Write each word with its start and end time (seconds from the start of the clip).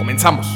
Comenzamos. 0.00 0.46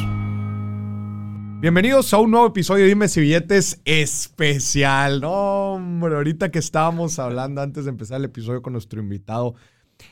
Bienvenidos 1.60 2.14
a 2.14 2.18
un 2.18 2.30
nuevo 2.30 2.46
episodio 2.46 2.84
de 2.84 2.88
Dime 2.88 3.08
si 3.08 3.20
Billetes 3.20 3.78
especial. 3.84 5.20
No, 5.20 5.74
hombre, 5.74 6.14
ahorita 6.14 6.50
que 6.50 6.58
estábamos 6.58 7.18
hablando 7.18 7.60
antes 7.60 7.84
de 7.84 7.90
empezar 7.90 8.20
el 8.20 8.24
episodio 8.24 8.62
con 8.62 8.72
nuestro 8.72 9.02
invitado, 9.02 9.54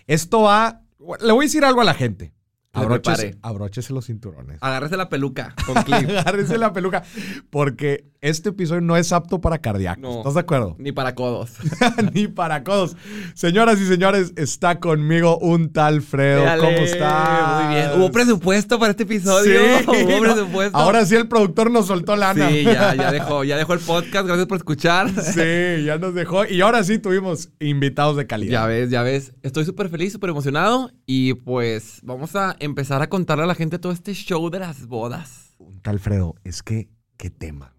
esto 0.07 0.43
va. 0.43 0.83
Le 1.23 1.33
voy 1.33 1.45
a 1.45 1.47
decir 1.47 1.65
algo 1.65 1.81
a 1.81 1.85
la 1.85 1.95
gente. 1.95 2.35
Abróchese, 2.75 3.39
abróchese 3.41 3.95
los 3.95 4.05
cinturones. 4.05 4.59
Agárrese 4.61 4.99
la 4.99 5.09
peluca 5.09 5.55
con 5.67 5.83
clip. 5.83 6.11
Agárrese 6.11 6.59
la 6.59 6.75
peluca. 6.75 7.03
Porque 7.49 8.12
este 8.23 8.51
episodio 8.51 8.81
no 8.81 8.97
es 8.97 9.13
apto 9.13 9.41
para 9.41 9.59
cardíacos. 9.59 10.19
¿Estás 10.19 10.35
de 10.35 10.41
acuerdo? 10.41 10.77
Ni 10.79 10.93
para 10.93 11.17
codos. 11.17 11.51
ni 12.15 12.29
para 12.29 12.63
codos. 12.63 12.97
Señoras 13.35 13.81
y 13.81 13.87
señores, 13.87 14.33
está 14.37 14.79
conmigo 14.79 15.39
un 15.39 15.73
tal 15.73 16.03
Fredo. 16.03 16.45
¿Cómo 16.59 16.79
está? 16.79 17.65
Muy 17.65 17.75
bien. 17.75 17.91
Hubo 17.97 18.13
presupuesto 18.13 18.79
para 18.79 18.93
este 18.93 19.03
episodio. 19.03 19.61
Sí, 19.61 19.85
Hubo 19.89 20.21
presupuesto. 20.21 20.79
Ahora 20.79 21.05
sí 21.05 21.17
el 21.17 21.27
productor 21.27 21.73
nos 21.73 21.89
soltó 21.89 22.15
lana. 22.15 22.49
Sí, 22.49 22.63
ya, 22.63 22.95
ya 22.95 23.11
dejó, 23.13 23.43
ya 23.43 23.57
dejó 23.57 23.73
el 23.75 23.81
podcast. 23.81 24.25
Gracias 24.25 24.47
por 24.47 24.57
escuchar. 24.57 25.11
Sí, 25.11 25.85
ya 25.85 25.99
nos 25.99 26.15
dejó. 26.15 26.47
Y 26.47 26.61
ahora 26.61 26.85
sí 26.85 27.01
tuvimos 27.01 27.51
invitados 27.59 28.17
de 28.17 28.29
calidad. 28.29 28.53
Ya 28.53 28.67
ves, 28.67 28.91
ya 28.91 29.03
ves. 29.03 29.33
Estoy 29.43 29.65
súper 29.65 29.89
feliz, 29.89 30.13
súper 30.13 30.31
emocionado. 30.31 30.93
Y 31.07 31.35
pues 31.35 31.99
vamos 32.05 32.37
a 32.37 32.55
empezar 32.61 33.03
a 33.03 33.09
contarle 33.09 33.43
a 33.43 33.49
la 33.49 33.57
gente 33.57 33.81
todo 33.81 33.91
este 33.91 34.15
show 34.15 34.49
de 34.49 34.61
las 34.61 34.87
bodas. 34.87 35.57
Un 35.59 35.81
tal 35.81 35.99
Fredo, 35.99 36.37
es 36.45 36.63
que, 36.63 36.89
¿qué 37.17 37.29
tema? 37.29 37.75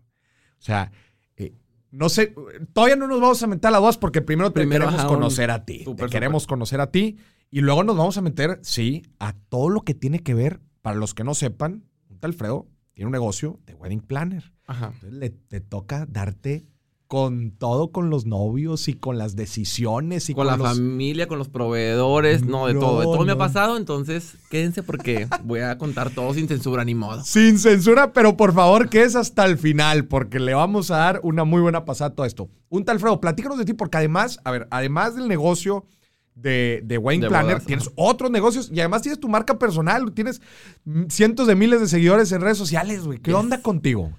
O 0.63 0.65
sea, 0.65 0.93
eh, 1.35 1.53
no 1.91 2.07
sé, 2.07 2.33
todavía 2.71 2.95
no 2.95 3.05
nos 3.05 3.19
vamos 3.19 3.43
a 3.43 3.47
meter 3.47 3.67
a 3.67 3.71
la 3.71 3.79
voz 3.79 3.97
porque 3.97 4.21
primero, 4.21 4.53
te 4.53 4.61
queremos 4.61 5.03
conocer 5.03 5.51
a 5.51 5.65
ti. 5.65 5.83
te 5.97 6.07
queremos 6.07 6.47
conocer 6.47 6.79
a 6.79 6.89
ti 6.89 7.17
y 7.51 7.59
luego 7.59 7.83
nos 7.83 7.97
vamos 7.97 8.17
a 8.17 8.21
meter, 8.21 8.59
sí, 8.61 9.03
a 9.19 9.33
todo 9.33 9.67
lo 9.67 9.81
que 9.81 9.93
tiene 9.93 10.19
que 10.19 10.33
ver, 10.33 10.61
para 10.81 10.95
los 10.95 11.13
que 11.13 11.25
no 11.25 11.33
sepan, 11.33 11.83
un 12.07 12.17
tal 12.19 12.31
Alfredo 12.31 12.69
tiene 12.93 13.07
un 13.07 13.11
negocio 13.11 13.59
de 13.65 13.73
wedding 13.73 13.99
planner. 13.99 14.53
Ajá. 14.67 14.91
Entonces 14.93 15.19
le, 15.19 15.31
te 15.31 15.59
toca 15.59 16.05
darte 16.07 16.65
con 17.13 17.51
todo, 17.51 17.91
con 17.91 18.09
los 18.09 18.25
novios 18.25 18.87
y 18.87 18.95
con 18.95 19.19
las 19.19 19.35
decisiones 19.35 20.31
y 20.31 20.33
con, 20.33 20.47
la 20.47 20.57
familia, 20.57 21.27
con 21.27 21.37
los 21.37 21.47
proveedores, 21.47 22.43
no, 22.43 22.65
de 22.65 22.73
todo. 22.73 23.01
De 23.01 23.05
todo 23.05 23.23
me 23.23 23.33
ha 23.33 23.37
pasado, 23.37 23.77
entonces 23.77 24.37
quédense 24.49 24.81
porque 24.81 25.27
voy 25.43 25.59
a 25.59 25.77
contar 25.77 26.09
todo 26.09 26.33
sin 26.33 26.47
censura 26.47 26.83
ni 26.83 26.95
modo. 26.95 27.23
Sin 27.23 27.59
censura, 27.59 28.13
pero 28.13 28.35
por 28.35 28.51
favor 28.51 28.89
que 28.89 29.03
es 29.03 29.15
hasta 29.15 29.45
el 29.45 29.59
final, 29.59 30.05
porque 30.05 30.39
le 30.39 30.55
vamos 30.55 30.89
a 30.89 30.97
dar 30.97 31.19
una 31.21 31.43
muy 31.43 31.61
buena 31.61 31.85
pasada 31.85 32.09
a 32.09 32.15
todo 32.15 32.25
esto. 32.25 32.49
Un 32.69 32.83
tal 32.83 32.99
Fredo, 32.99 33.21
platícanos 33.21 33.59
de 33.59 33.65
ti, 33.65 33.73
porque 33.73 33.97
además, 33.97 34.39
a 34.43 34.49
ver, 34.49 34.67
además 34.71 35.15
del 35.15 35.27
negocio 35.27 35.85
de, 36.33 36.81
de 36.83 36.97
Wayne 36.97 37.27
Planner, 37.27 37.63
tienes 37.63 37.91
otros 37.93 38.31
negocios 38.31 38.71
y 38.73 38.79
además 38.79 39.03
tienes 39.03 39.19
tu 39.19 39.29
marca 39.29 39.59
personal, 39.59 40.11
tienes 40.13 40.41
cientos 41.09 41.45
de 41.45 41.53
miles 41.53 41.79
de 41.79 41.87
seguidores 41.87 42.31
en 42.31 42.41
redes 42.41 42.57
sociales, 42.57 43.03
güey. 43.03 43.19
¿Qué 43.19 43.35
onda 43.35 43.61
contigo? 43.61 44.09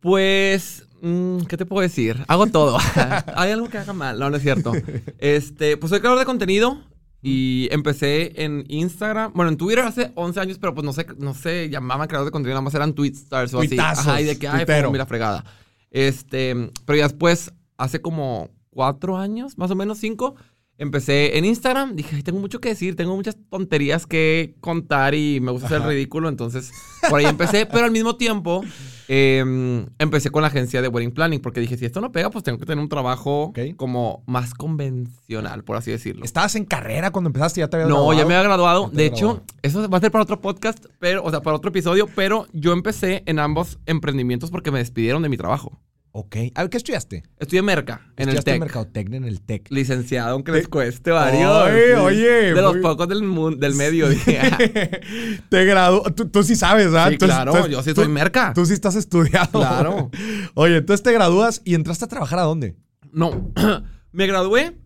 Pues 0.00 0.86
Mm, 1.02 1.42
¿Qué 1.42 1.56
te 1.56 1.64
puedo 1.66 1.82
decir? 1.82 2.24
Hago 2.28 2.46
todo. 2.46 2.78
Hay 3.36 3.50
algo 3.50 3.68
que 3.68 3.78
haga 3.78 3.92
mal. 3.92 4.18
No, 4.18 4.30
no 4.30 4.36
es 4.36 4.42
cierto. 4.42 4.72
Este, 5.18 5.76
pues 5.76 5.90
soy 5.90 6.00
creador 6.00 6.18
de 6.18 6.26
contenido 6.26 6.78
y 7.22 7.68
empecé 7.70 8.42
en 8.42 8.64
Instagram. 8.68 9.32
Bueno, 9.34 9.50
en 9.50 9.56
Twitter 9.56 9.84
hace 9.84 10.12
11 10.14 10.40
años, 10.40 10.58
pero 10.58 10.74
pues 10.74 10.84
no 10.84 10.92
sé, 10.92 11.06
no 11.18 11.34
sé, 11.34 11.68
llamaban 11.70 12.08
creador 12.08 12.26
de 12.26 12.32
contenido, 12.32 12.54
nada 12.54 12.62
más 12.62 12.74
eran 12.74 12.94
tweet 12.94 13.12
stars 13.12 13.54
o 13.54 13.60
así. 13.60 13.78
Ajá, 13.78 14.20
y 14.20 14.24
de 14.24 14.38
que, 14.38 14.48
ay, 14.48 14.64
pues, 14.64 14.90
mira, 14.90 15.06
fregada. 15.06 15.44
Este, 15.90 16.54
pero 16.84 16.98
ya 16.98 17.04
después, 17.04 17.52
hace 17.76 18.00
como 18.00 18.50
cuatro 18.70 19.16
años, 19.16 19.58
más 19.58 19.70
o 19.70 19.74
menos 19.74 19.98
cinco, 19.98 20.34
empecé 20.78 21.36
en 21.36 21.44
Instagram. 21.44 21.96
Dije, 21.96 22.16
ay, 22.16 22.22
tengo 22.22 22.38
mucho 22.38 22.60
que 22.60 22.70
decir, 22.70 22.96
tengo 22.96 23.14
muchas 23.16 23.36
tonterías 23.50 24.06
que 24.06 24.56
contar 24.60 25.14
y 25.14 25.40
me 25.40 25.50
gusta 25.50 25.66
hacer 25.66 25.82
ridículo. 25.82 26.28
Entonces, 26.28 26.72
por 27.08 27.18
ahí 27.18 27.26
empecé, 27.26 27.66
pero 27.66 27.84
al 27.84 27.90
mismo 27.90 28.16
tiempo 28.16 28.64
Em, 29.12 29.86
empecé 29.98 30.30
con 30.30 30.42
la 30.42 30.46
agencia 30.46 30.80
de 30.80 30.86
wedding 30.86 31.10
planning 31.10 31.40
porque 31.40 31.58
dije, 31.58 31.76
si 31.76 31.84
esto 31.84 32.00
no 32.00 32.12
pega, 32.12 32.30
pues 32.30 32.44
tengo 32.44 32.58
que 32.58 32.64
tener 32.64 32.80
un 32.80 32.88
trabajo 32.88 33.52
como 33.76 34.22
más 34.26 34.54
convencional, 34.54 35.64
por 35.64 35.76
así 35.76 35.90
decirlo. 35.90 36.24
¿Estabas 36.24 36.54
en 36.54 36.64
carrera 36.64 37.10
cuando 37.10 37.26
empezaste? 37.26 37.58
¿Ya 37.58 37.66
te 37.66 37.78
había 37.78 37.88
No, 37.88 38.12
ya 38.12 38.24
me 38.24 38.36
había 38.36 38.44
graduado. 38.44 38.88
De 38.88 39.06
hecho, 39.06 39.42
eso 39.62 39.90
va 39.90 39.98
a 39.98 40.00
ser 40.00 40.12
para 40.12 40.22
otro 40.22 40.40
podcast, 40.40 40.86
pero, 41.00 41.24
o 41.24 41.30
sea, 41.30 41.40
para 41.40 41.56
otro 41.56 41.70
episodio, 41.70 42.06
pero 42.14 42.46
yo 42.52 42.72
empecé 42.72 43.24
en 43.26 43.40
ambos 43.40 43.80
emprendimientos 43.86 44.52
porque 44.52 44.70
me 44.70 44.78
despidieron 44.78 45.22
de 45.22 45.28
mi 45.28 45.36
trabajo. 45.36 45.80
Ok. 46.12 46.36
A 46.56 46.62
ver, 46.62 46.70
¿qué 46.70 46.76
estudiaste? 46.76 47.22
Estudié 47.38 47.62
Merca, 47.62 48.12
en 48.16 48.30
el 48.30 48.42
TEC. 48.42 48.58
Mercadotecnia 48.58 49.18
en 49.18 49.24
el 49.24 49.40
TEC. 49.40 49.70
Licenciado, 49.70 50.30
aunque 50.32 50.50
les 50.50 50.66
cueste 50.66 51.12
varios. 51.12 51.48
Oye, 51.48 51.94
oye. 51.96 52.54
De 52.54 52.60
los 52.60 52.78
pocos 52.78 53.06
del, 53.06 53.20
del 53.58 53.74
medio, 53.76 54.08
dije. 54.08 55.00
Te 55.48 55.64
graduó. 55.64 56.02
Tú, 56.02 56.42
sí 56.42 56.56
sabes, 56.56 56.86
¿verdad? 56.86 57.10
Sí, 57.10 57.18
claro. 57.18 57.66
yo 57.68 57.82
sí 57.82 57.92
soy 57.94 58.08
Merca. 58.08 58.52
Tú 58.54 58.66
sí 58.66 58.72
estás 58.72 58.96
estudiado. 58.96 59.60
Claro. 59.60 60.10
Oye, 60.54 60.78
entonces 60.78 61.02
te 61.02 61.12
gradúas 61.12 61.62
y 61.64 61.74
entraste 61.74 62.06
a 62.06 62.08
trabajar 62.08 62.40
a 62.40 62.42
dónde? 62.42 62.76
No. 63.12 63.52
me 64.12 64.26
gradué. 64.26 64.76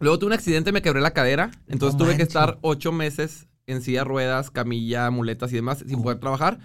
Luego 0.00 0.18
tuve 0.18 0.28
un 0.28 0.32
accidente, 0.32 0.72
me 0.72 0.82
quebré 0.82 1.00
la 1.00 1.12
cadera. 1.12 1.50
Entonces 1.68 1.96
tuve 1.96 2.16
que 2.16 2.22
estar 2.22 2.58
ocho 2.62 2.90
meses 2.90 3.46
en 3.66 3.82
silla 3.82 4.02
ruedas, 4.02 4.50
camilla, 4.50 5.10
muletas 5.10 5.52
y 5.52 5.56
demás 5.56 5.84
sin 5.86 6.02
poder 6.02 6.18
trabajar. 6.18 6.58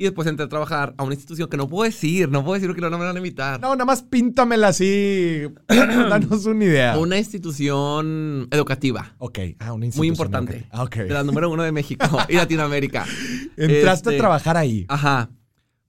Y 0.00 0.04
después 0.04 0.28
entré 0.28 0.46
a 0.46 0.48
trabajar 0.48 0.94
a 0.96 1.02
una 1.02 1.14
institución 1.14 1.48
que 1.48 1.56
no 1.56 1.68
puedo 1.68 1.82
decir, 1.82 2.28
no 2.28 2.44
puedo 2.44 2.54
decir 2.54 2.72
que 2.72 2.80
no 2.80 2.88
me 2.88 3.04
van 3.04 3.16
a 3.16 3.18
invitar. 3.18 3.60
No, 3.60 3.74
nada 3.74 3.84
más 3.84 4.02
píntamela 4.02 4.68
así. 4.68 5.42
Danos 5.68 6.46
una 6.46 6.64
idea. 6.64 6.96
Una 6.96 7.18
institución 7.18 8.46
educativa. 8.52 9.16
Ok, 9.18 9.40
ah, 9.58 9.72
una 9.72 9.86
institución. 9.86 9.98
Muy 9.98 10.06
importante. 10.06 10.68
Ah, 10.70 10.84
ok. 10.84 10.96
De 10.98 11.08
la 11.08 11.24
número 11.24 11.50
uno 11.50 11.64
de 11.64 11.72
México 11.72 12.06
y 12.28 12.36
Latinoamérica. 12.36 13.06
Entraste 13.56 14.10
a 14.10 14.12
este, 14.12 14.18
trabajar 14.18 14.56
ahí. 14.56 14.86
Ajá. 14.88 15.30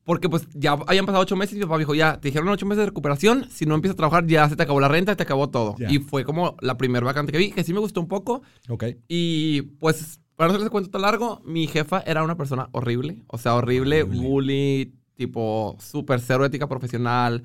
Porque 0.05 0.27
pues 0.27 0.47
ya 0.55 0.71
habían 0.71 1.05
pasado 1.05 1.21
ocho 1.21 1.35
meses 1.35 1.55
y 1.55 1.59
mi 1.59 1.65
papá 1.65 1.77
dijo, 1.77 1.93
ya, 1.93 2.19
te 2.19 2.29
dijeron 2.29 2.49
ocho 2.49 2.65
meses 2.65 2.79
de 2.79 2.85
recuperación, 2.87 3.47
si 3.51 3.67
no 3.67 3.75
empiezas 3.75 3.93
a 3.93 3.97
trabajar 3.97 4.25
ya 4.25 4.49
se 4.49 4.55
te 4.55 4.63
acabó 4.63 4.79
la 4.79 4.87
renta, 4.87 5.11
y 5.11 5.15
te 5.15 5.21
acabó 5.21 5.51
todo. 5.51 5.75
Y 5.87 5.99
fue 5.99 6.25
como 6.25 6.57
la 6.61 6.77
primera 6.77 7.05
vacante 7.05 7.31
que 7.31 7.37
vi, 7.37 7.51
que 7.51 7.63
sí 7.63 7.73
me 7.73 7.79
gustó 7.79 8.01
un 8.01 8.07
poco. 8.07 8.41
Ok. 8.69 8.85
Y 9.07 9.61
pues 9.77 10.19
para 10.39 10.47
no 10.47 10.53
hacerles 10.53 10.71
cuento 10.71 10.89
tan 10.89 11.01
largo, 11.01 11.41
mi 11.43 11.67
jefa 11.67 11.99
era 12.05 12.23
una 12.23 12.37
persona 12.37 12.69
horrible. 12.71 13.25
O 13.27 13.37
sea, 13.37 13.55
horrible, 13.55 14.03
bully, 14.03 14.93
tipo 15.13 15.75
súper 15.81 16.21
cero 16.21 16.45
ética 16.45 16.69
profesional. 16.69 17.43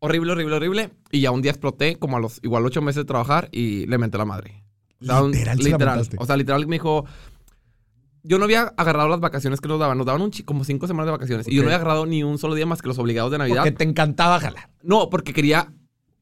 Horrible, 0.00 0.32
horrible, 0.32 0.56
horrible. 0.56 0.90
Y 1.10 1.20
ya 1.22 1.30
un 1.30 1.40
día 1.40 1.52
exploté, 1.52 1.96
como 1.96 2.18
a 2.18 2.20
los 2.20 2.38
igual 2.42 2.66
ocho 2.66 2.82
meses 2.82 2.96
de 2.96 3.04
trabajar, 3.06 3.48
y 3.52 3.86
le 3.86 3.96
menté 3.96 4.18
la 4.18 4.26
madre. 4.26 4.62
literal, 5.00 5.56
literal. 5.56 6.08
O 6.18 6.26
sea, 6.26 6.36
literal 6.36 6.66
me 6.66 6.74
dijo. 6.76 7.06
Yo 8.22 8.36
no 8.36 8.44
había 8.44 8.74
agarrado 8.76 9.08
las 9.08 9.20
vacaciones 9.20 9.62
que 9.62 9.68
nos 9.68 9.80
daban. 9.80 9.96
Nos 9.96 10.06
daban 10.06 10.20
un 10.20 10.30
como 10.44 10.64
cinco 10.64 10.86
semanas 10.86 11.06
de 11.06 11.12
vacaciones. 11.12 11.48
Y 11.48 11.54
yo 11.54 11.62
no 11.62 11.68
había 11.68 11.76
agarrado 11.76 12.04
ni 12.04 12.22
un 12.22 12.36
solo 12.36 12.54
día 12.54 12.66
más 12.66 12.82
que 12.82 12.88
los 12.88 12.98
obligados 12.98 13.32
de 13.32 13.38
Navidad. 13.38 13.62
Porque 13.62 13.72
te 13.72 13.84
encantaba 13.84 14.40
jalar. 14.40 14.68
No, 14.82 15.08
porque 15.08 15.32
quería 15.32 15.72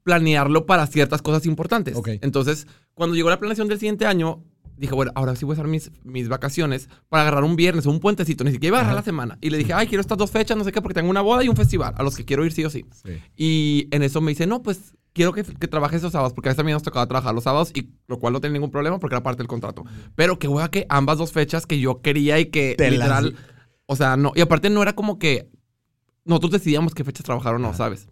planearlo 0.05 0.65
para 0.65 0.87
ciertas 0.87 1.23
cosas 1.23 1.45
importantes. 1.45 1.99
Entonces, 2.21 2.69
cuando 2.95 3.17
llegó 3.17 3.31
la 3.31 3.41
planeación 3.41 3.67
del 3.67 3.81
siguiente 3.81 4.07
año, 4.07 4.45
dije, 4.77 4.95
bueno, 4.95 5.13
ahora 5.15 5.37
sí 5.37 5.45
voy 5.45 5.55
a 5.55 5.55
usar 5.55 5.69
mis, 5.69 5.91
mis 6.03 6.29
vacaciones 6.29 6.89
para 7.09 7.23
agarrar 7.23 7.45
un 7.45 7.57
viernes 7.57 7.87
o 7.87 7.91
un 7.91 8.01
puentecito. 8.01 8.45
Ni 8.45 8.53
siquiera 8.53 8.69
iba 8.69 8.79
a 8.79 8.81
agarrar 8.81 8.97
la 8.97 9.05
semana. 9.05 9.39
Y 9.41 9.51
le 9.51 9.59
dije, 9.59 9.73
ay, 9.73 9.87
quiero 9.87 10.01
estas 10.01 10.19
dos 10.19 10.31
fechas, 10.31 10.57
no 10.57 10.65
sé 10.65 10.73
qué, 10.73 10.83
porque 10.83 10.95
tengo 10.95 11.11
una 11.11 11.21
boda 11.21 11.45
y 11.45 11.49
un 11.49 11.57
festival 11.57 11.95
a 11.97 12.03
los 12.03 12.17
que 12.17 12.25
quiero 12.25 12.45
ir 12.45 12.53
sí 12.53 12.65
o 12.65 12.71
sí. 12.71 12.85
Y 13.37 13.89
en 13.91 14.03
eso 14.03 14.21
me 14.21 14.31
dice, 14.31 14.47
no, 14.47 14.63
pues 14.63 14.95
quiero 15.13 15.33
que, 15.33 15.45
que 15.45 15.69
trabajes 15.69 15.99
esos 15.99 16.13
sábados, 16.13 16.33
porque 16.33 16.49
a 16.49 16.51
veces 16.51 16.59
también 16.59 16.75
nos 16.75 16.83
tocaba 16.83 17.07
trabajar 17.07 17.35
los 17.35 17.45
sábados, 17.45 17.71
y 17.75 17.91
lo 18.09 18.19
cual 18.19 18.33
no 18.33 18.41
tenía 18.41 18.55
ningún 18.55 18.71
problema 18.71 18.99
porque 18.99 19.15
era 19.15 19.23
parte 19.23 19.39
del 19.39 19.49
contrato. 19.49 19.85
Pero 20.15 20.39
que 20.39 20.49
a 20.61 20.69
que 20.69 20.87
ambas 20.89 21.19
dos 21.19 21.33
fechas 21.33 21.67
que 21.67 21.79
yo 21.79 22.03
quería 22.03 22.39
y 22.39 22.47
que 22.47 22.77
literal. 22.79 23.37
O 23.87 23.97
sea, 23.97 24.17
no. 24.17 24.33
Y 24.35 24.41
aparte 24.41 24.71
no 24.71 24.83
era 24.83 24.95
como 24.95 25.19
que 25.19 25.49
nosotros 26.25 26.53
decidíamos 26.53 26.95
qué 26.95 27.05
fechas 27.05 27.25
trabajar 27.25 27.55
o 27.55 27.59
no, 27.59 27.75
¿sabes? 27.75 28.09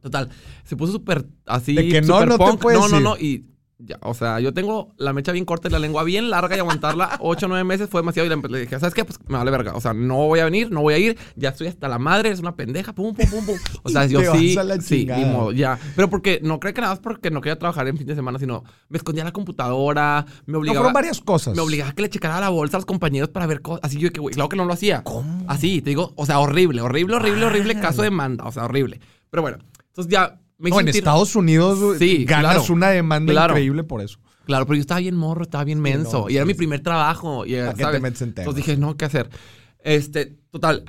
Total, 0.00 0.28
se 0.64 0.76
puso 0.76 0.92
súper 0.92 1.26
así. 1.46 1.74
De 1.74 1.88
que 1.88 2.02
no, 2.02 2.26
no 2.26 2.36
punk. 2.36 2.60
Te 2.66 2.74
no, 2.74 2.88
no, 2.88 3.00
no. 3.00 3.16
Y 3.16 3.46
ya, 3.84 3.98
o 4.02 4.14
sea, 4.14 4.38
yo 4.40 4.54
tengo 4.54 4.92
la 4.96 5.12
mecha 5.12 5.32
bien 5.32 5.44
corta 5.44 5.68
y 5.68 5.70
la 5.70 5.78
lengua 5.78 6.04
bien 6.04 6.30
larga 6.30 6.56
y 6.56 6.58
aguantarla 6.60 7.16
ocho 7.20 7.46
o 7.46 7.48
nueve 7.48 7.64
meses 7.64 7.88
fue 7.88 8.00
demasiado. 8.00 8.26
Y 8.26 8.48
le, 8.52 8.60
dije, 8.60 8.78
¿sabes 8.78 8.94
qué? 8.94 9.04
Pues 9.04 9.18
me 9.26 9.36
vale 9.38 9.50
verga. 9.50 9.74
O 9.74 9.80
sea, 9.80 9.92
no 9.92 10.16
voy 10.26 10.40
a 10.40 10.44
venir, 10.44 10.70
no 10.70 10.82
voy 10.82 10.94
a 10.94 10.98
ir. 10.98 11.18
Ya 11.36 11.50
estoy 11.50 11.66
hasta 11.66 11.88
la 11.88 11.98
madre, 11.98 12.30
es 12.30 12.40
una 12.40 12.54
pendeja. 12.54 12.92
Pum, 12.94 13.14
pum, 13.14 13.26
pum, 13.28 13.46
pum. 13.46 13.56
O 13.82 13.88
sea, 13.88 14.06
yo 14.06 14.20
sí. 14.34 14.56
Sí, 14.80 15.00
chingada. 15.00 15.20
ni 15.20 15.30
modo, 15.32 15.52
ya. 15.52 15.78
Pero 15.96 16.08
porque 16.08 16.40
no 16.42 16.60
creo 16.60 16.74
que 16.74 16.80
nada 16.80 16.92
más 16.92 17.00
porque 17.00 17.30
no 17.30 17.40
quería 17.40 17.58
trabajar 17.58 17.88
en 17.88 17.96
fin 17.96 18.06
de 18.06 18.14
semana, 18.14 18.38
sino 18.38 18.64
me 18.88 18.98
escondía 18.98 19.24
la 19.24 19.32
computadora, 19.32 20.26
me 20.46 20.52
No, 20.52 20.58
obligaba. 20.60 20.78
fueron 20.80 20.92
varias 20.92 21.20
cosas. 21.20 21.54
Me 21.56 21.62
obligaba 21.62 21.90
a 21.90 21.94
que 21.94 22.02
le 22.02 22.10
checara 22.10 22.40
la 22.40 22.50
bolsa 22.50 22.76
a 22.76 22.80
los 22.80 22.86
compañeros 22.86 23.30
para 23.30 23.46
ver 23.46 23.62
cosas. 23.62 23.80
Así 23.84 23.98
yo 23.98 24.12
que, 24.12 24.20
güey, 24.20 24.34
claro 24.34 24.48
que 24.48 24.56
no 24.56 24.64
lo 24.64 24.72
hacía. 24.72 25.02
¿Cómo? 25.02 25.44
Así, 25.48 25.82
te 25.82 25.90
digo, 25.90 26.12
o 26.16 26.26
sea, 26.26 26.38
horrible, 26.40 26.80
horrible, 26.82 27.16
horrible, 27.16 27.46
horrible 27.46 27.80
caso 27.80 28.02
de 28.02 28.10
demanda. 28.10 28.44
O 28.44 28.52
sea, 28.52 28.64
horrible. 28.64 29.00
Pero 29.30 29.42
bueno, 29.42 29.58
entonces 29.88 30.12
ya 30.12 30.38
me 30.62 30.70
No, 30.70 30.80
en 30.80 30.86
sentir- 30.86 31.00
Estados 31.00 31.34
Unidos 31.36 31.98
Sí, 31.98 32.24
ganas 32.24 32.56
claro. 32.58 32.72
una 32.74 32.88
demanda 32.90 33.32
Claro. 33.32 33.52
increíble 33.54 33.84
por 33.84 34.00
eso. 34.00 34.18
Claro, 34.44 34.66
pero 34.66 34.76
yo 34.76 34.80
estaba 34.80 35.00
bien 35.00 35.16
morro, 35.16 35.42
estaba 35.42 35.64
bien 35.64 35.80
menso. 35.80 36.22
no, 36.22 36.30
y 36.30 36.36
era 36.36 36.44
sí, 36.44 36.48
mi 36.48 36.54
primer 36.54 36.80
trabajo. 36.80 37.44
Y, 37.46 37.54
¿Para 37.54 37.74
qué 37.74 37.82
¿sabes? 37.82 37.96
te 37.98 38.02
metes 38.02 38.22
en 38.22 38.32
temas? 38.34 38.46
Entonces 38.48 38.66
dije, 38.66 38.76
no, 38.80 38.96
¿qué 38.96 39.04
hacer? 39.04 39.28
Este, 39.84 40.38
total. 40.50 40.84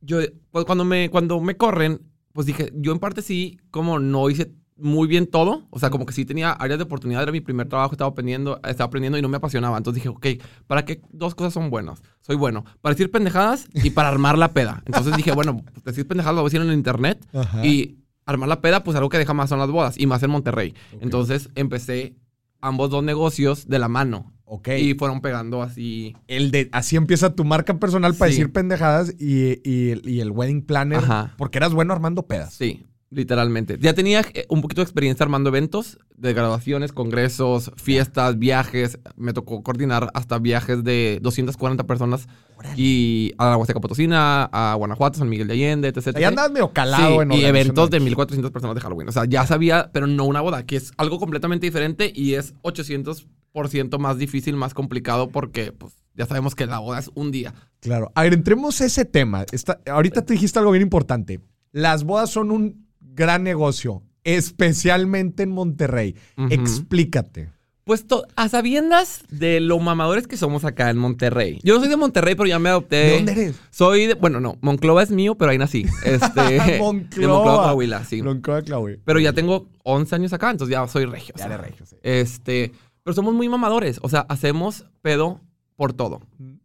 Yo, 0.00 0.18
pues, 0.50 0.64
cuando 0.64 0.84
me, 0.84 1.10
cuando 1.10 1.40
me 1.40 1.56
corren, 1.56 2.00
pues 2.32 2.46
dije, 2.46 2.72
yo 2.74 2.92
en 2.92 2.98
parte 2.98 3.22
sí, 3.22 3.58
como 3.70 3.98
no 3.98 4.30
hice 4.30 4.52
muy 4.76 5.06
bien 5.08 5.26
todo. 5.26 5.66
O 5.68 5.78
sea, 5.78 5.90
como 5.90 6.06
que 6.06 6.14
sí 6.14 6.24
tenía 6.24 6.52
áreas 6.52 6.78
de 6.78 6.84
oportunidad. 6.84 7.22
Era 7.22 7.32
mi 7.32 7.42
primer 7.42 7.68
trabajo, 7.68 7.92
estaba 7.92 8.08
aprendiendo, 8.10 8.58
estaba 8.66 8.86
aprendiendo 8.86 9.18
y 9.18 9.22
no 9.22 9.28
me 9.28 9.36
apasionaba. 9.36 9.76
Entonces 9.76 10.02
dije, 10.02 10.08
ok, 10.08 10.26
¿para 10.66 10.86
qué 10.86 11.02
dos 11.12 11.34
cosas 11.34 11.52
son 11.52 11.68
buenas? 11.68 12.02
Soy 12.22 12.36
bueno 12.36 12.64
para 12.80 12.94
decir 12.94 13.10
pendejadas 13.10 13.68
y 13.74 13.90
para 13.90 14.08
armar 14.08 14.38
la 14.38 14.52
peda. 14.54 14.82
Entonces 14.86 15.14
dije, 15.18 15.32
bueno, 15.32 15.62
pues 15.74 15.84
decir 15.84 16.06
pendejadas 16.08 16.34
lo 16.36 16.40
voy 16.42 16.48
a 16.48 16.50
decir 16.50 16.62
en 16.62 16.68
el 16.68 16.74
internet. 16.78 17.26
Ajá. 17.34 17.66
Y 17.66 17.98
armar 18.32 18.48
la 18.48 18.60
peda, 18.60 18.82
pues 18.84 18.96
algo 18.96 19.08
que 19.08 19.18
deja 19.18 19.34
más 19.34 19.48
son 19.50 19.58
las 19.58 19.70
bodas 19.70 19.96
y 19.98 20.06
más 20.06 20.22
en 20.22 20.30
Monterrey. 20.30 20.74
Entonces 21.00 21.50
empecé 21.54 22.14
ambos 22.60 22.90
dos 22.90 23.02
negocios 23.04 23.68
de 23.68 23.78
la 23.78 23.88
mano. 23.88 24.32
Ok. 24.44 24.68
Y 24.80 24.94
fueron 24.94 25.20
pegando 25.20 25.62
así. 25.62 26.16
el 26.26 26.50
de, 26.50 26.68
así 26.72 26.96
empieza 26.96 27.34
tu 27.36 27.44
marca 27.44 27.78
personal 27.78 28.14
para 28.14 28.30
Sí. 28.32 28.38
decir 28.38 28.52
pendejadas 28.52 29.14
y, 29.18 29.60
y- 29.68 30.00
y 30.04 30.20
el 30.20 30.32
wedding 30.32 30.62
planner. 30.62 30.98
Ajá. 30.98 31.34
Porque 31.38 31.58
eras 31.58 31.72
bueno 31.72 31.92
armando 31.92 32.26
pedas. 32.26 32.52
Sí, 32.54 32.84
literalmente. 33.10 33.76
Ya 33.80 33.92
tenía 33.92 34.20
eh, 34.34 34.46
un 34.48 34.62
poquito 34.62 34.80
de 34.80 34.84
experiencia 34.84 35.24
armando 35.24 35.48
eventos 35.50 35.98
de 36.16 36.32
graduaciones, 36.32 36.92
congresos, 36.92 37.72
fiestas, 37.76 38.38
viajes. 38.38 38.98
Me 39.16 39.32
tocó 39.32 39.62
coordinar 39.62 40.10
hasta 40.14 40.38
viajes 40.38 40.84
de 40.84 41.18
240 41.22 41.84
personas 41.84 42.28
y 42.76 43.32
a 43.38 43.46
la 43.50 43.56
Huasteca 43.56 43.80
Potosina, 43.80 44.44
a 44.44 44.74
Guanajuato, 44.74 45.18
San 45.18 45.28
Miguel 45.28 45.48
de 45.48 45.54
Allende, 45.54 45.88
etc. 45.88 46.16
Ahí 46.16 46.24
andabas 46.24 46.52
medio 46.52 46.72
calado 46.72 47.14
Sí, 47.16 47.18
en 47.22 47.32
y 47.32 47.44
eventos 47.44 47.90
de 47.90 47.96
aquí. 47.96 48.04
1400 48.04 48.50
personas 48.52 48.74
de 48.74 48.80
Halloween. 48.82 49.08
O 49.08 49.12
sea, 49.12 49.24
ya 49.24 49.46
sabía, 49.46 49.90
pero 49.92 50.06
no 50.06 50.24
una 50.24 50.40
boda, 50.42 50.64
que 50.66 50.76
es 50.76 50.92
algo 50.98 51.18
completamente 51.18 51.66
diferente 51.66 52.12
y 52.14 52.34
es 52.34 52.54
800% 52.62 53.98
más 53.98 54.18
difícil, 54.18 54.56
más 54.56 54.74
complicado 54.74 55.30
porque 55.30 55.72
pues 55.72 55.94
ya 56.14 56.26
sabemos 56.26 56.54
que 56.54 56.66
la 56.66 56.78
boda 56.78 56.98
es 56.98 57.10
un 57.14 57.30
día. 57.30 57.54
Claro. 57.80 58.12
A 58.14 58.22
ver, 58.22 58.34
entremos 58.34 58.80
a 58.80 58.84
ese 58.84 59.04
tema. 59.04 59.44
Está- 59.52 59.80
ahorita 59.90 60.24
te 60.24 60.34
dijiste 60.34 60.58
algo 60.58 60.70
bien 60.72 60.82
importante. 60.82 61.40
Las 61.72 62.04
bodas 62.04 62.30
son 62.30 62.50
un 62.50 62.89
gran 63.20 63.44
negocio, 63.44 64.02
especialmente 64.24 65.42
en 65.42 65.50
Monterrey. 65.50 66.16
Explícate. 66.48 67.52
Pues 67.84 68.06
a 68.36 68.48
sabiendas 68.48 69.24
de 69.30 69.60
lo 69.60 69.78
mamadores 69.78 70.26
que 70.26 70.36
somos 70.36 70.64
acá 70.64 70.88
en 70.90 70.96
Monterrey. 70.96 71.58
Yo 71.62 71.74
no 71.74 71.80
soy 71.80 71.88
de 71.90 71.96
Monterrey, 71.96 72.34
pero 72.34 72.46
ya 72.46 72.58
me 72.58 72.70
adopté. 72.70 72.96
¿De 72.96 73.16
dónde 73.16 73.32
eres? 73.32 73.60
Soy 73.70 74.06
de, 74.06 74.14
bueno, 74.14 74.40
no, 74.40 74.56
Monclova 74.60 75.02
es 75.02 75.10
mío, 75.10 75.34
pero 75.36 75.50
ahí 75.50 75.58
nací. 75.58 75.84
Este, 76.04 76.40
De 76.60 76.78
Monclova, 76.78 77.42
Coahuila, 77.64 78.04
sí. 78.04 78.22
Monclova, 78.22 78.62
Coahuila. 78.62 78.98
Pero 79.04 79.20
ya 79.20 79.32
tengo 79.32 79.66
11 79.82 80.14
años 80.14 80.32
acá, 80.32 80.50
entonces 80.50 80.72
ya 80.72 80.86
soy 80.88 81.04
regio. 81.04 81.34
o 81.34 81.38
Ya 81.38 81.46
sea, 81.46 81.54
eres 81.54 81.66
regio, 81.66 81.84
sí. 81.86 81.96
Este, 82.02 82.72
pero 83.02 83.14
somos 83.14 83.34
muy 83.34 83.48
mamadores. 83.48 83.98
O 84.02 84.08
sea, 84.08 84.20
hacemos 84.28 84.86
pedo 85.02 85.40
por 85.74 85.92
todo. 85.92 86.20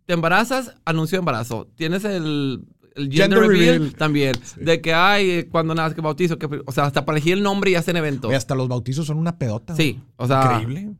Te 0.06 0.13
embarazas, 0.13 0.75
anuncio 0.86 1.18
de 1.18 1.19
embarazo. 1.22 1.68
Tienes 1.75 2.06
el, 2.06 2.68
el 2.96 3.04
gender, 3.12 3.40
Gender 3.40 3.40
reveal, 3.48 3.74
reveal. 3.80 3.96
también. 3.96 4.34
De 4.60 4.82
que 4.82 4.94
hay, 4.94 5.44
cuando 5.44 5.76
nada, 5.76 5.94
que 5.94 6.02
bautizo. 6.02 6.38
Que, 6.40 6.48
o 6.66 6.72
sea, 6.72 6.86
hasta 6.86 7.06
para 7.06 7.18
elegir 7.18 7.34
el 7.34 7.44
nombre 7.44 7.72
y 7.72 7.76
hacen 7.76 7.96
eventos. 7.98 8.30
Oye, 8.30 8.38
hasta 8.38 8.56
los 8.56 8.68
bautizos 8.68 9.06
son 9.08 9.18
una 9.18 9.38
pedota. 9.38 9.76
Sí, 9.76 10.00
o 10.18 10.28
sea. 10.28 10.60
Increíble. 10.62 10.94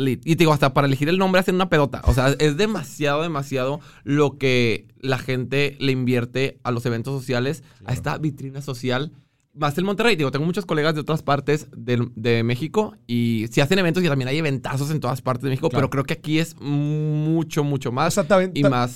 Y 0.00 0.16
te 0.16 0.36
digo, 0.36 0.52
hasta 0.52 0.72
para 0.74 0.86
elegir 0.86 1.08
el 1.08 1.18
nombre 1.18 1.40
hacen 1.40 1.56
una 1.56 1.68
pedota. 1.68 2.02
O 2.04 2.14
sea, 2.14 2.28
es 2.38 2.56
demasiado, 2.56 3.22
demasiado 3.22 3.80
lo 4.04 4.38
que 4.38 4.86
la 5.00 5.18
gente 5.18 5.76
le 5.80 5.90
invierte 5.90 6.60
a 6.62 6.70
los 6.70 6.86
eventos 6.86 7.18
sociales, 7.18 7.64
a 7.84 7.92
esta 7.94 8.16
vitrina 8.16 8.62
social. 8.62 9.10
Más 9.54 9.76
el 9.76 9.82
Monterrey, 9.82 10.14
digo, 10.14 10.30
tengo 10.30 10.46
muchos 10.46 10.66
colegas 10.66 10.94
de 10.94 11.00
otras 11.00 11.24
partes 11.24 11.66
de, 11.76 12.06
de 12.14 12.44
México 12.44 12.94
y 13.08 13.46
sí 13.50 13.60
hacen 13.60 13.80
eventos 13.80 14.04
y 14.04 14.06
también 14.06 14.28
hay 14.28 14.38
eventazos 14.38 14.92
en 14.92 15.00
todas 15.00 15.20
partes 15.20 15.42
de 15.42 15.48
México, 15.50 15.68
Claro. 15.68 15.80
pero 15.80 15.90
creo 15.90 16.04
que 16.04 16.14
aquí 16.14 16.38
es 16.38 16.54
mucho, 16.60 17.64
mucho 17.64 17.90
más 17.90 18.14
sea, 18.14 18.22
te, 18.22 18.34
aven- 18.34 18.52
y 18.54 18.62
más 18.62 18.90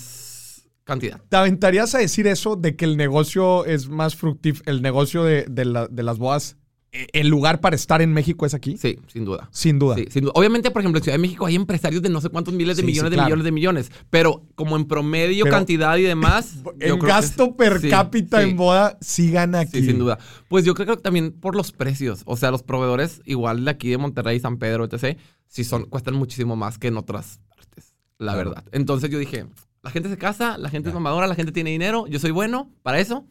cantidad. 0.83 1.21
¿te 1.29 1.37
aventarías 1.37 1.95
a 1.95 1.99
decir 1.99 2.27
eso 2.27 2.55
de 2.55 2.75
que 2.75 2.85
el 2.85 2.97
negocio 2.97 3.65
es 3.65 3.89
más 3.89 4.15
fructífero, 4.15 4.69
el 4.71 4.81
negocio 4.81 5.23
de, 5.23 5.45
de 5.49 5.65
la- 5.65 5.87
de 5.87 6.03
las 6.03 6.17
bodas, 6.17 6.57
eh, 6.91 7.07
el 7.13 7.27
lugar 7.27 7.59
para 7.59 7.75
estar 7.75 8.01
en 8.01 8.13
México 8.13 8.45
es 8.45 8.53
aquí? 8.53 8.77
Sí, 8.77 8.99
sin 9.07 9.25
duda. 9.25 9.49
Sin 9.51 9.79
duda. 9.79 9.95
Sí, 9.95 10.05
sin 10.11 10.23
duda. 10.23 10.33
Obviamente, 10.35 10.69
por 10.71 10.81
ejemplo, 10.81 10.99
en 10.99 11.03
Ciudad 11.03 11.15
de 11.15 11.21
México 11.21 11.45
hay 11.47 11.55
empresarios 11.55 12.01
de 12.03 12.09
no 12.09 12.21
sé 12.21 12.29
cuántos 12.29 12.53
miles 12.53 12.77
de 12.77 12.81
Sí, 12.83 12.87
sí, 12.87 12.91
millones 12.91 13.11
de 13.11 13.17
millones 13.23 13.43
de 13.45 13.51
millones, 13.51 13.91
pero 14.11 14.43
como 14.55 14.75
en 14.75 14.85
promedio, 14.85 15.45
Pero- 15.45 15.55
cantidad 15.55 15.97
y 15.97 16.03
demás. 16.03 16.57
que 16.79 16.95
gasto 16.97 17.45
es- 17.45 17.53
per 17.53 17.89
cápita 17.89 18.43
en 18.43 18.55
boda, 18.57 18.97
sí 19.01 19.31
gana 19.31 19.61
aquí. 19.61 19.79
Sí, 19.79 19.87
sin 19.87 19.97
duda. 19.99 20.19
Pues 20.49 20.65
yo 20.65 20.75
creo 20.75 20.95
que 20.97 21.01
también 21.01 21.31
por 21.31 21.55
los 21.55 21.71
precios. 21.71 22.21
O 22.25 22.37
sea, 22.37 22.51
los 22.51 22.61
proveedores, 22.61 23.21
igual 23.25 23.65
de 23.65 23.71
aquí 23.71 23.89
de 23.89 23.97
Monterrey, 23.97 24.39
San 24.39 24.57
Pedro, 24.57 24.85
etc., 24.85 25.17
sí 25.47 25.63
son, 25.63 25.85
cuestan 25.85 26.13
muchísimo 26.15 26.55
más 26.55 26.77
que 26.77 26.89
en 26.89 26.97
otras 26.97 27.39
partes, 27.47 27.95
la 28.19 28.33
Claro. 28.33 28.49
verdad. 28.51 28.65
Entonces 28.71 29.09
yo 29.09 29.17
dije, 29.17 29.45
la 29.83 29.91
gente 29.91 30.09
se 30.09 30.17
casa, 30.17 30.57
la 30.57 30.69
gente 30.69 30.89
es 30.89 30.95
mamadora, 30.95 31.27
la 31.27 31.35
gente 31.35 31.51
tiene 31.51 31.69
dinero, 31.71 32.07
yo 32.07 32.17
soy 32.19 32.31
bueno 32.31 32.71
para 32.81 32.99
eso. 32.99 33.25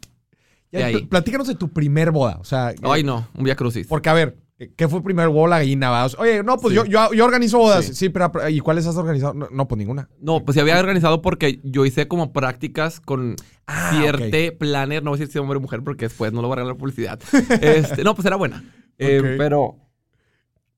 Ya, 0.70 0.86
ahí. 0.86 0.94
pl- 0.94 1.06
Platícanos 1.08 1.48
de 1.48 1.54
tu 1.54 1.68
primer 1.70 2.10
boda. 2.12 2.38
O 2.40 2.44
sea, 2.44 2.72
Ay, 2.82 3.00
eh, 3.00 3.04
no, 3.04 3.26
un 3.34 3.44
Via 3.44 3.56
Crucis. 3.56 3.86
porque 3.86 4.08
a 4.08 4.14
ver, 4.14 4.38
¿qué 4.76 4.88
fue 4.88 5.00
el 5.06 5.18
o 5.18 5.46
la 5.46 5.58
gallina? 5.58 5.90
va? 5.90 6.04
O 6.06 6.08
sea, 6.08 6.20
Oye, 6.20 6.42
no, 6.42 6.56
pues 6.58 6.72
Sí. 6.72 6.76
yo, 6.76 6.84
yo, 6.86 7.12
yo 7.12 7.24
organizo 7.24 7.58
bodas. 7.58 7.84
Sí. 7.86 7.94
Sí, 7.94 8.08
pero 8.08 8.30
¿y 8.48 8.60
cuáles 8.60 8.86
has 8.86 8.96
organizado? 8.96 9.34
No, 9.34 9.48
no, 9.50 9.68
pues 9.68 9.78
ninguna. 9.78 10.08
No, 10.20 10.44
pues 10.44 10.54
se 10.54 10.60
había 10.62 10.78
organizado 10.78 11.20
porque 11.20 11.60
yo 11.62 11.84
hice 11.84 12.08
como 12.08 12.32
prácticas 12.32 13.00
con 13.00 13.36
Ah, 13.66 13.92
Cierte 13.94 14.52
Planner, 14.52 15.02
no 15.02 15.10
voy 15.10 15.18
a 15.18 15.20
decir 15.20 15.32
si 15.32 15.38
hombre 15.38 15.58
o 15.58 15.60
mujer 15.60 15.82
porque 15.84 16.06
después 16.06 16.32
no 16.32 16.40
lo 16.42 16.48
voy 16.48 16.54
a 16.54 16.56
regalar 16.56 16.76
publicidad. 16.78 17.20
este, 17.60 18.02
no, 18.04 18.14
pues 18.14 18.24
era 18.26 18.36
buena. 18.36 18.64
Eh, 18.98 19.34
pero 19.38 19.76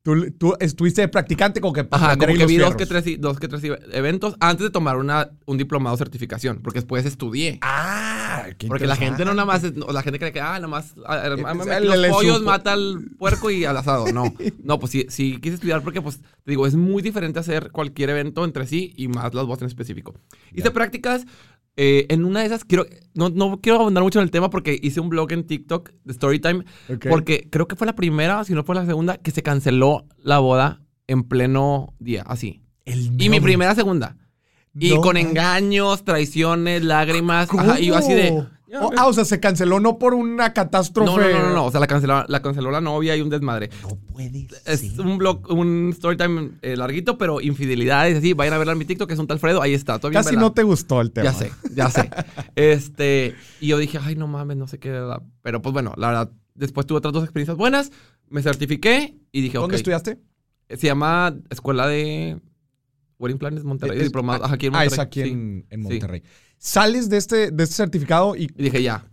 Tú, 0.04 0.30
tú 0.32 0.54
estuviste 0.60 1.00
de 1.00 1.08
practicante 1.08 1.62
como 1.62 1.72
que 1.72 1.88
Ajá, 1.90 2.18
como 2.18 2.34
que 2.34 2.44
vi 2.44 2.58
dos 2.58 2.76
que, 2.76 2.84
tres, 2.84 3.04
dos 3.18 3.40
que 3.40 3.48
tres 3.48 3.62
eventos 3.90 4.36
antes 4.38 4.64
de 4.64 4.70
tomar 4.70 4.98
una, 4.98 5.30
un 5.46 5.56
diplomado 5.56 5.96
certificación, 5.96 6.60
porque 6.62 6.80
después 6.80 7.06
estudié. 7.06 7.58
Ah, 7.62 8.44
qué 8.58 8.66
Porque 8.68 8.86
la 8.86 8.96
gente 8.96 9.24
no 9.24 9.32
nada 9.32 9.46
más, 9.46 9.62
la 9.62 10.02
gente 10.02 10.18
cree 10.18 10.30
que, 10.30 10.42
ah, 10.42 10.52
nada 10.56 10.68
más, 10.68 10.92
ah, 11.06 11.22
ah, 11.24 11.34
Es- 11.34 11.66
ah, 11.68 11.80
los 11.80 11.96
le 11.96 12.10
pollos 12.10 12.36
supo. 12.36 12.50
mata 12.50 12.74
al 12.74 13.02
puerco 13.18 13.50
y 13.50 13.64
al 13.64 13.78
asado. 13.78 14.12
No, 14.12 14.34
no, 14.62 14.78
pues 14.78 14.92
sí, 14.92 15.06
sí 15.08 15.38
quise 15.40 15.54
estudiar 15.54 15.80
porque, 15.82 16.02
pues, 16.02 16.20
te 16.20 16.50
digo, 16.50 16.66
es 16.66 16.74
muy 16.76 17.00
diferente 17.02 17.38
hacer 17.38 17.70
cualquier 17.70 18.10
evento 18.10 18.44
entre 18.44 18.66
sí 18.66 18.92
y 18.98 19.08
más 19.08 19.32
las 19.32 19.46
voces 19.46 19.62
en 19.62 19.68
específico. 19.68 20.14
Hice 20.52 20.64
Ya. 20.64 20.72
prácticas, 20.74 21.24
eh, 21.76 22.06
en 22.08 22.24
una 22.24 22.40
de 22.40 22.46
esas, 22.46 22.64
quiero, 22.64 22.86
no, 23.14 23.30
no 23.30 23.60
quiero 23.60 23.80
abundar 23.80 24.04
mucho 24.04 24.18
en 24.20 24.24
el 24.24 24.30
tema 24.30 24.50
porque 24.50 24.78
hice 24.82 25.00
un 25.00 25.08
blog 25.08 25.32
en 25.32 25.44
TikTok 25.44 25.90
de 26.04 26.14
Storytime, 26.14 26.64
Ok. 26.92 27.06
porque 27.08 27.48
creo 27.50 27.66
que 27.66 27.76
fue 27.76 27.86
la 27.86 27.96
primera, 27.96 28.44
si 28.44 28.52
no 28.54 28.62
fue 28.64 28.74
la 28.74 28.86
segunda, 28.86 29.16
que 29.18 29.30
se 29.30 29.42
canceló 29.42 30.06
la 30.18 30.38
boda 30.38 30.82
en 31.06 31.24
pleno 31.24 31.94
día, 31.98 32.22
así. 32.26 32.62
El 32.84 33.20
Y 33.20 33.28
mi 33.28 33.40
primera 33.40 33.74
segunda. 33.74 34.16
Y 34.76 34.90
No 34.90 35.00
con 35.00 35.16
engaños, 35.16 36.04
traiciones, 36.04 36.82
lágrimas. 36.82 37.48
Ajá, 37.50 37.78
y 37.80 37.86
yo 37.86 37.96
así 37.96 38.12
de. 38.12 38.44
Oh, 38.82 38.90
ah, 38.96 39.06
o 39.06 39.12
sea, 39.12 39.24
se 39.24 39.40
canceló 39.40 39.80
no 39.80 39.98
por 39.98 40.14
una 40.14 40.52
catástrofe. 40.52 41.10
No, 41.10 41.18
no, 41.18 41.38
no, 41.38 41.48
no, 41.48 41.54
no. 41.54 41.64
O 41.66 41.70
sea, 41.70 41.80
la 41.80 41.86
canceló, 41.86 42.24
la 42.28 42.42
canceló 42.42 42.70
la 42.70 42.80
novia 42.80 43.16
y 43.16 43.20
un 43.20 43.28
desmadre. 43.30 43.70
No 43.82 43.96
puede 44.12 44.48
Es 44.66 44.80
ser. 44.80 45.00
un 45.00 45.18
blog, 45.18 45.50
un 45.50 45.92
storytime 45.94 46.52
eh, 46.62 46.76
larguito, 46.76 47.18
pero 47.18 47.40
infidelidades, 47.40 48.18
así. 48.18 48.32
Vayan 48.32 48.54
a 48.54 48.58
verla 48.58 48.72
en 48.72 48.78
mi 48.78 48.84
TikTok, 48.84 49.08
que 49.08 49.14
es 49.14 49.20
un 49.20 49.26
tal 49.26 49.38
Fredo. 49.38 49.60
Ahí 49.62 49.74
está. 49.74 49.98
Bien 49.98 50.12
Casi 50.14 50.36
no 50.36 50.52
te 50.52 50.62
gustó 50.62 51.00
el 51.00 51.10
tema. 51.12 51.24
Ya 51.30 51.32
sé, 51.32 51.52
ya 51.74 51.90
sé. 51.90 52.10
este, 52.56 53.34
y 53.60 53.68
yo 53.68 53.78
dije, 53.78 53.98
ay, 54.02 54.16
no 54.16 54.26
mames, 54.26 54.56
no 54.56 54.66
sé 54.68 54.78
qué. 54.78 54.90
da". 54.90 55.22
Pero 55.42 55.60
pues 55.62 55.72
bueno, 55.72 55.92
la 55.96 56.08
verdad, 56.08 56.32
después 56.54 56.86
tuve 56.86 56.98
otras 56.98 57.12
dos 57.12 57.24
experiencias 57.24 57.56
buenas. 57.56 57.92
Me 58.28 58.42
certifiqué 58.42 59.16
y 59.32 59.40
dije, 59.42 59.58
¿Dónde 59.58 59.76
estudiaste? 59.76 60.18
Se 60.68 60.86
llama 60.86 61.36
Escuela 61.50 61.86
de 61.86 62.40
Wedding 63.18 63.38
Planners 63.38 63.64
Monterrey. 63.64 63.98
Es- 63.98 64.04
diplomado, 64.04 64.44
ajá, 64.44 64.54
aquí 64.54 64.66
en 64.66 64.74
Ah, 64.74 64.78
Monterrey. 64.78 64.94
es 64.94 64.98
aquí 64.98 65.22
Sí. 65.22 65.28
en, 65.30 65.66
en 65.70 65.86
sí. 65.86 66.00
Sales 66.58 67.08
de 67.10 67.16
este, 67.18 67.50
de 67.50 67.64
este 67.64 67.76
certificado 67.76 68.36
y 68.36 68.44
Y 68.56 68.62
dije, 68.64 68.82
ya. 68.82 69.06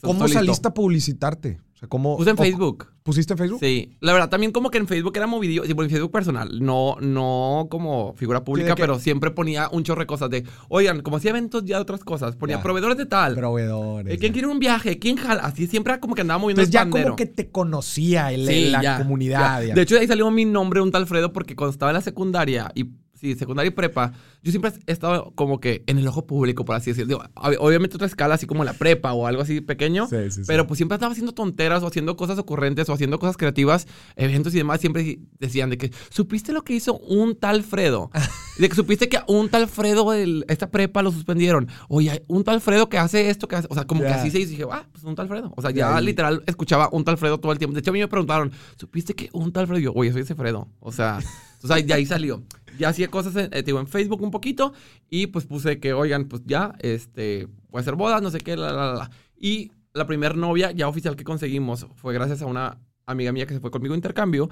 ¿cómo 0.00 0.28
saliste 0.28 0.68
a 0.68 0.74
publicitarte? 0.74 1.60
O 1.74 1.76
sea, 1.76 1.88
¿cómo, 1.88 2.16
Puse 2.16 2.30
en 2.30 2.38
o- 2.38 2.42
Facebook. 2.42 2.86
¿Pusiste 3.02 3.34
en 3.34 3.38
Facebook? 3.38 3.58
Sí, 3.60 3.96
la 4.00 4.12
verdad 4.14 4.30
también 4.30 4.50
como 4.52 4.70
que 4.70 4.78
en 4.78 4.86
Facebook 4.86 5.12
era 5.16 5.26
movidillo, 5.26 5.64
sí, 5.64 5.74
por 5.74 5.84
en 5.84 5.90
Facebook 5.90 6.10
personal, 6.12 6.58
no, 6.64 6.96
no 7.02 7.66
como 7.70 8.14
figura 8.16 8.44
pública, 8.44 8.74
pero 8.76 8.98
siempre 8.98 9.30
ponía 9.30 9.68
un 9.70 9.82
chorro 9.82 10.00
de 10.00 10.06
cosas 10.06 10.30
de, 10.30 10.44
oigan, 10.70 11.02
como 11.02 11.18
hacía 11.18 11.30
eventos 11.30 11.64
ya 11.66 11.76
de 11.76 11.82
otras 11.82 12.02
cosas, 12.02 12.34
ponía 12.36 12.56
Ya. 12.56 12.62
proveedores 12.62 12.96
de 12.96 13.04
tal, 13.04 13.34
Proveedores. 13.34 14.14
eh, 14.14 14.18
¿quién 14.18 14.30
ya. 14.30 14.34
quiere 14.34 14.48
un 14.48 14.58
viaje? 14.58 14.98
¿Quién 14.98 15.16
jala? 15.16 15.42
Así 15.42 15.66
siempre 15.66 15.98
como 16.00 16.14
que 16.14 16.22
andaba 16.22 16.38
moviendo 16.38 16.62
Entonces 16.62 16.80
el 16.80 16.86
ya 16.86 16.90
pandero. 16.90 17.04
como 17.08 17.16
que 17.16 17.26
te 17.26 17.50
conocía 17.50 18.32
el- 18.32 18.46
Sí, 18.46 18.70
la 18.70 18.82
ya, 18.82 18.98
comunidad. 18.98 19.60
De 19.62 19.82
hecho, 19.82 19.96
de 19.96 20.00
ahí 20.02 20.06
salió 20.06 20.30
mi 20.30 20.46
nombre, 20.46 20.80
un 20.80 20.90
tal 20.90 21.06
Fredo, 21.06 21.30
porque 21.32 21.54
cuando 21.56 21.72
estaba 21.72 21.90
en 21.90 21.94
la 21.96 22.00
secundaria 22.02 22.70
y 22.74 22.84
sí, 23.14 23.34
secundaria 23.34 23.68
y 23.68 23.72
prepa, 23.72 24.12
yo 24.42 24.50
siempre 24.50 24.72
he 24.86 24.92
estado 24.92 25.32
como 25.34 25.60
que 25.60 25.82
en 25.86 25.98
el 25.98 26.06
ojo 26.08 26.26
público, 26.26 26.64
por 26.64 26.76
así 26.76 26.90
decirlo. 26.90 27.22
Obviamente 27.34 27.96
otra 27.96 28.06
escala, 28.06 28.34
así 28.34 28.46
como 28.46 28.64
la 28.64 28.72
prepa 28.74 29.12
o 29.12 29.26
algo 29.26 29.42
así 29.42 29.60
pequeño. 29.60 30.06
Sí, 30.08 30.16
sí, 30.24 30.30
sí. 30.30 30.42
Pero 30.46 30.66
pues 30.66 30.76
siempre 30.78 30.96
estaba 30.96 31.12
haciendo 31.12 31.32
tonteras 31.32 31.82
o 31.82 31.86
haciendo 31.86 32.16
cosas 32.16 32.38
ocurrentes 32.38 32.88
o 32.88 32.92
haciendo 32.92 33.18
cosas 33.18 33.36
creativas, 33.36 33.86
eventos 34.16 34.54
y 34.54 34.58
demás. 34.58 34.80
Siempre 34.80 35.18
decían 35.38 35.70
de 35.70 35.78
que, 35.78 35.92
¿supiste 36.10 36.52
lo 36.52 36.62
que 36.62 36.74
hizo 36.74 36.98
un 36.98 37.34
tal 37.36 37.62
Fredo? 37.62 38.10
de 38.58 38.68
que 38.68 38.74
supiste 38.74 39.08
que 39.08 39.18
un 39.28 39.48
tal 39.48 39.68
Fredo 39.68 40.10
de 40.10 40.44
esta 40.48 40.70
prepa 40.70 41.02
lo 41.02 41.10
suspendieron. 41.12 41.68
Oye, 41.88 42.10
hay 42.10 42.20
un 42.28 42.44
tal 42.44 42.60
Fredo 42.60 42.88
que 42.88 42.98
hace 42.98 43.30
esto, 43.30 43.48
que 43.48 43.56
hace. 43.56 43.68
O 43.70 43.74
sea, 43.74 43.86
como 43.86 44.02
que 44.02 44.08
así 44.08 44.30
se 44.30 44.38
hizo. 44.40 44.48
Y 44.48 44.56
dije, 44.56 44.64
ah, 44.70 44.86
pues 44.92 45.04
un 45.04 45.14
tal 45.14 45.28
Fredo. 45.28 45.52
O 45.56 45.62
sea, 45.62 45.70
Ya, 45.70 45.92
ya 45.94 46.02
y- 46.02 46.04
literal 46.04 46.42
escuchaba 46.46 46.88
un 46.92 47.04
tal 47.04 47.16
Fredo 47.18 47.38
todo 47.38 47.52
el 47.52 47.58
tiempo. 47.58 47.74
De 47.74 47.80
hecho, 47.80 47.90
a 47.90 47.94
mí 47.94 48.00
me 48.00 48.08
preguntaron, 48.08 48.52
¿supiste 48.76 49.14
que 49.14 49.30
un 49.32 49.52
tal 49.52 49.66
Fredo? 49.66 49.80
Y 49.80 49.84
yo, 49.84 49.92
oye, 49.94 50.12
soy 50.12 50.22
ese 50.22 50.34
Fredo. 50.34 50.68
O 50.80 50.92
sea, 50.92 51.18
entonces 51.64 51.76
ahí- 51.76 51.82
de 51.88 51.94
ahí 51.94 52.06
salió. 52.06 52.42
Ya 52.78 52.88
hacía 52.88 53.08
cosas, 53.08 53.36
en, 53.36 53.44
eh, 53.46 53.48
te 53.50 53.62
digo, 53.64 53.78
en 53.80 53.86
Facebook 53.86 54.20
un 54.22 54.30
poquito 54.30 54.72
y 55.08 55.28
pues 55.28 55.46
puse 55.46 55.78
que, 55.78 55.92
oigan, 55.92 56.24
pues 56.26 56.42
ya, 56.44 56.74
este, 56.80 57.46
voy 57.70 57.78
a 57.78 57.82
hacer 57.82 57.94
bodas, 57.94 58.20
no 58.22 58.30
sé 58.30 58.38
qué, 58.38 58.56
la, 58.56 58.72
la, 58.72 58.94
la. 58.94 59.10
Y 59.36 59.70
la 59.92 60.06
primer 60.06 60.36
novia 60.36 60.72
ya 60.72 60.88
oficial 60.88 61.14
que 61.14 61.22
conseguimos 61.24 61.86
fue 61.94 62.12
gracias 62.14 62.42
a 62.42 62.46
una 62.46 62.78
amiga 63.06 63.30
mía 63.32 63.46
que 63.46 63.54
se 63.54 63.60
fue 63.60 63.70
conmigo 63.70 63.94
a 63.94 63.96
intercambio 63.96 64.48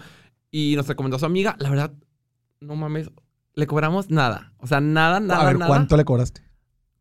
y 0.51 0.75
nos 0.77 0.87
recomendó 0.87 1.17
a 1.17 1.21
su 1.21 1.27
amiga. 1.27 1.57
La 1.59 1.69
verdad, 1.69 1.93
no 2.61 2.77
mames, 2.77 3.11
le 3.55 3.67
cobramos 3.67 4.09
nada. 4.09 4.53
O 4.59 4.69
sea, 4.69 4.81
nada, 4.81 5.19
nada, 5.19 5.41
a 5.43 5.47
ver, 5.47 5.59
nada. 5.59 5.67
¿cuánto 5.69 5.97
le 5.97 6.05
cobraste? 6.05 6.43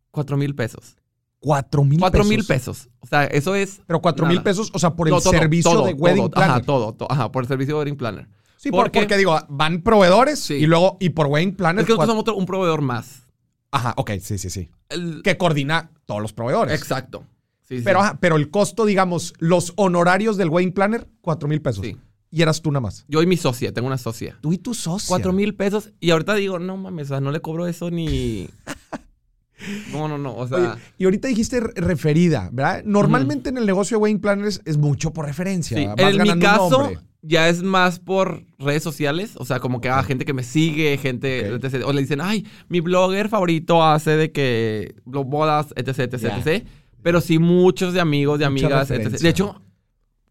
Cuatro 0.10 0.38
mil 0.38 0.56
pesos. 0.56 0.96
Cuatro 1.40 1.84
mil 1.84 2.00
Cuatro 2.00 2.20
pesos. 2.22 2.30
mil 2.30 2.46
pesos. 2.46 2.90
O 3.00 3.08
sea, 3.08 3.26
eso 3.26 3.54
es... 3.56 3.82
Pero 3.88 4.02
cuatro 4.02 4.26
mil 4.28 4.42
pesos, 4.44 4.70
o 4.74 4.80
sea, 4.80 4.96
por 4.96 5.08
el 5.08 5.14
todo, 5.14 5.32
servicio 5.32 5.72
todo, 5.72 5.86
de 5.86 5.94
wedding 5.94 6.24
todo. 6.24 6.32
planner. 6.32 6.52
Ajá, 6.52 6.62
todo, 6.62 6.94
todo. 6.94 7.12
Ajá, 7.12 7.32
por 7.32 7.44
el 7.44 7.48
servicio 7.48 7.76
de 7.76 7.80
wedding 7.80 7.96
planner. 7.98 8.28
Sí, 8.62 8.70
por- 8.70 8.82
Porque- 8.86 9.00
porque 9.00 9.18
digo, 9.18 9.40
van 9.50 9.82
proveedores 9.82 10.38
Sí. 10.40 10.54
y 10.54 10.68
luego, 10.68 10.98
y 11.00 11.10
por 11.10 11.26
wedding 11.28 11.56
planner. 11.56 11.82
Es 11.82 11.88
que 11.88 11.94
nosotros 11.94 12.10
somos 12.10 12.22
otro- 12.22 12.36
un 12.36 12.46
proveedor 12.46 12.82
más. 12.82 13.24
Ajá, 13.72 13.96
ok, 13.98 14.12
sí, 14.22 14.38
sí, 14.38 14.52
sí. 14.52 14.70
El- 14.90 15.22
Que 15.24 15.36
coordina 15.38 15.90
todos 16.06 16.22
los 16.22 16.32
proveedores. 16.32 16.80
Exacto. 16.80 17.24
Sí, 17.68 17.78
sí. 17.80 17.84
Pero, 17.84 18.02
ajá, 18.02 18.18
pero 18.22 18.36
el 18.36 18.52
costo, 18.52 18.86
digamos, 18.86 19.34
los 19.40 19.74
honorarios 19.78 20.38
del 20.38 20.50
wedding 20.50 20.74
planner, 20.74 21.08
cuatro 21.22 21.50
mil 21.50 21.60
pesos. 21.62 21.84
Sí. 21.84 21.98
Y 22.30 22.42
eras 22.44 22.62
tú 22.62 22.70
nada 22.72 22.82
más. 22.82 23.04
Yo 23.08 23.24
y 23.24 23.26
mi 23.26 23.36
socia, 23.36 23.74
tengo 23.74 23.88
una 23.88 23.98
socia. 23.98 24.38
Tú 24.42 24.54
y 24.54 24.58
tu 24.60 24.74
socia. 24.76 25.08
Cuatro 25.08 25.34
mil 25.34 25.56
pesos. 25.56 25.90
Y 26.00 26.12
ahorita 26.12 26.36
digo, 26.36 26.60
no 26.60 26.78
mames, 26.78 27.08
o 27.08 27.10
sea, 27.16 27.20
no 27.22 27.32
le 27.32 27.42
cobro 27.42 27.66
eso 27.68 27.90
ni. 27.90 28.48
No, 29.92 30.08
no, 30.08 30.18
no. 30.18 30.36
O 30.36 30.48
sea, 30.48 30.58
Oye, 30.58 30.82
y 30.98 31.04
ahorita 31.06 31.28
dijiste 31.28 31.60
re- 31.60 31.74
referida, 31.76 32.50
¿verdad? 32.52 32.82
Normalmente 32.84 33.50
en 33.50 33.58
el 33.58 33.66
negocio 33.68 33.98
de 33.98 34.02
wedding 34.04 34.20
planners 34.20 34.60
es 34.66 34.78
mucho 34.78 35.14
por 35.14 35.26
referencia. 35.26 35.78
sí. 35.78 35.86
vas 35.86 36.00
En 36.16 36.22
mi 36.24 36.40
caso. 36.40 36.92
Ya 37.22 37.50
es 37.50 37.62
más 37.64 38.00
por 38.00 38.44
redes 38.58 38.84
sociales. 38.84 39.34
O 39.38 39.46
sea, 39.46 39.60
como 39.60 39.80
que 39.82 39.90
hay 39.90 40.04
gente 40.04 40.26
que 40.26 40.34
me 40.34 40.44
sigue, 40.44 40.98
gente. 40.98 41.48
Etc. 41.56 41.84
O 41.86 41.94
le 41.94 42.02
dicen, 42.02 42.22
ay, 42.22 42.46
mi 42.70 42.80
blogger 42.80 43.30
favorito 43.30 43.84
hace 43.84 44.12
de 44.18 44.32
que 44.32 44.96
lo- 45.06 45.24
bodas, 45.24 45.74
etc, 45.76 46.00
etc, 46.14 46.24
etc. 46.46 46.66
Pero 47.04 47.22
sí, 47.22 47.40
muchos 47.40 47.94
de 47.94 48.00
amigos, 48.02 48.40
de 48.40 48.50
Mucha 48.50 48.66
amigas, 48.68 48.92
etc. 48.92 49.20
De 49.20 49.30
hecho, 49.30 49.62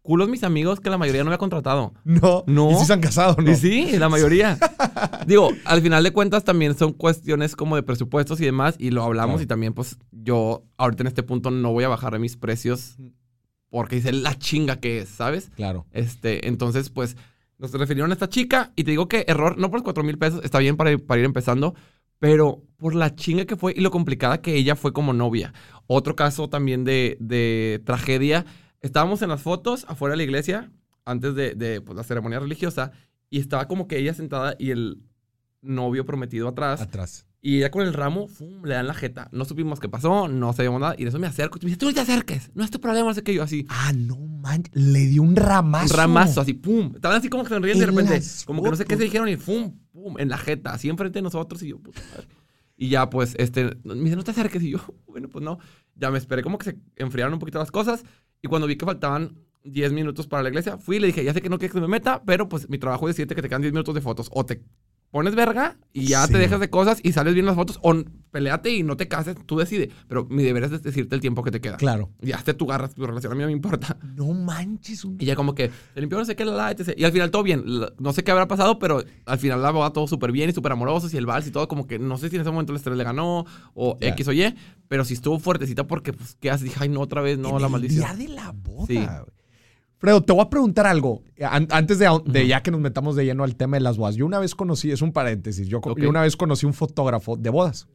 culos 0.01 0.29
mis 0.29 0.43
amigos 0.43 0.79
que 0.79 0.89
la 0.89 0.97
mayoría 0.97 1.23
no 1.23 1.29
me 1.29 1.35
ha 1.35 1.37
contratado. 1.37 1.93
No. 2.03 2.43
No. 2.47 2.71
Y 2.71 2.75
si 2.75 2.85
se 2.85 2.93
han 2.93 3.01
casado, 3.01 3.35
¿no? 3.41 3.51
Y 3.51 3.55
sí, 3.55 3.91
la 3.97 4.09
mayoría. 4.09 4.57
Digo, 5.27 5.49
al 5.65 5.81
final 5.81 6.03
de 6.03 6.11
cuentas 6.11 6.43
también 6.43 6.75
son 6.77 6.93
cuestiones 6.93 7.55
como 7.55 7.75
de 7.75 7.83
presupuestos 7.83 8.41
y 8.41 8.45
demás, 8.45 8.75
y 8.79 8.89
lo 8.91 9.03
hablamos 9.03 9.35
Claro. 9.35 9.43
y 9.43 9.47
también 9.47 9.73
pues 9.73 9.97
yo 10.11 10.63
ahorita 10.77 11.03
en 11.03 11.07
este 11.07 11.23
punto 11.23 11.51
no 11.51 11.71
voy 11.71 11.83
a 11.83 11.87
bajar 11.89 12.17
mis 12.19 12.35
precios 12.37 12.97
porque 13.71 13.95
dice 13.95 14.11
la 14.11 14.37
chinga 14.37 14.79
que 14.79 14.99
es, 14.99 15.09
¿sabes? 15.09 15.49
Claro. 15.55 15.87
Este, 15.91 16.47
entonces 16.47 16.89
pues 16.89 17.17
nos 17.57 17.71
refirieron 17.71 18.11
a 18.11 18.13
esta 18.13 18.29
chica 18.29 18.73
y 18.75 18.83
te 18.83 18.91
digo 18.91 19.07
que 19.07 19.25
error, 19.27 19.57
no 19.57 19.69
por 19.71 19.79
los 19.79 19.83
cuatro 19.83 20.03
mil 20.03 20.17
pesos, 20.17 20.43
está 20.43 20.59
bien 20.59 20.77
para, 20.77 20.95
para 20.99 21.19
ir 21.19 21.25
empezando, 21.25 21.73
pero 22.19 22.61
por 22.77 22.93
la 22.93 23.15
chinga 23.15 23.45
que 23.45 23.55
fue 23.55 23.73
y 23.75 23.81
lo 23.81 23.89
complicada 23.89 24.41
que 24.41 24.55
ella 24.55 24.75
fue 24.75 24.93
como 24.93 25.13
novia. 25.13 25.53
Otro 25.87 26.15
caso 26.15 26.49
también 26.49 26.83
de, 26.83 27.17
de 27.19 27.81
tragedia, 27.85 28.45
estábamos 28.81 29.21
en 29.21 29.29
las 29.29 29.41
fotos 29.41 29.85
afuera 29.87 30.13
de 30.13 30.17
la 30.17 30.23
iglesia 30.23 30.71
antes 31.05 31.33
de, 31.33 31.55
de, 31.55 31.81
pues, 31.81 31.95
la 31.95 32.03
ceremonia 32.03 32.39
religiosa 32.39 32.91
y 33.29 33.39
estaba 33.39 33.67
como 33.67 33.87
que 33.87 33.97
ella 33.97 34.13
sentada 34.13 34.55
y 34.59 34.71
el 34.71 35.01
novio 35.61 36.05
prometido 36.05 36.47
atrás 36.49 36.81
Atrás. 36.81 37.25
Y 37.41 37.57
ella 37.57 37.71
con 37.71 37.85
el 37.85 37.93
ramo 37.93 38.27
¡fum! 38.27 38.63
le 38.63 38.75
dan 38.75 38.87
la 38.87 38.93
jeta. 38.93 39.27
No 39.31 39.45
supimos 39.45 39.79
qué 39.79 39.89
pasó, 39.89 40.27
no 40.27 40.53
sabíamos 40.53 40.79
nada 40.79 40.95
y 40.97 41.03
de 41.03 41.09
eso 41.09 41.19
me 41.19 41.27
acerco 41.27 41.57
y 41.59 41.65
me 41.65 41.69
dice, 41.69 41.79
tú 41.79 41.87
no 41.87 41.93
te 41.93 41.99
acerques, 41.99 42.51
no 42.53 42.63
es 42.63 42.71
tu 42.71 42.79
problema, 42.79 43.07
no 43.07 43.13
sé 43.13 43.23
qué 43.23 43.33
yo 43.33 43.43
así. 43.43 43.65
Ah, 43.69 43.91
no 43.95 44.17
manches. 44.17 44.73
Le 44.75 45.07
dio 45.07 45.23
un 45.23 45.35
ramazo. 45.35 45.93
Un 45.93 45.99
ramazo, 45.99 46.41
así, 46.41 46.53
pum. 46.53 46.91
Estaban 46.95 47.17
así 47.17 47.29
como 47.29 47.43
que 47.43 47.49
sonríen 47.49 47.77
de 47.77 47.85
En 47.85 47.89
repente. 47.89 48.13
las 48.13 48.45
Como 48.45 48.61
que 48.61 48.69
no 48.69 48.75
sé 48.75 48.85
qué 48.85 48.95
se 48.95 49.03
dijeron 49.03 49.27
y 49.27 49.37
pum, 49.37 49.77
pum, 49.91 50.19
en 50.19 50.29
la 50.29 50.37
jeta, 50.37 50.73
así 50.73 50.89
enfrente 50.89 51.19
de 51.19 51.23
nosotros 51.23 51.61
y 51.63 51.69
yo, 51.69 51.79
puta 51.79 52.01
madre. 52.11 52.27
Y 52.81 52.89
ya, 52.89 53.11
pues, 53.11 53.35
este, 53.37 53.77
me 53.83 53.93
dice, 53.95 54.15
no 54.15 54.23
te 54.23 54.31
acerques. 54.31 54.63
Y 54.63 54.71
yo, 54.71 54.79
bueno, 55.07 55.29
pues 55.29 55.45
no. 55.45 55.59
Ya 55.95 56.09
me 56.09 56.17
esperé 56.17 56.41
como 56.41 56.57
que 56.57 56.71
se 56.71 56.77
enfriaron 56.95 57.33
un 57.33 57.39
poquito 57.39 57.59
las 57.59 57.69
cosas. 57.69 58.03
Y 58.41 58.47
cuando 58.47 58.65
vi 58.65 58.75
que 58.75 58.87
faltaban 58.87 59.37
10 59.63 59.93
minutos 59.93 60.25
para 60.25 60.41
la 60.41 60.49
iglesia, 60.49 60.79
fui 60.79 60.97
y 60.97 60.99
le 60.99 61.07
dije, 61.07 61.23
ya 61.23 61.31
sé 61.31 61.43
que 61.43 61.49
no 61.49 61.59
quieres 61.59 61.75
que 61.75 61.81
me 61.81 61.87
meta, 61.87 62.23
pero 62.25 62.49
pues 62.49 62.67
mi 62.69 62.79
trabajo 62.79 63.07
es 63.07 63.15
decirte 63.15 63.35
que 63.35 63.43
te 63.43 63.49
quedan 63.49 63.61
10 63.61 63.73
minutos 63.73 63.93
de 63.93 64.01
fotos. 64.01 64.29
O 64.31 64.45
te 64.47 64.63
pones 65.11 65.35
verga 65.35 65.77
y 65.93 66.05
ya 66.07 66.25
Sí. 66.25 66.33
te 66.33 66.39
dejas 66.39 66.59
de 66.59 66.69
cosas 66.69 66.99
y 67.03 67.11
sales 67.11 67.33
bien 67.33 67.45
las 67.45 67.55
fotos. 67.55 67.79
O 67.83 67.93
peleate 68.31 68.69
y 68.73 68.81
no 68.83 68.95
te 68.95 69.09
cases, 69.09 69.35
tú 69.45 69.57
decides. 69.57 69.89
Pero 70.07 70.25
mi 70.29 70.41
deber 70.41 70.63
es 70.63 70.81
decirte 70.81 71.13
el 71.15 71.19
tiempo 71.21 71.43
que 71.43 71.51
te 71.51 71.59
queda. 71.59 71.75
Claro. 71.75 72.09
Ya 72.21 72.37
esté 72.37 72.53
tu 72.53 72.65
garra, 72.65 72.87
tu 72.87 73.05
relación, 73.05 73.33
a 73.33 73.35
mí 73.35 73.41
no 73.41 73.47
me 73.47 73.51
importa. 73.53 73.97
No 74.15 74.27
manches. 74.33 75.03
Un... 75.03 75.17
Y 75.19 75.25
ya 75.25 75.35
como 75.35 75.53
que 75.53 75.69
se 75.93 75.99
limpió 75.99 76.17
no 76.17 76.23
sé 76.25 76.35
qué, 76.37 76.45
la, 76.45 76.53
la, 76.53 76.71
etc. 76.71 76.93
Y 76.97 77.03
al 77.03 77.11
final 77.11 77.29
todo 77.29 77.43
bien. 77.43 77.65
No 77.99 78.13
sé 78.13 78.23
qué 78.23 78.31
habrá 78.31 78.47
pasado, 78.47 78.79
pero 78.79 79.03
al 79.25 79.37
final 79.37 79.61
la 79.61 79.71
boda 79.71 79.91
todo 79.91 80.07
súper 80.07 80.31
bien 80.31 80.49
y 80.49 80.53
súper 80.53 80.71
amorosos 80.71 81.13
y 81.13 81.17
el 81.17 81.25
vals 81.25 81.45
y 81.47 81.51
todo 81.51 81.67
como 81.67 81.87
que 81.87 81.99
no 81.99 82.17
sé 82.17 82.29
si 82.29 82.35
en 82.37 82.41
ese 82.43 82.51
momento 82.51 82.71
el 82.71 82.77
estrés 82.77 82.95
le 82.97 83.03
ganó 83.03 83.45
o. 83.73 83.97
X 83.99 84.27
o 84.29 84.31
Y, 84.33 84.55
pero 84.87 85.03
sí 85.03 85.13
estuvo 85.15 85.37
fuertecita 85.39 85.85
porque 85.87 86.13
pues 86.13 86.37
qué 86.39 86.51
haces, 86.51 86.63
dije, 86.65 86.77
ay 86.79 86.87
no, 86.89 87.01
otra 87.01 87.21
vez, 87.21 87.37
no, 87.37 87.49
en 87.49 87.59
la 87.61 87.67
el 87.67 87.71
maldición. 87.71 88.05
día 88.17 88.27
de 88.27 88.33
la 88.33 88.51
boda. 88.51 88.85
Sí. 88.87 89.05
Fredo, 90.01 90.23
te 90.23 90.33
voy 90.33 90.41
a 90.41 90.49
preguntar 90.49 90.87
algo. 90.87 91.21
An- 91.47 91.67
antes 91.69 91.99
de, 91.99 92.47
ya 92.47 92.63
que 92.63 92.71
nos 92.71 92.81
metamos 92.81 93.15
de 93.15 93.23
lleno 93.23 93.43
al 93.43 93.55
tema 93.55 93.77
de 93.77 93.81
las 93.81 93.97
bodas. 93.97 94.15
Yo 94.15 94.25
una 94.25 94.39
vez 94.39 94.55
conocí, 94.55 94.91
es 94.91 95.03
un 95.03 95.13
paréntesis, 95.13 95.67
yo, 95.67 95.79
una 96.09 96.21
vez 96.23 96.35
conocí 96.35 96.65
un 96.65 96.73
fotógrafo 96.73 97.37
de 97.37 97.51
bodas. 97.51 97.87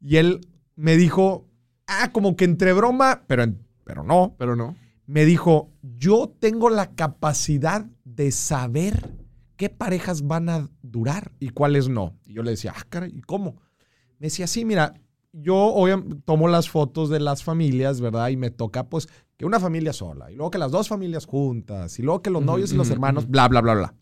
Y 0.00 0.16
él 0.16 0.40
me 0.74 0.96
dijo, 0.96 1.46
ah, 1.86 2.10
como 2.12 2.34
que 2.34 2.44
entre 2.44 2.72
broma, 2.72 3.22
pero, 3.28 3.44
en- 3.44 3.64
pero 3.84 4.02
no. 4.02 4.34
Pero 4.36 4.56
no. 4.56 4.74
Me 5.06 5.24
dijo, 5.24 5.70
yo 5.80 6.34
tengo 6.40 6.70
la 6.70 6.90
capacidad 6.96 7.86
de 8.04 8.32
saber 8.32 9.08
qué 9.56 9.68
parejas 9.70 10.26
van 10.26 10.48
a 10.48 10.68
durar 10.82 11.30
y 11.38 11.50
cuáles 11.50 11.88
no. 11.88 12.16
Y 12.26 12.34
yo 12.34 12.42
le 12.42 12.50
decía, 12.50 12.74
ah, 12.76 12.82
caray, 12.88 13.12
¿y 13.16 13.20
cómo? 13.22 13.62
Me 14.18 14.26
decía, 14.26 14.48
sí, 14.48 14.64
mira, 14.64 14.94
yo 15.40 15.56
obviamente 15.56 16.16
tomo 16.24 16.48
las 16.48 16.68
fotos 16.68 17.10
de 17.10 17.20
las 17.20 17.42
familias, 17.42 18.00
¿verdad? 18.00 18.28
Y 18.28 18.36
me 18.36 18.50
toca, 18.50 18.88
pues, 18.88 19.08
que 19.36 19.46
una 19.46 19.60
familia 19.60 19.92
sola, 19.92 20.30
y 20.30 20.34
luego 20.34 20.50
que 20.50 20.58
las 20.58 20.72
dos 20.72 20.88
familias 20.88 21.26
juntas, 21.26 21.98
y 21.98 22.02
luego 22.02 22.22
que 22.22 22.30
los 22.30 22.42
novios 22.42 22.72
y 22.72 22.76
los 22.76 22.90
hermanos, 22.90 23.28
bla, 23.28 23.48
bla, 23.48 23.60
bla, 23.60 23.74
bla. 23.74 23.94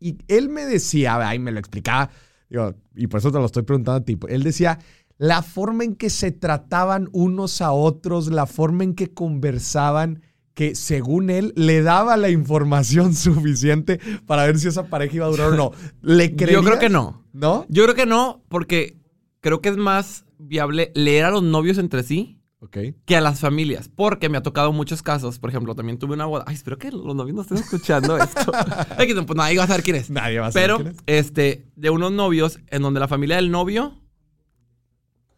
Y 0.00 0.18
él 0.28 0.48
me 0.48 0.64
decía, 0.64 1.16
ahí 1.26 1.38
me 1.38 1.52
lo 1.52 1.58
explicaba, 1.58 2.10
digo, 2.48 2.74
y 2.94 3.06
por 3.06 3.20
eso 3.20 3.30
te 3.30 3.38
lo 3.38 3.46
estoy 3.46 3.62
preguntando 3.62 4.00
a 4.00 4.04
ti. 4.04 4.18
Él 4.28 4.42
decía, 4.42 4.78
la 5.18 5.42
forma 5.42 5.84
en 5.84 5.94
que 5.94 6.10
se 6.10 6.32
trataban 6.32 7.08
unos 7.12 7.60
a 7.60 7.72
otros, 7.72 8.28
la 8.28 8.46
forma 8.46 8.84
en 8.84 8.94
que 8.94 9.12
conversaban, 9.12 10.22
que 10.54 10.74
según 10.74 11.30
él 11.30 11.52
le 11.56 11.82
daba 11.82 12.16
la 12.16 12.30
información 12.30 13.14
suficiente 13.14 14.00
para 14.26 14.46
ver 14.46 14.58
si 14.58 14.68
esa 14.68 14.86
pareja 14.86 15.16
iba 15.16 15.26
a 15.26 15.30
durar 15.30 15.52
o 15.52 15.56
no. 15.56 15.72
¿Le 16.00 16.34
creías? 16.34 16.62
Yo 16.62 16.66
creo 16.66 16.78
que 16.78 16.88
no. 16.88 17.24
¿No? 17.32 17.66
Yo 17.68 17.82
creo 17.84 17.94
que 17.94 18.06
no, 18.06 18.42
porque 18.48 18.96
creo 19.40 19.60
que 19.60 19.68
es 19.68 19.76
más 19.76 20.24
viable 20.46 20.92
leer 20.94 21.24
a 21.26 21.30
los 21.30 21.42
novios 21.42 21.78
entre 21.78 22.02
sí 22.02 22.40
Ok. 22.60 22.78
que 23.04 23.16
a 23.16 23.20
las 23.20 23.40
familias. 23.40 23.88
Porque 23.94 24.28
me 24.28 24.38
ha 24.38 24.42
tocado 24.42 24.72
muchos 24.72 25.02
casos. 25.02 25.38
Por 25.38 25.50
ejemplo, 25.50 25.74
también 25.74 25.98
tuve 25.98 26.14
una 26.14 26.24
boda. 26.26 26.44
Ay, 26.46 26.54
espero 26.54 26.78
que 26.78 26.90
los 26.90 27.14
novios 27.14 27.34
no 27.36 27.42
estén 27.42 27.58
escuchando 27.58 28.16
esto. 28.18 28.52
Pues 28.96 29.36
nadie 29.36 29.58
va 29.58 29.64
a 29.64 29.66
saber 29.66 29.82
quién 29.82 29.96
es. 29.96 30.08
Nadie 30.10 30.38
va 30.38 30.46
a 30.46 30.52
saber 30.52 30.64
Pero, 30.68 30.76
quién 30.78 30.88
es. 30.88 31.02
este, 31.26 31.66
de 31.76 31.90
unos 31.90 32.12
novios 32.12 32.58
en 32.68 32.82
donde 32.82 33.00
la 33.00 33.08
familia 33.08 33.36
del 33.36 33.50
novio 33.50 34.00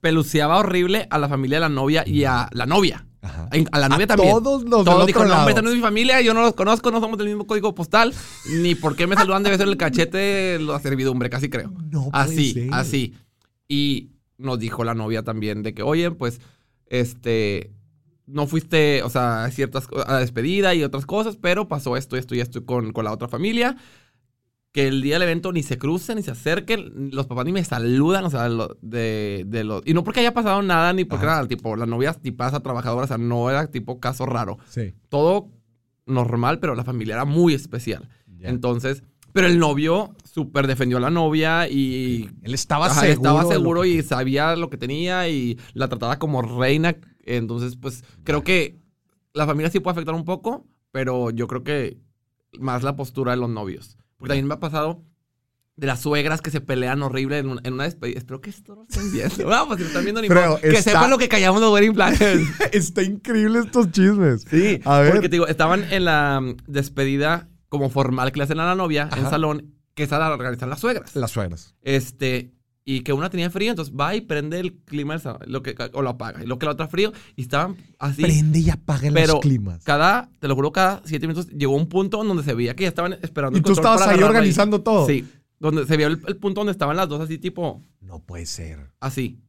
peluceaba 0.00 0.58
horrible 0.58 1.06
a 1.10 1.18
la 1.18 1.28
familia 1.28 1.56
de 1.56 1.60
la 1.62 1.68
novia 1.68 2.04
y 2.06 2.24
a 2.24 2.48
la 2.52 2.66
novia. 2.66 3.06
Ajá. 3.22 3.48
A 3.72 3.78
la 3.80 3.88
novia 3.88 4.04
A 4.04 4.08
también. 4.08 4.30
todos 4.30 4.62
los 4.62 4.84
Todos 4.84 5.06
dijo, 5.06 5.20
no, 5.20 5.28
lado". 5.30 5.40
hombre, 5.40 5.52
esta 5.52 5.62
no 5.62 5.70
es 5.70 5.74
mi 5.76 5.80
familia, 5.82 6.20
yo 6.20 6.32
no 6.32 6.42
los 6.42 6.54
conozco, 6.54 6.92
no 6.92 7.00
somos 7.00 7.18
del 7.18 7.26
mismo 7.26 7.44
código 7.46 7.74
postal, 7.74 8.14
ni 8.62 8.76
por 8.76 8.94
qué 8.94 9.08
me 9.08 9.16
saludan 9.16 9.42
debe 9.42 9.56
ser 9.58 9.66
el 9.66 9.76
cachete 9.76 10.16
de 10.18 10.58
la 10.60 10.78
servidumbre, 10.78 11.28
casi 11.28 11.48
creo. 11.48 11.70
No 11.90 12.10
puede 12.10 12.24
Así, 12.24 12.52
ser. 12.52 12.68
así. 12.72 13.14
Y 13.66 14.10
nos 14.38 14.58
dijo 14.58 14.84
la 14.84 14.94
novia 14.94 15.22
también 15.22 15.62
de 15.62 15.74
que, 15.74 15.82
oye, 15.82 16.10
pues, 16.10 16.40
este, 16.86 17.72
no 18.26 18.46
fuiste, 18.46 19.02
o 19.02 19.10
sea, 19.10 19.44
a 19.44 19.50
ciertas 19.50 19.88
a 20.06 20.12
la 20.14 20.18
despedida 20.20 20.74
y 20.74 20.82
otras 20.84 21.06
cosas, 21.06 21.36
pero 21.36 21.68
pasó 21.68 21.96
esto, 21.96 22.16
esto 22.16 22.34
y 22.34 22.40
esto 22.40 22.64
con, 22.66 22.92
con 22.92 23.04
la 23.04 23.12
otra 23.12 23.28
familia. 23.28 23.76
Que 24.72 24.88
el 24.88 25.00
día 25.00 25.14
del 25.14 25.22
evento 25.22 25.52
ni 25.52 25.62
se 25.62 25.78
crucen, 25.78 26.16
ni 26.16 26.22
se 26.22 26.32
acerquen, 26.32 27.10
los 27.12 27.26
papás 27.26 27.46
ni 27.46 27.52
me 27.52 27.64
saludan, 27.64 28.24
o 28.26 28.30
sea, 28.30 28.46
lo- 28.50 28.76
de, 28.82 29.44
de 29.46 29.64
los... 29.64 29.80
Y 29.86 29.94
no 29.94 30.04
porque 30.04 30.20
haya 30.20 30.34
pasado 30.34 30.60
nada, 30.60 30.92
ni 30.92 31.06
porque 31.06 31.24
Ajá. 31.24 31.38
era, 31.38 31.48
tipo, 31.48 31.76
la 31.76 31.86
novia 31.86 32.12
tipaza, 32.12 32.60
trabajadora, 32.60 33.04
o 33.04 33.08
sea, 33.08 33.16
no 33.16 33.48
era 33.48 33.68
tipo 33.70 34.00
caso 34.00 34.26
raro. 34.26 34.58
Sí. 34.68 34.92
Todo 35.08 35.48
normal, 36.04 36.58
pero 36.60 36.74
la 36.74 36.84
familia 36.84 37.14
era 37.14 37.24
muy 37.24 37.54
especial. 37.54 38.08
Entonces, 38.40 39.02
pero 39.36 39.46
el 39.46 39.58
novio 39.60 40.16
súper 40.24 40.66
defendió 40.66 40.96
a 40.98 41.00
la 41.00 41.10
novia 41.10 41.68
y 41.68 42.28
Él 42.42 42.54
estaba 42.54 42.86
Ajá, 42.86 43.02
seguro. 43.02 43.12
estaba 43.12 43.38
de 43.40 43.44
lo 43.44 43.50
seguro 43.52 43.82
que- 43.82 43.88
y 43.88 44.02
sabía 44.02 44.56
lo 44.56 44.68
que 44.70 44.76
tenía 44.78 45.28
y 45.28 45.58
la 45.74 45.88
trataba 45.88 46.18
como 46.18 46.42
reina. 46.42 46.96
Entonces, 47.24 47.76
pues 47.76 48.02
creo 48.24 48.42
que 48.42 48.78
la 49.34 49.46
familia 49.46 49.70
sí 49.70 49.80
puede 49.80 49.92
afectar 49.92 50.14
un 50.14 50.24
poco, 50.24 50.66
pero 50.90 51.30
yo 51.30 51.46
creo 51.46 51.62
que 51.62 51.98
más 52.58 52.82
la 52.82 52.96
postura 52.96 53.32
de 53.32 53.36
los 53.38 53.50
novios. 53.50 53.96
Porque 54.16 54.30
también 54.30 54.46
me 54.48 54.54
ha 54.54 54.60
pasado 54.60 55.04
de 55.76 55.86
las 55.86 56.00
suegras 56.00 56.40
que 56.40 56.50
se 56.50 56.62
pelean 56.62 57.02
horrible 57.02 57.36
en, 57.38 57.50
un- 57.50 57.60
en 57.62 57.74
una 57.74 57.84
despedida. 57.84 58.18
Espero 58.18 58.40
que 58.40 58.48
esto 58.48 58.74
no 58.74 58.82
lo 58.82 58.88
estén 58.88 59.12
viendo. 59.12 59.46
Vamos, 59.46 59.76
si 59.76 59.82
lo 59.82 59.88
están 59.88 60.04
viendo 60.04 60.22
ni 60.22 60.28
Creo. 60.28 60.58
Que 60.58 60.68
está- 60.70 60.92
sepan 60.92 61.10
lo 61.10 61.18
que 61.18 61.28
callamos 61.28 61.60
los 61.60 61.70
wedding 61.72 61.92
planners. 61.92 62.40
Está 62.72 63.02
increíble 63.02 63.58
estos 63.58 63.90
chismes. 63.90 64.46
Sí, 64.50 64.80
A 64.86 65.00
ver. 65.00 65.12
porque 65.12 65.28
te 65.28 65.34
digo, 65.36 65.46
estaban 65.46 65.84
en 65.92 66.06
la 66.06 66.40
mm, 66.40 66.56
despedida 66.66 67.50
como 67.68 67.90
formal 67.90 68.32
que 68.32 68.38
le 68.38 68.44
hacen 68.44 68.60
a 68.60 68.64
la 68.66 68.74
novia 68.74 69.08
en 69.12 69.20
Ajá. 69.20 69.30
salón, 69.30 69.74
que 69.94 70.02
esa 70.04 70.18
la 70.18 70.30
organizan 70.32 70.70
las 70.70 70.80
suegras. 70.80 71.14
Las 71.16 71.30
suegras. 71.30 71.74
Este, 71.82 72.52
y 72.84 73.00
que 73.00 73.12
una 73.12 73.30
tenía 73.30 73.50
frío, 73.50 73.70
entonces 73.70 73.94
va 73.98 74.14
y 74.14 74.20
prende 74.20 74.60
el 74.60 74.74
clima 74.74 75.14
del 75.14 75.20
salón, 75.22 75.40
lo 75.46 75.62
que, 75.62 75.74
o 75.92 76.02
lo 76.02 76.10
apaga. 76.10 76.42
Y 76.44 76.46
lo 76.46 76.58
que 76.58 76.66
la 76.66 76.72
otra 76.72 76.86
frío, 76.86 77.12
y 77.34 77.42
estaban 77.42 77.76
así. 77.98 78.22
Prende 78.22 78.60
y 78.60 78.70
apaga 78.70 79.10
pero 79.12 79.32
los 79.34 79.40
climas. 79.40 79.82
cada, 79.84 80.30
te 80.38 80.46
lo 80.48 80.54
juro, 80.54 80.70
cada 80.72 81.02
siete 81.04 81.26
minutos 81.26 81.50
llegó 81.50 81.74
un 81.74 81.88
punto 81.88 82.22
en 82.22 82.28
donde 82.28 82.42
se 82.44 82.54
veía 82.54 82.76
que 82.76 82.82
ya 82.84 82.88
estaban 82.88 83.14
esperando 83.14 83.56
Y 83.56 83.60
el 83.60 83.64
tú 83.64 83.72
estabas 83.72 84.02
ahí 84.02 84.22
organizando 84.22 84.82
todo. 84.82 85.06
Sí, 85.06 85.26
donde 85.58 85.86
se 85.86 85.96
vio 85.96 86.06
el, 86.06 86.20
el 86.28 86.36
punto 86.36 86.60
donde 86.60 86.72
estaban 86.72 86.96
las 86.96 87.08
dos 87.08 87.20
así, 87.20 87.38
tipo, 87.38 87.82
No 88.00 88.20
puede 88.20 88.46
ser. 88.46 88.92
así. 89.00 89.40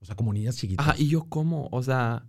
O 0.00 0.04
sea, 0.04 0.14
como 0.16 0.34
niñas 0.34 0.56
chiquitas. 0.56 0.86
Ajá, 0.86 0.96
y 0.98 1.08
yo, 1.08 1.24
¿cómo? 1.30 1.68
O 1.72 1.82
sea, 1.82 2.26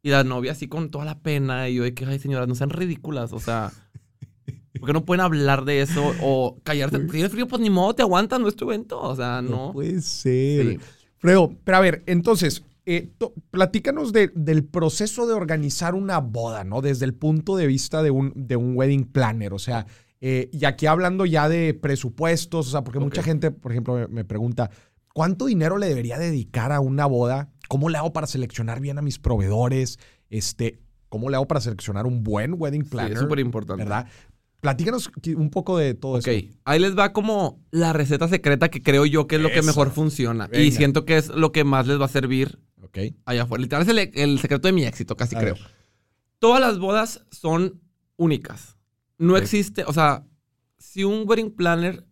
y 0.00 0.10
la 0.10 0.22
novia 0.22 0.52
así 0.52 0.68
con 0.68 0.90
toda 0.90 1.04
la 1.04 1.18
pena, 1.18 1.68
y 1.68 1.74
yo 1.74 1.82
de 1.82 1.92
que, 1.92 2.06
ay, 2.06 2.20
señoras, 2.20 2.46
no 2.46 2.54
sean 2.54 2.70
ridículas, 2.70 3.32
o 3.32 3.40
sea, 3.40 3.72
¿por 4.78 4.86
qué 4.86 4.92
no 4.92 5.04
pueden 5.04 5.20
hablar 5.20 5.64
de 5.64 5.80
eso? 5.82 6.14
O 6.22 6.58
callarse, 6.62 7.00
si 7.00 7.06
tienes 7.08 7.32
frío, 7.32 7.46
pues 7.48 7.60
ni 7.60 7.70
modo, 7.70 7.94
te 7.94 8.02
aguantas, 8.02 8.38
no 8.40 8.48
es 8.48 8.56
tu 8.56 8.64
evento, 8.66 9.00
o 9.00 9.16
sea, 9.16 9.42
no, 9.42 9.66
no. 9.68 9.72
puede 9.72 10.00
ser. 10.00 10.66
Sí. 10.66 10.78
Fredo, 11.18 11.52
pero 11.64 11.76
a 11.76 11.80
ver, 11.80 12.02
entonces, 12.06 12.62
eh, 12.86 13.10
to- 13.18 13.34
platícanos 13.50 14.12
de- 14.12 14.30
del 14.34 14.64
proceso 14.64 15.26
de 15.26 15.34
organizar 15.34 15.94
una 15.94 16.18
boda, 16.18 16.64
¿no? 16.64 16.80
Desde 16.80 17.04
el 17.04 17.14
punto 17.14 17.56
de 17.56 17.66
vista 17.66 18.02
de 18.02 18.10
un, 18.10 18.32
de 18.34 18.56
un 18.56 18.74
wedding 18.76 19.04
planner. 19.04 19.52
O 19.52 19.58
sea, 19.58 19.86
eh, 20.22 20.48
y 20.52 20.64
aquí 20.64 20.86
hablando 20.86 21.26
ya 21.26 21.48
de 21.48 21.74
presupuestos, 21.74 22.68
o 22.68 22.70
sea, 22.70 22.82
porque 22.84 22.98
mucha 22.98 23.22
gente, 23.22 23.50
por 23.50 23.72
ejemplo, 23.72 23.94
me, 23.94 24.06
me 24.08 24.24
pregunta, 24.24 24.70
¿cuánto 25.12 25.46
dinero 25.46 25.76
le 25.78 25.88
debería 25.88 26.18
dedicar 26.18 26.72
a 26.72 26.80
una 26.80 27.04
boda? 27.06 27.50
¿Cómo 27.68 27.88
le 27.90 27.98
hago 27.98 28.12
para 28.12 28.26
seleccionar 28.26 28.80
bien 28.80 28.98
a 28.98 29.02
mis 29.02 29.18
proveedores? 29.18 29.98
Este, 30.30 30.80
¿Cómo 31.10 31.28
le 31.28 31.36
hago 31.36 31.46
para 31.48 31.60
seleccionar 31.60 32.06
un 32.06 32.22
buen 32.24 32.54
wedding 32.56 32.84
Sí, 32.84 32.90
planner? 32.90 33.12
es 33.12 33.18
súper 33.18 33.40
importante. 33.40 33.82
¿Verdad? 33.84 34.06
Platícanos 34.60 35.10
un 35.36 35.50
poco 35.50 35.78
de 35.78 35.94
todo 35.94 36.18
Ok, 36.18 36.26
eso. 36.28 36.48
ahí 36.64 36.78
les 36.78 36.96
va 36.96 37.12
como 37.12 37.64
la 37.70 37.92
receta 37.94 38.28
secreta 38.28 38.68
que 38.68 38.82
creo 38.82 39.06
yo 39.06 39.26
que 39.26 39.36
es 39.36 39.42
lo 39.42 39.50
que 39.50 39.62
mejor 39.62 39.90
funciona. 39.90 40.48
Y 40.52 40.70
siento 40.72 41.04
que 41.06 41.16
es 41.16 41.28
lo 41.28 41.50
que 41.52 41.64
más 41.64 41.86
les 41.86 41.98
va 42.00 42.04
a 42.04 42.08
servir 42.08 42.58
Ok. 42.82 42.98
allá 43.24 43.44
afuera. 43.44 43.62
Literal 43.62 43.82
es 43.82 43.88
el, 43.88 43.98
el 44.14 44.38
secreto 44.38 44.68
de 44.68 44.72
mi 44.72 44.84
éxito, 44.84 45.16
casi 45.16 45.34
A 45.36 45.40
creo. 45.40 45.54
ver. 45.54 45.62
Todas 46.38 46.60
las 46.60 46.78
bodas 46.78 47.24
son 47.30 47.80
únicas. 48.16 48.76
No 49.18 49.32
Ok. 49.34 49.40
existe, 49.40 49.84
o 49.84 49.92
sea, 49.92 50.26
si 50.78 51.04
un 51.04 51.24
wedding 51.26 51.50
planner, 51.50 52.04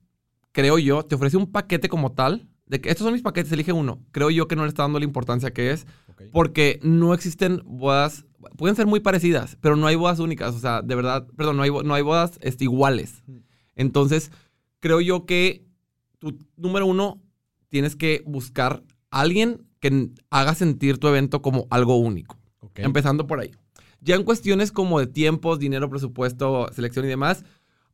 creo 0.53 0.79
yo, 0.79 1.03
te 1.05 1.15
ofrece 1.17 1.37
un 1.37 1.51
paquete 1.53 1.89
como 1.89 2.13
tal, 2.13 2.49
de 2.67 2.81
que 2.81 2.91
estos 2.91 3.05
son 3.05 3.13
mis 3.15 3.23
paquetes, 3.23 3.53
elige 3.53 3.73
uno. 3.73 4.03
Creo 4.11 4.31
yo 4.31 4.47
que 4.49 4.57
no 4.57 4.63
le 4.63 4.69
está 4.69 4.83
dando 4.83 4.99
la 4.99 5.05
importancia 5.07 5.51
que 5.53 5.71
es, 5.73 5.87
Porque 6.33 6.81
no 6.83 7.15
existen 7.15 7.63
bodas, 7.65 8.27
pueden 8.57 8.77
ser 8.77 8.87
muy 8.87 9.01
parecidas, 9.01 9.57
pero 9.61 9.77
no 9.77 9.87
hay 9.87 9.97
bodas 9.97 10.19
únicas, 10.19 10.55
o 10.55 10.59
sea, 10.59 10.83
de 10.83 10.95
verdad, 10.95 11.27
perdón, 11.37 11.57
no 11.57 11.63
hay, 11.63 11.71
no 11.71 11.95
hay 11.95 12.03
bodas 12.03 12.39
este, 12.41 12.65
iguales. 12.65 13.23
Mm. 13.27 13.37
Entonces, 13.77 14.31
creo 14.81 15.01
yo 15.01 15.27
que 15.27 15.65
tu 16.19 16.37
número 16.57 16.87
uno, 16.87 17.21
tienes 17.69 17.97
que 17.97 18.23
buscar 18.27 18.83
a 19.11 19.21
alguien 19.21 19.67
que 19.81 20.11
haga 20.31 20.55
sentir 20.55 20.99
tu 20.99 21.09
evento 21.09 21.43
como 21.43 21.67
algo 21.71 21.97
único. 21.97 22.37
Empezando 22.75 23.27
por 23.27 23.41
ahí. 23.41 23.51
Ya 24.01 24.15
en 24.15 24.23
cuestiones 24.23 24.71
como 24.71 25.01
de 25.01 25.09
tiempos, 25.09 25.59
dinero, 25.59 25.91
presupuesto, 25.91 26.69
selección 26.73 27.05
y 27.05 27.09
demás, 27.09 27.45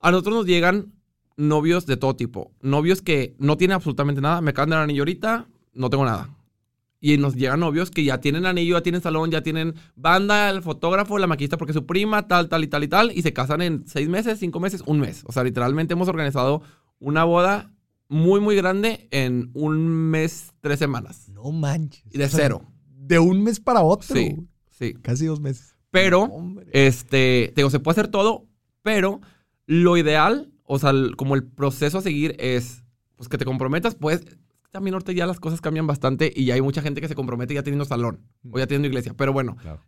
a 0.01 0.11
nosotros 0.11 0.35
nos 0.35 0.47
llegan 0.47 0.93
novios 1.37 1.87
de 1.87 1.97
todo 1.97 2.17
tipo. 2.17 2.53
Novios 2.61 3.01
que 3.01 3.35
no 3.39 3.57
tienen 3.57 3.77
absolutamente 3.77 4.21
nada. 4.21 4.43
Me 4.43 4.51
acaban 4.51 4.69
de 4.71 4.77
dar 4.77 4.85
anillo 4.85 5.03
ahorita, 5.03 5.47
no 5.73 5.89
tengo 5.89 6.05
nada. 6.05 6.29
Y 7.05 7.19
nos 7.19 7.35
llegan 7.35 7.61
novios 7.61 7.91
que 7.91 8.03
ya 8.03 8.19
tienen 8.23 8.47
anillo, 8.47 8.79
ya 8.79 8.83
tienen 8.83 9.03
salón, 9.03 9.31
ya 9.31 9.43
tienen 9.43 9.75
banda, 9.95 10.49
el 10.49 10.63
fotógrafo, 10.63 11.19
la 11.19 11.27
maquista 11.27 11.59
porque 11.59 11.75
su 11.75 11.85
prima, 11.85 12.29
tal, 12.29 12.49
tal 12.49 12.65
y 12.65 12.67
tal 12.67 12.83
y 12.83 12.89
tal. 12.89 13.13
Y 13.15 13.21
se 13.21 13.35
casan 13.35 13.61
en 13.61 13.87
seis 13.87 14.09
meses, 14.09 14.39
cinco 14.39 14.59
meses, 14.59 14.83
un 14.87 15.01
mes. 15.01 15.23
O 15.27 15.33
sea, 15.33 15.45
literalmente 15.45 15.93
hemos 15.93 16.09
organizado 16.09 16.63
una 17.01 17.25
boda 17.25 17.71
muy, 18.09 18.41
muy 18.41 18.57
grande 18.57 19.07
en 19.11 19.51
un 19.53 19.87
mes, 19.87 20.55
tres 20.63 20.79
semanas. 20.79 21.29
No 21.29 21.53
manches. 21.53 22.07
Y 22.11 22.17
de 22.17 22.25
O 22.25 22.29
sea, 22.31 22.41
cero. 22.41 22.63
De 22.89 23.19
un 23.19 23.43
mes 23.43 23.61
para 23.61 23.83
otro. 23.83 24.17
Sí, 24.17 24.37
sí. 24.71 24.95
Casi 24.95 25.27
dos 25.27 25.41
meses. 25.41 25.77
Pero, 25.91 26.31
este, 26.73 27.53
te 27.55 27.61
digo, 27.61 27.69
se 27.69 27.81
puede 27.81 28.01
hacer 28.01 28.09
todo, 28.09 28.47
pero 28.81 29.21
lo 29.67 29.99
ideal, 29.99 30.55
o 30.63 30.79
sea, 30.79 30.95
como 31.19 31.35
el 31.35 31.45
proceso 31.45 31.99
a 31.99 32.01
seguir 32.01 32.35
es, 32.39 32.83
pues 33.17 33.29
que 33.29 33.37
te 33.37 33.45
comprometas, 33.45 33.95
pues, 33.95 34.25
también 34.75 34.95
ahorita 34.95 35.13
ya 35.13 35.25
las 35.25 35.39
cosas 35.39 35.61
cambian 35.61 35.87
bastante 35.87 36.33
y 36.35 36.47
ya 36.47 36.55
hay 36.55 36.61
mucha 36.61 36.83
gente 36.83 37.01
que 37.01 37.07
se 37.07 37.15
compromete 37.15 37.55
ya 37.55 37.63
teniendo 37.63 37.85
salón 37.85 38.27
o 38.51 38.59
ya 38.59 38.67
teniendo 38.67 38.89
iglesia. 38.89 39.15
Pero 39.17 39.33
bueno, 39.33 39.55
Claro. 39.55 39.81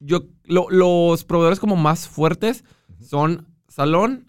yo, 0.00 0.24
lo- 0.42 0.68
los 0.70 1.22
proveedores 1.24 1.60
como 1.60 1.76
más 1.76 2.08
fuertes 2.08 2.64
son 3.00 3.46
salón 3.68 4.26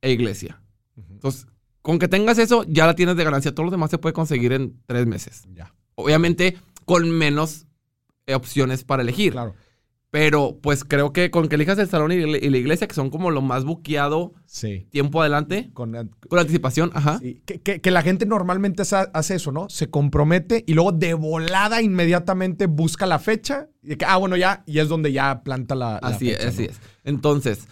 e 0.00 0.12
iglesia. 0.12 0.62
Entonces, 0.96 1.48
con 1.82 1.98
que 1.98 2.06
tengas 2.06 2.38
eso, 2.38 2.64
ya 2.68 2.86
la 2.86 2.94
tienes 2.94 3.16
de 3.16 3.24
ganancia. 3.24 3.52
Todo 3.52 3.64
lo 3.66 3.72
demás 3.72 3.90
se 3.90 3.98
puede 3.98 4.12
conseguir 4.12 4.52
en 4.52 4.80
tres 4.86 5.08
meses. 5.08 5.42
Ya. 5.52 5.74
Obviamente, 5.96 6.56
con 6.84 7.10
menos 7.10 7.66
eh, 8.28 8.34
opciones 8.36 8.84
para 8.84 9.02
elegir. 9.02 9.32
Claro. 9.32 9.56
Pero 10.12 10.58
pues 10.62 10.84
creo 10.84 11.10
que 11.14 11.30
con 11.30 11.48
que 11.48 11.54
elijas 11.54 11.78
el 11.78 11.88
salón 11.88 12.12
y 12.12 12.20
la 12.20 12.56
iglesia, 12.58 12.86
que 12.86 12.94
son 12.94 13.08
como 13.08 13.30
lo 13.30 13.40
más 13.40 13.64
buqueado 13.64 14.34
Sí. 14.44 14.86
tiempo 14.90 15.22
adelante, 15.22 15.70
Con, 15.72 15.92
con 16.28 16.38
anticipación, 16.38 16.90
ajá. 16.92 17.18
sí. 17.18 17.40
Que, 17.46 17.60
que- 17.62 17.80
que 17.80 17.90
la 17.90 18.02
gente 18.02 18.26
normalmente 18.26 18.82
hace 18.82 19.34
eso, 19.34 19.52
¿no? 19.52 19.70
Se 19.70 19.88
compromete 19.88 20.64
y 20.66 20.74
luego 20.74 20.92
de 20.92 21.14
volada 21.14 21.80
inmediatamente 21.80 22.66
busca 22.66 23.06
la 23.06 23.18
fecha. 23.18 23.70
Y 23.82 23.96
que, 23.96 24.04
ah, 24.04 24.18
bueno, 24.18 24.36
ya. 24.36 24.62
Y 24.66 24.80
es 24.80 24.88
donde 24.90 25.12
ya 25.12 25.42
planta 25.42 25.74
la. 25.74 25.92
la 26.02 26.08
Así 26.08 26.26
fecha, 26.26 26.40
es, 26.42 26.46
así 26.46 26.64
es. 26.64 26.78
Entonces, 27.04 27.66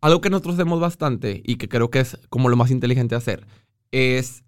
algo 0.00 0.22
que 0.22 0.30
nosotros 0.30 0.54
hacemos 0.54 0.80
bastante 0.80 1.42
y 1.44 1.56
que 1.56 1.68
creo 1.68 1.90
que 1.90 2.00
es 2.00 2.16
como 2.30 2.48
lo 2.48 2.56
más 2.56 2.70
inteligente 2.70 3.16
hacer 3.16 3.46
es 3.90 4.44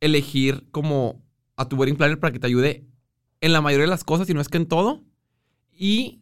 elegir 0.00 0.66
como 0.72 1.22
a 1.56 1.68
tu 1.68 1.76
wedding 1.76 1.94
planner 1.96 2.18
para 2.18 2.32
que 2.32 2.40
te 2.40 2.48
ayude 2.48 2.84
en 3.40 3.52
la 3.52 3.60
mayoría 3.60 3.84
de 3.84 3.90
las 3.90 4.02
cosas, 4.02 4.26
si 4.26 4.34
no 4.34 4.40
es 4.40 4.48
que 4.48 4.56
en 4.58 4.66
todo, 4.66 5.04
y 5.76 6.20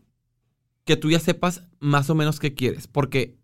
que 0.84 0.96
tú 0.96 1.10
ya 1.10 1.18
sepas 1.20 1.62
más 1.80 2.10
o 2.10 2.14
menos 2.14 2.40
qué 2.40 2.54
quieres, 2.54 2.86
porque 2.86 3.36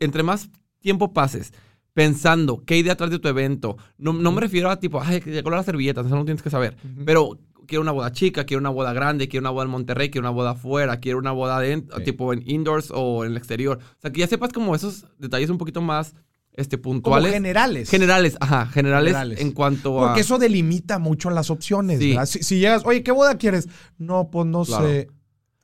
entre 0.00 0.22
más 0.22 0.50
tiempo 0.80 1.12
pases 1.12 1.52
pensando 1.92 2.64
qué 2.64 2.76
idea 2.78 2.94
atrás 2.94 3.10
de 3.10 3.18
tu 3.18 3.28
evento, 3.28 3.76
no, 3.98 4.12
no 4.12 4.32
me 4.32 4.40
refiero 4.40 4.70
a 4.70 4.80
tipo, 4.80 5.00
ay, 5.00 5.20
que 5.20 5.30
llegó 5.30 5.50
las 5.50 5.64
servilletas, 5.66 6.06
eso 6.06 6.16
no 6.16 6.24
tienes 6.24 6.42
que 6.42 6.50
saber, 6.50 6.76
pero 7.04 7.38
quiero 7.66 7.82
una 7.82 7.92
boda 7.92 8.10
chica, 8.12 8.44
quiero 8.44 8.60
una 8.60 8.70
boda 8.70 8.92
grande, 8.92 9.28
quiero 9.28 9.42
una 9.42 9.50
boda 9.50 9.64
en 9.66 9.70
Monterrey, 9.70 10.10
quiero 10.10 10.22
una 10.26 10.34
boda 10.34 10.50
afuera, 10.50 10.98
quiero 11.00 11.18
una 11.18 11.30
boda 11.32 11.60
de, 11.60 11.76
Sí. 11.96 12.04
tipo 12.04 12.32
en 12.32 12.42
indoors 12.48 12.90
o 12.92 13.24
en 13.24 13.30
el 13.32 13.36
exterior. 13.36 13.78
O 13.80 14.00
sea, 14.00 14.10
que 14.12 14.20
ya 14.20 14.26
sepas 14.26 14.52
como 14.52 14.74
esos 14.74 15.06
detalles 15.18 15.50
un 15.50 15.58
poquito 15.58 15.80
más 15.80 16.14
este, 16.54 16.76
Como 16.78 16.94
puntuales. 16.94 17.32
generales. 17.32 17.90
generales, 17.90 18.36
ajá, 18.40 18.66
generales, 18.66 19.08
Generales. 19.12 19.40
en 19.40 19.52
cuanto 19.52 20.02
a... 20.02 20.06
Porque 20.08 20.20
eso 20.22 20.38
delimita 20.38 20.98
mucho 20.98 21.30
las 21.30 21.50
opciones. 21.50 21.98
Si, 22.28 22.42
si 22.42 22.58
llegas, 22.58 22.82
oye, 22.86 23.02
¿qué 23.02 23.12
boda 23.12 23.36
quieres? 23.38 23.68
No, 23.98 24.30
pues 24.30 24.46
no 24.46 24.64
Claro. 24.64 24.86
sé. 24.86 25.08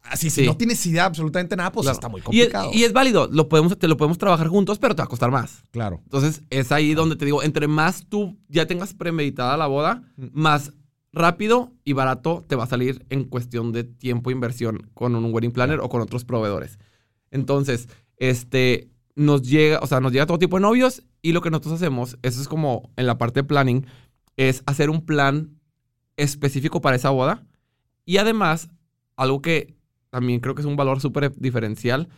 Así, 0.03 0.31
si 0.31 0.41
Sí. 0.41 0.47
no 0.47 0.57
tienes 0.57 0.85
idea 0.87 1.03
de 1.03 1.07
absolutamente 1.09 1.55
nada, 1.57 1.71
pues 1.73 1.85
Claro. 1.85 1.95
está 1.95 2.09
muy 2.09 2.21
y, 2.21 2.41
es, 2.41 2.47
complicado. 2.49 2.71
y 2.73 2.85
es 2.85 2.93
válido, 2.93 3.29
lo 3.31 3.49
podemos, 3.49 3.79
te 3.79 3.87
lo 3.87 3.97
podemos 3.97 4.17
trabajar 4.19 4.49
juntos, 4.49 4.79
pero 4.79 4.95
te 4.97 5.03
va 5.03 5.05
a 5.05 5.09
costar 5.09 5.31
más. 5.31 5.63
claro. 5.71 6.01
Entonces, 6.05 6.43
es 6.51 6.73
ahí 6.73 6.95
donde 6.95 7.17
te 7.17 7.25
digo, 7.27 7.43
entre 7.43 7.69
más 7.69 8.07
tú 8.09 8.39
ya 8.49 8.67
tengas 8.67 8.95
premeditada 8.95 9.57
la 9.59 9.67
boda, 9.67 10.03
Mm. 10.17 10.27
más 10.33 10.73
rápido 11.13 11.73
y 11.85 11.93
barato 11.93 12.45
te 12.49 12.57
va 12.57 12.65
a 12.65 12.67
salir 12.67 13.05
en 13.11 13.25
cuestión 13.25 13.73
de 13.73 13.85
tiempo 13.85 14.31
e 14.31 14.33
inversión 14.33 14.91
con 14.95 15.15
un 15.15 15.33
wedding 15.35 15.53
planner 15.53 15.81
o 15.81 15.89
con 15.89 16.01
otros 16.01 16.25
proveedores. 16.25 16.79
Entonces, 17.31 17.89
este, 18.17 18.89
nos 19.21 19.43
llega, 19.43 19.81
o 19.81 19.87
sea, 19.87 20.01
nos 20.01 20.13
llega 20.13 20.25
todo 20.25 20.39
tipo 20.39 20.57
de 20.57 20.63
novios 20.63 21.03
y 21.21 21.33
lo 21.33 21.43
que 21.43 21.51
nosotros 21.51 21.75
hacemos, 21.75 22.19
eso 22.23 22.41
es 22.41 22.49
como 22.49 22.91
en 22.97 23.07
la 23.07 23.19
parte 23.19 23.41
de 23.41 23.45
planning, 23.45 23.87
es 24.37 24.63
hacer 24.65 24.89
un 24.89 25.05
plan 25.05 25.61
específico 26.17 26.81
para 26.81 26.97
esa 26.97 27.11
boda 27.11 27.47
y 28.07 28.17
además 28.17 28.71
algo 29.17 29.43
que 29.43 29.77
también 30.09 30.41
creo 30.41 30.55
que 30.55 30.63
es 30.63 30.67
un 30.67 30.77
valor 30.77 31.01
súper 31.01 31.33
diferencial, 31.37 32.09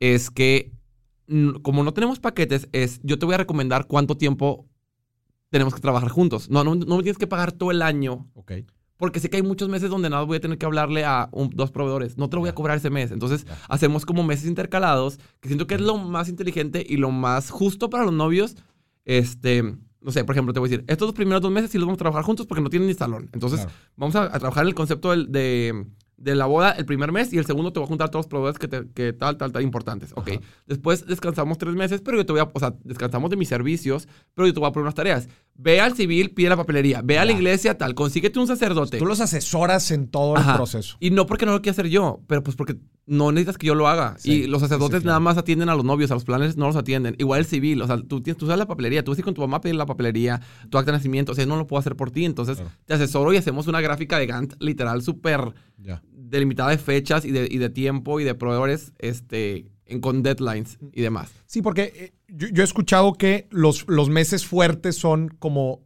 es 0.00 0.30
que 0.30 0.70
como 1.62 1.82
no 1.82 1.94
tenemos 1.94 2.20
paquetes, 2.20 2.68
es 2.72 3.00
yo 3.04 3.18
te 3.18 3.24
voy 3.24 3.36
a 3.36 3.38
recomendar 3.38 3.86
cuánto 3.86 4.18
tiempo 4.18 4.68
tenemos 5.48 5.74
que 5.74 5.80
trabajar 5.80 6.10
juntos. 6.10 6.50
No, 6.50 6.62
no, 6.62 6.74
no 6.74 6.96
me 6.96 7.02
tienes 7.02 7.18
que 7.18 7.26
pagar 7.26 7.52
todo 7.52 7.70
el 7.70 7.80
año 7.80 8.28
Ok. 8.34 8.52
Porque 9.00 9.18
sé 9.18 9.28
que 9.30 9.38
hay 9.38 9.42
muchos 9.42 9.68
meses 9.68 9.90
donde 9.90 10.08
nada 10.10 10.22
voy 10.22 10.36
a 10.36 10.40
tener 10.40 10.58
que 10.58 10.66
hablarle 10.66 11.04
a 11.04 11.28
un- 11.32 11.50
dos 11.50 11.72
proveedores. 11.72 12.16
No 12.18 12.28
te 12.30 12.36
lo 12.36 12.40
voy 12.42 12.50
a 12.50 12.54
cobrar 12.54 12.76
ese 12.76 12.90
mes. 12.90 13.10
Entonces, 13.10 13.46
hacemos 13.68 14.06
como 14.06 14.22
meses 14.22 14.46
intercalados, 14.46 15.18
que 15.40 15.48
siento 15.48 15.66
que 15.66 15.74
es 15.74 15.80
lo 15.80 15.96
más 15.98 16.28
inteligente 16.28 16.86
y 16.88 16.98
lo 16.98 17.10
más 17.10 17.50
justo 17.50 17.90
para 17.90 18.04
los 18.04 18.12
novios. 18.14 18.54
Este, 19.04 19.62
no 20.02 20.12
sé, 20.12 20.24
por 20.24 20.34
ejemplo, 20.34 20.52
te 20.52 20.60
voy 20.60 20.68
a 20.68 20.70
decir, 20.70 20.84
estos 20.88 21.08
dos 21.08 21.14
primeros 21.14 21.42
dos 21.42 21.50
meses 21.50 21.70
sí 21.70 21.78
los 21.78 21.86
vamos 21.86 21.96
a 21.96 22.04
trabajar 22.04 22.22
juntos 22.24 22.46
porque 22.46 22.62
no 22.62 22.70
tienen 22.70 22.86
ni 22.88 22.94
salón. 22.94 23.28
Entonces, 23.32 23.60
Claro. 23.60 23.74
vamos 23.96 24.16
a, 24.16 24.24
a 24.24 24.38
trabajar 24.38 24.62
en 24.64 24.68
el 24.68 24.74
concepto 24.74 25.10
del- 25.10 25.32
de, 25.32 25.86
de 26.20 26.34
la 26.34 26.44
boda 26.46 26.70
el 26.72 26.84
primer 26.84 27.10
mes 27.12 27.32
y 27.32 27.38
el 27.38 27.46
segundo 27.46 27.72
te 27.72 27.80
voy 27.80 27.86
a 27.86 27.88
juntar 27.88 28.10
todos 28.10 28.26
los 28.26 28.28
proveedores 28.28 28.58
que, 28.58 28.68
te- 28.68 28.86
que 28.94 29.12
tal, 29.14 29.36
tal, 29.38 29.50
tal 29.52 29.62
importantes. 29.62 30.12
Ok. 30.14 30.28
Ajá. 30.32 30.40
Después 30.66 31.06
descansamos 31.06 31.56
tres 31.58 31.74
meses, 31.74 32.02
pero 32.02 32.18
yo 32.18 32.26
te 32.26 32.32
voy 32.32 32.40
a, 32.42 32.50
o 32.52 32.58
sea, 32.60 32.74
descansamos 32.84 33.30
de 33.30 33.36
mis 33.36 33.48
servicios, 33.48 34.06
pero 34.34 34.46
yo 34.46 34.52
te 34.54 34.60
voy 34.60 34.68
a 34.68 34.72
poner 34.72 34.84
unas 34.84 34.94
tareas. 34.94 35.28
Ve 35.54 35.80
al 35.80 35.94
civil, 35.94 36.30
pide 36.30 36.50
la 36.50 36.56
papelería. 36.56 37.00
Ve 37.02 37.18
a 37.18 37.24
la 37.24 37.32
iglesia, 37.32 37.76
tal. 37.76 37.94
Consíguete 37.94 38.38
un 38.38 38.46
sacerdote. 38.46 38.98
Tú 38.98 39.06
los 39.06 39.20
asesoras 39.20 39.90
en 39.90 40.08
todo 40.08 40.34
el 40.36 40.40
Ajá. 40.42 40.56
proceso. 40.56 40.96
Y 41.00 41.10
no 41.10 41.26
porque 41.26 41.44
no 41.46 41.52
lo 41.52 41.60
quiera 41.62 41.72
hacer 41.72 41.88
yo, 41.88 42.20
pero 42.26 42.42
pues 42.42 42.54
porque 42.56 42.76
no 43.06 43.32
necesitas 43.32 43.58
que 43.58 43.66
yo 43.66 43.74
lo 43.74 43.88
haga. 43.88 44.16
Sí, 44.18 44.32
y 44.44 44.46
los 44.46 44.60
sacerdotes 44.60 45.00
sí, 45.00 45.06
nada 45.06 45.20
más 45.20 45.36
atienden 45.38 45.68
a 45.68 45.74
los 45.74 45.84
novios, 45.84 46.10
a 46.10 46.14
los 46.14 46.24
planes 46.24 46.56
no 46.56 46.66
los 46.66 46.76
atienden. 46.76 47.14
Igual 47.18 47.40
el 47.40 47.46
civil, 47.46 47.80
o 47.82 47.86
sea, 47.86 47.96
tú, 47.96 48.20
tienes, 48.22 48.38
tú 48.38 48.46
sabes 48.46 48.58
la 48.58 48.66
papelería, 48.66 49.02
tú 49.04 49.10
vas 49.10 49.18
a 49.18 49.20
ir 49.20 49.24
con 49.24 49.34
tu 49.34 49.40
mamá 49.40 49.56
a 49.58 49.60
pedir 49.60 49.74
la 49.76 49.86
papelería, 49.86 50.40
tu 50.70 50.78
acta 50.78 50.92
de 50.92 50.98
nacimiento, 50.98 51.32
o 51.32 51.34
sea, 51.34 51.44
no 51.46 51.56
lo 51.56 51.66
puedo 51.66 51.80
hacer 51.80 51.96
por 51.96 52.10
ti. 52.10 52.24
Entonces 52.24 52.62
te 52.86 52.94
asesoro 52.94 53.32
y 53.32 53.36
hacemos 53.36 53.66
una 53.66 53.80
gráfica 53.80 54.18
de 54.18 54.26
Gantt 54.26 54.54
literal 54.60 55.02
súper 55.02 55.52
Ya. 55.78 56.02
Delimitada 56.30 56.70
de 56.70 56.78
fechas 56.78 57.24
y 57.24 57.30
de, 57.32 57.48
y 57.50 57.58
de 57.58 57.68
tiempo 57.70 58.20
y 58.20 58.24
de 58.24 58.34
proveedores 58.34 58.92
este, 58.98 59.66
en, 59.86 60.00
con 60.00 60.22
deadlines 60.22 60.78
y 60.92 61.02
demás. 61.02 61.30
Sí, 61.46 61.60
porque 61.62 61.92
eh, 61.94 62.12
yo, 62.28 62.48
yo 62.48 62.62
he 62.62 62.64
escuchado 62.64 63.12
que 63.14 63.48
los, 63.50 63.84
los 63.88 64.08
meses 64.08 64.46
fuertes 64.46 64.96
son 64.96 65.28
como 65.28 65.80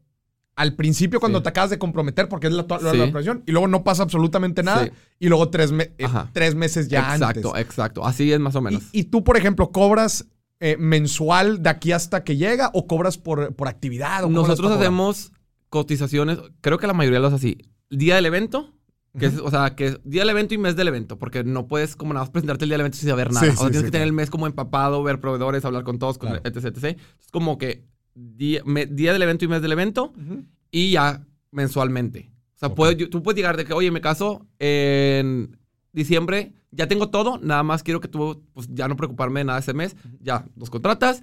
al 0.56 0.74
principio 0.76 1.18
cuando 1.18 1.38
Sí. 1.40 1.42
te 1.44 1.48
acabas 1.48 1.70
de 1.70 1.78
comprometer 1.78 2.28
porque 2.28 2.46
es 2.46 2.52
la, 2.52 2.64
la, 2.68 2.90
Sí. 2.92 2.96
la 2.98 3.10
presión 3.10 3.42
y 3.46 3.50
luego 3.52 3.66
no 3.66 3.82
pasa 3.82 4.04
absolutamente 4.04 4.62
nada 4.62 4.84
Sí. 4.84 4.92
y 5.18 5.28
luego 5.28 5.48
tres, 5.48 5.72
me- 5.72 5.90
eh, 5.98 6.06
tres 6.32 6.54
meses 6.54 6.86
ya 6.88 7.14
exacto, 7.14 7.48
antes. 7.54 7.62
exacto. 7.66 8.04
Así 8.06 8.30
es 8.32 8.38
más 8.38 8.54
o 8.54 8.60
menos. 8.60 8.82
Y, 8.92 9.00
y 9.00 9.04
tú, 9.04 9.24
por 9.24 9.36
ejemplo, 9.36 9.72
cobras 9.72 10.26
eh, 10.60 10.76
mensual 10.78 11.62
de 11.62 11.70
aquí 11.70 11.90
hasta 11.90 12.22
que 12.22 12.36
llega 12.36 12.70
o 12.72 12.86
cobras 12.86 13.18
por, 13.18 13.52
por 13.54 13.66
actividad? 13.68 14.22
¿O 14.24 14.28
Nosotros 14.30 14.70
hacemos 14.72 15.32
cotizaciones, 15.68 16.38
creo 16.60 16.78
que 16.78 16.86
la 16.86 16.92
mayoría 16.92 17.18
lo 17.18 17.26
hace 17.26 17.36
así. 17.36 17.58
Día 17.90 18.14
del 18.14 18.26
evento, 18.26 18.72
que 19.18 19.26
es, 19.26 19.38
o 19.38 19.50
sea, 19.50 19.74
que 19.76 19.86
es 19.86 20.00
día 20.04 20.22
del 20.22 20.30
evento 20.30 20.54
y 20.54 20.58
mes 20.58 20.74
del 20.76 20.88
evento, 20.88 21.18
porque 21.18 21.44
no 21.44 21.66
puedes 21.68 21.94
como 21.96 22.12
nada 22.12 22.24
más 22.24 22.30
presentarte 22.30 22.64
el 22.64 22.68
día 22.70 22.74
del 22.74 22.80
evento 22.82 22.98
sin 22.98 23.08
saber 23.08 23.32
nada. 23.32 23.46
Sí, 23.46 23.52
o 23.52 23.56
sea, 23.56 23.66
sí, 23.66 23.70
tienes 23.70 23.78
sí, 23.80 23.84
que 23.86 23.90
tener 23.92 24.06
claro. 24.06 24.08
el 24.08 24.12
mes 24.12 24.30
como 24.30 24.46
empapado, 24.46 25.02
ver 25.02 25.20
proveedores, 25.20 25.64
hablar 25.64 25.84
con 25.84 25.98
todos, 25.98 26.18
Claro. 26.18 26.40
etc, 26.44 26.64
etc. 26.66 26.84
Es 27.20 27.30
como 27.30 27.56
que 27.58 27.84
día, 28.14 28.62
me- 28.64 28.86
día 28.86 29.12
del 29.12 29.22
evento 29.22 29.44
y 29.44 29.48
mes 29.48 29.62
del 29.62 29.72
evento 29.72 30.12
cobrar? 30.12 30.26
Ujú. 30.38 30.44
y 30.70 30.90
ya 30.92 31.24
mensualmente. 31.52 32.32
O 32.56 32.58
sea, 32.58 32.68
Ok. 32.70 32.74
puedo- 32.76 32.92
yo- 32.92 33.08
tú 33.10 33.22
puedes 33.22 33.36
llegar 33.36 33.56
de 33.56 33.64
que, 33.64 33.72
oye, 33.72 33.90
me 33.90 34.00
caso 34.00 34.46
en 34.58 35.56
diciembre, 35.92 36.52
ya 36.72 36.88
tengo 36.88 37.08
todo, 37.10 37.38
nada 37.38 37.62
más 37.62 37.82
quiero 37.84 38.00
que 38.00 38.08
tú, 38.08 38.42
pues 38.52 38.68
ya 38.72 38.88
no 38.88 38.96
preocuparme 38.96 39.40
de 39.40 39.44
nada 39.44 39.60
ese 39.60 39.74
mes, 39.74 39.94
ya, 40.20 40.44
los 40.56 40.70
contratas, 40.70 41.22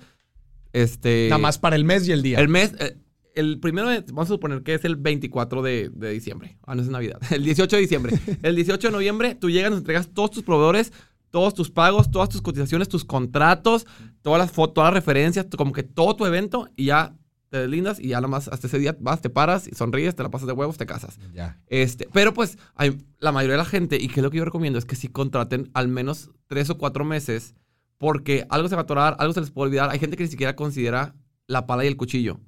este... 0.74 1.28
Nada 1.30 1.42
más 1.42 1.58
para 1.58 1.76
el 1.76 1.84
mes 1.84 2.08
y 2.08 2.12
el 2.14 2.22
día. 2.22 2.40
El 2.40 2.48
mes, 2.48 2.74
eh, 2.80 2.96
el 3.36 3.60
primero, 3.60 3.88
de- 3.90 4.02
vamos 4.08 4.26
a 4.30 4.34
suponer 4.34 4.64
que 4.64 4.74
es 4.74 4.86
el 4.86 4.96
24 4.96 5.62
de, 5.62 5.90
de 5.94 6.12
diciembre. 6.12 6.58
Ah, 6.66 6.76
no 6.76 6.82
es 6.82 6.90
Navidad. 6.90 7.20
El 7.32 7.44
18 7.44 7.76
de 7.76 7.82
diciembre. 7.82 8.20
El 8.44 8.56
18 8.56 8.88
de 8.88 8.92
noviembre, 8.92 9.36
tú 9.36 9.50
llegas, 9.50 9.72
nos 9.72 9.80
entregas 9.80 10.10
todos 10.14 10.32
tus 10.32 10.44
proveedores, 10.44 10.92
todos 11.30 11.54
tus 11.54 11.72
pagos, 11.72 12.12
todas 12.12 12.30
tus 12.30 12.42
cotizaciones, 12.42 12.90
tus 12.90 13.06
contratos, 13.06 13.88
todas 14.22 14.40
las 14.40 14.52
fotos, 14.52 14.74
todas 14.76 14.90
las 14.94 14.96
referencias, 14.96 15.48
como 15.58 15.72
que 15.72 15.84
todo 15.84 16.16
tu 16.16 16.26
evento 16.26 16.68
y 16.76 16.86
ya 16.86 17.16
te 17.50 17.58
deslindas 17.60 18.00
y 18.00 18.10
ya 18.10 18.18
nada 18.18 18.28
más 18.30 18.48
hasta 18.48 18.68
ese 18.68 18.80
día 18.80 18.96
vas, 19.00 19.22
te 19.22 19.30
paras, 19.30 19.68
y 19.68 19.76
sonríes, 19.76 20.16
te 20.16 20.24
la 20.24 20.30
pasas 20.32 20.48
de 20.48 20.54
huevos, 20.54 20.78
te 20.78 20.86
casas. 20.86 21.20
Ya. 21.34 21.60
Este, 21.68 22.08
pero 22.14 22.34
pues 22.34 22.58
hay, 22.76 22.98
la 23.20 23.32
mayoría 23.32 23.54
de 23.54 23.58
la 23.64 23.66
gente, 23.66 23.98
y 24.02 24.08
que 24.08 24.20
es 24.22 24.24
lo 24.24 24.30
que 24.32 24.38
yo 24.38 24.46
recomiendo, 24.46 24.80
es 24.80 24.86
que 24.86 24.96
sí 24.96 25.08
contraten 25.10 25.70
al 25.74 25.88
menos 25.90 26.32
tres 26.48 26.70
o 26.70 26.78
cuatro 26.78 27.04
meses, 27.06 27.56
porque 27.98 28.46
algo 28.50 28.68
se 28.70 28.76
va 28.76 28.82
a 28.82 28.84
atorar, 28.84 29.16
algo 29.20 29.34
se 29.34 29.42
les 29.42 29.52
puede 29.52 29.68
olvidar. 29.68 29.90
Hay 29.90 30.00
gente 30.00 30.16
que 30.18 30.24
ni 30.24 30.30
siquiera 30.30 30.56
considera 30.56 31.14
la 31.48 31.66
pala 31.68 31.84
y 31.84 31.88
el 31.88 31.98
cuchillo. 31.98 32.40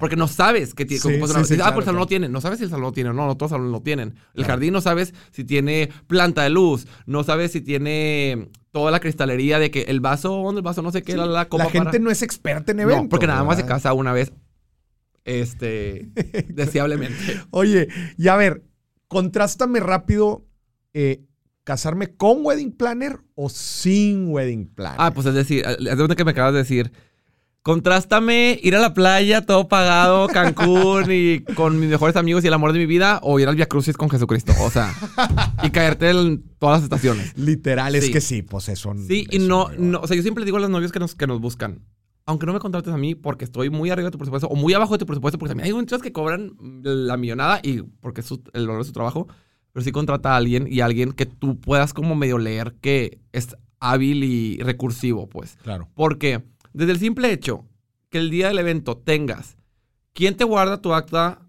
Porque 0.00 0.16
no 0.16 0.26
sabes 0.26 0.74
que 0.74 0.84
tiene. 0.86 1.00
Sí, 1.02 1.08
sí, 1.10 1.14
ah, 1.14 1.44
claro, 1.56 1.74
pues 1.74 1.84
el 1.84 1.84
salón 1.84 2.00
no 2.00 2.06
tiene. 2.06 2.28
No 2.28 2.40
sabes 2.40 2.58
si 2.58 2.64
el 2.64 2.70
salón 2.70 2.84
lo 2.86 2.92
tiene 2.92 3.10
o 3.10 3.12
no. 3.12 3.26
No 3.26 3.36
todos 3.36 3.50
los 3.52 3.56
salones 3.58 3.72
lo 3.72 3.82
tienen. 3.82 4.08
El 4.10 4.16
Claro. 4.44 4.48
jardín 4.48 4.72
no 4.72 4.80
sabes 4.80 5.14
si 5.30 5.44
tiene 5.44 5.90
planta 6.06 6.42
de 6.42 6.50
luz. 6.50 6.86
No 7.06 7.22
sabes 7.22 7.52
si 7.52 7.60
tiene 7.60 8.50
toda 8.72 8.90
la 8.90 9.00
cristalería 9.00 9.58
de 9.58 9.70
que 9.70 9.82
el 9.82 10.00
vaso, 10.00 10.50
el 10.50 10.62
vaso 10.62 10.80
no 10.82 10.90
sé 10.92 11.02
qué, 11.02 11.16
la, 11.16 11.26
la 11.26 11.48
copa 11.48 11.64
la 11.64 11.70
gente 11.70 11.86
para- 11.90 11.98
no 12.00 12.10
es 12.10 12.22
experta 12.22 12.72
en 12.72 12.80
eventos. 12.80 13.02
No, 13.04 13.08
porque 13.08 13.26
nada 13.26 13.44
más 13.44 13.56
se 13.58 13.66
casa 13.66 13.92
una 13.92 14.12
vez. 14.12 14.32
Este. 15.24 16.10
deseablemente. 16.48 17.40
Oye, 17.50 17.88
y 18.16 18.28
a 18.28 18.36
ver, 18.36 18.64
contrástame 19.08 19.80
rápido, 19.80 20.46
eh, 20.94 21.22
¿casarme 21.64 22.14
con 22.16 22.44
wedding 22.44 22.72
planner 22.72 23.20
o 23.34 23.48
sin 23.48 24.28
wedding 24.28 24.66
planner? 24.74 24.96
Ah, 25.00 25.12
pues 25.12 25.26
es 25.26 25.34
decir, 25.34 25.64
es 25.66 25.96
donde 25.98 26.16
que 26.16 26.24
me 26.24 26.30
acabas 26.32 26.52
de 26.54 26.58
decir. 26.60 26.92
Contrástame 27.62 28.58
ir 28.62 28.74
a 28.74 28.80
la 28.80 28.94
playa, 28.94 29.44
todo 29.44 29.68
pagado, 29.68 30.28
Cancún 30.28 31.04
y 31.10 31.40
con 31.54 31.78
mis 31.78 31.90
mejores 31.90 32.16
amigos 32.16 32.42
y 32.42 32.46
el 32.46 32.54
amor 32.54 32.72
de 32.72 32.78
mi 32.78 32.86
vida, 32.86 33.20
o 33.22 33.38
ir 33.38 33.48
al 33.48 33.54
Via 33.56 33.66
Crucis 33.66 33.98
con 33.98 34.08
Jesucristo. 34.08 34.52
O 34.60 34.70
sea, 34.70 34.94
y 35.62 35.68
caerte 35.70 36.08
en 36.08 36.42
todas 36.58 36.78
las 36.78 36.84
estaciones. 36.84 37.36
Literal, 37.36 37.94
es 37.94 38.06
Sí. 38.06 38.12
que 38.12 38.22
sí, 38.22 38.40
pues 38.40 38.70
eso. 38.70 38.94
Sí, 39.06 39.26
y 39.30 39.40
no, 39.40 39.68
no, 39.78 40.00
o 40.00 40.06
sea, 40.06 40.16
yo 40.16 40.22
siempre 40.22 40.40
le 40.40 40.46
digo 40.46 40.56
a 40.56 40.60
los 40.60 40.70
novios 40.70 40.90
que 40.90 41.00
nos, 41.00 41.14
que 41.14 41.26
nos 41.26 41.38
buscan, 41.38 41.82
aunque 42.24 42.46
no 42.46 42.54
me 42.54 42.60
contrates 42.60 42.94
a 42.94 42.96
mí 42.96 43.14
porque 43.14 43.44
estoy 43.44 43.68
muy 43.68 43.90
arriba 43.90 44.06
de 44.08 44.12
tu 44.12 44.18
presupuesto 44.18 44.48
o 44.48 44.56
muy 44.56 44.72
abajo 44.72 44.94
de 44.94 44.98
tu 44.98 45.06
presupuesto, 45.06 45.38
porque 45.38 45.50
también 45.50 45.66
hay 45.66 45.74
muchos 45.74 46.00
que 46.00 46.12
cobran 46.12 46.52
la 46.82 47.18
millonada 47.18 47.60
y 47.62 47.82
porque 47.82 48.22
es 48.22 48.26
su- 48.26 48.42
el 48.54 48.66
valor 48.68 48.82
de 48.82 48.86
su 48.86 48.92
trabajo, 48.94 49.28
pero 49.72 49.84
sí 49.84 49.92
contrata 49.92 50.32
a 50.32 50.36
alguien 50.38 50.66
y 50.66 50.80
alguien 50.80 51.12
que 51.12 51.26
tú 51.26 51.60
puedas 51.60 51.92
como 51.92 52.14
medio 52.14 52.38
leer 52.38 52.74
que 52.80 53.18
es 53.32 53.54
hábil 53.80 54.24
y 54.24 54.58
recursivo, 54.62 55.28
pues. 55.28 55.58
Claro. 55.62 55.88
Porque 55.94 56.42
desde 56.72 56.92
el 56.92 56.98
simple 56.98 57.32
hecho 57.32 57.66
que 58.08 58.18
el 58.18 58.30
día 58.30 58.48
del 58.48 58.58
evento 58.58 58.96
tengas 58.96 59.56
quién 60.12 60.36
te 60.36 60.44
guarda 60.44 60.80
tu 60.82 60.92
acta 60.94 61.46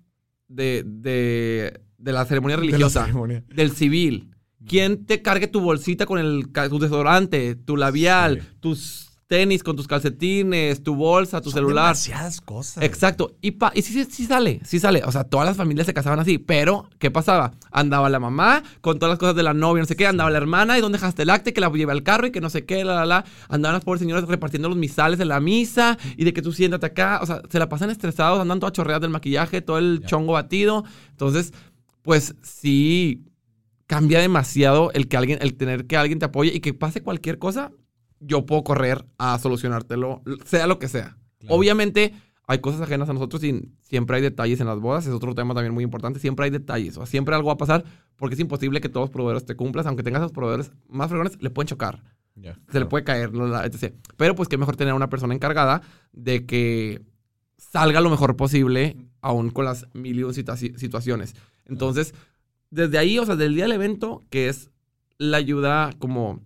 de, 0.47 0.83
de, 0.85 1.81
de 1.97 2.11
la 2.11 2.25
ceremonia 2.25 2.57
De 2.57 2.63
la 2.63 2.67
religiosa, 2.71 3.01
ceremonia. 3.05 3.43
del 3.47 3.71
civil, 3.71 4.35
quién 4.67 5.05
te 5.05 5.21
cargue 5.21 5.47
tu 5.47 5.61
bolsita 5.61 6.05
con 6.05 6.19
el, 6.19 6.49
tu 6.69 6.79
desodorante, 6.79 7.55
tu 7.55 7.77
labial, 7.77 8.41
Sí. 8.41 8.47
tus 8.59 9.10
tenis 9.31 9.63
con 9.63 9.77
tus 9.77 9.87
calcetines, 9.87 10.83
tu 10.83 10.93
bolsa, 10.93 11.39
tu 11.39 11.51
Son 11.51 11.59
celular. 11.59 11.85
demasiadas 11.85 12.41
cosas. 12.41 12.83
Exacto. 12.83 13.37
Y, 13.39 13.51
pa- 13.51 13.71
y 13.73 13.81
sí, 13.81 13.93
sí, 13.93 14.05
sí 14.11 14.25
sale, 14.25 14.59
sí 14.65 14.77
sale. 14.77 15.03
O 15.05 15.11
sea, 15.13 15.23
todas 15.23 15.47
las 15.47 15.55
familias 15.55 15.85
se 15.87 15.93
casaban 15.93 16.19
así. 16.19 16.37
Pero, 16.37 16.89
¿qué 16.99 17.11
pasaba? 17.11 17.53
Andaba 17.71 18.09
la 18.09 18.19
mamá 18.19 18.61
con 18.81 18.99
todas 18.99 19.11
las 19.13 19.19
cosas 19.19 19.35
de 19.37 19.43
la 19.43 19.53
novia, 19.53 19.83
no 19.83 19.87
sé 19.87 19.95
qué. 19.95 20.05
Andaba 20.05 20.29
la 20.29 20.37
hermana 20.37 20.77
y 20.77 20.81
dónde 20.81 20.97
dejaste 20.97 21.23
el 21.23 21.29
acta, 21.29 21.53
que 21.53 21.61
la 21.61 21.71
llevé 21.71 21.93
al 21.93 22.03
carro 22.03 22.27
y 22.27 22.31
que 22.31 22.41
no 22.41 22.49
sé 22.49 22.65
qué, 22.65 22.83
la, 22.83 22.93
la, 22.95 23.05
la. 23.05 23.25
Andaban 23.47 23.75
las 23.75 23.85
pobres 23.85 24.01
señoras 24.01 24.27
repartiendo 24.27 24.67
los 24.67 24.77
misales 24.77 25.17
en 25.21 25.29
la 25.29 25.39
misa 25.39 25.97
y 26.17 26.25
de 26.25 26.33
que 26.33 26.41
tú 26.41 26.51
siéntate 26.51 26.87
acá. 26.87 27.19
O 27.23 27.25
sea, 27.25 27.41
se 27.49 27.57
la 27.57 27.69
pasan 27.69 27.89
estresados, 27.89 28.41
andan 28.41 28.59
todas 28.59 28.73
chorreadas 28.73 29.01
del 29.01 29.11
maquillaje, 29.11 29.61
todo 29.61 29.77
el 29.77 30.03
chongo 30.05 30.33
batido. 30.33 30.83
Entonces, 31.11 31.53
pues 32.01 32.35
sí 32.41 33.23
cambia 33.87 34.19
demasiado 34.19 34.91
el 34.93 35.07
que 35.07 35.15
alguien, 35.15 35.39
el 35.41 35.55
tener 35.55 35.85
que 35.87 35.95
alguien 35.95 36.19
te 36.19 36.25
apoye 36.25 36.51
y 36.53 36.59
que 36.59 36.73
pase 36.73 37.01
cualquier 37.01 37.39
cosa, 37.39 37.71
yo 38.21 38.45
puedo 38.45 38.63
correr 38.63 39.05
a 39.17 39.37
solucionártelo, 39.39 40.21
sea 40.45 40.67
lo 40.67 40.79
que 40.79 40.87
sea. 40.87 41.17
Claro. 41.39 41.55
Obviamente 41.55 42.13
hay 42.47 42.59
cosas 42.59 42.81
ajenas 42.81 43.09
a 43.09 43.13
nosotros 43.13 43.43
y 43.43 43.69
siempre 43.81 44.15
hay 44.17 44.21
detalles 44.21 44.59
en 44.61 44.67
las 44.67 44.79
bodas, 44.79 45.05
es 45.07 45.13
otro 45.13 45.35
tema 45.35 45.53
también 45.53 45.73
muy 45.73 45.83
importante, 45.83 46.19
siempre 46.19 46.45
hay 46.45 46.51
detalles, 46.51 46.97
o 46.97 47.05
siempre 47.05 47.35
algo 47.35 47.47
va 47.47 47.53
a 47.53 47.57
pasar 47.57 47.83
porque 48.15 48.35
es 48.35 48.39
imposible 48.41 48.79
que 48.81 48.89
todos 48.89 49.05
los 49.05 49.09
proveedores 49.11 49.45
te 49.45 49.55
cumplas, 49.55 49.85
aunque 49.85 50.03
tengas 50.03 50.19
a 50.21 50.25
los 50.25 50.31
proveedores 50.31 50.71
más 50.87 51.09
fregones, 51.09 51.41
le 51.41 51.49
pueden 51.49 51.67
chocar, 51.67 52.03
se 52.71 52.79
le 52.79 52.85
puede 52.85 53.03
caer, 53.03 53.31
etc. 53.65 53.93
Pero 54.17 54.35
pues 54.35 54.49
qué 54.49 54.57
mejor 54.57 54.75
tener 54.75 54.91
a 54.91 54.95
una 54.95 55.09
persona 55.09 55.33
encargada 55.33 55.81
de 56.13 56.45
que 56.45 57.01
salga 57.57 58.01
lo 58.01 58.09
mejor 58.09 58.35
posible, 58.35 58.97
aún 59.21 59.49
con 59.51 59.65
las 59.65 59.87
mil 59.93 60.19
y 60.19 60.23
un 60.23 60.33
situa- 60.33 60.57
situaciones. 60.77 61.35
Entonces, 61.65 62.13
desde 62.69 62.97
ahí, 62.97 63.17
o 63.19 63.25
sea, 63.25 63.35
del 63.35 63.53
día 63.55 63.63
del 63.65 63.73
evento, 63.73 64.23
que 64.29 64.49
es 64.49 64.71
la 65.19 65.37
ayuda 65.37 65.91
como 65.99 66.41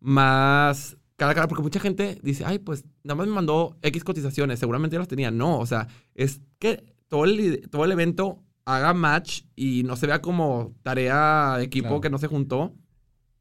más 0.00 0.97
cara 1.18 1.32
a 1.32 1.34
cara, 1.34 1.48
porque 1.48 1.62
mucha 1.62 1.80
gente 1.80 2.18
dice, 2.22 2.44
ay, 2.46 2.58
pues 2.60 2.84
nada 3.02 3.16
más 3.16 3.26
me 3.26 3.34
mandó 3.34 3.76
X 3.82 4.04
cotizaciones, 4.04 4.58
seguramente 4.58 4.94
ya 4.94 5.00
las 5.00 5.08
tenía. 5.08 5.30
No, 5.30 5.58
o 5.58 5.66
sea, 5.66 5.88
es 6.14 6.40
que 6.58 6.82
todo 7.08 7.24
el, 7.24 7.68
todo 7.68 7.84
el 7.84 7.92
evento 7.92 8.42
haga 8.64 8.94
match 8.94 9.42
y 9.56 9.82
no 9.82 9.96
se 9.96 10.06
vea 10.06 10.22
como 10.22 10.74
tarea 10.82 11.56
de 11.58 11.64
equipo 11.64 11.88
Claro. 11.88 12.00
que 12.00 12.10
no 12.10 12.18
se 12.18 12.28
juntó 12.28 12.74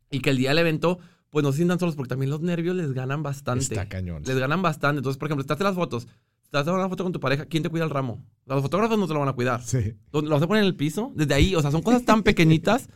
y 0.10 0.20
que 0.22 0.32
el 0.32 0.38
día 0.38 0.50
del 0.50 0.58
evento, 0.60 1.00
pues 1.30 1.44
no 1.44 1.52
se 1.52 1.58
sientan 1.58 1.78
solos, 1.80 1.96
porque 1.96 2.10
también 2.10 2.30
los 2.32 2.42
nervios 2.42 2.76
les 2.76 2.94
ganan 2.94 3.22
bastante. 3.24 3.64
Está 3.64 3.88
cañón. 3.88 4.24
Les 4.26 4.38
ganan 4.40 4.62
bastante. 4.62 4.98
Entonces, 5.00 5.18
por 5.20 5.28
ejemplo, 5.28 5.42
estás 5.42 5.60
en 5.60 5.66
las 5.66 5.76
fotos, 5.76 6.08
estás 6.46 6.66
en 6.66 6.74
una 6.74 6.90
foto 6.90 7.04
con 7.04 7.14
tu 7.14 7.20
pareja, 7.20 7.46
¿quién 7.46 7.62
te 7.62 7.70
cuida 7.70 7.84
el 7.84 7.90
ramo? 7.92 8.26
Los 8.46 8.62
fotógrafos 8.64 8.98
no 8.98 9.06
te 9.08 9.14
lo 9.14 9.20
van 9.20 9.30
a 9.30 9.34
cuidar. 9.34 9.62
Sí. 9.64 9.94
¿Lo 10.12 10.22
lo 10.22 10.30
vas 10.32 10.42
a 10.42 10.48
poner 10.48 10.64
en 10.64 10.68
el 10.70 10.76
piso? 10.76 11.12
Desde 11.16 11.34
ahí, 11.36 11.54
o 11.56 11.62
sea, 11.62 11.70
son 11.72 11.82
cosas 11.84 12.04
tan 12.06 12.24
pequeñitas 12.24 12.90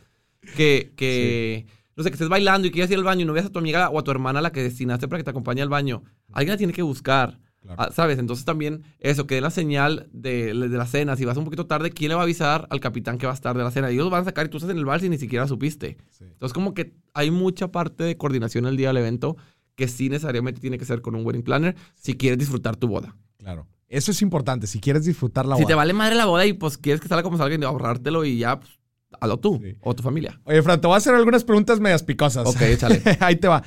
que, 0.56 0.92
que 0.96 1.66
no 2.02 2.04
sé, 2.04 2.10
que 2.10 2.14
estés 2.14 2.28
bailando 2.28 2.66
y 2.66 2.70
quieras 2.70 2.90
ir 2.90 2.96
al 2.98 3.04
baño 3.04 3.22
y 3.22 3.24
no 3.24 3.32
veas 3.32 3.46
a 3.46 3.50
tu 3.50 3.58
amiga 3.58 3.88
o 3.90 3.98
a 3.98 4.02
tu 4.04 4.10
hermana 4.10 4.40
la 4.40 4.52
que 4.52 4.62
destinaste 4.62 5.08
para 5.08 5.18
que 5.18 5.24
te 5.24 5.30
acompañe 5.30 5.62
al 5.62 5.68
baño. 5.68 6.02
Alguien 6.32 6.52
la 6.54 6.58
tiene 6.58 6.72
que 6.72 6.82
buscar. 6.82 7.38
Claro. 7.60 7.76
Ah, 7.80 7.90
¿Sabes? 7.92 8.18
Entonces 8.18 8.44
también 8.44 8.82
eso, 8.98 9.26
que 9.28 9.36
dé 9.36 9.40
la 9.40 9.50
señal 9.50 10.08
de, 10.12 10.46
de 10.52 10.68
la 10.76 10.86
cena. 10.86 11.14
Si 11.14 11.24
vas 11.24 11.36
un 11.36 11.44
poquito 11.44 11.66
tarde, 11.66 11.90
¿quién 11.90 12.08
le 12.08 12.16
va 12.16 12.22
a 12.22 12.24
avisar 12.24 12.66
al 12.70 12.80
capitán 12.80 13.18
que 13.18 13.26
va 13.26 13.32
a 13.32 13.36
estar 13.36 13.56
de 13.56 13.62
la 13.62 13.70
cena? 13.70 13.88
Ellos 13.88 14.10
van 14.10 14.22
a 14.22 14.24
sacar 14.24 14.46
y 14.46 14.48
tú 14.48 14.56
estás 14.56 14.70
en 14.72 14.78
el 14.78 14.84
bar 14.84 15.00
si 15.00 15.08
ni 15.08 15.16
siquiera 15.16 15.46
supiste. 15.46 15.96
Sí. 16.10 16.24
Entonces 16.24 16.52
como 16.52 16.74
que 16.74 16.94
hay 17.14 17.30
mucha 17.30 17.70
parte 17.70 18.02
de 18.02 18.16
coordinación 18.16 18.66
el 18.66 18.76
día 18.76 18.88
del 18.88 18.96
evento 18.96 19.36
que 19.76 19.86
sí 19.86 20.08
necesariamente 20.08 20.60
tiene 20.60 20.76
que 20.76 20.84
ser 20.84 21.02
con 21.02 21.14
un 21.14 21.24
wedding 21.24 21.44
planner 21.44 21.76
si 21.94 22.14
quieres 22.14 22.38
disfrutar 22.40 22.74
tu 22.76 22.88
boda. 22.88 23.16
Claro. 23.38 23.68
Eso 23.88 24.10
es 24.10 24.22
importante. 24.22 24.66
Si 24.66 24.80
quieres 24.80 25.04
disfrutar 25.04 25.46
la 25.46 25.54
Si 25.56 25.62
boda. 25.62 25.68
te 25.68 25.74
vale 25.76 25.92
madre 25.92 26.16
la 26.16 26.24
boda 26.26 26.44
y 26.46 26.54
pues 26.54 26.78
quieres 26.78 27.00
que 27.00 27.06
salga 27.08 27.22
como 27.22 27.38
salga 27.38 27.54
y 27.56 27.62
ahorrártelo 27.62 28.24
y 28.24 28.38
ya, 28.38 28.58
pues, 28.58 28.72
hazlo 29.20 29.38
tú 29.38 29.58
Sí. 29.62 29.76
o 29.82 29.94
tu 29.94 30.02
familia. 30.02 30.40
Oye, 30.44 30.62
Fran, 30.62 30.80
te 30.80 30.86
voy 30.86 30.94
a 30.94 30.98
hacer 30.98 31.14
algunas 31.14 31.44
preguntas 31.44 31.80
medias 31.80 32.02
picosas. 32.02 32.46
Ok, 32.48 32.60
échale. 32.62 33.02
Ahí 33.20 33.36
te 33.36 33.48
va. 33.48 33.62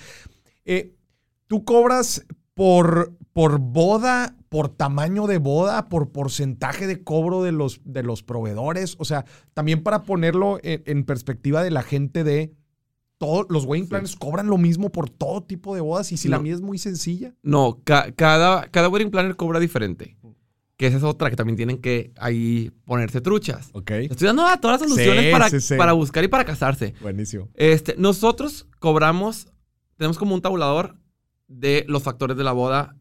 Eh, 0.65 0.95
¿Tú 1.47 1.63
cobras 1.63 2.25
por, 2.53 3.13
por 3.33 3.59
boda, 3.59 4.35
por 4.49 4.69
tamaño 4.69 5.27
de 5.27 5.37
boda, 5.37 5.85
por 5.89 6.11
porcentaje 6.11 6.87
de 6.87 7.03
cobro 7.03 7.43
de 7.43 7.51
los, 7.51 7.81
de 7.83 8.03
los 8.03 8.23
proveedores? 8.23 8.95
O 8.99 9.05
sea, 9.05 9.25
también 9.53 9.83
para 9.83 10.03
ponerlo 10.03 10.59
en, 10.63 10.81
en 10.85 11.03
perspectiva 11.03 11.63
de 11.63 11.71
la 11.71 11.83
gente 11.83 12.23
de 12.23 12.53
todos 13.17 13.45
los 13.49 13.63
wedding 13.65 13.87
planners 13.87 14.15
cobran 14.17 14.47
lo 14.47 14.57
mismo 14.57 14.91
por 14.91 15.09
todo 15.09 15.41
tipo 15.43 15.73
de 15.73 15.79
bodas 15.81 16.11
y 16.11 16.17
si 16.17 16.27
la 16.27 16.37
mía 16.39 16.53
es 16.53 16.61
muy 16.61 16.77
sencilla. 16.77 17.33
No, 17.43 17.79
ca- 17.85 18.11
cada, 18.11 18.67
cada 18.67 18.89
wedding 18.89 19.09
planner 19.11 19.35
cobra 19.37 19.59
diferente. 19.59 20.17
Que 20.77 20.87
esa 20.87 20.97
es 20.97 21.03
otra 21.03 21.29
que 21.29 21.35
también 21.37 21.55
tienen 21.55 21.77
que 21.77 22.11
ahí 22.17 22.71
ponerse 22.85 23.21
truchas. 23.21 23.69
Ok. 23.73 23.91
Estoy 23.91 24.27
dando 24.27 24.45
a 24.45 24.59
todas 24.59 24.81
las 24.81 24.89
soluciones 24.89 25.25
Sí, 25.25 25.31
para, 25.31 25.49
sí, 25.49 25.61
sí. 25.61 25.75
para 25.77 25.93
buscar 25.93 26.23
y 26.23 26.27
para 26.27 26.43
casarse. 26.43 26.93
Buenísimo. 27.01 27.49
Este, 27.53 27.95
nosotros 27.97 28.67
cobramos, 28.79 29.47
tenemos 29.97 30.17
como 30.17 30.35
un 30.35 30.41
tabulador 30.41 30.97
de 31.47 31.85
los 31.87 32.03
factores 32.03 32.35
de 32.35 32.43
la 32.43 32.51
boda 32.51 32.97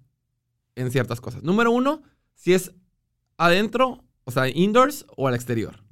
en 0.77 0.91
ciertas 0.93 1.21
cosas. 1.21 1.43
Número 1.43 1.73
uno, 1.73 2.03
si 2.35 2.53
es 2.53 2.73
adentro, 3.39 4.05
o 4.25 4.31
sea, 4.31 4.49
indoors 4.49 5.07
o 5.17 5.27
al 5.27 5.35
exterior. 5.35 5.83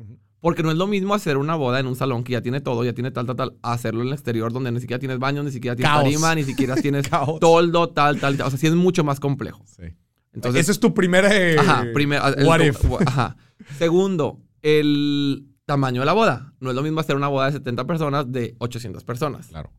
Porque 0.41 0.63
no 0.63 0.71
es 0.71 0.77
lo 0.77 0.87
mismo 0.89 1.15
hacer 1.15 1.37
una 1.37 1.55
boda 1.55 1.79
en 1.81 1.87
un 1.87 1.95
salón 1.97 2.25
que 2.25 2.33
ya 2.33 2.43
tiene 2.43 2.61
todo, 2.61 2.85
ya 2.85 2.93
tiene 2.93 3.11
tal, 3.13 3.27
tal, 3.27 3.37
tal, 3.37 3.57
hacerlo 3.63 4.03
en 4.03 4.09
el 4.09 4.13
exterior 4.13 4.53
donde 4.53 4.73
ni 4.73 4.81
siquiera 4.81 4.99
tienes 4.99 5.19
baño, 5.21 5.43
ni 5.43 5.53
siquiera 5.53 5.77
tienes 5.77 5.91
Caos. 5.93 6.05
tarima, 6.05 6.35
ni 6.35 6.43
siquiera 6.45 6.75
tienes 6.83 7.09
toldo, 7.41 7.91
tal, 7.91 8.19
tal, 8.21 8.37
tal. 8.37 8.47
O 8.47 8.51
sea, 8.51 8.59
sí 8.59 8.67
es 8.67 8.75
mucho 8.75 9.05
más 9.05 9.21
complejo. 9.21 9.63
Sí. 9.67 9.85
Entonces, 10.33 10.63
Ese 10.63 10.73
es 10.73 10.81
tu 10.81 10.95
primer. 10.95 11.25
eh, 11.31 11.57
Ajá, 11.59 11.87
primero. 11.93 12.27
el- 12.29 12.45
what 12.47 12.61
if. 12.61 12.79
Ajá. 13.07 13.37
Segundo, 13.79 14.41
el 14.63 15.47
tamaño 15.67 16.01
de 16.01 16.07
la 16.07 16.13
boda. 16.13 16.53
No 16.61 16.71
es 16.71 16.77
lo 16.77 16.83
mismo 16.83 17.01
hacer 17.01 17.17
una 17.17 17.29
boda 17.29 17.47
de 17.47 17.53
70 17.53 17.87
personas 17.87 18.31
de 18.33 18.55
800 18.59 19.05
personas. 19.05 19.49
Claro. 19.49 19.73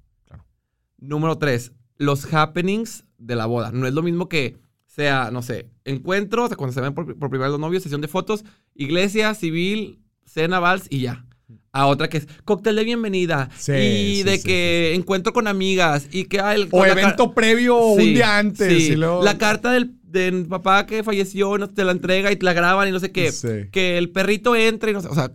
Número 0.99 1.37
tres, 1.37 1.73
los 1.97 2.33
happenings 2.33 3.03
de 3.17 3.35
la 3.35 3.45
boda. 3.45 3.71
No 3.71 3.87
es 3.87 3.93
lo 3.93 4.01
mismo 4.03 4.29
que 4.29 4.57
sea, 4.85 5.31
no 5.31 5.41
sé, 5.41 5.69
encuentro, 5.85 6.45
o 6.45 6.47
sea, 6.47 6.55
cuando 6.55 6.73
se 6.73 6.79
ven 6.81 6.93
por, 6.93 7.05
por 7.17 7.29
primera 7.29 7.47
vez 7.49 7.51
los 7.53 7.59
novios, 7.59 7.83
sesión 7.83 7.99
de 8.01 8.07
fotos, 8.07 8.45
iglesia, 8.75 9.33
civil, 9.33 9.99
cena, 10.25 10.59
vals 10.59 10.85
y 10.89 11.01
ya. 11.01 11.25
A 11.71 11.87
otra 11.87 12.07
que 12.07 12.17
es 12.17 12.27
cóctel 12.45 12.75
de 12.75 12.83
bienvenida 12.83 13.49
Sí, 13.57 13.71
y 13.73 14.15
sí, 14.17 14.23
de 14.23 14.37
sí, 14.37 14.43
que 14.43 14.93
encuentro 14.93 15.33
con 15.33 15.47
amigas 15.47 16.07
y 16.11 16.25
que 16.25 16.39
ah, 16.39 16.53
el, 16.53 16.69
O 16.71 16.85
evento 16.85 17.33
previo 17.33 17.77
un 17.79 17.97
día 17.99 18.37
antes. 18.37 18.67
sí. 18.83 18.91
y 18.93 18.95
luego- 18.95 19.23
La 19.23 19.37
carta 19.39 19.71
del, 19.71 19.95
del 20.13 20.45
papá 20.47 20.85
que 20.85 21.03
falleció, 21.03 21.57
no, 21.57 21.69
te 21.69 21.83
la 21.83 21.91
entrega 21.91 22.31
y 22.31 22.37
te 22.37 22.45
la 22.45 22.53
graban 22.53 22.87
y 22.87 22.91
no 22.91 22.99
sé 22.99 23.11
qué. 23.11 23.31
Sí. 23.31 23.69
Que 23.71 23.97
el 23.97 24.11
perrito 24.11 24.55
entre 24.55 24.91
y 24.91 24.93
no 24.93 25.01
sé. 25.01 25.09
O 25.09 25.15
sea, 25.15 25.33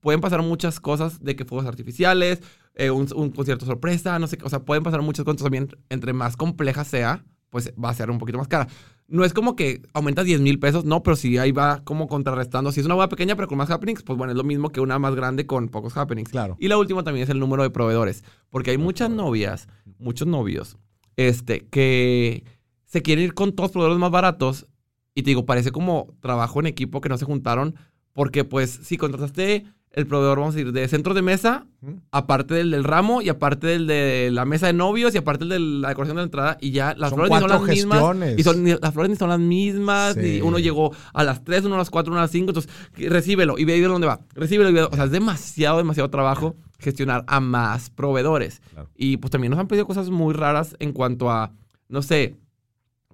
pueden 0.00 0.20
pasar 0.20 0.42
muchas 0.42 0.78
cosas 0.78 1.22
de 1.24 1.34
que 1.34 1.44
fuegos 1.44 1.66
artificiales, 1.66 2.40
eh, 2.74 2.90
un, 2.90 3.08
un 3.16 3.30
concierto 3.30 3.66
sorpresa, 3.66 4.18
no 4.20 4.28
sé 4.28 4.38
qué. 4.38 4.44
O 4.44 4.48
sea, 4.48 4.60
pueden 4.60 4.84
pasar 4.84 5.02
muchas 5.02 5.24
cosas 5.24 5.42
también. 5.42 5.68
Entre 5.88 6.12
más 6.12 6.36
compleja 6.36 6.84
sea, 6.84 7.24
pues 7.50 7.72
va 7.82 7.90
a 7.90 7.94
ser 7.94 8.10
un 8.10 8.18
poquito 8.18 8.38
más 8.38 8.48
cara. 8.48 8.68
No 9.08 9.24
es 9.24 9.32
como 9.32 9.56
que 9.56 9.80
aumenta 9.94 10.22
10 10.22 10.42
mil 10.42 10.58
pesos, 10.58 10.84
no, 10.84 11.02
pero 11.02 11.16
sí 11.16 11.38
ahí 11.38 11.50
va 11.50 11.82
como 11.84 12.06
contrarrestando. 12.08 12.70
Si 12.72 12.80
es 12.80 12.86
una 12.86 12.94
boda 12.94 13.08
pequeña 13.08 13.36
pero 13.36 13.48
con 13.48 13.56
más 13.56 13.70
happenings, 13.70 14.02
pues 14.02 14.18
bueno, 14.18 14.32
es 14.32 14.36
lo 14.36 14.44
mismo 14.44 14.70
que 14.70 14.80
una 14.80 14.98
más 14.98 15.14
grande 15.14 15.46
con 15.46 15.68
pocos 15.68 15.96
happenings. 15.96 16.30
Claro. 16.30 16.56
Y 16.60 16.68
la 16.68 16.76
última 16.76 17.02
también 17.02 17.24
es 17.24 17.30
el 17.30 17.38
número 17.38 17.62
de 17.62 17.70
proveedores. 17.70 18.22
Porque 18.50 18.72
hay 18.72 18.78
muchas 18.78 19.08
novias, 19.08 19.66
muchos 19.98 20.28
novios, 20.28 20.76
este, 21.16 21.66
que 21.68 22.44
se 22.88 23.02
quieren 23.02 23.24
ir 23.24 23.34
con 23.34 23.52
todos 23.52 23.68
los 23.68 23.72
proveedores 23.72 24.00
más 24.00 24.10
baratos. 24.10 24.66
Y 25.14 25.22
te 25.22 25.30
digo, 25.30 25.46
parece 25.46 25.70
como 25.70 26.14
trabajo 26.20 26.58
en 26.60 26.66
equipo 26.66 27.00
que 27.00 27.08
no 27.08 27.16
se 27.18 27.24
juntaron. 27.24 27.74
Porque, 28.12 28.42
pues, 28.44 28.70
si 28.82 28.96
contrataste 28.96 29.64
el 29.92 30.06
proveedor, 30.06 30.38
vamos 30.40 30.54
a 30.54 30.58
decir, 30.58 30.72
de 30.72 30.86
centro 30.88 31.14
de 31.14 31.22
mesa, 31.22 31.66
aparte 32.10 32.54
del 32.54 32.70
del 32.70 32.84
ramo, 32.84 33.22
y 33.22 33.28
aparte 33.30 33.66
del 33.68 33.86
de 33.86 34.30
la 34.32 34.44
mesa 34.44 34.66
de 34.66 34.72
novios, 34.74 35.14
y 35.14 35.18
aparte 35.18 35.44
el 35.44 35.50
de 35.50 35.58
la 35.60 35.88
decoración 35.88 36.16
de 36.16 36.20
la 36.22 36.24
entrada, 36.24 36.58
y 36.60 36.70
ya 36.72 36.94
las 36.96 37.10
Son 37.10 37.18
flores 37.18 37.32
ni 37.32 37.40
son 37.40 37.48
las 37.50 37.62
mismas. 37.62 37.98
gestiones. 37.98 38.38
Y 38.38 38.42
son, 38.42 38.64
ni- 38.64 38.74
las 38.80 38.92
flores 38.92 39.10
ni 39.10 39.16
son 39.16 39.28
las 39.30 39.38
mismas. 39.40 40.14
Sí. 40.14 40.20
ni 40.20 40.40
uno 40.40 40.58
llegó 40.58 40.92
a 41.14 41.24
las 41.24 41.42
3, 41.44 41.64
uno 41.64 41.76
a 41.76 41.78
las 41.78 41.90
4, 41.90 42.10
uno 42.12 42.18
a 42.20 42.24
las 42.24 42.30
5. 42.30 42.50
Entonces, 42.50 42.70
recíbelo 42.96 43.56
y 43.58 43.64
ve 43.64 43.80
dónde 43.80 44.06
va. 44.06 44.20
Recíbelo 44.34 44.68
y 44.70 44.72
ve. 44.74 44.82
O 44.82 44.94
sea, 44.94 45.04
es 45.04 45.10
demasiado, 45.10 45.78
demasiado 45.78 46.10
trabajo 46.10 46.54
gestionar 46.78 47.24
a 47.26 47.40
más 47.40 47.90
proveedores. 47.90 48.60
Claro. 48.72 48.88
Y 48.96 49.16
pues 49.16 49.30
también 49.30 49.50
nos 49.50 49.58
han 49.60 49.68
pedido 49.68 49.86
cosas 49.86 50.10
muy 50.10 50.34
raras 50.34 50.76
en 50.80 50.92
cuanto 50.92 51.30
a, 51.30 51.52
no 51.88 52.02
sé, 52.02 52.36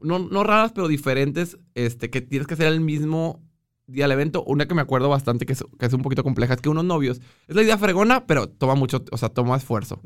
no, 0.05 0.19
no 0.19 0.45
raras, 0.45 0.73
pero 0.73 0.87
diferentes, 0.87 1.59
este, 1.75 2.11
que 2.11 2.21
tienes 2.21 2.47
que 2.47 2.55
hacer 2.55 2.67
el 2.67 2.81
mismo 2.81 3.43
día 3.87 4.05
del 4.05 4.13
evento. 4.13 4.45
Una 4.45 4.67
que 4.67 4.75
me 4.75 4.83
acuerdo 4.83 5.09
bastante, 5.09 5.47
que 5.47 5.55
es, 5.55 5.65
que 5.79 5.87
es 5.87 5.93
un 5.93 6.03
poquito 6.03 6.23
compleja, 6.23 6.55
es 6.55 6.61
que 6.61 6.69
unos 6.69 6.85
novios, 6.85 7.21
es 7.49 7.57
la 7.57 7.63
idea 7.63 7.79
fregona, 7.79 8.27
pero 8.27 8.49
toma 8.49 8.75
mucho, 8.75 9.05
o 9.11 9.17
sea, 9.17 9.31
toma 9.31 9.57
esfuerzo. 9.57 10.01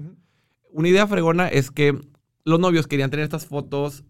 Una 0.71 0.89
idea 0.89 1.07
fregona 1.07 1.49
es 1.49 1.71
que 1.71 1.99
los 2.45 2.61
novios 2.61 2.87
querían 2.87 3.11
tener 3.11 3.25
estas 3.25 3.47
fotos 3.47 4.05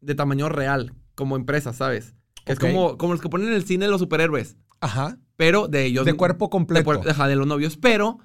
de 0.00 0.14
tamaño 0.14 0.48
real, 0.48 0.94
como 1.14 1.36
empresas, 1.36 1.76
¿sabes? 1.76 2.14
Que. 2.44 2.52
Es 2.52 2.58
como, 2.58 2.98
como 2.98 3.12
los 3.12 3.22
que 3.22 3.28
ponen 3.28 3.48
en 3.48 3.54
el 3.54 3.64
cine 3.64 3.88
los 3.88 4.00
superhéroes, 4.00 4.56
Ajá. 4.80 5.18
pero 5.36 5.68
de 5.68 5.84
ellos. 5.84 6.04
De 6.04 6.14
cuerpo 6.14 6.50
completo. 6.50 6.90
ajá, 7.08 7.28
de 7.28 7.36
los 7.36 7.46
novios, 7.46 7.76
pero 7.76 8.18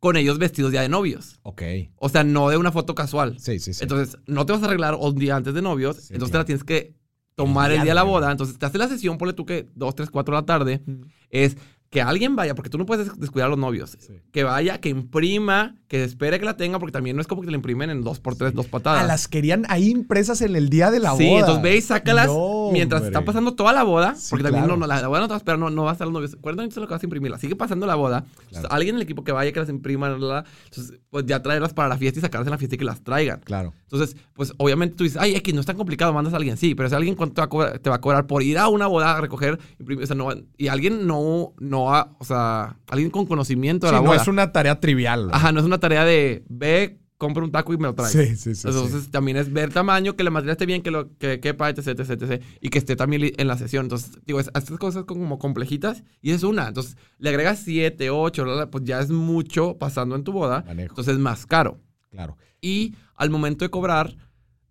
con 0.00 0.16
ellos 0.16 0.38
vestidos 0.38 0.72
ya 0.72 0.82
de 0.82 0.88
novios. 0.88 1.40
Ok. 1.42 1.62
O 1.96 2.08
sea, 2.08 2.24
no 2.24 2.48
de 2.50 2.56
una 2.56 2.72
foto 2.72 2.94
casual. 2.94 3.38
Sí, 3.38 3.58
sí, 3.58 3.74
sí. 3.74 3.82
Entonces, 3.82 4.18
no 4.26 4.46
te 4.46 4.52
vas 4.52 4.62
a 4.62 4.66
arreglar 4.66 4.94
un 4.94 5.16
día 5.16 5.36
antes 5.36 5.54
de 5.54 5.62
novios, 5.62 5.96
Sí, 5.96 6.14
entonces 6.14 6.32
te 6.32 6.38
la 6.38 6.44
tienes 6.44 6.64
que 6.64 6.94
tomar 7.34 7.70
El 7.70 7.78
el 7.78 7.82
día 7.82 7.92
de 7.92 7.96
la 7.96 8.02
boda. 8.02 8.30
Entonces, 8.30 8.58
te 8.58 8.66
hace 8.66 8.78
la 8.78 8.88
sesión, 8.88 9.18
ponle 9.18 9.34
tú 9.34 9.46
que 9.46 9.68
2, 9.74 9.94
3, 9.94 10.10
4 10.10 10.34
de 10.34 10.40
la 10.40 10.46
tarde, 10.46 10.82
es 11.30 11.56
que 11.90 12.02
alguien 12.02 12.36
vaya, 12.36 12.54
porque 12.54 12.68
tú 12.68 12.76
no 12.76 12.84
puedes 12.84 13.06
des- 13.06 13.18
descuidar 13.18 13.46
a 13.46 13.50
los 13.50 13.58
novios. 13.58 13.96
Sí. 13.98 14.12
Que 14.30 14.44
vaya, 14.44 14.78
que 14.78 14.90
imprima, 14.90 15.74
que 15.88 16.04
espere 16.04 16.38
que 16.38 16.44
la 16.44 16.56
tenga, 16.56 16.78
porque 16.78 16.92
también 16.92 17.16
no 17.16 17.22
es 17.22 17.26
como 17.28 17.40
que 17.40 17.46
te 17.46 17.50
la 17.50 17.56
imprimen 17.56 17.88
en 17.88 18.02
2 18.02 18.20
por 18.20 18.34
3, 18.36 18.52
dos 18.52 18.66
patadas. 18.66 19.02
Ah, 19.04 19.06
las 19.06 19.26
querían 19.26 19.64
ahí 19.70 19.88
impresas 19.88 20.42
en 20.42 20.54
el 20.54 20.68
día 20.68 20.90
de 20.90 21.00
la 21.00 21.16
sí, 21.16 21.26
boda. 21.26 21.40
entonces 21.40 21.62
ve 21.62 21.76
y 21.76 21.80
sácalas 21.80 22.26
No, 22.26 22.68
mientras 22.72 23.00
hombre. 23.00 23.08
está 23.16 23.24
pasando 23.24 23.54
toda 23.54 23.72
la 23.72 23.84
boda. 23.84 24.14
Sí, 24.16 24.26
porque 24.30 24.42
también 24.44 24.64
claro. 24.64 24.76
no, 24.76 24.80
no, 24.80 24.86
la, 24.86 25.00
la 25.00 25.08
boda 25.08 25.20
no 25.20 25.26
te 25.28 25.30
va 25.30 25.36
a 25.36 25.38
esperar, 25.38 25.58
no, 25.58 25.70
no 25.70 25.84
va 25.84 25.90
a 25.90 25.92
estar 25.92 26.06
los 26.06 26.12
novios. 26.12 26.34
Acuérdense 26.34 26.74
de 26.74 26.80
lo 26.82 26.88
que 26.88 26.94
vas 26.94 27.02
a 27.02 27.06
imprimirla. 27.06 27.38
Sigue 27.38 27.56
pasando 27.56 27.86
la 27.86 27.94
boda. 27.94 28.26
Entonces, 28.48 28.66
alguien 28.70 28.94
en 28.94 28.96
el 28.96 29.02
equipo 29.02 29.24
que 29.24 29.32
vaya, 29.32 29.50
que 29.52 29.60
las 29.60 29.68
imprima, 29.70 30.10
la, 30.10 30.18
la, 30.18 30.26
la, 30.26 30.44
entonces, 30.64 31.00
pues 31.10 31.24
ya 31.26 31.40
traerlas 31.42 31.72
para 31.72 31.88
la 31.88 31.96
fiesta 31.96 32.18
y 32.18 32.22
sacarlas 32.22 32.46
en 32.46 32.50
la 32.52 32.58
fiesta 32.58 32.74
y 32.74 32.78
que 32.78 32.84
las 32.84 33.02
traigan. 33.02 33.40
Claro. 33.40 33.72
Entonces, 33.84 34.16
pues 34.34 34.52
obviamente 34.58 34.94
tú 34.96 35.04
dices, 35.04 35.18
ay, 35.20 35.34
X, 35.36 35.54
no 35.54 35.60
es 35.60 35.66
tan 35.66 35.76
complicado, 35.76 36.12
mandas 36.12 36.34
a 36.34 36.36
alguien. 36.36 36.56
Sí, 36.56 36.74
pero 36.74 36.88
si 36.88 36.94
alguien 36.94 37.14
cuánto 37.14 37.34
te 37.34 37.40
va 37.40 37.44
a 37.46 37.48
cobrar, 37.48 37.78
te 37.78 37.90
va 37.90 37.96
a 37.96 38.00
cobrar 38.00 38.26
por 38.26 38.42
ir 38.42 38.58
a 38.58 38.68
una 38.68 38.86
boda 38.86 39.16
a 39.16 39.20
recoger, 39.20 39.58
imprimir, 39.78 40.04
o 40.04 40.06
sea, 40.06 40.16
no, 40.16 40.28
y 40.58 40.68
alguien 40.68 41.06
no, 41.06 41.54
no 41.58 41.94
ha, 41.94 42.14
o 42.18 42.24
sea, 42.24 42.76
alguien 42.88 43.10
con 43.10 43.26
conocimiento 43.26 43.86
de 43.86 43.90
Sí, 43.90 43.94
la 43.96 44.02
no 44.02 44.08
boda. 44.10 44.20
es 44.20 44.28
una 44.28 44.52
tarea 44.52 44.80
trivial. 44.80 45.30
Ajá, 45.32 45.50
no 45.52 45.60
es 45.60 45.66
una 45.66 45.78
tarea 45.78 46.04
de 46.04 46.44
ve, 46.48 46.98
compra 47.18 47.44
un 47.44 47.50
taco 47.52 47.74
y 47.74 47.76
me 47.76 47.82
lo 47.88 47.94
traes. 47.94 48.12
Sí, 48.12 48.36
sí, 48.36 48.54
sí. 48.54 48.68
Entonces 48.68 49.04
sí. 49.04 49.10
también 49.10 49.36
es 49.36 49.52
ver 49.52 49.72
tamaño, 49.72 50.16
que 50.16 50.24
la 50.24 50.30
material 50.30 50.52
esté 50.52 50.66
bien, 50.66 50.82
que 50.82 50.90
lo 50.90 51.14
que 51.18 51.40
quepa, 51.40 51.68
etc, 51.68 51.88
etc, 51.88 52.10
etc, 52.22 52.42
y 52.60 52.70
que 52.70 52.78
esté 52.78 52.96
también 52.96 53.32
en 53.36 53.46
la 53.48 53.58
sesión. 53.58 53.84
Entonces, 53.86 54.12
digo, 54.24 54.40
es- 54.40 54.50
estas 54.54 54.78
cosas 54.78 55.04
como 55.04 55.38
complejitas 55.38 56.04
y 56.22 56.30
es 56.30 56.42
una. 56.44 56.68
Entonces, 56.68 56.96
le 57.18 57.28
agregas 57.28 57.58
7, 57.64 58.08
8, 58.10 58.70
pues 58.70 58.84
ya 58.84 59.00
es 59.00 59.10
mucho 59.10 59.76
pasando 59.78 60.16
en 60.16 60.24
tu 60.24 60.32
boda. 60.32 60.62
Manejo. 60.66 60.92
Entonces 60.92 61.14
es 61.14 61.20
más 61.20 61.44
caro. 61.44 61.80
Claro. 62.10 62.36
Y 62.60 62.94
al 63.16 63.30
momento 63.30 63.64
de 63.64 63.70
cobrar, 63.70 64.16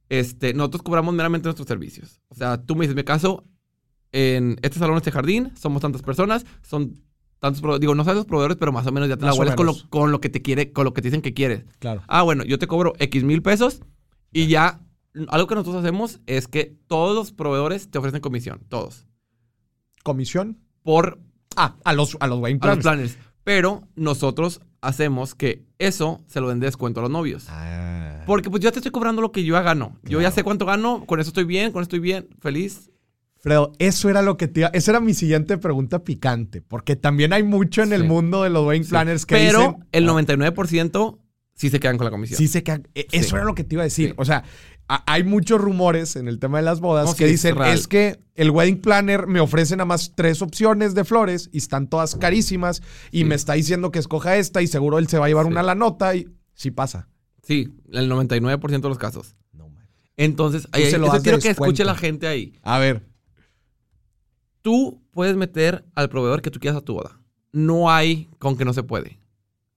este, 0.10 0.54
nosotros 0.54 0.82
cobramos 0.84 1.14
meramente 1.14 1.48
nuestros 1.48 1.68
servicios. 1.68 2.22
O 2.30 2.36
sea, 2.36 2.58
tú 2.64 2.76
me 2.76 2.82
dices, 2.86 2.96
me 2.96 3.04
caso 3.04 3.44
en 4.14 4.58
este 4.62 4.80
salón, 4.80 4.96
este 4.98 5.12
jardín, 5.12 5.52
somos 5.60 5.82
tantas 5.82 6.02
personas, 6.02 6.46
son 6.62 6.94
tantos 7.40 7.62
proveedores. 7.62 7.82
Digo, 7.82 7.96
no 7.96 8.04
sabes 8.04 8.18
los 8.18 8.26
proveedores, 8.26 8.58
pero 8.58 8.72
más 8.72 8.86
o 8.88 8.92
menos 8.92 9.10
ya 9.10 9.16
te 9.18 9.22
la 9.22 9.28
Más 9.28 9.36
o 9.36 9.38
vuelas 9.38 9.56
con 9.56 9.66
lo, 9.66 9.76
con 9.90 10.12
lo 10.12 10.20
que 10.22 10.30
te 10.30 10.42
quiere, 10.42 10.72
con 10.72 10.86
lo 10.86 10.94
que 10.94 11.02
te 11.02 11.08
dicen 11.10 11.22
que 11.22 11.34
quieres. 11.34 11.66
Claro. 11.80 12.02
Ah, 12.08 12.24
bueno, 12.24 12.44
yo 12.44 12.58
te 12.60 12.68
cobro 12.68 12.94
X 13.00 13.24
mil 13.24 13.42
pesos 13.42 13.82
y 14.32 14.48
ya 14.48 14.82
algo 15.30 15.48
que 15.48 15.56
nosotros 15.56 15.84
hacemos 15.84 16.20
es 16.28 16.48
que 16.48 16.76
todos 16.88 17.16
los 17.16 17.32
proveedores 17.32 17.90
te 17.90 17.98
ofrecen 17.98 18.22
comisión, 18.22 18.62
todos, 18.70 19.08
¿Comisión? 20.04 20.58
por 20.84 21.20
Ah, 21.56 21.76
a 21.86 21.94
los, 21.94 22.16
a 22.20 22.28
los 22.28 22.40
wedding 22.40 22.60
a 22.62 22.68
los 22.68 22.78
planners. 22.80 23.14
planners. 23.16 23.18
Pero 23.44 23.88
nosotros 23.96 24.62
hacemos 24.82 25.34
que 25.34 25.66
eso 25.80 26.22
se 26.28 26.40
lo 26.40 26.50
den 26.50 26.60
de 26.60 26.68
descuento 26.68 27.00
a 27.00 27.04
los 27.04 27.12
novios. 27.12 27.48
Ah. 27.50 28.22
Porque 28.28 28.50
pues 28.52 28.62
yo 28.62 28.72
te 28.72 28.78
estoy 28.78 28.92
cobrando 28.92 29.22
lo 29.24 29.32
que 29.32 29.44
yo 29.44 29.56
ya 29.56 29.62
gano. 29.64 29.98
Yo 30.04 30.20
ya 30.20 30.26
Claro. 30.28 30.36
sé 30.36 30.44
cuánto 30.44 30.66
gano, 30.68 31.06
con 31.08 31.20
eso 31.20 31.30
estoy 31.30 31.46
bien, 31.46 31.72
con 31.72 31.82
eso 31.82 31.88
estoy 31.88 32.00
bien, 32.00 32.28
feliz. 32.40 32.92
Pero 33.48 33.72
eso 33.80 34.10
era 34.10 34.22
lo 34.22 34.38
que 34.38 34.48
te 34.48 34.62
iba, 34.62 34.70
esa 34.74 34.92
era 34.92 35.00
mi 35.00 35.14
siguiente 35.14 35.58
pregunta 35.58 36.04
picante, 36.04 36.62
porque 36.62 36.96
también 36.96 37.34
hay 37.34 37.44
mucho 37.44 37.82
en 37.84 37.94
el 37.94 38.04
mundo 38.04 38.44
de 38.44 38.50
los 38.50 38.66
wedding 38.66 38.84
Sí. 38.84 38.90
planners 38.90 39.26
que 39.26 39.36
Pero 39.36 39.60
dicen, 39.60 39.86
el 39.92 40.04
"Ah, 40.04 40.08
99% 40.08 41.20
sí 41.56 41.70
se 41.70 41.80
quedan 41.80 41.98
con 41.98 42.06
la 42.06 42.12
comisión. 42.12 42.38
Sí, 42.38 42.48
se 42.48 42.64
quedan- 42.64 42.88
e- 42.94 43.08
Eso 43.12 43.30
Sí. 43.30 43.36
era 43.36 43.46
lo 43.46 43.56
que 43.56 43.64
te 43.64 43.76
iba 43.76 43.82
a 43.82 43.86
decir. 43.86 44.14
O 44.18 44.26
sea, 44.26 44.44
a- 44.88 45.04
hay 45.12 45.24
muchos 45.24 45.60
rumores 45.60 46.16
en 46.16 46.28
el 46.28 46.40
tema 46.40 46.60
de 46.60 46.64
las 46.66 46.80
bodas 46.80 47.08
No, 47.08 47.16
que 47.16 47.26
es 47.26 47.32
dicen 47.32 47.58
es 47.64 47.88
que 47.88 48.20
el 48.36 48.52
wedding 48.52 48.80
planner 48.82 49.28
me 49.28 49.40
ofrece 49.40 49.76
nada 49.76 49.86
más 49.86 50.14
tres 50.16 50.42
opciones 50.42 50.94
de 50.94 51.04
flores 51.04 51.50
y 51.52 51.58
están 51.58 51.88
todas 51.88 52.16
carísimas 52.16 52.82
y 53.12 53.24
me 53.24 53.36
está 53.36 53.54
diciendo 53.54 53.92
que 53.92 54.00
escoja 54.00 54.38
esta 54.38 54.62
y 54.62 54.68
seguro 54.68 55.00
él 55.00 55.08
se 55.08 55.18
va 55.18 55.26
a 55.26 55.30
llevar 55.30 55.46
una 55.46 55.62
a 55.62 55.64
la 55.64 55.76
nota 55.76 56.16
y 56.16 56.28
sí 56.54 56.72
pasa. 56.72 57.10
Sí, 57.44 57.70
el 57.92 58.10
99% 58.10 58.88
de 58.88 58.90
los 58.90 58.98
casos. 58.98 59.36
No, 59.54 59.70
man. 59.70 59.88
Entonces, 60.18 60.68
ahí, 60.74 60.90
se 60.92 60.98
lo 60.98 61.10
quiero 61.22 61.40
que 61.40 61.50
escuche 61.50 61.84
la 61.86 61.96
gente 61.96 62.28
ahí. 62.28 62.54
A 62.62 62.78
ver. 62.78 63.07
Tú 64.68 65.02
puedes 65.12 65.38
meter 65.38 65.86
al 65.96 66.10
proveedor 66.10 66.42
que 66.42 66.52
tú 66.52 66.60
quieras 66.60 66.78
a 66.78 66.84
tu 66.84 66.94
boda. 66.94 67.22
No 67.54 67.90
hay 67.90 68.28
con 68.38 68.58
que 68.58 68.66
no 68.66 68.74
se 68.74 68.84
puede. 68.84 69.18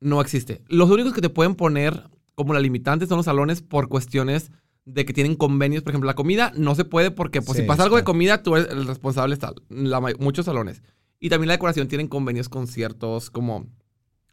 No 0.01 0.21
existe. 0.21 0.65
Los 0.67 0.91
únicos 0.91 1.15
que 1.15 1.21
te 1.21 1.31
pueden 1.31 1.55
poner 1.55 2.11
como 2.35 2.55
la 2.55 2.59
limitante 2.59 3.07
son 3.07 3.19
los 3.19 3.27
salones 3.27 3.63
por 3.63 3.89
cuestiones 3.89 4.51
de 4.85 5.05
que 5.05 5.13
tienen 5.13 5.37
convenios. 5.37 5.85
Por 5.85 5.93
ejemplo, 5.93 6.09
la 6.09 6.17
comida 6.17 6.53
no 6.57 6.75
se 6.75 6.85
puede 6.85 7.13
porque 7.13 7.41
pues, 7.41 7.55
Sí, 7.55 7.63
si 7.63 7.69
pasa 7.69 7.85
algo 7.85 7.99
de 7.99 8.03
comida, 8.03 8.43
tú 8.43 8.57
eres 8.57 8.69
el 8.73 8.85
responsable. 8.85 9.35
Está, 9.35 9.53
la 9.69 10.01
muchos 10.19 10.47
salones. 10.47 10.83
Y 11.21 11.29
también 11.29 11.47
la 11.47 11.55
decoración 11.55 11.87
tienen 11.87 12.09
convenios 12.09 12.49
con 12.49 12.67
ciertos 12.67 13.31
como 13.31 13.69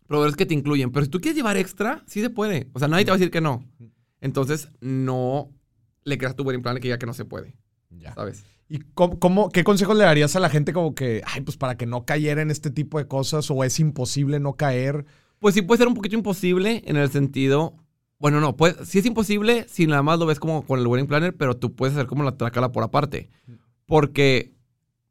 proveedores 0.08 0.38
que 0.38 0.48
te 0.48 0.56
incluyen. 0.56 0.92
Pero 0.92 1.06
si 1.06 1.12
tú 1.12 1.22
quieres 1.22 1.36
llevar 1.36 1.58
extra, 1.58 2.02
sí 2.08 2.20
se 2.20 2.32
puede. 2.32 2.68
O 2.74 2.80
sea, 2.80 2.88
nadie 2.88 3.06
te 3.06 3.12
va 3.12 3.16
a 3.16 3.20
decir 3.20 3.30
que 3.30 3.42
no. 3.42 3.64
Entonces, 4.22 4.70
no 4.82 5.52
le 6.04 6.18
creas 6.18 6.36
tu 6.36 6.42
wedding 6.42 6.64
plan 6.64 6.78
que 6.78 6.88
diga 6.88 6.98
que 6.98 7.06
no 7.06 7.14
se 7.14 7.26
puede. 7.26 7.56
Ya. 7.92 8.16
¿Sabes? 8.16 8.44
¿Y 8.70 8.80
cómo, 8.94 9.18
cómo- 9.20 9.50
qué 9.50 9.64
consejos 9.64 9.96
le 9.98 10.04
darías 10.04 10.36
a 10.36 10.40
la 10.40 10.50
gente 10.50 10.74
como 10.74 10.94
que, 10.94 11.22
ay, 11.26 11.42
pues 11.42 11.56
para 11.58 11.78
que 11.78 11.86
no 11.86 12.06
cayera 12.06 12.42
en 12.42 12.52
este 12.52 12.70
tipo 12.70 12.98
de 12.98 13.08
cosas 13.08 13.50
o 13.50 13.64
es 13.64 13.80
imposible 13.80 14.40
no 14.40 14.54
caer? 14.54 15.06
Pues 15.40 15.56
sí 15.56 15.62
puede 15.62 15.78
ser 15.80 15.88
un 15.88 15.94
poquito 15.94 16.16
imposible 16.16 16.82
en 16.86 16.98
el 16.98 17.10
sentido... 17.10 17.76
Bueno, 18.20 18.42
no, 18.42 18.58
pues 18.58 18.76
sí 18.84 18.98
es 18.98 19.06
imposible 19.06 19.66
si 19.70 19.86
nada 19.86 20.02
más 20.02 20.18
lo 20.18 20.26
ves 20.26 20.40
como 20.40 20.66
con 20.66 20.80
el 20.80 20.88
wedding 20.88 21.06
planner, 21.06 21.36
pero 21.38 21.56
tú 21.56 21.76
puedes 21.76 21.96
hacer 21.96 22.08
como 22.08 22.24
la 22.24 22.36
trácala 22.36 22.72
por 22.72 22.84
aparte. 22.84 23.30
Porque, 23.86 24.54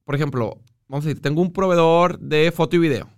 por 0.04 0.16
ejemplo, 0.16 0.58
vamos 0.88 1.04
a 1.04 1.08
decir, 1.08 1.22
tengo 1.22 1.40
un 1.40 1.52
proveedor 1.52 2.18
de 2.18 2.50
foto 2.50 2.74
y 2.74 2.80
video. 2.80 3.08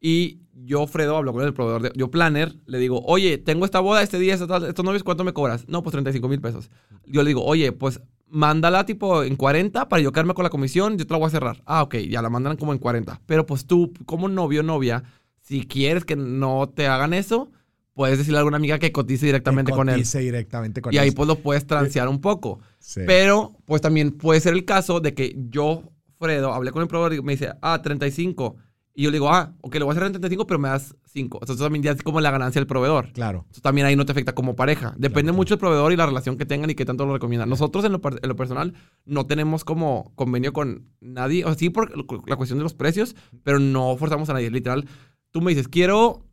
Y 0.00 0.40
yo, 0.52 0.86
Fredo, 0.86 1.16
hablo 1.16 1.32
con 1.32 1.42
el 1.42 1.54
proveedor 1.54 1.82
de... 1.82 1.92
Yo, 1.96 2.10
planner, 2.10 2.54
le 2.66 2.78
digo, 2.78 3.02
oye, 3.06 3.38
tengo 3.38 3.64
esta 3.64 3.80
boda 3.80 4.02
este 4.02 4.18
día, 4.18 4.34
estos 4.34 4.84
novios, 4.84 5.02
¿cuánto 5.04 5.24
me 5.24 5.32
cobras? 5.32 5.66
No, 5.68 5.82
pues 5.82 5.92
35 5.92 6.28
mil 6.28 6.40
pesos. 6.42 6.70
Yo 7.06 7.22
le 7.22 7.28
digo, 7.28 7.42
oye, 7.44 7.72
pues 7.72 8.00
mándala 8.30 8.84
tipo 8.86 9.22
en 9.22 9.36
40 9.36 9.88
para 9.88 10.02
yo 10.02 10.12
quedarme 10.12 10.34
con 10.34 10.44
la 10.44 10.50
comisión, 10.50 10.98
yo 10.98 11.06
te 11.06 11.12
la 11.12 11.18
voy 11.18 11.26
a 11.28 11.30
cerrar. 11.30 11.62
Ah, 11.66 11.82
ok, 11.82 11.96
ya 12.08 12.22
la 12.22 12.30
mandan 12.30 12.56
como 12.56 12.72
en 12.72 12.78
40. 12.78 13.20
Pero 13.26 13.46
pues 13.46 13.66
tú, 13.66 13.92
como 14.06 14.28
novio 14.28 14.60
o 14.60 14.62
novia, 14.64 15.02
si 15.40 15.66
quieres 15.66 16.04
que 16.04 16.16
no 16.16 16.68
te 16.68 16.86
hagan 16.86 17.14
eso, 17.14 17.50
puedes 17.94 18.18
decirle 18.18 18.38
a 18.38 18.40
alguna 18.40 18.58
amiga 18.58 18.78
que 18.78 18.92
cotice 18.92 19.26
directamente 19.26 19.72
Que 19.72 19.76
con 19.76 19.88
él. 19.88 19.96
cotice 19.96 20.18
directamente 20.20 20.80
con 20.80 20.92
Y 20.94 20.98
ahí 20.98 21.08
él. 21.08 21.14
pues 21.14 21.26
lo 21.26 21.36
puedes 21.36 21.66
transear 21.66 22.08
un 22.08 22.20
poco. 22.20 22.60
Sí. 22.78 23.00
Pero 23.06 23.54
pues 23.64 23.80
también 23.82 24.12
puede 24.12 24.40
ser 24.40 24.52
el 24.54 24.64
caso 24.64 25.00
de 25.00 25.14
que 25.14 25.34
yo, 25.50 25.82
Fredo, 26.18 26.52
hablé 26.52 26.70
con 26.70 26.82
el 26.82 26.88
proveedor 26.88 27.14
y 27.14 27.22
me 27.22 27.32
dice, 27.32 27.52
ah, 27.62 27.80
35. 27.82 28.56
Y 28.98 29.02
yo 29.04 29.10
le 29.12 29.14
digo, 29.14 29.32
ah, 29.32 29.54
ok, 29.60 29.76
lo 29.76 29.84
voy 29.84 29.92
a 29.92 29.94
hacer 29.96 30.06
en 30.08 30.12
35, 30.14 30.44
pero 30.48 30.58
me 30.58 30.68
das 30.70 30.92
5. 31.04 31.38
Entonces 31.40 31.62
también 31.64 31.84
ya 31.84 31.92
es 31.92 32.02
como 32.02 32.20
la 32.20 32.32
ganancia 32.32 32.58
del 32.60 32.66
proveedor. 32.66 33.12
Claro. 33.12 33.38
Entonces, 33.42 33.62
también 33.62 33.86
ahí 33.86 33.94
no 33.94 34.04
te 34.04 34.10
afecta 34.10 34.34
como 34.34 34.56
pareja. 34.56 34.92
Depende 34.98 35.28
Claro. 35.30 35.36
mucho 35.36 35.54
del 35.54 35.60
proveedor 35.60 35.92
y 35.92 35.96
la 35.96 36.04
relación 36.04 36.36
que 36.36 36.44
tengan 36.46 36.68
y 36.68 36.74
qué 36.74 36.84
tanto 36.84 37.06
lo 37.06 37.12
recomiendan. 37.12 37.48
Nosotros 37.48 37.84
en 37.84 37.92
lo, 37.92 38.00
en 38.04 38.28
lo 38.28 38.34
personal 38.34 38.74
no 39.04 39.24
tenemos 39.26 39.62
como 39.64 40.10
convenio 40.16 40.52
con 40.52 40.88
nadie. 41.00 41.44
O 41.44 41.46
sea, 41.46 41.54
sí 41.56 41.70
por 41.70 41.96
la 42.28 42.34
cuestión 42.34 42.58
de 42.58 42.64
los 42.64 42.74
precios, 42.74 43.14
pero 43.44 43.60
no 43.60 43.96
forzamos 43.96 44.30
a 44.30 44.32
nadie. 44.32 44.50
Literal, 44.50 44.84
tú 45.30 45.42
me 45.42 45.52
dices, 45.52 45.68
quiero 45.68 46.24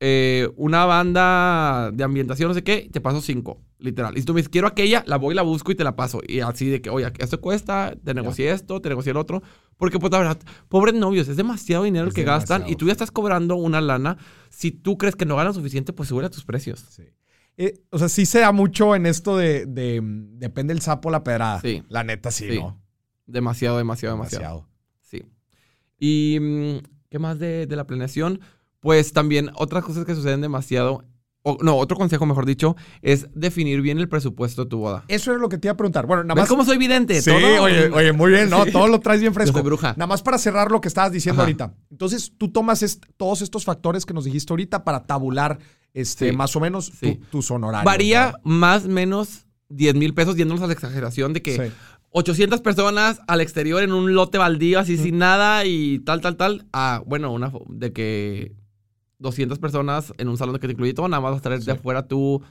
eh, 0.00 0.48
una 0.56 0.84
banda 0.84 1.90
de 1.92 2.04
ambientación, 2.04 2.48
no 2.48 2.54
sé 2.54 2.62
qué, 2.62 2.88
te 2.92 3.00
paso 3.00 3.20
cinco, 3.20 3.62
literal. 3.78 4.16
Y 4.16 4.20
si 4.20 4.26
tú 4.26 4.34
me 4.34 4.40
dices, 4.40 4.50
quiero 4.50 4.66
aquella, 4.66 5.02
la 5.06 5.16
voy, 5.16 5.34
la 5.34 5.42
busco 5.42 5.72
y 5.72 5.74
te 5.74 5.84
la 5.84 5.96
paso. 5.96 6.20
Y 6.26 6.40
así 6.40 6.68
de 6.68 6.82
que, 6.82 6.90
oye, 6.90 7.10
esto 7.18 7.40
cuesta, 7.40 7.94
te 8.04 8.12
negocié 8.14 8.50
esto, 8.50 8.80
te 8.80 8.88
negocié 8.88 9.12
el 9.12 9.16
otro. 9.16 9.42
Porque, 9.78 9.98
pues, 9.98 10.10
la 10.12 10.18
verdad, 10.18 10.38
pobres 10.68 10.94
novios, 10.94 11.28
es 11.28 11.36
demasiado 11.36 11.84
dinero 11.84 12.06
el 12.06 12.14
que 12.14 12.24
gastan 12.24 12.60
demasiado. 12.60 12.72
y 12.72 12.76
tú 12.76 12.86
ya 12.86 12.92
estás 12.92 13.10
cobrando 13.10 13.56
una 13.56 13.80
lana. 13.80 14.18
Si 14.50 14.70
tú 14.70 14.96
crees 14.98 15.16
que 15.16 15.26
no 15.26 15.36
ganas 15.36 15.54
suficiente, 15.54 15.92
pues 15.92 16.08
sube 16.08 16.24
a 16.24 16.30
tus 16.30 16.44
precios. 16.44 16.84
Sí. 16.90 17.04
Eh, 17.58 17.80
o 17.90 17.98
sea, 17.98 18.08
sí 18.10 18.26
se 18.26 18.40
da 18.40 18.52
mucho 18.52 18.94
en 18.94 19.06
esto 19.06 19.36
de, 19.36 19.64
de, 19.64 20.00
depende 20.02 20.74
el 20.74 20.80
sapo 20.82 21.10
la 21.10 21.24
pedrada. 21.24 21.60
Sí. 21.60 21.82
La 21.88 22.04
neta 22.04 22.30
sí, 22.30 22.48
Sí. 22.50 22.58
¿no? 22.58 22.82
Demasiado, 23.26 23.78
demasiado, 23.78 24.14
demasiado. 24.14 24.68
Sí. 25.00 25.24
Y, 25.98 26.38
mm, 26.40 26.76
¿qué 27.08 27.18
más 27.18 27.38
de, 27.38 27.66
de 27.66 27.76
la 27.76 27.86
planeación? 27.86 28.40
Pues 28.80 29.12
también 29.12 29.50
otras 29.54 29.84
cosas 29.84 30.04
que 30.04 30.14
suceden 30.14 30.40
demasiado, 30.40 31.04
o, 31.42 31.58
no, 31.62 31.76
otro 31.76 31.96
consejo, 31.96 32.26
mejor 32.26 32.44
dicho, 32.46 32.76
es 33.02 33.28
definir 33.34 33.80
bien 33.80 33.98
el 33.98 34.08
presupuesto 34.08 34.64
de 34.64 34.70
tu 34.70 34.78
boda. 34.78 35.04
Eso 35.08 35.30
era 35.30 35.40
lo 35.40 35.48
que 35.48 35.58
te 35.58 35.68
iba 35.68 35.72
a 35.74 35.76
preguntar. 35.76 36.06
Bueno, 36.06 36.24
nada 36.24 36.34
¿Ves 36.34 36.42
más. 36.42 36.48
cómo 36.48 36.64
soy 36.64 36.76
vidente? 36.76 37.20
Sí, 37.22 37.30
Todo- 37.30 37.62
oye, 37.62 37.88
oye, 37.90 38.12
muy 38.12 38.30
bien, 38.32 38.50
¿no? 38.50 38.64
Sí. 38.64 38.72
Todo 38.72 38.88
lo 38.88 39.00
traes 39.00 39.20
bien 39.20 39.32
fresco. 39.32 39.52
Yo 39.52 39.60
soy 39.60 39.66
bruja. 39.66 39.92
Nada 39.96 40.06
más 40.08 40.22
para 40.22 40.38
cerrar 40.38 40.70
lo 40.72 40.80
que 40.80 40.88
estabas 40.88 41.12
diciendo 41.12 41.40
Ajá. 41.42 41.46
ahorita. 41.46 41.74
Entonces, 41.90 42.32
tú 42.36 42.50
tomas 42.50 42.82
est- 42.82 43.04
todos 43.16 43.42
estos 43.42 43.64
factores 43.64 44.04
que 44.06 44.12
nos 44.14 44.24
dijiste 44.24 44.52
ahorita 44.52 44.82
para 44.84 45.04
tabular 45.06 45.58
este, 45.94 46.30
Sí. 46.30 46.36
más 46.36 46.54
o 46.56 46.60
menos 46.60 46.90
tu- 47.00 47.16
tus 47.30 47.50
honorarios. 47.50 47.84
Varía 47.86 48.34
más 48.44 48.86
menos 48.86 49.46
10 49.68 49.94
mil 49.94 50.12
pesos 50.14 50.36
yéndonos 50.36 50.62
a 50.62 50.66
la 50.66 50.72
exageración 50.74 51.32
de 51.32 51.42
que 51.42 51.56
Sí. 51.56 51.72
800 52.10 52.60
personas 52.60 53.20
al 53.28 53.40
exterior 53.40 53.82
en 53.82 53.92
un 53.92 54.14
lote 54.14 54.36
baldío 54.38 54.78
así 54.78 54.96
sin 54.98 55.18
nada 55.18 55.64
y 55.64 56.00
tal, 56.00 56.20
tal, 56.20 56.36
tal. 56.36 56.66
Ah, 56.72 57.02
bueno, 57.06 57.32
una 57.32 57.50
de 57.68 57.92
que 57.92 58.52
200 59.18 59.58
personas 59.58 60.12
en 60.18 60.28
un 60.28 60.36
salón 60.36 60.58
que 60.58 60.66
te 60.66 60.72
incluye 60.72 60.94
todo, 60.94 61.08
nada 61.08 61.20
más 61.20 61.32
vas 61.32 61.38
a 61.40 61.42
traer 61.42 61.60
Sí. 61.60 61.66
de 61.66 61.72
afuera 61.72 62.06
tú 62.06 62.42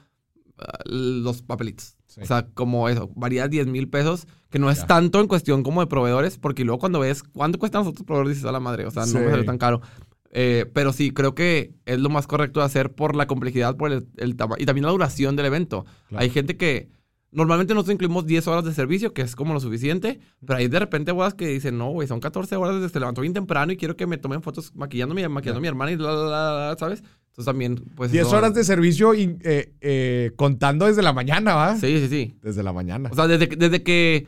ah, 0.58 0.80
los 0.86 1.42
papelitos. 1.42 1.98
Sí. 2.08 2.22
O 2.22 2.26
sea, 2.26 2.48
como 2.54 2.88
eso, 2.90 3.10
varía 3.16 3.48
10 3.48 3.68
mil 3.68 3.90
pesos, 3.90 4.28
que 4.50 4.58
no 4.60 4.70
es 4.70 4.80
Ya. 4.80 4.88
tanto 4.88 5.20
en 5.20 5.28
cuestión 5.28 5.64
como 5.64 5.82
de 5.82 5.88
proveedores, 5.88 6.38
porque 6.38 6.64
luego 6.64 6.80
cuando 6.80 7.00
ves 7.00 7.24
cuánto 7.24 7.60
cuestan 7.60 7.80
los 7.82 7.90
otros 7.90 8.06
proveedores 8.06 8.38
dices 8.38 8.48
a 8.50 8.52
la 8.52 8.60
madre, 8.60 8.86
o 8.86 8.92
sea, 8.92 9.06
no 9.06 9.20
me 9.20 9.30
sale 9.30 9.44
tan 9.44 9.58
caro. 9.58 9.82
Eh, 10.38 10.70
pero 10.74 10.92
sí, 10.92 11.12
creo 11.12 11.34
que 11.34 11.74
es 11.86 11.98
lo 12.00 12.10
más 12.10 12.28
correcto 12.28 12.60
de 12.60 12.66
hacer 12.66 12.94
por 12.94 13.16
la 13.16 13.26
complejidad, 13.26 13.78
por 13.78 13.92
el, 13.92 14.08
el 14.18 14.36
tamaño 14.36 14.62
y 14.62 14.66
también 14.66 14.86
la 14.86 14.92
duración 14.92 15.36
del 15.38 15.46
evento. 15.46 15.86
Claro. 16.10 16.24
Hay 16.24 16.30
gente 16.30 16.58
que 16.58 16.90
normalmente 17.36 17.74
nosotros 17.74 17.94
incluimos 17.94 18.26
10 18.26 18.48
horas 18.48 18.64
de 18.66 18.74
servicio, 18.74 19.14
que 19.14 19.22
es 19.22 19.36
como 19.36 19.54
lo 19.54 19.60
suficiente, 19.60 20.20
pero 20.46 20.58
hay 20.58 20.68
de 20.68 20.80
repente 20.80 21.12
bodas 21.12 21.34
que 21.36 21.48
dicen, 21.48 21.78
no, 21.78 21.90
güey, 21.92 22.08
son 22.08 22.20
14 22.20 22.56
horas 22.56 22.76
desde 22.76 22.88
que 22.88 22.94
se 22.94 23.00
levantó 23.00 23.22
bien 23.22 23.34
temprano 23.34 23.72
y 23.72 23.78
quiero 23.78 23.96
que 23.96 24.08
me 24.08 24.18
tomen 24.18 24.42
fotos 24.42 24.74
maquillándome, 24.76 25.28
maquillando 25.30 25.60
a 25.60 25.62
mi 25.62 25.68
hermana 25.68 25.92
y 25.92 25.98
la, 25.98 26.12
la, 26.14 26.70
la, 26.70 26.76
¿sabes? 26.80 27.04
Entonces 27.28 27.46
también, 27.46 27.76
pues... 27.96 28.12
10 28.12 28.28
eso- 28.28 28.38
horas 28.38 28.54
de 28.54 28.64
servicio 28.64 29.14
y, 29.14 29.38
eh, 29.44 29.74
eh, 29.82 30.32
contando 30.38 30.86
desde 30.86 31.02
la 31.04 31.12
mañana, 31.14 31.54
¿va? 31.56 31.76
Sí, 31.76 32.00
sí, 32.00 32.08
sí. 32.08 32.38
Desde 32.42 32.64
la 32.64 32.72
mañana. 32.74 33.10
O 33.12 33.16
sea, 33.16 33.28
desde, 33.28 33.50
que- 33.50 33.56
desde 33.58 33.84
que 33.84 34.28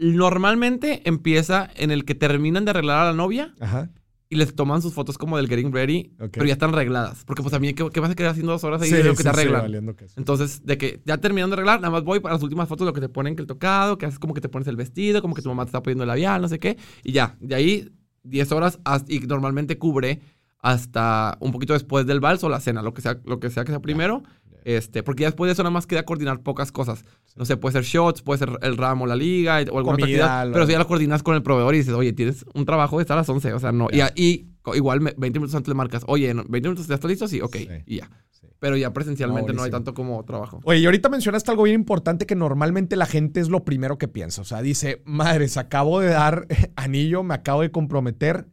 normalmente 0.00 1.02
empieza 1.04 1.70
en 1.76 1.90
el 1.90 2.04
que 2.04 2.14
terminan 2.14 2.64
de 2.64 2.70
arreglar 2.70 2.98
a 3.00 3.04
la 3.06 3.12
novia 3.12 3.54
Ajá. 3.60 3.90
Y 4.28 4.36
les 4.36 4.54
toman 4.54 4.82
sus 4.82 4.92
fotos 4.92 5.18
como 5.18 5.36
del 5.36 5.48
getting 5.48 5.72
ready, 5.72 6.12
pero 6.32 6.44
ya 6.46 6.54
están 6.54 6.70
arregladas. 6.70 7.24
Porque 7.24 7.42
pues 7.42 7.52
también, 7.52 7.74
¿qué, 7.74 7.88
qué 7.92 8.00
vas 8.00 8.10
a 8.10 8.14
quedar 8.14 8.32
haciendo 8.32 8.52
dos 8.52 8.64
horas 8.64 8.82
ahí 8.82 8.88
Sí, 8.88 8.96
de 8.96 9.04
lo 9.04 9.10
que 9.10 9.18
sí, 9.18 9.22
te 9.22 9.34
sí, 9.34 9.40
arreglan? 9.40 9.96
Entonces, 10.16 10.64
de 10.64 10.78
que 10.78 11.00
ya 11.04 11.18
terminando 11.18 11.54
de 11.54 11.60
arreglar, 11.60 11.80
nada 11.80 11.92
más 11.92 12.02
voy 12.02 12.20
para 12.20 12.34
las 12.34 12.42
últimas 12.42 12.68
fotos, 12.68 12.86
lo 12.86 12.92
que 12.92 13.00
te 13.00 13.08
ponen 13.08 13.36
que 13.36 13.42
el 13.42 13.46
tocado, 13.46 13.98
que 13.98 14.06
haces 14.06 14.18
como 14.18 14.34
que 14.34 14.40
te 14.40 14.48
pones 14.48 14.66
el 14.68 14.76
vestido, 14.76 15.22
como 15.22 15.34
que 15.34 15.42
tu 15.42 15.48
mamá 15.48 15.64
te 15.64 15.68
está 15.68 15.82
poniendo 15.82 16.04
el 16.04 16.08
labial, 16.08 16.42
no 16.42 16.48
sé 16.48 16.58
qué. 16.58 16.76
Y 17.04 17.12
ya, 17.12 17.36
de 17.40 17.54
ahí 17.54 17.88
10 18.24 18.52
horas 18.52 18.80
y 19.08 19.20
normalmente 19.20 19.78
cubre 19.78 20.20
hasta 20.60 21.36
un 21.40 21.52
poquito 21.52 21.72
después 21.72 22.06
del 22.06 22.20
vals 22.20 22.42
o 22.44 22.48
la 22.48 22.60
cena, 22.60 22.82
lo 22.82 22.92
que 22.94 23.02
sea, 23.02 23.18
lo 23.24 23.38
que, 23.40 23.50
sea 23.50 23.64
que 23.64 23.72
sea 23.72 23.80
primero. 23.80 24.22
Este, 24.64 25.04
porque 25.04 25.22
ya 25.22 25.28
después 25.28 25.48
de 25.48 25.52
eso 25.52 25.62
nada 25.62 25.70
más 25.70 25.86
queda 25.86 26.04
coordinar 26.04 26.40
pocas 26.42 26.72
cosas. 26.72 27.04
No 27.36 27.44
sé, 27.44 27.56
puede 27.56 27.74
ser 27.74 27.84
shots, 27.84 28.22
puede 28.22 28.38
ser 28.40 28.50
el 28.62 28.76
ramo, 28.76 29.06
la 29.06 29.14
liga 29.14 29.54
o 29.54 29.58
alguna 29.78 29.80
otra 29.94 30.06
Comida, 30.06 30.24
actividad. 30.24 30.46
lo- 30.48 30.52
Pero 30.54 30.66
si 30.66 30.72
ya 30.72 30.78
lo 30.80 30.86
coordinas 30.88 31.22
con 31.22 31.36
el 31.36 31.42
proveedor 31.44 31.72
y 31.76 31.78
dices, 31.78 31.94
oye, 31.94 32.12
tienes 32.12 32.44
un 32.52 32.64
trabajo 32.64 32.96
de 32.96 33.02
estar 33.02 33.16
a 33.16 33.20
las 33.20 33.28
11. 33.28 33.52
O 33.52 33.60
sea, 33.60 33.70
no. 33.70 33.86
Y, 33.92 34.00
y 34.20 34.48
igual 34.74 35.00
me- 35.00 35.14
20 35.16 35.38
minutos 35.38 35.54
antes 35.54 35.68
le 35.68 35.74
marcas, 35.74 36.02
oye, 36.08 36.30
¿en 36.30 36.38
20 36.48 36.68
minutos 36.68 36.88
ya 36.88 36.96
está 36.96 37.06
listo? 37.06 37.28
Sí, 37.28 37.40
ok. 37.40 37.54
Sí. 37.56 37.68
Y 37.86 37.96
ya. 37.98 38.10
Sí. 38.32 38.48
Pero 38.58 38.76
ya 38.76 38.92
presencialmente 38.92 39.52
no, 39.52 39.62
hay 39.62 39.70
buenísimo. 39.70 39.76
tanto 39.76 39.94
como 39.94 40.24
trabajo. 40.24 40.58
Oye, 40.64 40.80
y 40.80 40.86
ahorita 40.86 41.10
mencionaste 41.10 41.48
algo 41.52 41.62
bien 41.62 41.76
importante 41.76 42.26
que 42.26 42.34
normalmente 42.34 42.96
la 42.96 43.06
gente 43.06 43.38
es 43.38 43.48
lo 43.48 43.64
primero 43.64 43.98
que 43.98 44.08
piensa. 44.08 44.40
O 44.42 44.44
sea, 44.44 44.62
dice, 44.62 45.00
madres, 45.04 45.58
acabo 45.58 46.00
de 46.00 46.08
dar 46.08 46.48
anillo, 46.74 47.22
me 47.22 47.34
acabo 47.34 47.60
de 47.60 47.70
comprometer. 47.70 48.48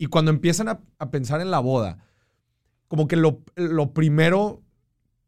Y 0.00 0.06
cuando 0.06 0.30
empiezan 0.30 0.68
a, 0.68 0.80
a 0.98 1.10
pensar 1.10 1.42
en 1.42 1.50
la 1.50 1.58
boda, 1.58 1.98
como 2.88 3.06
que 3.06 3.16
lo, 3.16 3.42
lo 3.54 3.92
primero 3.92 4.62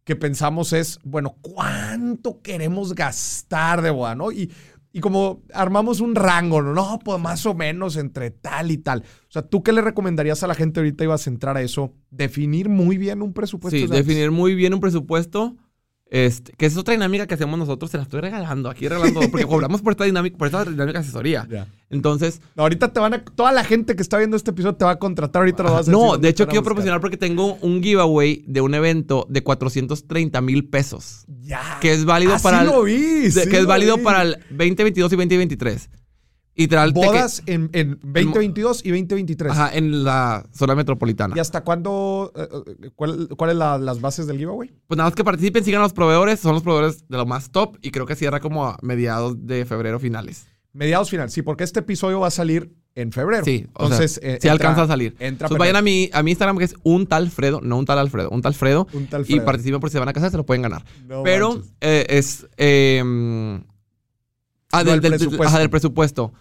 que 0.05 0.17
pensamos 0.17 0.73
es, 0.73 0.99
bueno, 1.05 1.37
¿cuánto 1.43 2.41
queremos 2.41 2.95
gastar 2.95 3.83
de 3.83 3.91
boda? 3.91 4.15
¿no? 4.15 4.33
Y, 4.33 4.51
y 4.91 5.01
como 5.01 5.43
armamos 5.53 6.01
un 6.01 6.15
rango, 6.15 6.63
¿no? 6.63 6.73
No, 6.73 6.99
pues 7.05 7.21
más 7.21 7.45
o 7.45 7.53
menos 7.53 7.99
entre 7.99 8.31
tal 8.31 8.71
y 8.71 8.79
tal. 8.79 9.01
O 9.01 9.31
sea, 9.31 9.43
¿tú 9.43 9.63
qué 9.63 9.73
le 9.73 9.83
recomendarías 9.83 10.43
a 10.43 10.47
la 10.47 10.55
gente 10.55 10.81
ahorita 10.81 11.05
ibas 11.05 11.27
a 11.27 11.31
entrar 11.31 11.59
a 11.59 11.61
eso? 11.61 11.93
Definir 12.11 12.71
muy 12.71 12.97
bien 12.97 13.21
un 13.21 13.35
presupuesto. 13.35 13.79
Sí, 13.79 13.87
definir 13.87 14.31
muy 14.31 14.55
bien 14.55 14.73
un 14.73 14.81
presupuesto. 14.81 15.55
Este, 16.15 16.53
que 16.59 16.67
es 16.67 16.77
otra 16.77 16.93
dinámica 16.93 17.27
que 17.27 17.33
hacemos 17.33 17.59
nosotros, 17.59 17.91
se 17.91 17.97
la 17.97 18.03
estoy 18.03 18.21
regalando, 18.21 18.69
aquí 18.69 18.87
regalando, 18.87 19.21
porque 19.31 19.47
cobramos 19.47 19.81
por 19.81 19.95
esta 19.95 20.05
dinámica, 20.05 20.37
por 20.37 20.47
esta 20.47 20.63
dinámica 20.67 20.99
de 20.99 21.05
asesoría. 21.05 21.49
Entonces, 21.89 22.43
No, 22.55 22.65
ahorita 22.65 22.93
te 22.93 23.01
van 23.01 23.15
a. 23.15 23.25
Toda 23.25 23.51
la 23.51 23.65
gente 23.65 23.97
que 23.97 24.03
está 24.03 24.19
viendo 24.19 24.37
este 24.37 24.51
episodio 24.51 24.75
te 24.77 24.85
va 24.85 24.91
a 24.91 24.99
contratar. 24.99 25.41
Ahorita 25.41 25.63
lo 25.63 25.71
vas 25.71 25.75
a 25.89 25.91
decir 25.91 25.95
no, 25.95 26.19
de 26.19 26.29
hecho 26.29 26.47
quiero 26.49 26.63
proporcionar 26.65 27.01
porque 27.01 27.17
tengo 27.17 27.55
un 27.63 27.83
giveaway 27.83 28.45
de 28.47 28.61
un 28.61 28.75
evento 28.75 29.27
de 29.31 29.43
430 29.43 30.41
mil 30.43 30.69
pesos, 30.69 31.25
Ya. 31.41 31.79
que 31.81 31.93
es 31.93 32.05
válido 32.05 32.35
Ah, 32.35 32.39
sí 32.39 32.43
para 32.43 32.61
el- 32.61 32.67
lo 32.67 32.83
vi, 32.83 33.01
de- 33.01 33.31
sí 33.31 33.49
que 33.49 33.59
es 33.61 33.65
válido 33.67 33.97
vi. 33.97 34.03
para 34.05 34.21
el 34.23 34.37
2022 34.51 35.11
y 35.15 35.17
2023. 35.17 35.89
Y 36.55 36.69
te 36.69 36.77
que- 36.77 36.91
Bodas 36.93 37.43
en, 37.47 37.71
en 37.73 37.99
2022 38.03 38.85
y 38.85 38.91
2023. 38.91 39.53
ajá, 39.53 39.75
en 39.75 40.05
la 40.05 40.45
zona 40.53 40.75
metropolitana. 40.75 41.35
¿Y 41.37 41.41
hasta 41.41 41.63
cuándo? 41.65 42.31
eh, 42.37 42.47
eh, 42.83 42.91
¿Cuál- 42.95 43.29
¿Cuáles 43.39 43.57
las 43.57 44.01
bases 44.01 44.27
del 44.27 44.37
giveaway? 44.39 44.71
Pues 44.87 44.99
nada 44.99 45.09
más 45.09 45.15
que 45.17 45.25
participen, 45.25 45.65
sigan 45.65 45.81
los 45.81 45.93
proveedores, 45.95 46.41
son 46.41 46.53
los 46.55 46.63
proveedores 46.63 47.09
de 47.09 47.17
lo 47.17 47.25
más 47.27 47.51
top 47.51 47.79
y 47.81 47.91
creo 47.91 48.05
que 48.07 48.17
cierra 48.17 48.41
como 48.41 48.67
a 48.67 48.77
mediados 48.83 49.47
de 49.47 49.65
febrero 49.65 49.99
finales. 49.99 50.47
Mediados 50.75 51.09
final. 51.11 51.31
Sí, 51.31 51.43
porque 51.43 51.65
este 51.65 51.81
episodio 51.81 52.21
va 52.21 52.29
a 52.29 52.31
salir 52.31 52.73
en 52.95 53.13
febrero. 53.13 53.45
Sí, 53.45 53.67
o 53.75 53.85
Entonces, 53.85 54.13
sea, 54.23 54.23
eh, 54.35 54.39
sí 54.41 54.49
entra- 54.49 54.53
alcanza 54.53 54.83
a 54.83 54.87
salir. 54.87 55.13
Entra 55.19 55.47
Entonces 55.47 55.59
vayan 55.59 55.77
a 55.77 55.83
mi, 55.83 56.11
a 56.13 56.23
mi 56.23 56.31
Instagram 56.33 56.59
que 56.59 56.65
es 56.65 56.75
un 56.83 57.07
tal 57.07 57.31
Fredo, 57.31 57.61
no 57.63 57.79
un 57.79 57.85
tal 57.87 57.99
Alfredo, 57.99 58.29
un 58.31 58.43
tal 58.43 58.53
Fredo. 58.55 58.87
Un 58.93 59.07
tal 59.07 59.23
Y 59.23 59.25
Fredo. 59.25 59.45
participen 59.47 59.81
por 59.81 59.89
si 59.89 59.95
se 59.95 59.99
van 59.99 60.09
a 60.09 60.13
casar, 60.13 60.31
se 60.31 60.37
lo 60.37 60.45
pueden 60.45 60.61
ganar. 60.63 60.85
No 61.07 61.23
Pero 61.23 61.63
eh, 61.81 62.07
es... 62.11 62.47
eh, 64.73 64.79
ah, 64.79 64.83
Lo 64.85 64.91
del, 64.93 65.01
del 65.01 65.11
del- 65.13 65.19
presupuesto. 65.21 65.49
ajá, 65.49 65.59
del 65.59 65.71
presupuesto. 65.71 66.33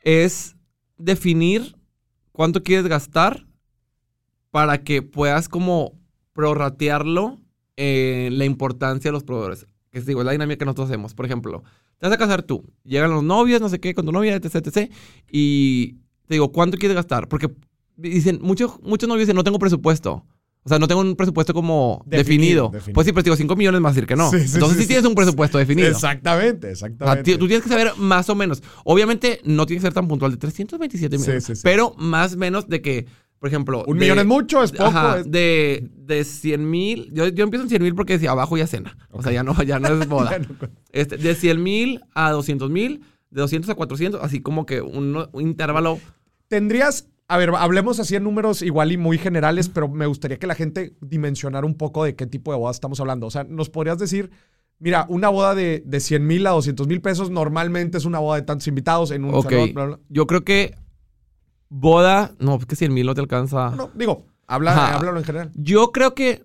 Es 0.00 0.56
definir 0.98 1.76
cuánto 2.32 2.62
quieres 2.62 2.86
gastar 2.86 3.46
para 4.50 4.82
que 4.82 5.02
puedas 5.02 5.48
como 5.48 5.92
prorratearlo 6.32 7.38
en 7.76 8.38
la 8.38 8.44
importancia 8.44 9.08
de 9.08 9.12
los 9.12 9.24
proveedores. 9.24 9.66
Que 9.90 9.98
es, 9.98 10.06
digo, 10.06 10.20
es 10.20 10.26
la 10.26 10.32
dinámica 10.32 10.58
que 10.58 10.64
nosotros 10.64 10.88
hacemos. 10.88 11.14
Por 11.14 11.26
ejemplo, 11.26 11.62
te 11.98 12.06
vas 12.06 12.14
a 12.14 12.18
casar 12.18 12.42
tú, 12.42 12.64
llegan 12.84 13.10
los 13.10 13.22
novios, 13.22 13.60
no 13.60 13.68
sé 13.68 13.78
qué, 13.80 13.94
con 13.94 14.06
tu 14.06 14.12
novia, 14.12 14.34
etc, 14.34 14.56
etc. 14.66 14.90
Y 15.30 15.94
te 16.26 16.34
digo, 16.34 16.50
¿cuánto 16.52 16.78
quieres 16.78 16.96
gastar? 16.96 17.28
Porque 17.28 17.50
dicen, 17.96 18.38
muchos, 18.42 18.80
muchos 18.82 19.08
novios 19.08 19.26
dicen, 19.26 19.36
no 19.36 19.44
tengo 19.44 19.58
presupuesto. 19.58 20.24
O 20.64 20.68
sea, 20.68 20.78
no 20.78 20.86
tengo 20.86 21.00
un 21.00 21.16
presupuesto 21.16 21.52
como 21.54 22.04
Definido, 22.06 22.68
definido. 22.68 22.70
definido. 22.72 22.94
Pues 22.94 23.06
sí, 23.06 23.12
pero 23.12 23.22
digo, 23.24 23.36
5 23.36 23.56
millones 23.56 23.80
más 23.80 23.94
decir 23.96 24.06
que 24.06 24.14
no. 24.14 24.30
Sí, 24.30 24.38
sí, 24.46 24.54
Entonces 24.54 24.78
sí, 24.82 24.86
tienes 24.86 25.04
un 25.04 25.14
presupuesto 25.16 25.58
definido. 25.58 25.88
Exactamente, 25.88 26.68
O 26.68 26.70
exactamente. 26.70 27.14
sea, 27.16 27.22
ti- 27.34 27.38
tú 27.38 27.46
tienes 27.48 27.64
que 27.64 27.68
saber 27.68 27.92
más 27.98 28.28
o 28.30 28.34
menos. 28.36 28.62
Obviamente 28.84 29.40
no 29.44 29.66
tiene 29.66 29.80
que 29.80 29.86
ser 29.86 29.92
tan 29.94 30.06
puntual 30.06 30.30
de 30.30 30.36
327 30.38 31.16
Sí, 31.16 31.20
millones. 31.20 31.44
sí, 31.44 31.56
sí. 31.56 31.60
Pero 31.64 31.94
más 31.98 32.34
o 32.34 32.36
menos 32.36 32.68
de 32.68 32.80
que, 32.80 33.06
por 33.40 33.48
ejemplo. 33.48 33.82
Un 33.88 33.96
de- 33.98 34.04
millón 34.04 34.20
es 34.20 34.26
mucho, 34.26 34.62
es 34.62 34.70
poco. 34.70 34.84
Ajá, 34.84 35.18
es- 35.18 35.30
de, 35.32 35.88
de 35.96 36.22
100 36.22 36.70
mil. 36.70 37.10
Yo, 37.12 37.26
yo 37.26 37.42
empiezo 37.42 37.64
en 37.64 37.68
100 37.68 37.82
mil 37.82 37.94
porque 37.96 38.20
si 38.20 38.28
abajo 38.28 38.56
ya 38.56 38.68
cena. 38.68 38.96
O 39.10 39.20
sea, 39.20 39.32
ya 39.32 39.42
no, 39.42 39.60
ya 39.64 39.80
no 39.80 39.88
es 39.88 40.08
boda. 40.08 40.38
No- 40.38 40.68
Este, 40.92 41.16
de 41.16 41.34
100 41.34 41.60
mil 41.60 42.02
a 42.14 42.30
200 42.30 42.70
mil, 42.70 43.00
de 43.30 43.40
200 43.40 43.68
a 43.68 43.74
400, 43.74 44.22
así 44.22 44.40
como 44.40 44.64
que 44.64 44.80
un, 44.80 45.26
un 45.32 45.42
intervalo. 45.42 45.98
Tendrías, 46.46 47.08
a 47.28 47.36
ver, 47.38 47.50
hablemos 47.56 47.98
así 48.00 48.14
en 48.16 48.24
números 48.24 48.60
igual 48.62 48.92
y 48.92 48.96
muy 48.98 49.16
generales, 49.18 49.68
pero 49.68 49.88
me 49.88 50.06
gustaría 50.06 50.38
que 50.38 50.46
la 50.46 50.54
gente 50.54 50.94
dimensionara 51.00 51.66
un 51.66 51.74
poco 51.76 52.04
de 52.04 52.14
qué 52.14 52.26
tipo 52.26 52.52
de 52.52 52.58
boda 52.58 52.72
estamos 52.72 53.00
hablando. 53.00 53.26
O 53.26 53.30
sea, 53.30 53.44
nos 53.44 53.70
podrías 53.70 53.98
decir, 53.98 54.30
mira, 54.78 55.06
una 55.08 55.28
boda 55.30 55.54
de, 55.54 55.82
de 55.86 56.00
100 56.00 56.26
mil 56.26 56.46
a 56.46 56.50
200 56.50 56.86
mil 56.88 57.00
pesos 57.00 57.30
normalmente 57.30 57.96
es 57.98 58.04
una 58.04 58.18
boda 58.18 58.36
de 58.36 58.42
tantos 58.42 58.66
invitados 58.68 59.10
en 59.12 59.24
un 59.24 59.34
Ok. 59.34 59.44
salón, 59.50 59.72
bla, 59.74 59.84
bla, 59.86 59.96
bla. 59.96 60.04
Yo 60.08 60.26
creo 60.26 60.44
que 60.44 60.74
boda. 61.68 62.34
No, 62.38 62.56
es 62.56 62.66
que 62.66 62.76
100 62.76 62.92
mil 62.92 63.06
no 63.06 63.14
te 63.14 63.20
alcanza. 63.20 63.70
No, 63.70 63.90
digo, 63.94 64.26
habla, 64.46 64.72
Ajá. 64.72 64.96
háblalo 64.96 65.18
en 65.18 65.24
general. 65.24 65.50
Yo 65.54 65.92
creo 65.92 66.14
que. 66.14 66.42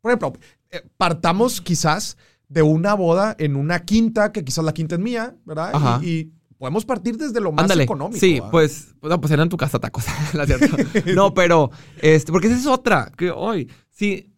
Por 0.00 0.10
ejemplo, 0.12 0.32
eh, 0.70 0.82
partamos 0.96 1.60
quizás 1.60 2.16
de 2.48 2.62
una 2.62 2.94
boda 2.94 3.36
en 3.38 3.54
una 3.56 3.80
quinta, 3.84 4.32
que 4.32 4.44
quizás 4.44 4.64
la 4.64 4.72
quinta 4.72 4.94
es 4.94 5.00
mía, 5.00 5.36
¿verdad? 5.44 5.72
Ajá. 5.74 6.00
Y, 6.02 6.06
y 6.08 6.32
podemos 6.60 6.84
partir 6.84 7.16
desde 7.16 7.40
lo 7.40 7.52
más 7.52 7.62
Ándale. 7.62 7.84
económico. 7.84 8.20
Sí, 8.20 8.34
¿verdad? 8.34 8.50
pues, 8.50 8.94
pues, 9.00 9.10
no, 9.10 9.18
pues 9.18 9.32
era 9.32 9.42
en 9.42 9.48
tu 9.48 9.56
casa 9.56 9.78
tacos, 9.80 10.04
¿la 10.34 10.44
cierto? 10.46 10.76
No, 11.14 11.32
pero, 11.34 11.70
este, 12.02 12.30
porque 12.30 12.48
esa 12.48 12.56
es 12.58 12.66
otra, 12.66 13.10
que 13.16 13.30
hoy, 13.30 13.70
sí, 13.90 14.30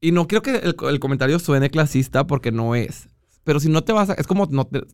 y 0.00 0.12
no 0.12 0.28
quiero 0.28 0.42
que 0.42 0.54
el, 0.56 0.76
el 0.88 1.00
comentario 1.00 1.40
suene 1.40 1.68
clasista 1.68 2.24
porque 2.26 2.52
no 2.52 2.76
es, 2.76 3.08
pero 3.42 3.58
si 3.58 3.68
no 3.68 3.82
te 3.82 3.92
vas 3.92 4.10
a, 4.10 4.14
es 4.14 4.28
como, 4.28 4.46
no 4.48 4.64
te- 4.68 4.84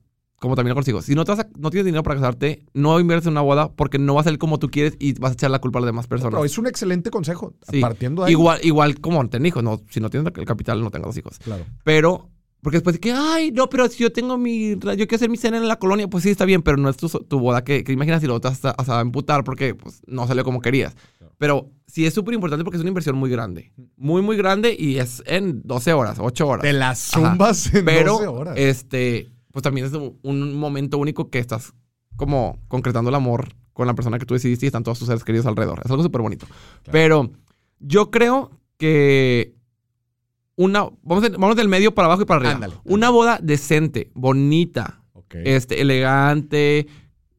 como 0.40 0.56
también 0.56 0.70
lo 0.70 0.74
consigo, 0.76 1.02
si 1.02 1.14
no, 1.14 1.24
te 1.24 1.32
vas 1.32 1.40
a- 1.40 1.48
no 1.58 1.68
tienes 1.68 1.84
dinero 1.84 2.02
para 2.02 2.16
casarte, 2.16 2.64
no 2.72 2.98
inviertes 2.98 3.26
en 3.26 3.32
una 3.34 3.42
boda 3.42 3.70
porque 3.70 3.98
no 3.98 4.14
va 4.14 4.22
a 4.22 4.24
salir 4.24 4.38
como 4.38 4.58
tú 4.58 4.70
quieres 4.70 4.96
y 4.98 5.12
vas 5.20 5.32
a 5.32 5.34
echar 5.34 5.50
la 5.50 5.60
culpa 5.60 5.78
a 5.78 5.82
las 5.82 5.86
demás 5.88 6.06
personas. 6.06 6.32
Pero 6.32 6.44
es 6.46 6.56
un 6.58 6.66
excelente 6.66 7.10
consejo. 7.10 7.54
Sí. 7.70 7.80
Partiendo 7.80 8.22
de 8.22 8.28
ahí. 8.28 8.32
Igual, 8.32 8.60
igual 8.64 8.98
como 8.98 9.28
tener 9.28 9.46
hijos, 9.46 9.62
no, 9.62 9.80
si 9.90 10.00
no 10.00 10.08
tienes 10.08 10.32
el 10.34 10.44
capital, 10.46 10.80
no 10.80 10.90
tengas 10.90 11.16
hijos. 11.18 11.38
Claro. 11.38 11.64
Pero, 11.84 12.30
porque 12.62 12.76
después 12.76 12.94
de 12.94 13.00
que, 13.00 13.12
ay, 13.12 13.50
no, 13.50 13.68
pero 13.68 13.88
si 13.88 13.98
yo 13.98 14.12
tengo 14.12 14.38
mi, 14.38 14.70
yo 14.70 14.78
quiero 14.78 15.16
hacer 15.16 15.28
mi 15.28 15.36
cena 15.36 15.56
en 15.56 15.66
la 15.66 15.80
colonia, 15.80 16.08
pues 16.08 16.22
sí, 16.22 16.30
está 16.30 16.44
bien, 16.44 16.62
pero 16.62 16.76
no 16.76 16.88
es 16.88 16.96
tu, 16.96 17.08
tu 17.08 17.40
boda 17.40 17.64
que, 17.64 17.82
que 17.82 17.92
imaginas 17.92 18.20
si 18.20 18.28
lo 18.28 18.38
vas 18.38 18.64
a, 18.64 18.74
a 18.76 19.00
emputar 19.00 19.42
porque 19.42 19.74
pues, 19.74 20.00
no 20.06 20.28
salió 20.28 20.44
como 20.44 20.60
querías. 20.60 20.94
Pero 21.38 21.72
sí 21.88 22.06
es 22.06 22.14
súper 22.14 22.34
importante 22.34 22.62
porque 22.62 22.76
es 22.76 22.82
una 22.82 22.90
inversión 22.90 23.16
muy 23.16 23.28
grande. 23.28 23.72
Muy, 23.96 24.22
muy 24.22 24.36
grande 24.36 24.76
y 24.78 24.98
es 24.98 25.24
en 25.26 25.60
12 25.64 25.92
horas, 25.92 26.18
8 26.20 26.46
horas. 26.46 26.62
De 26.62 26.72
las 26.72 27.00
zumbas 27.00 27.74
en 27.74 27.84
pero, 27.84 28.12
12 28.12 28.26
horas. 28.28 28.54
este, 28.56 29.28
pues 29.50 29.64
también 29.64 29.88
es 29.88 29.92
un, 29.92 30.20
un 30.22 30.54
momento 30.54 30.98
único 30.98 31.30
que 31.30 31.40
estás 31.40 31.72
como 32.14 32.60
concretando 32.68 33.08
el 33.08 33.16
amor 33.16 33.48
con 33.72 33.88
la 33.88 33.94
persona 33.94 34.20
que 34.20 34.26
tú 34.26 34.34
decidiste 34.34 34.66
y 34.66 34.68
están 34.68 34.84
todos 34.84 35.00
tus 35.00 35.08
seres 35.08 35.24
queridos 35.24 35.46
alrededor. 35.46 35.80
Es 35.84 35.90
algo 35.90 36.04
súper 36.04 36.22
bonito. 36.22 36.46
Pero 36.92 37.32
yo 37.80 38.12
creo 38.12 38.52
que 38.76 39.56
una, 40.56 40.86
vamos, 41.02 41.22
de- 41.22 41.30
vamos 41.36 41.56
del 41.56 41.68
medio 41.68 41.94
para 41.94 42.06
abajo 42.06 42.22
y 42.22 42.24
para 42.26 42.38
arriba. 42.38 42.54
Ándale. 42.54 42.74
Una 42.84 43.10
boda 43.10 43.38
decente, 43.42 44.10
bonita, 44.14 45.00
este, 45.32 45.80
elegante, 45.80 46.86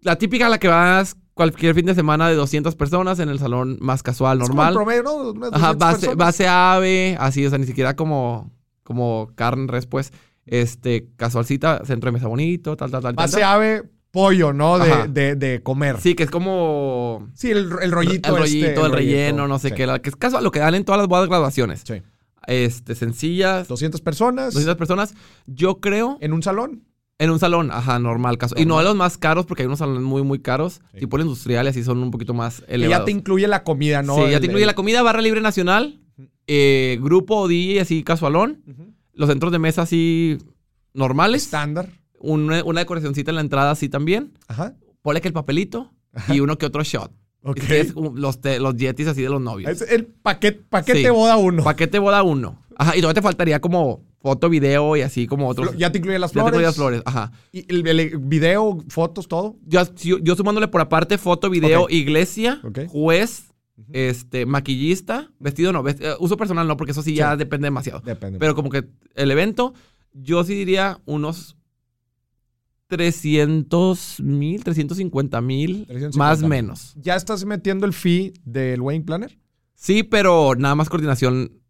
la 0.01 0.17
típica 0.17 0.47
a 0.47 0.49
la 0.49 0.57
que 0.59 0.67
vas 0.67 1.15
cualquier 1.35 1.73
fin 1.75 1.85
de 1.85 1.95
semana 1.95 2.27
de 2.29 2.35
200 2.35 2.75
personas 2.75 3.19
en 3.19 3.29
el 3.29 3.39
salón 3.39 3.77
más 3.81 4.03
casual, 4.03 4.41
Es 4.41 4.49
como 4.49 4.63
el 4.63 4.73
normal. 4.73 5.01
promedio, 5.03 5.33
¿no? 5.33 5.47
Ajá, 5.55 5.73
200 5.73 5.77
base, 5.77 6.15
base 6.15 6.47
ave, 6.47 7.15
así, 7.19 7.45
o 7.45 7.49
sea, 7.49 7.57
ni 7.59 7.65
siquiera 7.65 7.95
como, 7.95 8.51
como 8.83 9.29
carne, 9.35 9.67
res, 9.67 9.85
pues. 9.87 10.11
Este, 10.45 11.07
casualcita, 11.15 11.83
centro 11.85 12.09
de 12.09 12.13
mesa 12.13 12.27
bonito, 12.27 12.75
tal, 12.75 12.91
tal, 12.91 13.01
tal. 13.01 13.13
Base 13.13 13.39
tal. 13.39 13.43
ave, 13.43 13.83
pollo, 14.11 14.51
¿no? 14.53 14.77
De, 14.77 15.07
de, 15.07 15.35
de 15.35 15.63
comer. 15.63 15.99
Sí, 16.01 16.15
que 16.15 16.23
es 16.23 16.29
como 16.29 17.27
Sí, 17.33 17.49
el, 17.51 17.69
el 17.81 17.91
rollito. 17.91 18.29
el 18.29 18.37
rollito, 18.41 18.67
este, 18.67 18.81
el 18.85 18.91
relleno, 18.91 19.47
no 19.47 19.57
sé 19.57 19.69
Sí. 19.69 19.75
qué, 19.75 19.99
que 20.03 20.09
es 20.09 20.15
casual, 20.17 20.43
lo 20.43 20.51
que 20.51 20.59
dan 20.59 20.75
en 20.75 20.83
todas 20.83 20.99
las 20.99 21.07
bodas 21.07 21.23
de 21.23 21.29
graduaciones. 21.29 21.83
Sí. 21.87 22.01
Este, 22.47 22.95
sencillas, 22.95 23.67
200 23.67 24.01
personas 24.01 24.53
200 24.53 24.75
personas. 24.77 25.13
Yo 25.45 25.79
creo 25.79 26.17
en 26.21 26.33
un 26.33 26.43
salón. 26.43 26.83
en 27.19 27.29
un 27.29 27.39
salón, 27.39 27.69
ajá, 27.71 27.99
normal, 27.99 28.37
caso. 28.37 28.55
Y 28.57 28.65
no 28.65 28.77
de 28.79 28.83
los 28.83 28.95
más 28.95 29.17
caros, 29.17 29.45
porque 29.45 29.61
hay 29.61 29.67
unos 29.67 29.79
salones 29.79 30.01
muy, 30.01 30.23
muy 30.23 30.39
caros, 30.39 30.81
Sí. 30.93 31.01
tipo 31.01 31.15
el 31.15 31.21
industrial, 31.23 31.65
y 31.67 31.69
así 31.69 31.83
son 31.83 31.99
un 31.99 32.11
poquito 32.11 32.33
más 32.33 32.63
elevados. 32.67 33.01
ya 33.01 33.05
te 33.05 33.11
incluye 33.11 33.47
la 33.47 33.63
comida, 33.63 34.01
¿no? 34.01 34.15
sí, 34.15 34.21
ya 34.23 34.27
El- 34.33 34.39
te 34.41 34.45
incluye 34.47 34.63
el- 34.63 34.67
la 34.67 34.75
comida, 34.75 35.01
barra 35.03 35.21
libre 35.21 35.39
nacional, 35.39 36.01
eh, 36.47 36.97
grupo 37.01 37.37
o 37.37 37.47
DJ 37.47 37.79
así 37.81 38.03
casualón, 38.03 38.63
los 39.13 39.29
centros 39.29 39.51
de 39.53 39.59
mesa 39.59 39.83
así 39.83 40.37
normales, 40.93 41.43
Estándar. 41.43 41.89
una, 42.19 42.63
una 42.63 42.81
decoracióncita 42.81 43.31
en 43.31 43.35
la 43.35 43.41
entrada 43.41 43.71
así 43.71 43.87
también, 43.89 44.33
Ajá. 44.47 44.75
ponle 45.01 45.21
que 45.21 45.27
el 45.29 45.33
papelito 45.33 45.93
y 46.29 46.39
uno 46.41 46.57
que 46.57 46.65
otro 46.65 46.83
shot. 46.83 47.11
Um, 47.43 48.15
los, 48.15 48.39
te- 48.39 48.59
los 48.59 48.75
yetis 48.75 49.07
así 49.07 49.21
de 49.21 49.29
los 49.29 49.41
novios. 49.41 49.69
Es 49.69 49.81
el 49.91 50.05
paquete, 50.05 50.61
paquete 50.69 51.03
Sí. 51.03 51.09
boda 51.09 51.35
uno. 51.37 51.63
Paquete 51.63 51.99
boda 51.99 52.23
uno. 52.23 52.59
Ajá, 52.77 52.95
y 52.95 53.01
todavía 53.01 53.15
te 53.15 53.21
faltaría 53.21 53.59
como 53.59 54.01
foto, 54.21 54.49
video 54.49 54.95
y 54.95 55.01
así 55.01 55.27
como 55.27 55.49
otros. 55.49 55.75
Ya 55.77 55.91
te 55.91 55.97
incluye 55.97 56.17
las 56.17 56.31
Ya 56.31 56.33
te 56.35 56.39
flores. 56.39 56.49
incluye 56.53 56.65
las 56.65 56.75
flores, 56.75 57.01
ajá. 57.05 57.31
Y 57.51 57.65
el, 57.71 57.85
el 57.85 58.17
video, 58.19 58.77
fotos, 58.87 59.27
todo. 59.27 59.57
Yo, 59.65 59.81
yo, 59.95 60.17
yo 60.19 60.35
sumándole 60.35 60.69
por 60.69 60.79
aparte 60.81 61.17
foto, 61.17 61.49
video, 61.49 61.87
iglesia, 61.89 62.61
juez, 62.87 63.47
este, 63.91 64.45
maquillista, 64.45 65.29
vestido 65.39 65.73
no, 65.73 65.83
vest- 65.83 65.99
eh, 66.01 66.15
uso 66.19 66.37
personal 66.37 66.67
no, 66.67 66.77
porque 66.77 66.91
eso 66.93 67.01
sí 67.03 67.13
ya 67.15 67.35
depende 67.35 67.65
demasiado. 67.65 67.99
Depende. 67.99 68.39
Pero 68.39 68.55
como 68.55 68.69
que 68.69 68.85
el 69.15 69.31
evento, 69.31 69.73
yo 70.13 70.43
sí 70.45 70.53
diría 70.55 70.99
unos 71.05 71.57
300 72.93 74.19
mil, 74.19 74.63
350 74.63 75.41
mil, 75.41 75.85
350 75.87 76.17
más 76.19 76.47
menos. 76.47 76.93
¿Ya 77.01 77.15
estás 77.15 77.43
metiendo 77.43 77.87
el 77.87 77.93
fee 77.93 78.33
del 78.45 78.81
wedding 78.81 79.03
planner? 79.03 79.39
Sí, 79.73 80.03
pero 80.03 80.53
nada 80.55 80.75
más 80.75 80.89
coordinación 80.89 81.62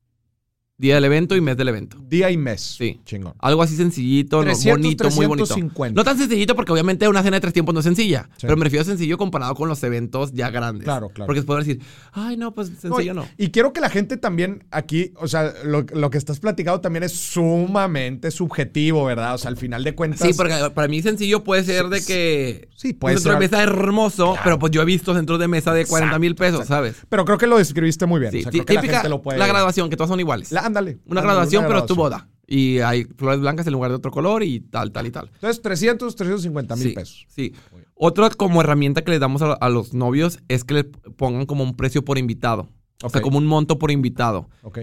día 0.83 0.95
del 0.95 1.05
evento 1.05 1.35
y 1.35 1.41
mes 1.41 1.55
del 1.57 1.69
evento. 1.69 1.97
Día 2.09 2.29
y 2.29 2.37
mes. 2.37 2.61
Sí. 2.77 2.99
Chingón. 3.05 3.33
Algo 3.39 3.63
así 3.63 3.75
sencillito, 3.77 4.37
no- 4.37 4.43
300, 4.43 4.77
bonito, 4.81 5.03
muy 5.11 5.25
bonito. 5.25 5.45
350. 5.47 5.95
No 5.99 6.03
tan 6.03 6.17
sencillito 6.17 6.55
porque 6.55 6.71
obviamente 6.73 7.07
una 7.07 7.23
cena 7.23 7.37
de 7.37 7.41
tres 7.41 7.53
tiempos 7.53 7.73
no 7.73 7.79
es 7.79 7.85
sencilla. 7.85 8.29
Sí. 8.37 8.39
Pero 8.41 8.57
me 8.57 8.65
refiero 8.65 8.81
a 8.81 8.85
sencillo 8.85 9.17
comparado 9.17 9.55
con 9.55 9.69
los 9.69 9.81
eventos 9.83 10.33
ya 10.33 10.49
grandes. 10.49 10.83
Claro, 10.83 11.09
claro. 11.09 11.27
Porque 11.27 11.41
pueden 11.43 11.65
decir, 11.65 11.81
ay, 12.11 12.35
no, 12.37 12.53
pues 12.53 12.69
sencillo 12.79 13.13
no. 13.13 13.25
Y 13.37 13.49
quiero 13.51 13.71
que 13.73 13.79
la 13.81 13.89
gente 13.89 14.17
también 14.17 14.65
aquí, 14.71 15.13
o 15.19 15.27
sea, 15.27 15.53
lo, 15.63 15.85
lo 15.93 16.09
que 16.09 16.17
estás 16.17 16.39
platicando 16.39 16.81
también 16.81 17.03
es 17.03 17.13
sumamente 17.13 18.29
subjetivo, 18.31 19.05
¿verdad? 19.05 19.35
O 19.35 19.37
sea, 19.37 19.49
al 19.49 19.57
final 19.57 19.83
de 19.83 19.95
cuentas. 19.95 20.19
Sí, 20.27 20.33
porque 20.35 20.53
para 20.73 20.87
mí 20.87 21.01
sencillo 21.01 21.43
puede 21.43 21.63
ser 21.63 21.87
de 21.87 22.03
que 22.03 22.67
Sí, 22.75 22.91
puede 22.93 23.15
un 23.15 23.19
centro 23.21 23.39
ser. 23.39 23.39
de 23.41 23.47
mesa 23.57 23.63
hermoso, 23.63 24.25
Claro. 24.31 24.41
pero 24.43 24.59
pues 24.59 24.71
yo 24.71 24.81
he 24.81 24.85
visto 24.85 25.13
centros 25.15 25.39
de 25.39 25.47
mesa 25.47 25.73
de 25.73 25.85
40 25.85 26.19
mil 26.19 26.31
Exacto, 26.33 26.57
pesos, 26.57 26.67
¿sabes? 26.67 26.95
Pero 27.07 27.23
creo 27.23 27.37
que 27.37 27.47
lo 27.47 27.57
describiste 27.57 28.05
muy 28.05 28.19
bien. 28.19 28.31
Sí, 28.33 28.39
o 28.39 28.41
sea, 28.43 28.51
creo 28.51 28.65
que 28.65 28.73
la 28.73 28.81
gente 28.81 29.09
lo 29.09 29.21
puede. 29.21 29.39
la 29.39 29.47
graduación, 29.47 29.89
que 29.89 29.95
todas 29.95 30.09
son 30.09 30.19
iguales. 30.19 30.51
La- 30.51 30.72
ándale. 30.77 30.99
una 31.05 31.21
ándale, 31.21 31.27
graduación, 31.27 31.65
pero 31.67 31.85
tu 31.85 31.95
boda. 31.95 32.29
Y 32.45 32.79
hay 32.79 33.05
flores 33.05 33.39
blancas 33.39 33.65
en 33.67 33.73
lugar 33.73 33.89
de 33.91 33.95
otro 33.97 34.11
color 34.11 34.43
y 34.43 34.59
tal, 34.59 34.91
tal 34.91 35.07
y 35.07 35.11
tal. 35.11 35.29
Entonces, 35.33 35.61
300, 35.61 36.15
350 36.15 36.75
mil 36.75 36.89
Sí, 36.89 36.93
pesos. 36.93 37.25
Sí. 37.29 37.53
Otra 37.95 38.29
como 38.31 38.61
herramienta 38.61 39.01
que 39.03 39.11
le 39.11 39.19
damos 39.19 39.41
a, 39.41 39.53
a 39.53 39.69
los 39.69 39.93
novios 39.93 40.39
es 40.49 40.63
que 40.63 40.73
le 40.73 40.83
pongan 40.83 41.45
como 41.45 41.63
un 41.63 41.75
precio 41.75 42.03
por 42.03 42.17
invitado. 42.17 42.69
O 43.01 43.09
sea, 43.09 43.21
como 43.21 43.37
un 43.37 43.45
monto 43.45 43.79
por 43.79 43.91
invitado. 43.91 44.49
Ok. 44.61 44.79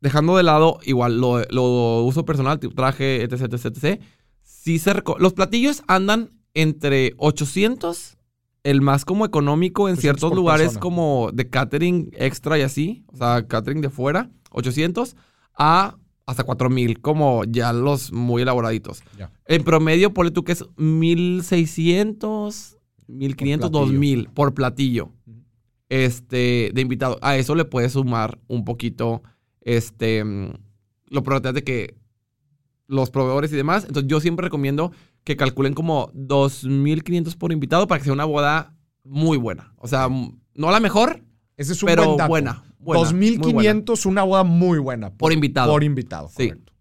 Dejando 0.00 0.36
de 0.36 0.42
lado, 0.42 0.78
igual, 0.84 1.20
lo, 1.20 1.42
lo 1.50 2.02
uso 2.02 2.24
personal, 2.24 2.58
tipo 2.58 2.74
traje, 2.74 3.22
etc, 3.22 3.42
etc, 3.52 3.64
etc. 3.66 4.02
Sí 4.42 4.78
se 4.78 4.92
los 5.18 5.32
platillos 5.32 5.82
andan 5.86 6.30
entre 6.54 7.14
800, 7.18 8.18
el 8.64 8.80
más 8.80 9.04
como 9.04 9.24
económico 9.24 9.88
en 9.88 9.94
800 9.94 10.00
ciertos 10.20 10.36
lugares 10.36 10.66
persona. 10.68 10.80
como 10.80 11.30
de 11.32 11.48
catering 11.48 12.10
extra 12.14 12.58
y 12.58 12.62
así. 12.62 13.04
O 13.12 13.16
sea, 13.16 13.46
catering 13.46 13.80
de 13.80 13.90
fuera, 13.90 14.30
800, 14.52 15.16
a 15.56 15.96
hasta 16.24 16.44
4000, 16.44 17.00
como 17.00 17.42
ya 17.44 17.72
los 17.72 18.12
muy 18.12 18.42
elaboraditos. 18.42 19.02
Ya. 19.18 19.32
En 19.46 19.64
promedio, 19.64 20.14
ponle 20.14 20.30
tú 20.30 20.44
que 20.44 20.52
es 20.52 20.64
1600, 20.76 22.78
1500, 23.08 23.70
platillo. 23.70 23.86
2000 23.86 24.28
por 24.30 24.54
platillo. 24.54 25.10
Este, 25.88 26.70
de 26.72 26.80
invitado. 26.80 27.18
A 27.20 27.36
eso 27.36 27.54
le 27.54 27.64
puedes 27.64 27.92
sumar 27.92 28.38
un 28.46 28.64
poquito, 28.64 29.22
este, 29.60 30.24
lo 30.24 31.22
probabilidad 31.22 31.54
de 31.54 31.64
que 31.64 31.96
los 32.86 33.10
proveedores 33.10 33.52
y 33.52 33.56
demás. 33.56 33.84
Entonces, 33.86 34.08
yo 34.08 34.20
siempre 34.20 34.44
recomiendo 34.44 34.92
que 35.24 35.36
calculen 35.36 35.74
como 35.74 36.10
2500 36.14 37.36
por 37.36 37.52
invitado 37.52 37.86
para 37.86 37.98
que 37.98 38.04
sea 38.04 38.12
una 38.12 38.24
boda 38.24 38.74
muy 39.04 39.36
buena. 39.36 39.74
O 39.76 39.88
sea, 39.88 40.08
no 40.08 40.70
la 40.70 40.80
mejor, 40.80 41.22
Ese 41.56 41.72
es 41.72 41.82
un 41.82 41.88
pero 41.88 42.04
buen 42.04 42.16
dato. 42.16 42.28
buena. 42.28 42.64
Buena, 42.82 43.10
muy 43.10 43.30
buena. 43.36 43.42
2500, 43.42 44.06
una 44.06 44.22
boda 44.22 44.44
muy 44.44 44.78
buena. 44.78 45.10
Por 45.10 45.32
invitado. 45.32 45.72
Por 45.72 45.84
invitado, 45.84 46.28
Sí. 46.28 46.48
correcto. 46.48 46.72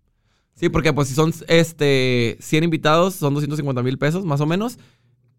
Sí, 0.55 0.69
porque 0.69 0.93
pues 0.93 1.07
si 1.07 1.15
son 1.15 1.33
este 1.47 2.37
100 2.39 2.63
invitados, 2.63 3.15
son 3.15 3.33
250 3.33 3.81
mil 3.81 3.97
pesos 3.97 4.25
más 4.25 4.41
o 4.41 4.45
menos, 4.45 4.77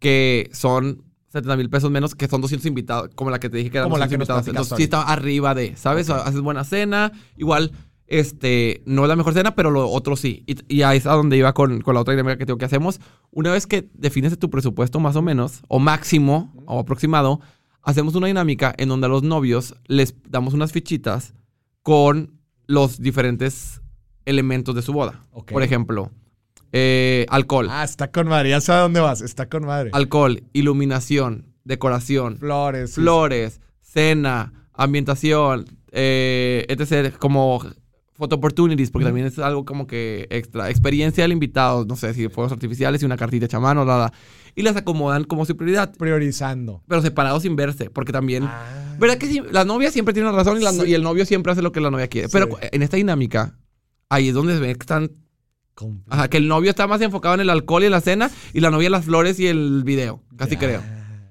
que 0.01 0.51
son 0.53 1.05
70 1.29 1.57
mil 1.57 1.71
pesos 1.71 1.91
menos, 1.91 2.15
que 2.15 2.27
son 2.29 2.41
200 2.41 2.67
invitados, 2.67 3.11
como 3.15 3.31
la 3.31 3.39
que 3.39 3.49
te 3.49 3.59
dije 3.59 3.71
que 3.71 3.79
eran 3.79 3.87
Como 3.89 3.99
la 3.99 4.07
200 4.07 4.27
que 4.27 4.33
nos 4.33 4.39
invitados. 4.41 4.67
Entonces 4.67 4.77
sí 4.79 4.83
está 4.85 5.03
arriba 5.03 5.55
de, 5.55 5.77
¿sabes? 5.77 6.11
Haces 6.11 6.41
buena 6.41 6.65
cena, 6.65 7.13
igual, 7.37 7.73
este, 8.09 8.83
no 8.85 9.03
es 9.03 9.09
la 9.09 9.17
mejor 9.17 9.33
cena, 9.33 9.55
pero 9.55 9.71
lo 9.71 9.89
otro 9.89 10.17
sí. 10.17 10.43
Y, 10.47 10.57
y 10.75 10.83
ahí 10.83 10.99
es 10.99 11.07
a 11.07 11.13
donde 11.13 11.37
iba 11.37 11.53
con, 11.55 11.81
con 11.83 11.95
la 11.95 12.01
otra 12.01 12.13
dinámica 12.15 12.37
que 12.37 12.45
tengo 12.47 12.59
que 12.59 12.65
hacemos. 12.65 13.01
Una 13.31 13.53
vez 13.53 13.67
que 13.67 13.89
defines 13.95 14.37
tu 14.39 14.51
presupuesto 14.51 14.99
más 15.01 15.15
o 15.17 15.23
menos, 15.23 15.63
o 15.69 15.79
máximo, 15.79 16.53
o 16.67 16.81
aproximado, 16.81 17.41
hacemos 17.83 18.15
una 18.15 18.27
dinámica 18.29 18.75
en 18.79 18.89
donde 18.89 19.07
a 19.07 19.11
los 19.11 19.23
novios 19.23 19.75
les 19.87 20.15
damos 20.29 20.55
unas 20.55 20.73
fichitas 20.73 21.35
con 21.83 22.39
los 22.67 23.01
diferentes 23.01 23.81
elementos 24.25 24.75
de 24.75 24.83
su 24.83 24.93
boda. 24.93 25.27
Por 25.47 25.63
ejemplo, 25.63 26.11
eh, 26.73 27.27
alcohol. 27.29 27.69
Ah, 27.71 27.85
está 27.85 28.11
con 28.11 28.29
madre. 28.29 28.51
Ya 28.51 28.61
sabe 28.61 28.83
dónde 28.83 29.01
vas. 29.01 29.21
Está 29.21 29.49
con 29.49 29.67
madre. 29.67 29.91
Alcohol, 29.93 30.43
iluminación, 30.53 31.47
decoración, 31.65 32.39
Flores. 32.39 32.91
sí, 32.95 33.01
flores, 33.01 33.61
cena, 33.81 34.53
ambientación, 34.73 35.67
eh, 35.91 36.65
etc. 36.69 37.15
Como 37.19 37.63
photo 38.15 38.37
opportunities, 38.37 38.91
porque 38.91 39.07
también 39.07 39.27
es 39.27 39.39
algo 39.39 39.65
como 39.65 39.87
que 39.87 40.27
extra. 40.31 40.71
Experiencia 40.71 41.25
del 41.25 41.33
invitado, 41.33 41.85
no 41.85 41.97
sé, 41.97 42.15
si 42.15 42.29
fuegos 42.29 42.53
artificiales 42.53 43.03
y 43.03 43.05
una 43.05 43.17
cartita 43.17 43.47
hecha 43.47 43.59
a 43.59 43.61
mano, 43.61 43.85
nada. 43.85 44.13
Y 44.55 44.63
las 44.63 44.77
acomodan 44.77 45.25
como 45.25 45.45
su 45.47 45.57
prioridad. 45.57 45.95
Priorizando. 45.97 46.83
pero 46.89 47.01
separados 47.03 47.43
sin 47.43 47.57
verse, 47.57 47.89
porque 47.91 48.13
también... 48.13 48.45
Ah. 48.45 48.97
¿Verdad 48.99 49.17
que 49.19 49.27
sí? 49.27 49.41
La 49.51 49.65
novia 49.65 49.91
siempre 49.91 50.13
tiene 50.15 50.31
razón 50.31 50.59
y, 50.61 50.65
la 50.65 50.73
no- 50.73 50.83
Sí. 50.85 50.91
y 50.91 50.95
el 50.95 51.03
novio 51.03 51.25
siempre 51.25 51.53
hace 51.53 51.63
lo 51.63 51.73
que 51.73 51.81
la 51.81 51.91
novia 51.91 52.09
quiere. 52.09 52.29
Sí. 52.29 52.33
Pero 52.33 52.59
en 52.61 52.83
esta 52.83 52.97
dinámica, 52.99 53.59
ahí 54.11 54.29
es 54.29 54.35
donde 54.35 54.55
se 54.55 54.61
ve 54.61 54.75
que 54.75 54.83
están 54.83 55.11
Ajá, 56.11 56.29
que 56.29 56.37
el 56.37 56.47
novio 56.49 56.71
está 56.71 56.87
más 56.87 57.01
enfocado 57.01 57.35
en 57.35 57.41
el 57.41 57.51
alcohol 57.51 57.83
y 57.83 57.87
en 57.87 57.93
la 57.93 58.01
cena 58.03 58.31
y 58.53 58.61
la 58.61 58.71
novia 58.71 58.87
en 58.87 58.93
las 58.93 59.05
flores 59.07 59.41
y 59.41 59.47
el 59.49 59.83
video, 59.85 60.23
casi 60.37 60.53
Ya, 60.53 60.59
creo. 60.61 60.83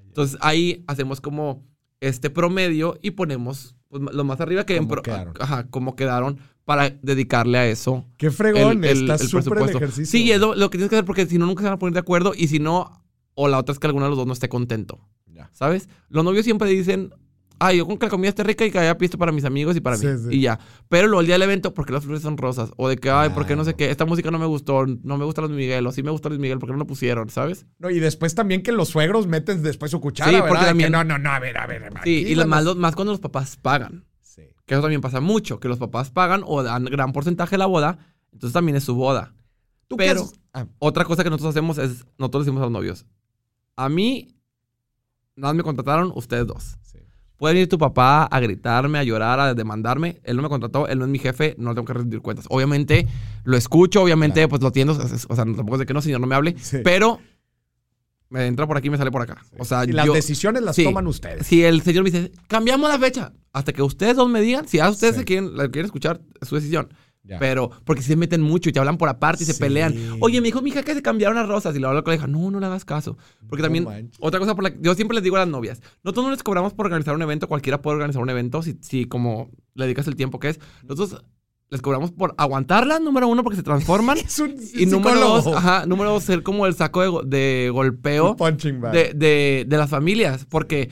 Entonces 0.07 0.37
ahí 0.41 0.83
hacemos 0.87 1.21
como 1.21 1.63
este 2.01 2.29
promedio 2.31 2.97
y 3.01 3.11
ponemos 3.11 3.75
pues, 3.87 4.01
lo 4.01 4.23
más 4.23 4.41
arriba 4.41 4.65
que 4.65 4.81
pro- 4.81 5.03
quedaron. 5.03 5.35
ajá, 5.39 5.67
cómo 5.69 5.95
quedaron 5.95 6.39
para 6.65 6.89
dedicarle 6.89 7.59
a 7.59 7.67
eso 7.67 8.05
Qué 8.17 8.31
fregón. 8.31 8.83
el, 8.83 8.89
el- 8.89 9.09
está 9.09 9.23
el 9.23 9.29
presupuesto. 9.29 9.77
ejercicio. 9.77 10.05
Sí, 10.07 10.31
es 10.31 10.39
lo, 10.39 10.55
lo 10.55 10.69
que 10.69 10.77
tienes 10.79 10.89
que 10.89 10.95
hacer 10.95 11.05
porque 11.05 11.27
si 11.27 11.37
no 11.37 11.45
nunca 11.45 11.61
se 11.61 11.65
van 11.67 11.75
a 11.75 11.79
poner 11.79 11.93
de 11.93 11.99
acuerdo 11.99 12.33
y 12.35 12.47
si 12.47 12.59
no, 12.59 13.00
o 13.35 13.47
la 13.47 13.57
otra 13.57 13.73
es 13.73 13.79
que 13.79 13.87
alguno 13.87 14.05
de 14.05 14.09
los 14.11 14.17
dos 14.17 14.27
no 14.27 14.33
esté 14.33 14.49
contento, 14.49 14.99
Ya. 15.27 15.49
¿sabes? 15.53 15.89
Los 16.09 16.23
novios 16.23 16.43
siempre 16.45 16.69
dicen, 16.69 17.13
ay, 17.59 17.77
yo 17.77 17.85
con 17.87 17.97
que 17.97 18.07
la 18.07 18.09
comida 18.09 18.29
esté 18.29 18.43
rica 18.43 18.65
y 18.65 18.71
que 18.71 18.79
haya 18.79 18.97
pisto 18.97 19.17
para 19.17 19.31
mis 19.31 19.45
amigos 19.45 19.75
y 19.75 19.81
para 19.81 19.95
Sí, 19.97 20.07
mí. 20.07 20.13
sí. 20.17 20.35
Y 20.37 20.41
ya. 20.41 20.59
Pero 20.89 21.07
luego 21.07 21.21
el 21.21 21.27
día 21.27 21.35
del 21.35 21.43
evento, 21.43 21.73
¿por 21.73 21.85
qué 21.85 21.93
las 21.93 22.03
flores 22.03 22.21
son 22.23 22.37
rosas? 22.37 22.71
O 22.77 22.89
de 22.89 22.97
que, 22.97 23.09
ay, 23.09 23.29
¿por 23.29 23.45
qué 23.45 23.55
no 23.55 23.63
sé 23.63 23.75
qué? 23.75 23.89
Esta 23.91 24.05
música 24.05 24.31
no 24.31 24.39
me 24.39 24.45
gustó, 24.47 24.85
no 24.85 25.17
me 25.17 25.25
gusta 25.25 25.41
Luis 25.41 25.53
Miguel, 25.53 25.85
o 25.87 25.91
sí 25.91 26.01
me 26.03 26.11
gusta 26.11 26.29
Luis 26.29 26.41
Miguel, 26.41 26.59
¿por 26.59 26.67
qué 26.69 26.73
no 26.73 26.79
lo 26.79 26.87
pusieron? 26.87 27.29
¿Sabes? 27.29 27.65
No, 27.79 27.89
y 27.89 27.99
después 27.99 28.33
también 28.35 28.63
que 28.63 28.71
los 28.71 28.89
suegros 28.89 29.27
meten 29.27 29.61
después 29.63 29.91
su 29.91 30.01
cuchara, 30.01 30.29
Sí, 30.29 30.35
¿verdad? 30.35 30.47
porque 30.49 30.61
que 30.63 30.67
también- 30.69 30.91
no, 30.91 31.03
no, 31.03 31.17
no, 31.19 31.29
a 31.31 31.39
ver, 31.39 31.57
a 31.57 31.67
ver. 31.67 31.91
Sí, 32.03 32.25
y 32.27 32.35
más, 32.45 32.95
cuando 32.95 33.13
los 33.13 33.19
papás 33.19 33.57
pagan. 33.57 34.05
Sí. 34.21 34.43
Que 34.65 34.73
eso 34.75 34.81
también 34.81 35.01
pasa 35.01 35.19
mucho, 35.21 35.59
que 35.59 35.67
los 35.67 35.77
papás 35.77 36.09
pagan 36.09 36.43
o 36.45 36.63
dan 36.63 36.85
gran 36.85 37.11
porcentaje 37.13 37.51
de 37.51 37.57
la 37.59 37.65
boda, 37.67 37.99
entonces 38.33 38.53
también 38.53 38.75
es 38.75 38.83
su 38.83 38.95
boda. 38.95 39.33
¿Tú 39.87 39.97
qué 39.97 40.05
Pero-? 40.07 40.27
Ah, 40.53 40.65
Otra 40.79 41.05
cosa 41.05 41.23
que 41.23 41.29
nosotros 41.29 41.51
hacemos 41.55 41.77
es, 41.77 42.05
nosotros 42.17 42.45
decimos 42.45 42.61
a 42.61 42.65
los 42.65 42.71
novios, 42.71 43.05
a 43.75 43.89
mí, 43.89 44.27
nada 45.35 45.53
más 45.53 45.57
me 45.57 45.63
contrataron 45.63 46.11
ustedes 46.15 46.47
dos. 46.47 46.77
sí. 46.81 46.97
Puede 47.37 47.55
venir 47.55 47.69
tu 47.69 47.79
papá 47.79 48.25
a 48.25 48.39
gritarme, 48.39 48.99
a 48.99 49.03
llorar, 49.03 49.39
a 49.39 49.55
demandarme. 49.55 50.21
Él 50.23 50.35
no 50.35 50.43
me 50.43 50.49
contrató, 50.49 50.87
él 50.87 50.99
no 50.99 51.05
es 51.05 51.09
mi 51.11 51.17
jefe, 51.17 51.55
no 51.57 51.73
tengo 51.73 51.85
que 51.87 51.93
rendir 51.93 52.21
cuentas. 52.21 52.45
Obviamente 52.49 53.07
lo 53.45 53.57
escucho, 53.57 54.03
obviamente 54.03 54.35
Claro. 54.41 54.49
pues 54.49 54.61
lo 54.61 54.67
atiendo. 54.67 54.93
O 54.93 55.35
sea, 55.35 55.43
tampoco 55.45 55.73
es 55.73 55.79
de 55.79 55.85
que 55.87 55.93
no, 55.95 56.03
señor, 56.03 56.21
no 56.21 56.27
me 56.27 56.35
hable. 56.35 56.55
Sí. 56.59 56.77
Pero 56.83 57.19
me 58.29 58.45
entra 58.45 58.67
por 58.67 58.77
aquí 58.77 58.89
y 58.89 58.91
me 58.91 58.97
sale 58.97 59.09
por 59.09 59.23
acá. 59.23 59.43
O 59.57 59.65
sea, 59.65 59.83
y 59.85 59.87
las 59.91 60.05
yo, 60.05 60.13
decisiones 60.13 60.61
las 60.61 60.75
sí. 60.75 60.83
toman 60.83 61.07
ustedes. 61.07 61.47
si 61.47 61.63
el 61.63 61.81
señor 61.81 62.03
me 62.03 62.11
dice, 62.11 62.31
cambiamos 62.47 62.87
la 62.87 62.99
fecha, 62.99 63.33
hasta 63.53 63.73
que 63.73 63.81
ustedes 63.81 64.15
dos 64.15 64.29
me 64.29 64.39
digan, 64.41 64.67
si 64.67 64.79
a 64.79 64.87
ustedes 64.89 65.15
Sí. 65.15 65.19
se 65.21 65.25
quieren, 65.25 65.57
la 65.57 65.63
quieren 65.69 65.85
escuchar, 65.87 66.21
es 66.39 66.47
su 66.47 66.53
decisión. 66.55 66.93
Ya. 67.23 67.37
Pero, 67.37 67.69
porque 67.85 68.01
si 68.01 68.07
se 68.07 68.15
meten 68.15 68.41
mucho 68.41 68.69
y 68.69 68.73
te 68.73 68.79
hablan 68.79 68.97
por 68.97 69.07
aparte 69.07 69.43
y 69.43 69.45
se 69.45 69.53
pelean. 69.53 69.93
Oye, 70.21 70.41
me 70.41 70.47
dijo 70.47 70.61
mi 70.61 70.71
hija 70.71 70.81
que 70.81 70.93
se 70.95 71.03
cambiaron 71.03 71.35
las 71.35 71.47
rosas. 71.47 71.75
Y 71.75 71.79
le 71.79 71.85
hablo 71.85 71.99
a 71.99 72.01
la 72.01 72.03
colega, 72.03 72.25
no, 72.25 72.49
no 72.49 72.59
le 72.59 72.65
hagas 72.65 72.83
caso. 72.83 73.15
Porque 73.47 73.61
No 73.61 73.65
también, 73.67 73.83
manches. 73.83 74.17
otra 74.19 74.39
cosa 74.39 74.55
por 74.55 74.63
la 74.63 74.73
yo 74.81 74.95
siempre 74.95 75.13
les 75.15 75.23
digo 75.23 75.35
a 75.35 75.39
las 75.39 75.47
novias, 75.47 75.81
nosotros 76.03 76.25
no 76.25 76.31
les 76.31 76.41
cobramos 76.41 76.73
por 76.73 76.87
organizar 76.87 77.13
un 77.13 77.21
evento, 77.21 77.47
cualquiera 77.47 77.81
puede 77.81 77.97
organizar 77.97 78.21
un 78.23 78.29
evento 78.31 78.63
si, 78.63 78.77
si 78.81 79.05
como 79.05 79.51
le 79.75 79.85
dedicas 79.85 80.07
el 80.07 80.15
tiempo 80.15 80.39
que 80.39 80.49
es. 80.49 80.59
Nosotros 80.83 81.23
les 81.69 81.79
cobramos 81.81 82.11
por 82.11 82.33
aguantarlas, 82.37 82.99
número 83.01 83.27
uno, 83.27 83.43
porque 83.43 83.55
se 83.57 83.63
transforman. 83.63 84.17
Es 84.25 84.39
un 84.39 84.55
y 84.73 84.87
número 84.87 85.15
psicólogo. 85.17 85.41
dos, 85.41 85.55
ajá, 85.55 85.85
número 85.85 86.09
dos, 86.13 86.23
ser 86.23 86.41
como 86.43 86.65
el 86.65 86.73
saco 86.73 87.01
de, 87.01 87.07
go- 87.07 87.21
de 87.23 87.69
golpeo 87.71 88.35
de, 88.91 89.13
de, 89.13 89.65
de 89.67 89.77
las 89.77 89.89
familias. 89.91 90.45
Porque 90.49 90.89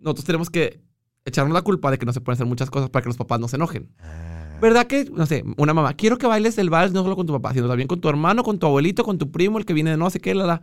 nosotros 0.00 0.24
tenemos 0.24 0.48
que 0.50 0.80
echarnos 1.26 1.52
la 1.52 1.60
culpa 1.62 1.90
de 1.90 1.98
que 1.98 2.06
no 2.06 2.12
se 2.14 2.20
pueden 2.22 2.36
hacer 2.36 2.46
muchas 2.46 2.70
cosas 2.70 2.88
para 2.88 3.02
que 3.02 3.10
los 3.10 3.18
papás 3.18 3.38
no 3.38 3.48
se 3.48 3.56
enojen. 3.56 3.90
Ah. 4.00 4.37
¿Verdad 4.60 4.86
que, 4.86 5.04
no 5.12 5.24
sé, 5.26 5.44
una 5.56 5.72
mamá, 5.74 5.94
quiero 5.94 6.18
que 6.18 6.26
bailes 6.26 6.58
el 6.58 6.68
vals 6.70 6.92
no 6.92 7.02
solo 7.02 7.14
con 7.16 7.26
tu 7.26 7.32
papá, 7.32 7.54
sino 7.54 7.68
también 7.68 7.86
con 7.88 8.00
tu 8.00 8.08
hermano, 8.08 8.42
con 8.42 8.58
tu 8.58 8.66
abuelito, 8.66 9.04
con 9.04 9.16
tu 9.18 9.30
primo, 9.30 9.58
el 9.58 9.64
que 9.64 9.72
viene 9.72 9.90
de 9.90 9.96
no 9.96 10.10
sé 10.10 10.20
qué, 10.20 10.34
la, 10.34 10.46
la. 10.46 10.62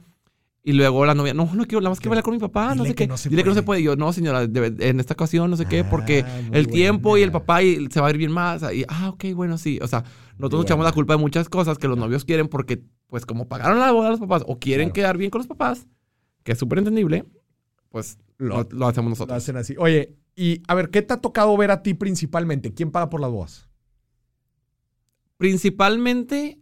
Y 0.67 0.73
luego 0.73 1.05
la 1.05 1.13
novia, 1.13 1.33
no, 1.35 1.45
no 1.53 1.65
quiero, 1.65 1.79
nada 1.81 1.91
más 1.91 1.99
que 1.99 2.09
bailar 2.09 2.23
con 2.23 2.33
mi 2.33 2.39
papá, 2.39 2.73
no 2.73 2.85
sé 2.85 2.95
qué. 2.95 3.05
no 3.07 3.15
Dile 3.17 3.43
que 3.43 3.49
no 3.49 3.55
se 3.55 3.61
puede. 3.61 3.81
Y 3.81 3.83
yo, 3.83 3.95
no, 3.95 4.11
señora, 4.11 4.47
debe- 4.47 4.75
en 4.89 4.99
esta 4.99 5.13
ocasión, 5.13 5.49
no 5.51 5.57
sé 5.57 5.67
qué, 5.67 5.83
porque 5.85 6.25
Ah, 6.27 6.41
muy 6.41 6.57
el 6.57 6.67
tiempo 6.67 7.17
y 7.17 7.21
el 7.21 7.31
papá 7.31 7.61
y 7.61 7.87
se 7.91 8.01
va 8.01 8.07
a 8.07 8.09
ir 8.09 8.17
bien 8.17 8.31
más. 8.31 8.63
Y, 8.73 8.83
ah, 8.87 9.09
ok, 9.09 9.25
bueno, 9.35 9.59
sí. 9.59 9.77
O 9.83 9.87
sea, 9.87 10.03
nosotros 10.39 10.59
nos 10.61 10.65
echamos 10.65 10.83
la 10.83 10.91
culpa 10.91 11.13
de 11.13 11.19
muchas 11.19 11.49
cosas 11.49 11.77
que 11.77 11.87
los 11.87 11.97
novios 11.99 12.25
quieren 12.25 12.47
porque, 12.47 12.81
pues, 13.07 13.27
como 13.27 13.47
pagaron 13.47 13.79
la 13.79 13.91
boda 13.91 14.07
a 14.07 14.11
los 14.11 14.19
papás 14.19 14.43
o 14.47 14.57
quieren 14.57 14.87
Claro. 14.87 14.93
quedar 14.93 15.17
bien 15.19 15.29
con 15.29 15.37
los 15.39 15.47
papás, 15.47 15.85
que 16.43 16.53
es 16.53 16.57
súper 16.57 16.79
entendible, 16.79 17.25
pues 17.89 18.17
Lo- 18.39 18.63
lo, 18.63 18.67
lo 18.71 18.87
hacemos 18.87 19.05
Lo 19.05 19.09
nosotros. 19.11 19.37
hacen 19.37 19.57
así. 19.57 19.75
Oye, 19.77 20.15
y 20.35 20.63
a 20.67 20.73
ver, 20.73 20.89
¿qué 20.89 21.03
te 21.03 21.13
ha 21.13 21.17
tocado 21.17 21.55
ver 21.57 21.69
a 21.69 21.83
ti 21.83 21.93
principalmente? 21.93 22.73
¿Quién 22.73 22.89
paga 22.89 23.11
por 23.11 23.21
las 23.21 23.29
bodas? 23.29 23.64
Principalmente 25.38 26.59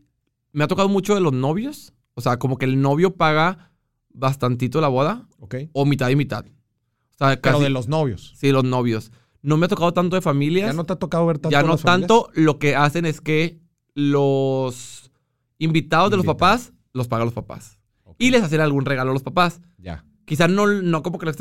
me 0.51 0.63
ha 0.63 0.67
tocado 0.67 0.88
mucho 0.89 1.15
de 1.15 1.21
los 1.21 1.34
novios. 1.34 1.93
O 2.15 2.21
sea, 2.21 2.38
como 2.38 2.57
que 2.57 2.65
el 2.65 2.80
novio 2.82 3.15
paga 3.15 3.71
bastantito 4.13 4.80
la 4.82 4.88
boda 4.88 5.28
¿Ok? 5.39 5.55
o 5.74 5.86
mitad 5.86 6.09
y 6.09 6.15
mitad. 6.15 6.45
O 6.45 7.17
sea, 7.17 7.30
Pero 7.30 7.41
casi. 7.41 7.63
de 7.63 7.69
los 7.69 7.88
novios. 7.88 8.34
Sí, 8.38 8.51
los 8.51 8.63
novios. 8.63 9.11
No 9.41 9.57
me 9.57 9.65
ha 9.65 9.69
tocado 9.69 9.93
tanto 9.93 10.15
de 10.15 10.21
familias. 10.21 10.67
¿Ya 10.67 10.74
no 10.74 10.84
te 10.86 10.93
ha 10.93 10.95
tocado 10.97 11.26
ver 11.26 11.38
tanto 11.39 11.49
Ya 11.51 11.61
no 11.63 11.69
las 11.69 11.82
familias? 11.82 12.07
tanto. 12.07 12.30
Lo 12.34 12.59
que 12.59 12.76
hacen 12.76 13.05
es 13.05 13.19
que 13.19 13.59
los 13.95 15.11
invitados 15.57 16.11
de 16.11 16.17
los 16.17 16.26
papás 16.26 16.74
los 16.93 17.07
pagan 17.07 17.26
los 17.26 17.34
papás. 17.34 17.80
Y 18.19 18.30
les 18.30 18.43
hacen 18.43 18.61
algún 18.61 18.86
regalo 18.86 19.09
a 19.09 19.13
los 19.13 19.24
papás. 19.24 19.59
Ya. 19.80 20.05
Quizás 20.26 20.49
no, 20.49 20.67
no 20.67 21.01
como 21.03 21.17
que 21.17 21.26
les- 21.26 21.38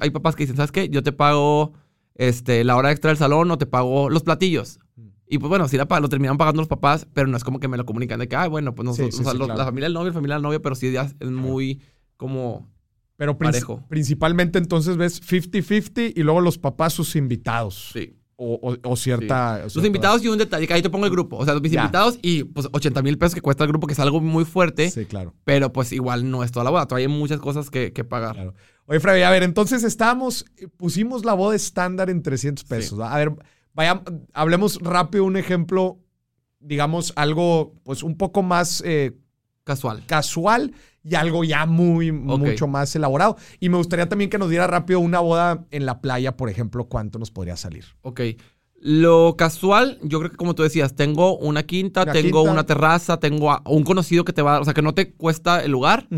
hay 0.00 0.10
papás 0.10 0.34
que 0.34 0.44
dicen, 0.44 0.56
¿sabes 0.56 0.72
qué? 0.72 0.88
Yo 0.88 1.02
te 1.02 1.12
pago 1.12 1.72
este, 2.14 2.64
la 2.64 2.76
hora 2.76 2.90
extra 2.90 3.10
del 3.10 3.18
salón 3.18 3.50
o 3.50 3.58
te 3.58 3.66
pago 3.66 4.08
los 4.10 4.22
platillos. 4.22 4.78
Y 5.30 5.38
pues 5.38 5.48
bueno, 5.48 5.68
sí 5.68 5.76
la, 5.76 5.86
lo 6.00 6.08
terminan 6.08 6.36
pagando 6.36 6.60
los 6.60 6.68
papás, 6.68 7.06
pero 7.14 7.28
no 7.28 7.36
es 7.36 7.44
como 7.44 7.60
que 7.60 7.68
me 7.68 7.76
lo 7.76 7.86
comunican 7.86 8.18
de 8.18 8.26
que, 8.28 8.34
ah, 8.36 8.48
bueno, 8.48 8.74
pues 8.74 8.84
nosotros, 8.84 9.14
Sí, 9.14 9.18
sí, 9.18 9.20
o 9.22 9.24
sea, 9.24 9.32
sí, 9.32 9.38
los- 9.38 9.46
claro. 9.46 9.58
la 9.58 9.64
familia 9.64 9.86
del 9.86 9.94
novio, 9.94 10.08
la 10.08 10.14
familia 10.14 10.34
del 10.36 10.42
novio, 10.42 10.60
pero 10.60 10.74
sí 10.74 10.90
ya 10.92 11.02
es 11.20 11.30
muy 11.30 11.80
como... 12.16 12.68
Pero 13.16 13.36
Parejo. 13.38 13.84
principalmente 13.88 14.58
entonces 14.58 14.96
ves 14.96 15.20
50-50 15.22 16.14
y 16.16 16.22
luego 16.22 16.40
los 16.40 16.58
papás 16.58 16.92
sus 16.94 17.14
invitados. 17.16 17.90
Sí. 17.92 18.16
o, 18.42 18.54
o- 18.54 18.90
o 18.90 18.96
cierta... 18.96 19.68
cierta- 19.68 19.86
invitados 19.86 20.24
y 20.24 20.28
un 20.28 20.38
detalle, 20.38 20.66
que 20.66 20.72
ahí 20.72 20.80
te 20.80 20.88
pongo 20.88 21.04
el 21.04 21.10
grupo. 21.12 21.36
O 21.36 21.44
sea, 21.44 21.54
mis 21.60 21.70
Ya. 21.72 21.82
invitados 21.82 22.18
y 22.22 22.44
pues 22.44 22.68
80 22.72 23.02
mil 23.02 23.18
pesos 23.18 23.34
que 23.34 23.42
cuesta 23.42 23.64
el 23.64 23.68
grupo, 23.68 23.86
que 23.86 23.92
es 23.92 23.98
algo 24.00 24.22
muy 24.22 24.46
fuerte, 24.46 24.90
Sí, 24.90 25.04
claro. 25.04 25.34
pero 25.44 25.70
pues 25.74 25.92
igual 25.92 26.30
no 26.30 26.42
es 26.42 26.50
toda 26.50 26.64
la 26.64 26.70
boda. 26.70 26.86
Todavía 26.86 27.06
hay 27.08 27.12
muchas 27.12 27.38
cosas 27.38 27.68
que, 27.68 27.92
que 27.92 28.02
pagar. 28.02 28.34
Claro. 28.36 28.54
Oye, 28.86 28.98
Freddy, 28.98 29.20
a 29.22 29.30
ver, 29.30 29.42
entonces 29.42 29.84
estábamos, 29.84 30.46
pusimos 30.78 31.26
la 31.26 31.34
boda 31.34 31.54
estándar 31.54 32.08
en 32.08 32.22
300 32.22 32.64
pesos. 32.64 32.98
A 33.00 33.14
ver, 33.18 33.32
vaya, 33.74 34.02
hablemos 34.32 34.78
rápido 34.82 35.24
un 35.24 35.36
ejemplo, 35.36 35.98
digamos, 36.60 37.12
algo 37.16 37.74
pues 37.84 38.02
un 38.02 38.16
poco 38.16 38.42
más 38.42 38.82
eh, 38.86 39.16
Casual. 39.64 40.04
casual 40.06 40.72
y 41.02 41.14
algo 41.14 41.44
ya 41.44 41.64
muy, 41.66 42.12
mucho 42.12 42.66
más 42.66 42.94
elaborado. 42.96 43.36
Y 43.60 43.68
me 43.68 43.76
gustaría 43.78 44.08
también 44.08 44.28
que 44.30 44.38
nos 44.38 44.50
diera 44.50 44.66
rápido 44.66 45.00
una 45.00 45.20
boda 45.20 45.64
en 45.70 45.86
la 45.86 46.00
playa, 46.00 46.36
por 46.36 46.50
ejemplo, 46.50 46.84
cuánto 46.86 47.18
nos 47.18 47.30
podría 47.30 47.56
salir. 47.56 47.84
Ok. 48.02 48.20
Lo 48.82 49.36
casual, 49.36 49.98
yo 50.02 50.18
creo 50.20 50.30
que 50.30 50.36
como 50.38 50.54
tú 50.54 50.62
decías, 50.62 50.96
tengo 50.96 51.36
una 51.38 51.62
quinta, 51.64 52.02
Una 52.04 52.12
tengo 52.12 52.40
quinta. 52.40 52.52
una 52.52 52.64
terraza, 52.66 53.18
tengo 53.20 53.50
a 53.50 53.62
un 53.66 53.84
conocido 53.84 54.24
que 54.24 54.32
te 54.32 54.40
va 54.42 54.50
a 54.50 54.52
dar, 54.54 54.62
o 54.62 54.64
sea, 54.64 54.74
que 54.74 54.80
no 54.82 54.94
te 54.94 55.12
cuesta 55.12 55.62
el 55.62 55.70
lugar. 55.70 56.08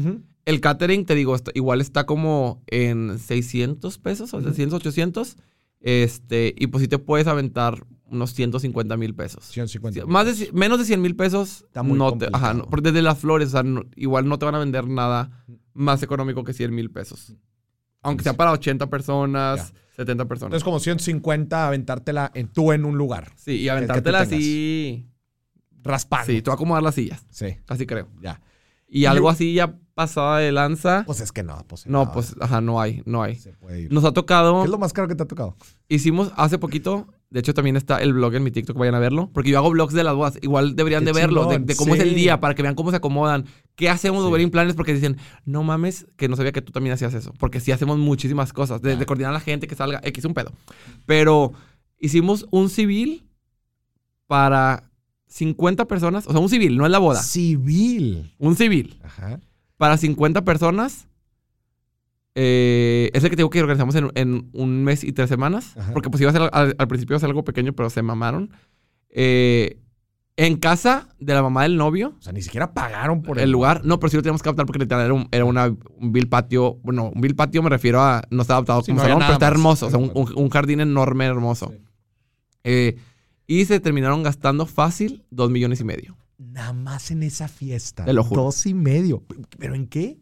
El 0.44 0.60
catering, 0.60 1.04
te 1.04 1.14
digo, 1.14 1.34
está- 1.34 1.50
igual 1.54 1.80
está 1.80 2.06
como 2.06 2.62
en 2.68 3.18
600 3.18 3.98
pesos, 3.98 4.32
o 4.34 4.40
700, 4.40 4.76
800. 4.78 5.36
Este, 5.82 6.54
y 6.56 6.68
pues 6.68 6.82
sí 6.82 6.88
te 6.88 6.98
puedes 6.98 7.26
aventar 7.26 7.84
unos 8.06 8.32
150 8.34 8.96
mil 8.96 9.14
pesos. 9.14 9.44
150 9.46 10.06
Más 10.06 10.38
de, 10.38 10.50
menos 10.52 10.78
de 10.78 10.84
100 10.84 11.00
mil 11.02 11.16
pesos, 11.16 11.62
Está 11.66 11.82
muy 11.82 11.98
no 11.98 12.16
te, 12.16 12.28
ajá, 12.32 12.54
no, 12.54 12.66
porque 12.66 12.90
desde 12.90 13.02
las 13.02 13.18
flores, 13.18 13.48
o 13.48 13.50
sea, 13.52 13.62
no- 13.62 13.84
igual 13.96 14.28
no 14.28 14.38
te 14.38 14.44
van 14.44 14.54
a 14.54 14.58
vender 14.58 14.86
nada 14.86 15.44
más 15.74 16.02
económico 16.02 16.44
que 16.44 16.52
100 16.52 16.74
mil 16.74 16.90
pesos. 16.90 17.34
Aunque 18.02 18.22
sea 18.24 18.34
para 18.34 18.52
80 18.52 18.88
personas, 18.90 19.72
70 19.96 20.26
personas. 20.26 20.48
Entonces, 20.48 20.64
como 20.64 20.78
150, 20.80 21.66
aventártela 21.66 22.30
en, 22.34 22.48
tú 22.48 22.72
en 22.72 22.84
un 22.84 22.96
lugar, 22.98 23.32
sí, 23.36 23.52
y 23.60 23.68
aventártela 23.68 24.20
así. 24.20 25.08
raspando. 25.82 26.26
Sí, 26.26 26.42
tú 26.42 26.50
acomodar 26.52 26.82
las 26.82 26.94
sillas, 26.94 27.24
Sí, 27.30 27.46
así 27.68 27.86
creo. 27.86 28.08
ya. 28.20 28.40
Y 28.94 29.06
algo 29.06 29.30
así 29.30 29.54
ya 29.54 29.78
pasada 29.94 30.38
de 30.38 30.52
lanza. 30.52 31.02
Pues 31.06 31.20
es 31.20 31.32
que 31.32 31.42
no, 31.42 31.64
pues 31.66 31.86
no, 31.86 32.12
pues, 32.12 32.34
ajá, 32.40 32.60
no 32.60 32.78
hay, 32.80 33.02
no 33.06 33.22
hay. 33.22 33.36
se 33.36 33.52
puede 33.54 33.82
ir. 33.82 33.92
Nos 33.92 34.04
ha 34.04 34.12
tocado. 34.12 34.58
¿Qué 34.60 34.64
es 34.66 34.70
lo 34.70 34.78
más 34.78 34.92
caro 34.92 35.08
que 35.08 35.14
te 35.14 35.22
ha 35.22 35.26
tocado? 35.26 35.56
Hicimos 35.88 36.30
hace 36.36 36.58
poquito, 36.58 37.06
de 37.30 37.40
hecho 37.40 37.54
también 37.54 37.76
está 37.76 38.02
el 38.02 38.12
blog 38.12 38.34
en 38.34 38.42
mi 38.42 38.50
TikTok, 38.50 38.76
vayan 38.76 38.94
a 38.94 38.98
verlo, 38.98 39.30
porque 39.32 39.50
yo 39.50 39.58
hago 39.58 39.70
blogs 39.70 39.94
de 39.94 40.04
las 40.04 40.14
bodas, 40.14 40.38
igual 40.42 40.76
deberían 40.76 41.00
Qué 41.04 41.12
de 41.12 41.12
verlo, 41.20 41.46
de, 41.46 41.58
de 41.58 41.74
cómo 41.76 41.94
es 41.94 42.00
el 42.02 42.10
sí. 42.10 42.14
día, 42.14 42.38
para 42.40 42.54
que 42.54 42.62
vean 42.62 42.74
cómo 42.74 42.90
se 42.90 42.96
acomodan, 42.98 43.46
qué 43.76 43.88
hacemos 43.88 44.22
de 44.22 44.28
Sí. 44.28 44.32
wedding 44.34 44.50
planes, 44.50 44.74
porque 44.76 44.92
dicen, 44.94 45.16
no 45.46 45.62
mames, 45.62 46.06
que 46.16 46.28
no 46.28 46.36
sabía 46.36 46.52
que 46.52 46.60
tú 46.62 46.72
también 46.72 46.92
hacías 46.94 47.14
eso, 47.14 47.32
porque 47.38 47.60
sí 47.60 47.72
hacemos 47.72 47.98
muchísimas 47.98 48.52
cosas, 48.52 48.82
desde 48.82 48.96
Claro. 48.96 49.06
coordinar 49.06 49.30
a 49.30 49.34
la 49.34 49.40
gente 49.40 49.66
que 49.66 49.74
salga, 49.74 50.00
X 50.04 50.24
un 50.26 50.34
pedo. 50.34 50.52
Pero 51.06 51.52
hicimos 51.98 52.46
un 52.50 52.68
civil 52.68 53.26
para 54.26 54.90
50 55.32 55.86
personas, 55.86 56.26
o 56.26 56.30
sea, 56.32 56.40
un 56.40 56.48
civil, 56.50 56.76
no 56.76 56.84
es 56.84 56.92
la 56.92 56.98
boda, 56.98 57.22
Civil. 57.22 58.34
un 58.38 58.54
civil 58.54 58.98
Ajá. 59.02 59.40
para 59.78 59.96
50 59.96 60.44
personas. 60.44 61.08
Eh, 62.34 63.10
es 63.12 63.22
el 63.24 63.30
que 63.30 63.36
tengo 63.36 63.50
que 63.50 63.60
organizamos 63.60 63.94
en, 63.94 64.10
en 64.14 64.48
un 64.54 64.84
mes 64.84 65.04
y 65.04 65.12
tres 65.12 65.28
semanas. 65.28 65.76
Ajá. 65.76 65.92
Porque 65.92 66.08
pues 66.10 66.20
iba 66.22 66.30
a 66.30 66.32
ser 66.32 66.42
al, 66.52 66.74
al 66.78 66.88
principio 66.88 67.14
iba 67.14 67.16
a 67.18 67.20
ser 67.20 67.28
algo 67.28 67.44
pequeño, 67.44 67.72
pero 67.74 67.90
se 67.90 68.02
mamaron. 68.02 68.50
Eh, 69.10 69.78
en 70.36 70.56
casa 70.56 71.08
de 71.20 71.34
la 71.34 71.42
mamá 71.42 71.64
del 71.64 71.76
novio, 71.76 72.14
O 72.18 72.22
sea, 72.22 72.32
ni 72.32 72.40
siquiera 72.40 72.72
pagaron 72.72 73.20
por 73.22 73.38
el 73.38 73.50
lugar. 73.50 73.82
No, 73.84 74.00
pero 74.00 74.10
sí 74.10 74.16
lo 74.16 74.22
teníamos 74.22 74.42
que 74.42 74.48
adaptar 74.48 74.64
porque 74.64 74.78
literal 74.78 75.04
era 75.04 75.12
un, 75.14 75.28
era 75.30 75.44
una, 75.44 75.66
un 75.66 76.12
vil 76.12 76.28
patio. 76.28 76.78
Bueno, 76.82 77.10
un 77.14 77.20
vil 77.20 77.34
patio 77.36 77.62
me 77.62 77.68
refiero 77.68 78.00
a. 78.00 78.22
No 78.30 78.40
está 78.42 78.54
adaptado 78.54 78.80
Sí, 78.80 78.92
como 78.92 79.02
no 79.02 79.04
salón, 79.04 79.18
pero 79.20 79.32
está 79.34 79.46
más. 79.46 79.52
hermoso. 79.52 79.86
O 79.88 79.90
sea, 79.90 79.98
un, 79.98 80.10
un- 80.14 80.32
un 80.34 80.48
jardín 80.48 80.80
enorme, 80.80 81.26
hermoso. 81.26 81.68
Sí. 81.76 81.82
Eh, 82.64 82.96
y 83.60 83.66
se 83.66 83.80
terminaron 83.80 84.22
gastando 84.22 84.64
fácil 84.64 85.24
dos 85.30 85.50
millones 85.50 85.80
y 85.80 85.84
medio. 85.84 86.16
Nada 86.38 86.72
más 86.72 87.10
en 87.10 87.22
esa 87.22 87.48
fiesta. 87.48 88.06
Te 88.06 88.14
lo 88.14 88.24
juro. 88.24 88.44
Dos 88.44 88.64
y 88.64 88.72
medio. 88.72 89.24
¿Pero 89.58 89.74
en 89.74 89.86
qué? 89.88 90.21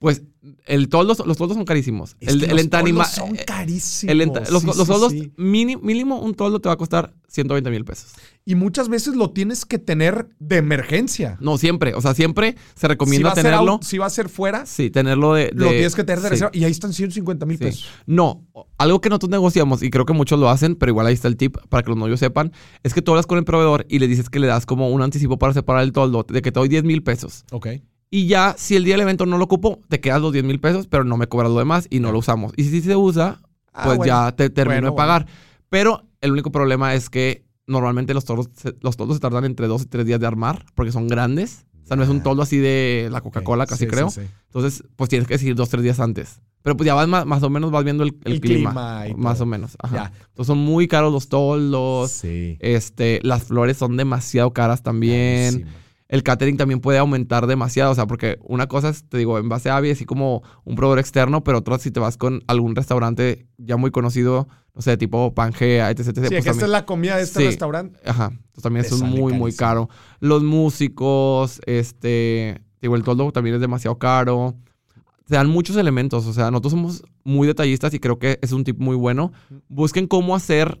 Pues 0.00 0.22
el 0.64 0.88
toldos, 0.88 1.18
los 1.26 1.36
toldos 1.36 1.54
son 1.58 1.66
carísimos. 1.66 2.16
Es 2.20 2.28
el 2.32 2.44
el 2.44 2.56
los 2.56 2.70
toldos 2.70 3.08
son 3.10 3.36
eh, 3.36 3.44
carísimos. 3.46 4.10
el 4.10 4.20
enta- 4.22 4.48
los 4.48 4.62
Sí, 4.62 4.66
los 4.68 4.76
sí, 4.78 4.84
toldos, 4.86 5.12
sí. 5.12 5.32
mini- 5.36 5.76
mínimo 5.76 6.18
un 6.20 6.34
toldo 6.34 6.58
te 6.58 6.70
va 6.70 6.72
a 6.72 6.78
costar 6.78 7.12
120 7.28 7.70
mil 7.70 7.84
pesos. 7.84 8.12
Y 8.46 8.54
muchas 8.54 8.88
veces 8.88 9.14
lo 9.14 9.28
tienes 9.30 9.66
que 9.66 9.78
tener 9.78 10.30
de 10.38 10.56
emergencia. 10.56 11.36
No, 11.40 11.58
siempre. 11.58 11.92
O 11.94 12.00
sea, 12.00 12.14
siempre 12.14 12.56
se 12.74 12.88
recomienda 12.88 13.34
tenerlo. 13.34 13.72
out- 13.72 13.84
si 13.84 13.98
va 13.98 14.06
a 14.06 14.10
ser 14.10 14.30
fuera, 14.30 14.64
Sí, 14.64 14.88
tenerlo 14.88 15.34
de. 15.34 15.50
lo 15.54 15.68
tienes 15.68 15.94
que 15.94 16.02
tener 16.04 16.20
de 16.22 16.28
sí, 16.28 16.30
reserva. 16.30 16.50
Y 16.54 16.64
ahí 16.64 16.70
están 16.72 16.94
150 16.94 17.44
mil 17.44 17.58
pesos. 17.58 17.84
No, 18.06 18.46
algo 18.78 19.02
que 19.02 19.10
nosotros 19.10 19.28
negociamos, 19.30 19.82
y 19.82 19.90
creo 19.90 20.06
que 20.06 20.14
muchos 20.14 20.40
lo 20.40 20.48
hacen, 20.48 20.76
pero 20.76 20.92
igual 20.92 21.06
ahí 21.08 21.14
está 21.14 21.28
el 21.28 21.36
tip 21.36 21.58
para 21.68 21.82
que 21.82 21.90
los 21.90 21.98
novios 21.98 22.18
sepan, 22.20 22.52
es 22.82 22.94
que 22.94 23.02
tú 23.02 23.10
hablas 23.12 23.26
con 23.26 23.36
el 23.36 23.44
proveedor 23.44 23.84
y 23.90 23.98
le 23.98 24.08
dices 24.08 24.30
que 24.30 24.40
le 24.40 24.46
das 24.46 24.64
como 24.64 24.88
un 24.88 25.02
anticipo 25.02 25.38
para 25.38 25.52
separar 25.52 25.82
el 25.82 25.92
toldo, 25.92 26.24
de 26.26 26.40
que 26.40 26.50
te 26.50 26.58
doy 26.58 26.70
10 26.70 26.84
mil 26.84 27.02
pesos. 27.02 27.44
Ok. 27.52 27.68
Y 28.10 28.26
ya, 28.26 28.54
si 28.58 28.74
el 28.76 28.84
día 28.84 28.94
del 28.94 29.02
evento 29.02 29.24
no 29.26 29.38
lo 29.38 29.44
ocupo, 29.44 29.78
te 29.88 30.00
quedas 30.00 30.20
los 30.20 30.32
10 30.32 30.44
mil 30.44 30.58
pesos, 30.60 30.86
pero 30.88 31.04
no 31.04 31.16
me 31.16 31.28
cobras 31.28 31.50
lo 31.50 31.58
demás 31.58 31.86
y 31.90 32.00
no 32.00 32.10
lo 32.10 32.18
usamos. 32.18 32.52
Y 32.56 32.64
si 32.64 32.70
sí 32.70 32.80
se 32.82 32.96
usa, 32.96 33.40
Ah, 33.72 33.82
pues 33.84 33.98
bueno. 33.98 34.06
ya 34.12 34.32
te 34.32 34.50
termino 34.50 34.80
Bueno, 34.80 34.90
de 34.90 34.96
pagar. 34.96 35.26
Pero 35.68 36.02
el 36.20 36.32
único 36.32 36.50
problema 36.50 36.94
es 36.94 37.08
que 37.08 37.44
normalmente 37.68 38.12
los 38.14 38.24
toldos, 38.24 38.48
se- 38.56 38.74
los 38.80 38.96
toldos 38.96 39.16
se 39.18 39.20
tardan 39.20 39.44
entre 39.44 39.68
dos 39.68 39.82
y 39.82 39.86
tres 39.86 40.06
días 40.06 40.18
de 40.18 40.26
armar 40.26 40.64
porque 40.74 40.90
son 40.90 41.06
grandes. 41.06 41.66
O 41.84 41.86
sea, 41.86 41.96
no 41.96 42.02
es 42.02 42.08
un 42.08 42.22
toldo 42.22 42.42
así 42.42 42.56
de 42.58 43.08
la 43.12 43.20
Coca-Cola, 43.20 43.66
casi 43.66 43.84
Sí, 43.84 43.90
creo. 43.90 44.10
sí, 44.10 44.20
sí. 44.22 44.26
Entonces, 44.46 44.84
pues 44.96 45.08
tienes 45.10 45.26
que 45.28 45.34
decidir 45.34 45.54
dos, 45.54 45.68
tres 45.68 45.82
días 45.84 45.98
antes. 46.00 46.40
Pero 46.62 46.76
pues 46.76 46.86
ya 46.86 46.94
vas 46.94 47.08
más, 47.08 47.24
más 47.26 47.42
o 47.44 47.50
menos 47.50 47.70
vas 47.70 47.84
viendo 47.84 48.02
el, 48.04 48.16
el 48.24 48.34
El 48.34 48.40
clima. 48.40 48.70
clima 48.70 49.08
y 49.08 49.14
más 49.14 49.34
todo. 49.38 49.44
o 49.44 49.46
menos. 49.46 49.76
Ajá. 49.80 49.94
Ya. 49.96 50.12
Entonces 50.28 50.46
son 50.48 50.58
muy 50.58 50.88
caros 50.88 51.12
los 51.12 51.28
toldos. 51.28 52.10
Sí. 52.10 52.56
Este, 52.60 53.20
las 53.22 53.44
flores 53.44 53.76
son 53.76 53.96
demasiado 53.96 54.52
caras 54.52 54.82
también. 54.82 55.54
Carísimo. 55.62 55.79
El 56.12 56.24
catering 56.24 56.56
también 56.56 56.80
puede 56.80 56.98
aumentar 56.98 57.46
demasiado. 57.46 57.92
O 57.92 57.94
sea, 57.94 58.06
porque 58.06 58.36
una 58.42 58.66
cosa 58.66 58.88
es, 58.88 59.04
te 59.08 59.16
digo, 59.16 59.38
en 59.38 59.48
base 59.48 59.70
a 59.70 59.76
Avi, 59.76 59.90
así 59.92 60.04
como 60.04 60.42
un 60.64 60.74
proveedor 60.74 60.98
externo, 60.98 61.44
pero 61.44 61.58
otra 61.58 61.78
si 61.78 61.92
te 61.92 62.00
vas 62.00 62.16
con 62.16 62.42
algún 62.48 62.74
restaurante 62.74 63.46
ya 63.58 63.76
muy 63.76 63.92
conocido, 63.92 64.48
no 64.74 64.82
sé, 64.82 64.96
tipo 64.96 65.32
Pangea, 65.34 65.88
etc. 65.88 66.00
etc. 66.00 66.06
Sí, 66.06 66.12
pues 66.14 66.28
que 66.30 66.36
esta 66.38 66.50
también- 66.50 66.64
es 66.64 66.70
la 66.70 66.84
comida 66.84 67.16
de 67.16 67.22
este 67.22 67.38
Sí. 67.38 67.46
restaurante. 67.46 68.00
Ajá. 68.04 68.26
Entonces 68.32 68.62
también 68.62 68.82
Te 68.82 68.88
eso 68.88 68.96
es 68.96 69.02
muy, 69.02 69.32
muy 69.34 69.52
caro. 69.54 69.88
Los 70.18 70.42
músicos, 70.42 71.60
este, 71.66 72.60
digo, 72.82 72.96
el 72.96 73.04
toldo 73.04 73.30
también 73.32 73.54
es 73.54 73.60
demasiado 73.60 73.98
caro. 73.98 74.56
Te 75.26 75.36
dan 75.36 75.48
muchos 75.48 75.76
elementos. 75.76 76.26
O 76.26 76.32
sea, 76.32 76.50
nosotros 76.50 76.72
somos 76.72 77.04
muy 77.22 77.46
detallistas 77.46 77.94
y 77.94 78.00
creo 78.00 78.18
que 78.18 78.38
es 78.42 78.50
un 78.50 78.64
tip 78.64 78.80
muy 78.80 78.96
bueno. 78.96 79.32
Busquen 79.68 80.08
cómo 80.08 80.34
hacer 80.34 80.80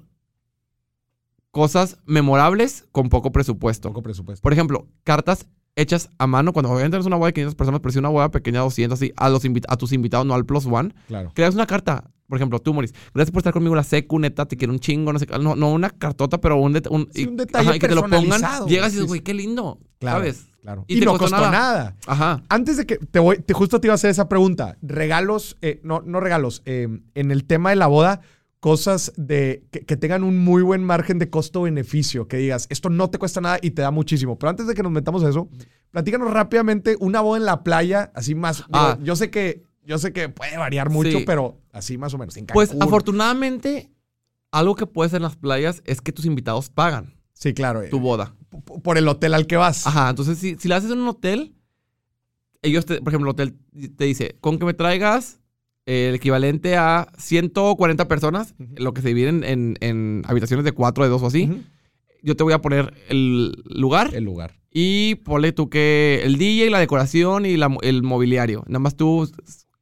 cosas 1.50 1.98
memorables 2.06 2.84
con 2.92 3.08
poco 3.08 3.32
presupuesto. 3.32 3.88
Poco 3.88 4.02
presupuesto. 4.02 4.42
Por 4.42 4.52
ejemplo, 4.52 4.86
cartas 5.04 5.46
hechas 5.76 6.10
a 6.18 6.26
mano. 6.26 6.52
Cuando 6.52 6.70
obviamente 6.70 6.98
es 6.98 7.06
una 7.06 7.16
boda 7.16 7.28
de 7.28 7.34
500 7.34 7.54
personas, 7.54 7.80
pero 7.80 7.92
si 7.92 7.98
una 7.98 8.08
boda 8.08 8.30
pequeña 8.30 8.60
de 8.60 8.64
200, 8.64 8.98
así, 8.98 9.12
a, 9.16 9.28
los 9.28 9.42
a 9.68 9.76
tus 9.76 9.92
invitados, 9.92 10.26
no 10.26 10.34
al 10.34 10.44
plus 10.46 10.66
one. 10.66 10.94
Claro. 11.08 11.32
Creas 11.34 11.54
una 11.54 11.66
carta. 11.66 12.10
Por 12.28 12.38
ejemplo, 12.38 12.60
tú, 12.60 12.72
Moris. 12.72 12.94
Gracias 13.12 13.32
por 13.32 13.40
estar 13.40 13.52
conmigo 13.52 13.74
la 13.74 13.82
secu, 13.82 14.16
neta, 14.20 14.46
te 14.46 14.56
quiero 14.56 14.72
un 14.72 14.78
chingo, 14.78 15.12
no 15.12 15.18
sé 15.18 15.26
qué. 15.26 15.36
No, 15.38 15.56
no 15.56 15.72
una 15.72 15.90
cartota, 15.90 16.38
pero 16.40 16.58
un, 16.58 16.80
un, 16.90 17.08
Sí, 17.12 17.26
un 17.26 17.36
detalle 17.36 17.74
y 17.74 17.78
que 17.80 17.88
te 17.88 17.94
lo 17.96 18.02
pongan. 18.02 18.40
Llegas 18.68 18.92
y 18.92 18.96
dices, 18.96 19.06
güey, 19.08 19.20
qué 19.20 19.34
lindo. 19.34 19.80
Claro. 19.98 20.18
¿Sabes? 20.18 20.46
Claro. 20.62 20.84
Y 20.86 20.96
Y, 20.96 21.00
te 21.00 21.06
no 21.06 21.12
costó 21.12 21.24
costó 21.24 21.50
nada. 21.50 21.50
nada. 21.50 21.96
Ajá. 22.06 22.42
Antes 22.48 22.76
de 22.76 22.86
que 22.86 22.98
te 22.98 23.18
voy, 23.18 23.38
te, 23.38 23.52
justo 23.52 23.80
te 23.80 23.88
iba 23.88 23.94
a 23.94 23.96
hacer 23.96 24.10
esa 24.10 24.28
pregunta. 24.28 24.76
Regalos, 24.80 25.56
eh, 25.60 25.80
no, 25.82 26.02
no 26.02 26.20
regalos, 26.20 26.62
eh, 26.66 26.86
en 27.14 27.30
el 27.32 27.44
tema 27.46 27.70
de 27.70 27.76
la 27.76 27.88
boda, 27.88 28.20
cosas 28.60 29.12
de 29.16 29.64
que, 29.70 29.80
que 29.86 29.96
tengan 29.96 30.22
un 30.22 30.38
muy 30.38 30.62
buen 30.62 30.84
margen 30.84 31.18
de 31.18 31.30
costo-beneficio, 31.30 32.28
que 32.28 32.36
digas, 32.36 32.66
esto 32.70 32.90
no 32.90 33.08
te 33.10 33.18
cuesta 33.18 33.40
nada 33.40 33.58
y 33.62 33.70
te 33.70 33.82
da 33.82 33.90
muchísimo. 33.90 34.38
Pero 34.38 34.50
antes 34.50 34.66
de 34.66 34.74
que 34.74 34.82
nos 34.82 34.92
metamos 34.92 35.24
a 35.24 35.30
eso, 35.30 35.48
platícanos 35.90 36.30
rápidamente 36.32 36.96
una 37.00 37.20
boda 37.22 37.38
en 37.38 37.46
la 37.46 37.62
playa, 37.62 38.12
así 38.14 38.34
más. 38.34 38.64
Ah. 38.72 38.98
yo 39.02 39.16
sé 39.16 39.30
que 39.30 39.64
yo 39.84 39.98
sé 39.98 40.12
que 40.12 40.28
puede 40.28 40.56
variar 40.56 40.90
mucho, 40.90 41.18
Sí. 41.18 41.24
pero 41.26 41.58
así 41.72 41.96
más 41.98 42.12
o 42.14 42.18
menos. 42.18 42.36
En 42.36 42.46
Pues 42.46 42.76
afortunadamente, 42.80 43.90
algo 44.52 44.74
que 44.76 44.86
puedes 44.86 45.14
en 45.14 45.22
las 45.22 45.36
playas 45.36 45.82
es 45.86 46.00
que 46.00 46.12
tus 46.12 46.26
invitados 46.26 46.68
pagan 46.70 47.14
Sí, 47.32 47.54
claro. 47.54 47.82
eh, 47.82 47.88
tu 47.88 47.98
boda. 47.98 48.36
por 48.84 48.98
el 48.98 49.08
hotel 49.08 49.32
al 49.34 49.46
que 49.46 49.56
vas. 49.56 49.86
Ajá, 49.86 50.10
entonces 50.10 50.36
si, 50.38 50.56
si 50.56 50.68
la 50.68 50.76
haces 50.76 50.90
en 50.90 51.00
un 51.00 51.08
hotel, 51.08 51.54
ellos, 52.62 52.84
te, 52.84 53.00
por 53.00 53.08
ejemplo, 53.08 53.30
el 53.30 53.32
hotel 53.32 53.58
te 53.96 54.04
dice, 54.04 54.36
con 54.40 54.58
que 54.58 54.66
me 54.66 54.74
traigas 54.74 55.39
el 55.86 56.14
equivalente 56.14 56.76
a 56.76 57.08
140 57.18 58.06
personas, 58.08 58.54
lo 58.76 58.92
que 58.94 59.02
se 59.02 59.08
dividen 59.08 59.42
en, 59.44 59.76
en 59.80 60.22
habitaciones 60.26 60.64
de 60.64 60.72
4, 60.72 61.04
de 61.04 61.10
2 61.10 61.22
o 61.22 61.26
así, 61.26 61.62
yo 62.22 62.36
te 62.36 62.42
voy 62.44 62.52
a 62.52 62.60
poner 62.60 62.92
el 63.08 63.52
lugar 63.64 64.14
El 64.14 64.24
lugar. 64.24 64.54
y 64.70 65.16
ponle 65.16 65.52
tú 65.52 65.68
que 65.70 66.20
el 66.24 66.36
DJ, 66.36 66.70
la 66.70 66.78
decoración 66.78 67.46
y 67.46 67.56
la- 67.56 67.76
el 67.82 68.02
mobiliario. 68.02 68.62
Nada 68.66 68.78
más 68.80 68.94
tú 68.96 69.28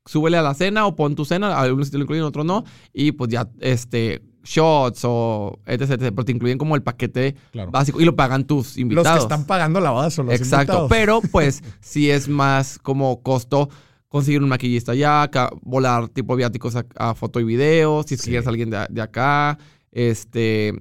súbele 0.06 0.36
a 0.38 0.42
la 0.42 0.54
cena 0.54 0.86
o 0.86 0.96
pon 0.96 1.14
tu 1.14 1.24
cena, 1.24 1.58
algunos 1.58 1.90
te 1.90 1.98
lo 1.98 2.04
incluyen, 2.04 2.24
otros 2.24 2.46
no, 2.46 2.64
y 2.94 3.12
pues 3.12 3.30
ya, 3.30 3.48
este, 3.60 4.22
shots 4.44 5.00
o 5.04 5.58
etc, 5.66 5.82
etc, 5.90 5.98
pero 6.14 6.24
te 6.24 6.32
incluyen 6.32 6.56
como 6.56 6.74
el 6.76 6.82
paquete 6.82 7.34
Claro. 7.50 7.70
básico 7.70 8.00
y 8.00 8.04
lo 8.06 8.16
pagan 8.16 8.46
tus 8.46 8.68
Los 8.68 8.78
invitados. 8.78 9.18
que 9.18 9.22
están 9.24 9.46
pagando 9.46 9.80
la 9.80 9.90
boda 9.90 10.10
son 10.10 10.26
los 10.26 10.34
Exacto, 10.36 10.72
invitados. 10.86 10.88
pero 10.90 11.20
pues 11.30 11.62
sí 11.80 12.08
es 12.10 12.28
más 12.28 12.78
como 12.78 13.20
costo 13.22 13.68
conseguir 14.08 14.42
un 14.42 14.48
maquillista 14.48 14.92
allá, 14.92 15.30
volar 15.62 16.08
tipo 16.08 16.34
viáticos 16.36 16.76
a, 16.76 16.86
a 16.96 17.14
foto 17.14 17.40
y 17.40 17.44
video, 17.44 18.02
si 18.04 18.14
es 18.14 18.22
Sí. 18.22 18.34
a 18.36 18.40
alguien 18.40 18.70
de, 18.70 18.86
de 18.90 19.02
acá, 19.02 19.58
Este, 19.92 20.72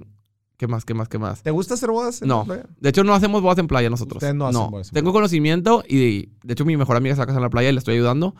¿qué 0.57 0.67
más, 0.67 0.85
qué 0.85 0.93
más, 0.93 1.07
qué 1.09 1.17
más? 1.17 1.41
¿Te 1.43 1.51
gusta 1.51 1.73
hacer 1.75 1.89
bodas? 1.89 2.21
en 2.21 2.27
No. 2.27 2.45
playa? 2.45 2.65
De 2.79 2.89
hecho, 2.89 3.03
no 3.03 3.13
hacemos 3.13 3.41
bodas 3.41 3.57
en 3.57 3.67
playa 3.67 3.89
nosotros. 3.89 4.17
Ustedes 4.17 4.35
no 4.35 4.47
hacen 4.47 4.69
bodas 4.71 4.87
en 4.89 4.93
Tengo 4.93 5.13
conocimiento 5.13 5.83
y 5.87 6.29
de 6.43 6.53
hecho 6.53 6.65
mi 6.65 6.77
mejor 6.77 6.95
amiga 6.97 7.15
se 7.15 7.19
va 7.19 7.23
a 7.23 7.27
casar 7.27 7.39
en 7.39 7.43
la 7.43 7.49
playa 7.49 7.69
y 7.69 7.73
le 7.73 7.79
estoy 7.79 7.95
ayudando, 7.95 8.35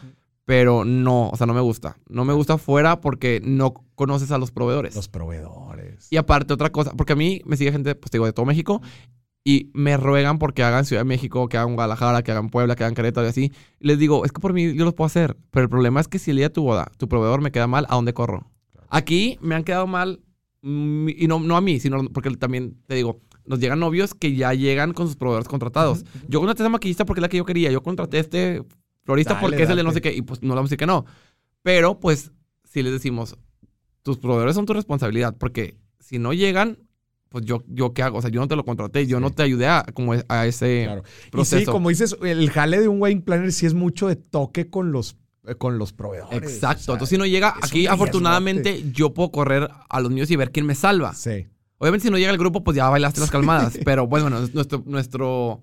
pero 0.46 0.86
no, 0.86 1.30
o 1.30 1.36
sea, 1.38 1.46
no 1.48 1.54
me 1.54 1.62
gusta. 1.62 1.98
No 2.08 2.24
me 2.26 2.34
gusta 2.34 2.58
fuera 2.58 3.02
porque 3.02 3.42
no 3.44 3.74
conoces 3.96 4.32
a 4.32 4.38
los 4.38 4.52
proveedores. 4.52 4.96
Los 4.96 5.10
proveedores. 5.10 6.08
Y 6.12 6.18
aparte, 6.18 6.54
otra 6.54 6.70
cosa, 6.72 6.92
porque 6.96 7.14
a 7.14 7.16
mí 7.18 7.42
me 7.46 7.58
sigue 7.58 7.72
gente, 7.72 7.96
pues 7.96 8.12
te 8.12 8.18
digo, 8.18 8.26
de 8.26 8.34
todo 8.34 8.46
México 8.46 8.82
y 9.48 9.72
me 9.74 9.96
ruegan 9.96 10.40
porque 10.40 10.62
hagan 10.62 10.84
Ciudad 10.84 11.04
de 11.04 11.06
México, 11.06 11.48
que 11.48 11.56
hagan 11.56 11.76
Guadalajara, 11.76 12.22
que 12.22 12.32
hagan 12.32 12.50
Puebla, 12.50 12.76
que 12.76 12.84
hagan 12.84 12.96
Querétaro 12.96 13.28
y 13.28 13.30
así. 13.30 13.54
Y 13.80 13.88
les 13.88 13.98
digo, 13.98 14.26
es 14.26 14.34
que 14.34 14.42
por 14.42 14.52
mí 14.52 14.74
yo 14.74 14.84
los 14.84 14.94
puedo 14.94 15.06
hacer, 15.06 15.38
pero 15.52 15.64
el 15.64 15.70
problema 15.70 16.02
es 16.02 16.10
que 16.10 16.20
si 16.20 16.32
el 16.32 16.38
día 16.38 16.48
de 16.48 16.54
tu 16.54 16.64
boda, 16.64 16.92
tu 16.98 17.08
proveedor 17.08 17.40
me 17.40 17.50
queda 17.50 17.66
mal, 17.66 17.86
¿a 17.88 17.96
dónde 17.96 18.14
corro? 18.14 18.52
Aquí 18.90 19.38
me 19.40 19.56
han 19.56 19.64
quedado 19.64 19.88
mal, 19.88 20.20
mm, 20.64 21.08
y 21.16 21.28
no, 21.28 21.40
no 21.40 21.56
a 21.56 21.62
mí, 21.62 21.80
sino 21.80 22.04
porque 22.10 22.30
también, 22.32 22.76
te 22.88 22.96
digo, 22.96 23.22
nos 23.46 23.60
llegan 23.60 23.80
novios 23.80 24.14
que 24.14 24.36
ya 24.36 24.54
llegan 24.54 24.92
con 24.92 25.08
sus 25.08 25.16
proveedores 25.16 25.48
contratados. 25.48 26.04
Yo 26.28 26.40
contraté 26.40 26.64
a 26.64 26.66
esa 26.66 26.70
maquillista 26.70 27.06
porque 27.06 27.22
es 27.22 27.22
la 27.22 27.30
que 27.30 27.38
yo 27.38 27.46
quería, 27.46 27.72
yo 27.72 27.82
contraté 27.82 28.18
a 28.18 28.20
este 28.20 28.66
florista 29.06 29.36
Dale, 29.36 29.48
porque 29.48 29.64
es 29.64 29.70
el 29.70 29.78
de 29.78 29.84
no 29.84 29.94
sé 29.94 30.02
qué, 30.02 30.14
y 30.14 30.24
pues 30.24 30.44
no 30.44 30.50
le 30.50 30.56
vamos 30.56 30.68
a 30.68 30.72
decir 30.72 30.80
que 30.80 30.88
no. 30.88 31.06
Pero 31.64 32.02
pues, 32.02 32.34
si 32.66 32.84
les 32.84 32.92
decimos, 32.92 33.38
tus 34.04 34.18
proveedores 34.18 34.56
son 34.56 34.66
tu 34.66 34.74
responsabilidad, 34.74 35.38
porque 35.38 35.78
si 36.02 36.20
no 36.20 36.34
llegan, 36.34 36.80
pues 37.30 37.46
yo, 37.46 37.64
yo 37.68 37.94
qué 37.94 38.04
hago, 38.04 38.18
o 38.18 38.22
sea, 38.22 38.30
yo 38.32 38.40
no 38.40 38.48
te 38.48 38.56
lo 38.56 38.64
contraté, 38.66 39.06
yo 39.08 39.20
no 39.20 39.32
te 39.32 39.44
ayudé 39.44 39.68
a, 39.68 39.86
como 39.94 40.14
a 40.28 40.46
ese 40.48 40.84
Claro. 40.86 41.04
Y 41.06 41.24
sí, 41.26 41.30
proceso. 41.32 41.72
como 41.72 41.90
dices, 41.90 42.16
el 42.22 42.50
jale 42.50 42.80
de 42.80 42.88
un 42.88 43.02
wedding 43.02 43.22
planner 43.22 43.52
sí 43.52 43.66
es 43.66 43.74
mucho 43.74 44.08
de 44.08 44.16
toque 44.16 44.70
con 44.70 44.92
los, 44.92 45.18
eh, 45.46 45.56
con 45.56 45.78
los 45.78 45.94
proveedores. 45.94 46.38
Exacto, 46.42 46.82
o 46.82 46.84
sea, 46.86 46.94
entonces 46.94 47.16
si 47.16 47.18
no 47.18 47.26
llega, 47.26 47.50
aquí 47.62 47.80
riesgote. 47.80 47.94
afortunadamente 47.96 48.84
yo 48.92 49.14
puedo 49.14 49.32
correr 49.32 49.70
a 49.90 50.00
los 50.00 50.12
niños 50.12 50.32
y 50.32 50.36
ver 50.36 50.52
quién 50.52 50.66
me 50.66 50.76
salva. 50.76 51.14
Sí. 51.14 51.48
Obviamente 51.80 52.08
si 52.08 52.12
no 52.12 52.18
llega 52.18 52.32
el 52.32 52.38
grupo, 52.38 52.64
pues 52.64 52.76
ya 52.78 52.90
bailaste 52.90 53.20
las 53.20 53.30
calmadas, 53.32 53.78
pero 53.86 54.08
bueno, 54.08 54.30
nuestro, 54.30 54.84
nuestro 54.86 55.62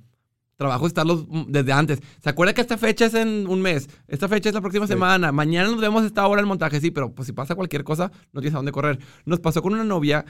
trabajo 0.56 0.86
es 0.86 0.90
estarlos 0.90 1.26
mm, 1.28 1.44
desde 1.48 1.72
antes. 1.72 1.98
¿Se 2.22 2.30
acuerda 2.30 2.54
que 2.54 2.60
esta 2.60 2.78
fecha 2.78 3.06
es 3.06 3.14
en 3.14 3.46
un 3.48 3.60
mes? 3.60 3.88
Esta 4.06 4.28
fecha 4.28 4.48
es 4.50 4.54
la 4.54 4.60
próxima 4.60 4.86
Sí. 4.86 4.92
semana. 4.92 5.32
Mañana 5.32 5.68
nos 5.70 5.80
vemos 5.80 6.04
esta 6.04 6.24
hora 6.28 6.40
el 6.40 6.46
montaje, 6.46 6.80
sí, 6.80 6.92
pero 6.92 7.12
pues 7.12 7.26
si 7.26 7.32
pasa 7.32 7.56
cualquier 7.56 7.82
cosa, 7.82 8.12
no 8.32 8.40
tienes 8.40 8.54
a 8.54 8.58
dónde 8.58 8.70
correr. 8.70 8.98
Nos 9.24 9.40
pasó 9.40 9.60
con 9.62 9.72
una 9.72 9.82
novia 9.82 10.24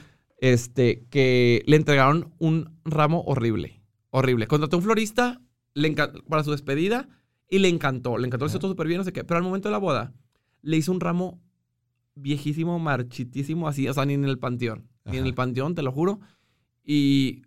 este, 0.52 1.06
que 1.08 1.62
le 1.66 1.76
entregaron 1.76 2.34
un 2.38 2.78
ramo 2.84 3.22
horrible. 3.22 3.80
Horrible. 4.10 4.46
Contrató 4.46 4.76
a 4.76 4.78
un 4.78 4.84
florista 4.84 5.40
le 5.72 5.90
para 6.28 6.44
su 6.44 6.50
despedida 6.50 7.08
y 7.48 7.60
le 7.60 7.68
encantó. 7.68 8.18
Le 8.18 8.26
encantó, 8.26 8.44
le 8.44 8.50
hizo 8.50 8.58
todo 8.58 8.70
súper 8.72 8.86
bien, 8.86 8.98
no 8.98 9.04
sé 9.04 9.12
qué. 9.14 9.24
Pero 9.24 9.38
al 9.38 9.42
momento 9.42 9.68
de 9.68 9.72
la 9.72 9.78
boda, 9.78 10.12
le 10.60 10.76
hizo 10.76 10.92
un 10.92 11.00
ramo 11.00 11.40
viejísimo, 12.14 12.78
marchitísimo, 12.78 13.68
así, 13.68 13.88
o 13.88 13.94
sea, 13.94 14.04
ni 14.04 14.12
en 14.14 14.24
el 14.26 14.38
panteón. 14.38 14.86
Ni 15.06 15.16
en 15.16 15.24
el 15.26 15.34
panteón, 15.34 15.74
te 15.74 15.82
lo 15.82 15.90
juro. 15.92 16.20
Y 16.84 17.42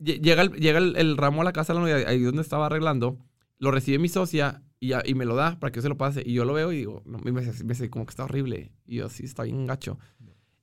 lle- 0.00 0.20
llega, 0.20 0.42
el, 0.42 0.50
llega 0.54 0.78
el, 0.78 0.96
el 0.96 1.16
ramo 1.16 1.42
a 1.42 1.44
la 1.44 1.52
casa 1.52 1.72
de 1.72 1.78
la 1.78 1.86
novia, 1.86 2.08
ahí 2.08 2.20
donde 2.20 2.42
estaba 2.42 2.66
arreglando, 2.66 3.18
lo 3.58 3.70
recibe 3.70 3.98
mi 3.98 4.08
socia 4.08 4.62
y, 4.80 4.92
me 5.14 5.24
lo 5.24 5.36
da 5.36 5.60
para 5.60 5.70
que 5.70 5.76
yo 5.78 5.82
se 5.82 5.88
lo 5.88 5.96
pase. 5.96 6.22
Y 6.26 6.32
yo 6.34 6.44
lo 6.44 6.52
veo 6.54 6.72
y 6.72 6.78
digo, 6.78 7.02
no, 7.06 7.18
me, 7.18 7.30
dice- 7.40 7.62
me 7.64 7.68
dice 7.74 7.88
como 7.88 8.04
que 8.04 8.10
está 8.10 8.24
horrible. 8.24 8.72
Y 8.84 8.96
yo, 8.96 9.08
sí, 9.08 9.24
está 9.24 9.44
bien 9.44 9.64
gacho. 9.66 9.98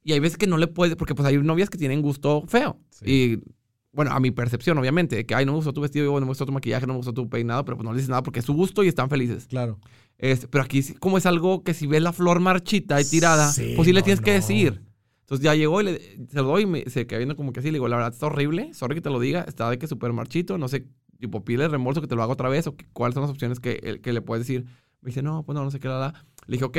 Y 0.03 0.13
hay 0.13 0.19
veces 0.19 0.37
que 0.37 0.47
no 0.47 0.57
le 0.57 0.67
puedes, 0.67 0.95
porque 0.95 1.13
pues 1.15 1.27
hay 1.27 1.37
novias 1.37 1.69
que 1.69 1.77
tienen 1.77 2.01
gusto 2.01 2.43
feo. 2.47 2.79
Sí. 2.89 3.05
Y 3.05 3.43
bueno, 3.91 4.11
a 4.11 4.19
mi 4.19 4.31
percepción, 4.31 4.77
obviamente, 4.77 5.15
de 5.17 5.25
que, 5.25 5.35
ay, 5.35 5.45
no 5.45 5.51
me 5.51 5.57
gustó 5.57 5.73
tu 5.73 5.81
vestido, 5.81 6.13
no 6.13 6.19
me 6.21 6.25
gustó 6.27 6.45
tu 6.45 6.51
maquillaje, 6.51 6.85
no 6.87 6.93
me 6.93 6.97
gustó 6.97 7.13
tu 7.13 7.27
peinado, 7.29 7.65
pero 7.65 7.75
pues 7.77 7.85
no 7.85 7.91
le 7.91 7.97
dices 7.97 8.09
nada 8.09 8.23
porque 8.23 8.39
es 8.39 8.45
su 8.45 8.53
gusto 8.53 8.83
y 8.83 8.87
están 8.87 9.09
felices. 9.09 9.47
Claro. 9.47 9.79
Este, 10.17 10.47
pero 10.47 10.63
aquí, 10.63 10.81
como 10.99 11.17
es 11.17 11.25
algo 11.25 11.63
que 11.63 11.73
si 11.73 11.87
ves 11.87 12.01
la 12.01 12.13
flor 12.13 12.39
marchita 12.39 12.99
y 13.01 13.05
tirada, 13.05 13.51
Sí, 13.51 13.73
pues 13.75 13.85
sí 13.87 13.93
le 13.93 14.01
no, 14.01 14.03
tienes 14.05 14.21
que 14.21 14.31
no. 14.31 14.35
decir. 14.35 14.81
Entonces 15.21 15.43
ya 15.43 15.53
llegó 15.55 15.81
y 15.81 15.85
le, 15.85 15.99
se 16.27 16.35
lo 16.37 16.43
doy 16.43 16.63
y 16.63 16.65
me, 16.65 16.89
se 16.89 17.05
queda 17.07 17.19
viendo 17.19 17.35
como 17.35 17.51
que 17.53 17.59
así. 17.59 17.69
Le 17.69 17.73
digo, 17.75 17.87
la 17.87 17.97
verdad 17.97 18.13
está 18.13 18.25
horrible, 18.27 18.73
sorry 18.73 18.95
que 18.95 19.01
te 19.01 19.09
lo 19.09 19.19
diga, 19.19 19.41
está 19.47 19.69
de 19.69 19.77
que 19.77 19.87
súper 19.87 20.11
marchito, 20.13 20.57
no 20.57 20.67
sé, 20.67 20.87
tipo, 21.19 21.43
pide 21.43 21.67
remorso 21.67 22.01
que 22.01 22.07
te 22.07 22.15
lo 22.15 22.23
haga 22.23 22.33
otra 22.33 22.49
vez 22.49 22.65
o 22.67 22.75
que- 22.75 22.85
cuáles 22.93 23.13
son 23.13 23.21
las 23.21 23.31
opciones 23.31 23.59
que, 23.59 23.79
el- 23.83 24.01
que 24.01 24.11
le 24.13 24.21
puedes 24.21 24.45
decir. 24.47 24.65
Me 25.01 25.07
dice, 25.09 25.21
no, 25.21 25.43
pues 25.43 25.55
no, 25.55 25.63
no 25.63 25.71
sé 25.71 25.79
qué, 25.79 25.87
la, 25.87 25.99
la. 25.99 26.25
Le 26.47 26.53
dije, 26.57 26.65
ok, 26.65 26.77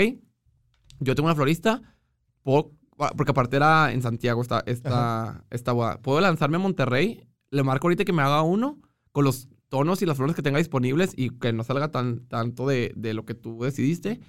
yo 1.01 1.14
tengo 1.14 1.27
una 1.29 1.35
florista, 1.35 1.81
puedo- 2.43 2.73
porque 3.16 3.30
aparte 3.32 3.57
era 3.57 3.92
en 3.92 4.03
Santiago 4.03 4.42
esta, 4.42 4.62
esta, 4.66 5.44
esta 5.51 5.72
boda. 5.72 6.01
Puedo 6.03 6.20
lanzarme 6.20 6.57
a 6.57 6.61
Monterrey, 6.61 7.26
le 7.51 7.62
marco 7.62 7.86
ahorita 7.86 8.05
que 8.05 8.12
me 8.12 8.22
haga 8.22 8.42
uno 8.42 8.78
con 9.12 9.24
los 9.24 9.48
tonos 9.68 10.03
y 10.03 10.07
las 10.07 10.16
flores 10.16 10.34
que 10.36 10.42
tenga 10.42 10.59
disponibles 10.59 11.12
y 11.16 11.30
que 11.30 11.53
no 11.53 11.62
salga 11.64 11.90
tan, 11.90 12.26
tanto 12.28 12.66
de, 12.66 12.92
de 12.96 13.14
lo 13.14 13.24
que 13.24 13.34
tú 13.34 13.61
decidiste. 13.62 14.20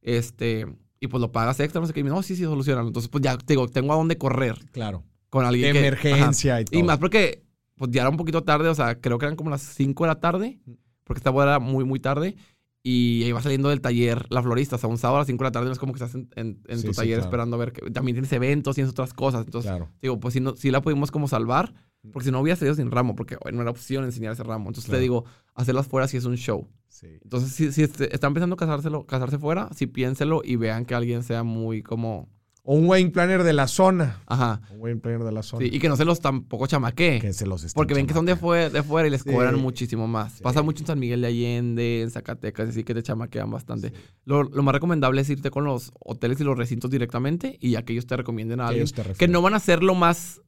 Este, 0.00 0.66
y 1.00 1.06
pues 1.08 1.20
lo 1.20 1.32
pagas 1.32 1.60
extra, 1.60 1.80
no 1.80 1.86
sé 1.86 1.92
qué. 1.92 2.00
Y 2.00 2.02
me 2.04 2.10
dice, 2.10 2.16
no, 2.16 2.22
sí, 2.22 2.36
sí, 2.36 2.42
solucionan. 2.42 2.86
Entonces, 2.86 3.08
pues 3.08 3.22
ya 3.22 3.36
te 3.36 3.54
digo, 3.54 3.68
tengo 3.68 3.92
a 3.92 3.96
dónde 3.96 4.18
correr 4.18 4.58
Claro. 4.72 5.04
con 5.30 5.44
alguien 5.44 5.72
que- 5.72 5.78
Emergencia 5.78 6.60
y 6.60 6.64
todo. 6.64 6.80
Y 6.80 6.82
más 6.82 6.98
porque, 6.98 7.44
pues 7.76 7.90
ya 7.90 8.02
era 8.02 8.10
un 8.10 8.16
poquito 8.16 8.42
tarde, 8.42 8.68
o 8.68 8.74
sea, 8.74 9.00
creo 9.00 9.18
que 9.18 9.26
eran 9.26 9.36
como 9.36 9.50
las 9.50 9.62
5 9.62 10.04
de 10.04 10.08
la 10.08 10.20
tarde, 10.20 10.58
porque 11.04 11.18
esta 11.20 11.30
boda 11.30 11.44
era 11.46 11.58
muy, 11.58 11.84
muy 11.84 12.00
tarde. 12.00 12.36
Y 12.82 13.24
iba 13.24 13.42
saliendo 13.42 13.68
del 13.68 13.80
taller 13.80 14.24
la 14.30 14.42
florista, 14.42 14.76
o 14.76 14.78
sea, 14.78 14.88
un 14.88 14.98
sábado 14.98 15.16
a 15.16 15.20
las 15.20 15.26
5 15.26 15.42
de 15.42 15.48
la 15.48 15.52
tarde 15.52 15.66
no 15.66 15.72
es 15.72 15.78
como 15.78 15.92
que 15.92 15.96
estás 16.02 16.14
en, 16.14 16.28
en- 16.36 16.62
en 16.68 16.78
Sí, 16.78 16.86
tu 16.86 16.92
sí, 16.94 16.96
taller 16.96 17.16
claro. 17.16 17.24
esperando 17.26 17.56
a 17.56 17.58
ver 17.58 17.72
que 17.72 17.90
también 17.90 18.14
tienes 18.14 18.32
eventos, 18.32 18.74
tienes 18.76 18.90
otras 18.92 19.12
cosas. 19.12 19.44
Entonces, 19.44 19.70
Claro. 19.70 19.88
digo, 20.00 20.20
pues 20.20 20.34
sí, 20.34 20.40
no, 20.40 20.54
sí 20.56 20.70
la 20.70 20.80
pudimos 20.80 21.10
como 21.10 21.26
salvar, 21.28 21.74
porque 22.12 22.26
si 22.26 22.30
no 22.30 22.40
hubiera 22.40 22.56
salido 22.56 22.76
sin 22.76 22.90
ramo, 22.90 23.16
porque 23.16 23.36
no 23.52 23.60
era 23.60 23.70
opción 23.70 24.04
enseñar 24.04 24.32
ese 24.32 24.44
ramo. 24.44 24.68
Entonces 24.70 24.84
Claro. 24.86 24.98
te 24.98 25.02
digo, 25.02 25.24
hacerlas 25.54 25.88
fuera 25.88 26.06
sí 26.08 26.16
es 26.16 26.24
un 26.24 26.36
show. 26.36 26.68
Entonces, 27.02 27.52
si, 27.52 27.70
si 27.72 27.82
este- 27.82 28.14
están 28.14 28.32
pensando 28.34 28.56
casárselo, 28.56 29.04
casarse 29.06 29.38
fuera, 29.38 29.68
sí 29.74 29.86
piénselo 29.86 30.40
y 30.44 30.56
vean 30.56 30.84
que 30.84 30.94
alguien 30.94 31.22
sea 31.24 31.42
muy 31.42 31.82
como. 31.82 32.28
O 32.70 32.74
un 32.74 32.86
wedding 32.86 33.10
planner 33.12 33.44
de 33.44 33.54
la 33.54 33.66
zona. 33.66 34.20
Ajá. 34.26 34.60
Un 34.74 34.80
wedding 34.82 35.00
planner 35.00 35.24
de 35.24 35.32
la 35.32 35.42
zona. 35.42 35.64
Sí, 35.64 35.70
y 35.74 35.78
que 35.78 35.88
no 35.88 35.96
se 35.96 36.04
los 36.04 36.20
tampoco 36.20 36.66
chamaquee. 36.66 37.18
que 37.18 37.32
se 37.32 37.46
los 37.46 37.72
Porque 37.72 37.94
ven 37.94 38.06
que 38.06 38.12
son 38.12 38.26
de 38.26 38.36
fuera, 38.36 38.68
de 38.68 38.82
fuera 38.82 39.08
y 39.08 39.10
les 39.10 39.22
Sí. 39.22 39.30
cobran 39.30 39.58
muchísimo 39.58 40.06
más. 40.06 40.34
Sí. 40.34 40.42
Pasa 40.42 40.60
mucho 40.60 40.82
en 40.82 40.86
San 40.88 40.98
Miguel 40.98 41.22
de 41.22 41.28
Allende, 41.28 42.02
en 42.02 42.10
Zacatecas, 42.10 42.68
así 42.68 42.84
que 42.84 42.92
te 42.92 43.02
chamaquean 43.02 43.50
bastante. 43.50 43.94
Lo, 44.26 44.42
lo 44.42 44.62
más 44.62 44.74
recomendable 44.74 45.22
es 45.22 45.30
irte 45.30 45.50
con 45.50 45.64
los 45.64 45.92
hoteles 45.98 46.38
y 46.40 46.44
los 46.44 46.58
recintos 46.58 46.90
directamente 46.90 47.56
y 47.58 47.70
ya 47.70 47.82
que 47.86 47.94
ellos 47.94 48.06
te 48.06 48.18
recomienden 48.18 48.60
a 48.60 48.64
Que 48.64 48.68
alguien. 48.80 48.82
ellos 48.82 48.92
te 48.92 49.14
Que 49.14 49.28
no 49.28 49.40
van 49.40 49.54
a 49.54 49.60
ser 49.60 49.82
lo 49.82 49.94
más 49.94 50.42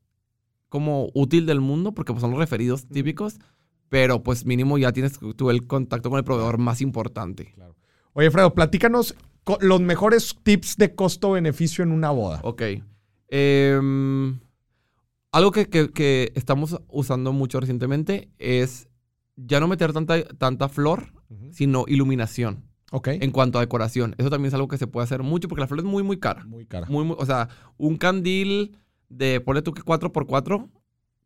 como 0.69 1.09
útil 1.15 1.47
del 1.47 1.61
mundo 1.61 1.93
porque 1.93 2.13
pues, 2.13 2.21
son 2.21 2.33
los 2.33 2.39
referidos 2.39 2.87
típicos, 2.87 3.39
pero 3.89 4.23
pues 4.23 4.45
mínimo 4.45 4.77
ya 4.77 4.93
tienes 4.93 5.19
tú 5.37 5.49
el 5.49 5.67
contacto 5.67 6.11
con 6.11 6.19
el 6.19 6.25
proveedor 6.25 6.59
más 6.59 6.83
importante. 6.83 7.55
Oye, 8.13 8.31
Fredo, 8.31 8.53
platícanos 8.55 9.15
los 9.61 9.81
mejores 9.81 10.37
tips 10.43 10.77
de 10.77 10.95
costo-beneficio 10.95 11.83
en 11.85 11.93
una 11.93 12.11
boda. 12.11 12.41
Ok. 12.45 12.63
Em, 13.29 14.41
algo 15.33 15.53
que, 15.53 15.69
que- 15.69 15.91
que 15.91 16.33
estamos 16.35 16.81
usando 16.89 17.33
mucho 17.33 17.61
recientemente 17.61 18.29
es 18.39 18.89
ya 19.37 19.61
no 19.61 19.69
meter 19.69 19.93
tanta, 19.93 20.23
tanta 20.25 20.69
flor, 20.69 21.13
sino 21.53 21.85
iluminación 21.87 22.65
Ok. 22.91 23.09
en 23.09 23.31
cuanto 23.31 23.59
a 23.59 23.61
decoración. 23.63 24.15
Eso 24.19 24.31
también 24.31 24.49
es 24.49 24.55
algo 24.55 24.67
que 24.69 24.77
se 24.79 24.87
puede 24.89 25.05
hacer 25.05 25.23
mucho 25.23 25.49
porque 25.49 25.61
la 25.61 25.67
flor 25.69 25.79
es 25.81 25.85
muy, 25.85 26.03
muy 26.03 26.19
cara. 26.19 26.45
Muy 26.45 26.67
cara. 26.67 26.87
Muy, 26.91 27.05
muy- 27.05 27.17
o 27.19 27.25
sea, 27.25 27.49
un 27.79 27.97
candil 27.97 28.77
de, 29.09 29.41
ponle 29.41 29.63
tú 29.63 29.73
que 29.73 29.83
4x4, 29.83 30.69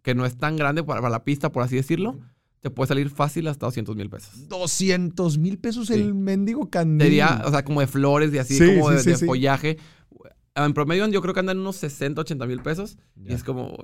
que 0.02 0.14
no 0.14 0.26
es 0.26 0.36
tan 0.36 0.56
grande 0.56 0.84
para, 0.84 1.00
para 1.00 1.10
la 1.10 1.24
pista, 1.24 1.50
por 1.50 1.62
así 1.62 1.76
decirlo, 1.76 2.18
te 2.64 2.70
puede 2.70 2.88
salir 2.88 3.10
fácil 3.10 3.46
hasta 3.48 3.66
200 3.66 3.94
mil 3.94 4.08
pesos. 4.08 4.48
200 4.48 5.36
mil 5.36 5.58
pesos 5.58 5.88
Sí. 5.88 5.92
el 5.92 6.14
mendigo 6.14 6.70
candil. 6.70 7.02
Sería, 7.06 7.42
o 7.44 7.50
sea, 7.50 7.62
como 7.62 7.80
de 7.80 7.86
flores 7.86 8.32
y 8.32 8.38
así, 8.38 8.54
Sí, 8.56 8.78
como 8.78 8.88
sí, 8.98 9.04
de, 9.04 9.16
de 9.18 9.26
follaje. 9.26 9.76
En 10.54 10.72
promedio 10.72 11.06
yo 11.08 11.20
creo 11.20 11.34
que 11.34 11.40
andan 11.40 11.58
unos 11.58 11.76
60, 11.76 12.22
80 12.22 12.46
mil 12.46 12.62
pesos. 12.62 12.96
Y 13.22 13.34
es 13.34 13.44
como, 13.44 13.76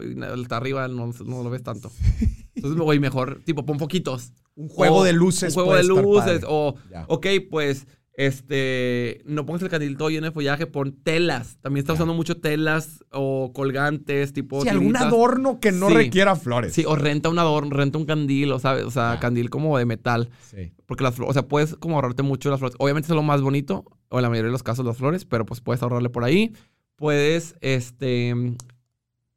está 0.42 0.56
arriba, 0.56 0.88
no, 0.88 1.12
no 1.26 1.42
lo 1.42 1.50
ves 1.50 1.62
tanto. 1.62 1.92
Entonces 2.54 2.78
me 2.78 2.84
voy 2.84 2.98
mejor, 2.98 3.42
tipo, 3.44 3.66
pon 3.66 3.78
foquitos. 3.78 4.32
un 4.54 4.70
juego 4.70 4.96
O 4.96 5.04
de 5.04 5.12
luces. 5.12 5.54
Un 5.54 5.62
juego 5.62 5.76
de 5.76 5.84
luces. 5.84 6.42
O, 6.48 6.74
Ya. 6.90 7.04
ok, 7.08 7.26
pues, 7.50 7.86
este, 8.26 9.22
no 9.24 9.46
pongas 9.46 9.62
el 9.62 9.70
candil 9.70 9.96
todo 9.96 10.10
lleno 10.10 10.26
de 10.26 10.32
follaje, 10.32 10.66
pon 10.66 10.92
telas. 11.02 11.56
También 11.62 11.82
está 11.84 11.94
usando 11.94 12.12
mucho 12.12 12.36
telas 12.36 13.02
o 13.12 13.52
colgantes, 13.54 14.32
tipo. 14.34 14.60
Sí, 14.62 14.68
algún 14.68 14.94
adorno 14.96 15.58
que 15.58 15.72
no 15.72 15.88
Sí. 15.88 15.94
requiera 15.94 16.36
flores. 16.36 16.74
Sí, 16.74 16.84
o 16.86 16.96
renta 16.96 17.30
un 17.30 17.38
adorno, 17.38 17.70
renta 17.74 17.96
un 17.96 18.04
candil, 18.04 18.52
o, 18.52 18.58
¿sabes? 18.58 18.84
O 18.84 18.90
sea, 18.90 19.18
candil 19.20 19.48
como 19.48 19.78
de 19.78 19.86
metal. 19.86 20.28
Sí. 20.50 20.72
Porque 20.84 21.02
las 21.04 21.14
flores, 21.14 21.30
o 21.30 21.32
sea, 21.32 21.48
puedes 21.48 21.76
como 21.76 21.94
ahorrarte 21.96 22.22
mucho 22.22 22.50
las 22.50 22.58
flores. 22.58 22.76
Obviamente 22.78 23.06
es 23.06 23.14
lo 23.14 23.22
más 23.22 23.40
bonito, 23.40 23.84
o 24.10 24.18
en 24.18 24.22
la 24.22 24.28
mayoría 24.28 24.48
de 24.48 24.52
los 24.52 24.62
casos 24.62 24.84
las 24.84 24.98
flores, 24.98 25.24
pero 25.24 25.46
pues 25.46 25.60
puedes 25.62 25.82
ahorrarle 25.82 26.10
por 26.10 26.24
ahí. 26.24 26.52
Puedes, 26.96 27.54
este, 27.62 28.34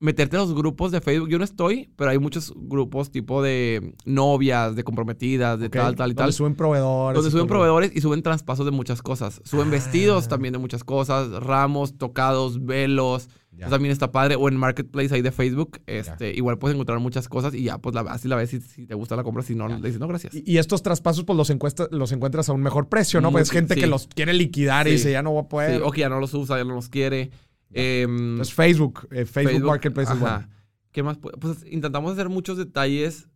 meterte 0.03 0.35
en 0.35 0.41
los 0.41 0.53
grupos 0.53 0.91
de 0.91 0.99
Facebook. 1.01 1.29
Yo 1.29 1.37
no 1.37 1.43
estoy, 1.43 1.89
pero 1.95 2.11
hay 2.11 2.19
muchos 2.19 2.53
grupos 2.55 3.09
tipo 3.09 3.41
de 3.41 3.95
novias, 4.05 4.75
de 4.75 4.83
comprometidas, 4.83 5.59
de 5.59 5.69
tal, 5.69 5.95
tal 5.95 6.11
y 6.11 6.13
Donde 6.13 6.27
tal. 6.27 6.33
suben 6.33 6.55
proveedores. 6.55 7.15
Donde 7.15 7.31
suben 7.31 7.47
proveedores 7.47 7.91
y 7.95 8.01
suben 8.01 8.21
traspasos 8.21 8.65
de 8.65 8.71
muchas 8.71 9.01
cosas. 9.01 9.41
Suben 9.45 9.69
Ah. 9.69 9.71
vestidos 9.71 10.27
también 10.27 10.51
de 10.51 10.57
muchas 10.59 10.83
cosas, 10.83 11.29
ramos, 11.43 11.97
tocados, 11.97 12.63
velos. 12.65 13.29
Eso 13.57 13.69
también 13.69 13.91
está 13.91 14.11
padre. 14.11 14.35
O 14.35 14.49
en 14.49 14.57
Marketplace 14.57 15.13
ahí 15.13 15.21
de 15.21 15.31
Facebook, 15.31 15.79
este, 15.85 16.33
igual 16.35 16.57
puedes 16.57 16.73
encontrar 16.75 16.99
muchas 16.99 17.29
cosas 17.29 17.53
y 17.53 17.63
ya, 17.63 17.77
pues 17.77 17.93
la, 17.95 18.01
así 18.01 18.27
la 18.27 18.35
ves 18.35 18.49
si, 18.49 18.59
si 18.59 18.85
te 18.87 18.95
gusta 18.95 19.15
la 19.15 19.23
compra. 19.23 19.43
Si 19.43 19.53
no, 19.55 19.69
Ya. 19.69 19.77
le 19.77 19.85
dices 19.87 19.99
no, 20.01 20.07
gracias. 20.07 20.33
Y, 20.35 20.43
y 20.53 20.57
estos 20.57 20.81
traspasos, 20.83 21.23
pues 21.23 21.37
los, 21.37 21.49
encuesta- 21.51 21.87
los 21.91 22.11
encuentras 22.11 22.49
a 22.49 22.53
un 22.53 22.61
mejor 22.61 22.89
precio, 22.89 23.21
¿no? 23.21 23.29
Muy 23.31 23.39
Pues 23.41 23.51
gente 23.51 23.75
sí. 23.75 23.79
que 23.79 23.87
los 23.87 24.07
quiere 24.07 24.33
liquidar 24.33 24.87
y 24.87 24.91
dice, 24.93 25.11
ya 25.11 25.21
no 25.21 25.31
voy 25.31 25.43
a 25.43 25.47
poder. 25.47 25.77
Sí, 25.77 25.81
o 25.85 25.91
que 25.91 26.01
ya 26.01 26.09
no 26.09 26.19
los 26.19 26.33
usa, 26.33 26.57
ya 26.57 26.63
no 26.65 26.73
los 26.75 26.89
quiere. 26.89 27.29
Em, 27.73 28.31
Entonces 28.31 28.53
Facebook, 28.53 29.07
eh, 29.11 29.25
Facebook, 29.25 29.63
Marketplace 29.67 30.11
es 30.13 30.17
ajá. 30.21 30.37
bueno. 30.37 30.53
¿Qué 30.91 31.03
más? 31.03 31.19
pu- 31.19 31.31
Pues 31.39 31.65
intentamos 31.69 32.11
hacer 32.13 32.29
muchos 32.29 32.57
detalles. 32.57 33.27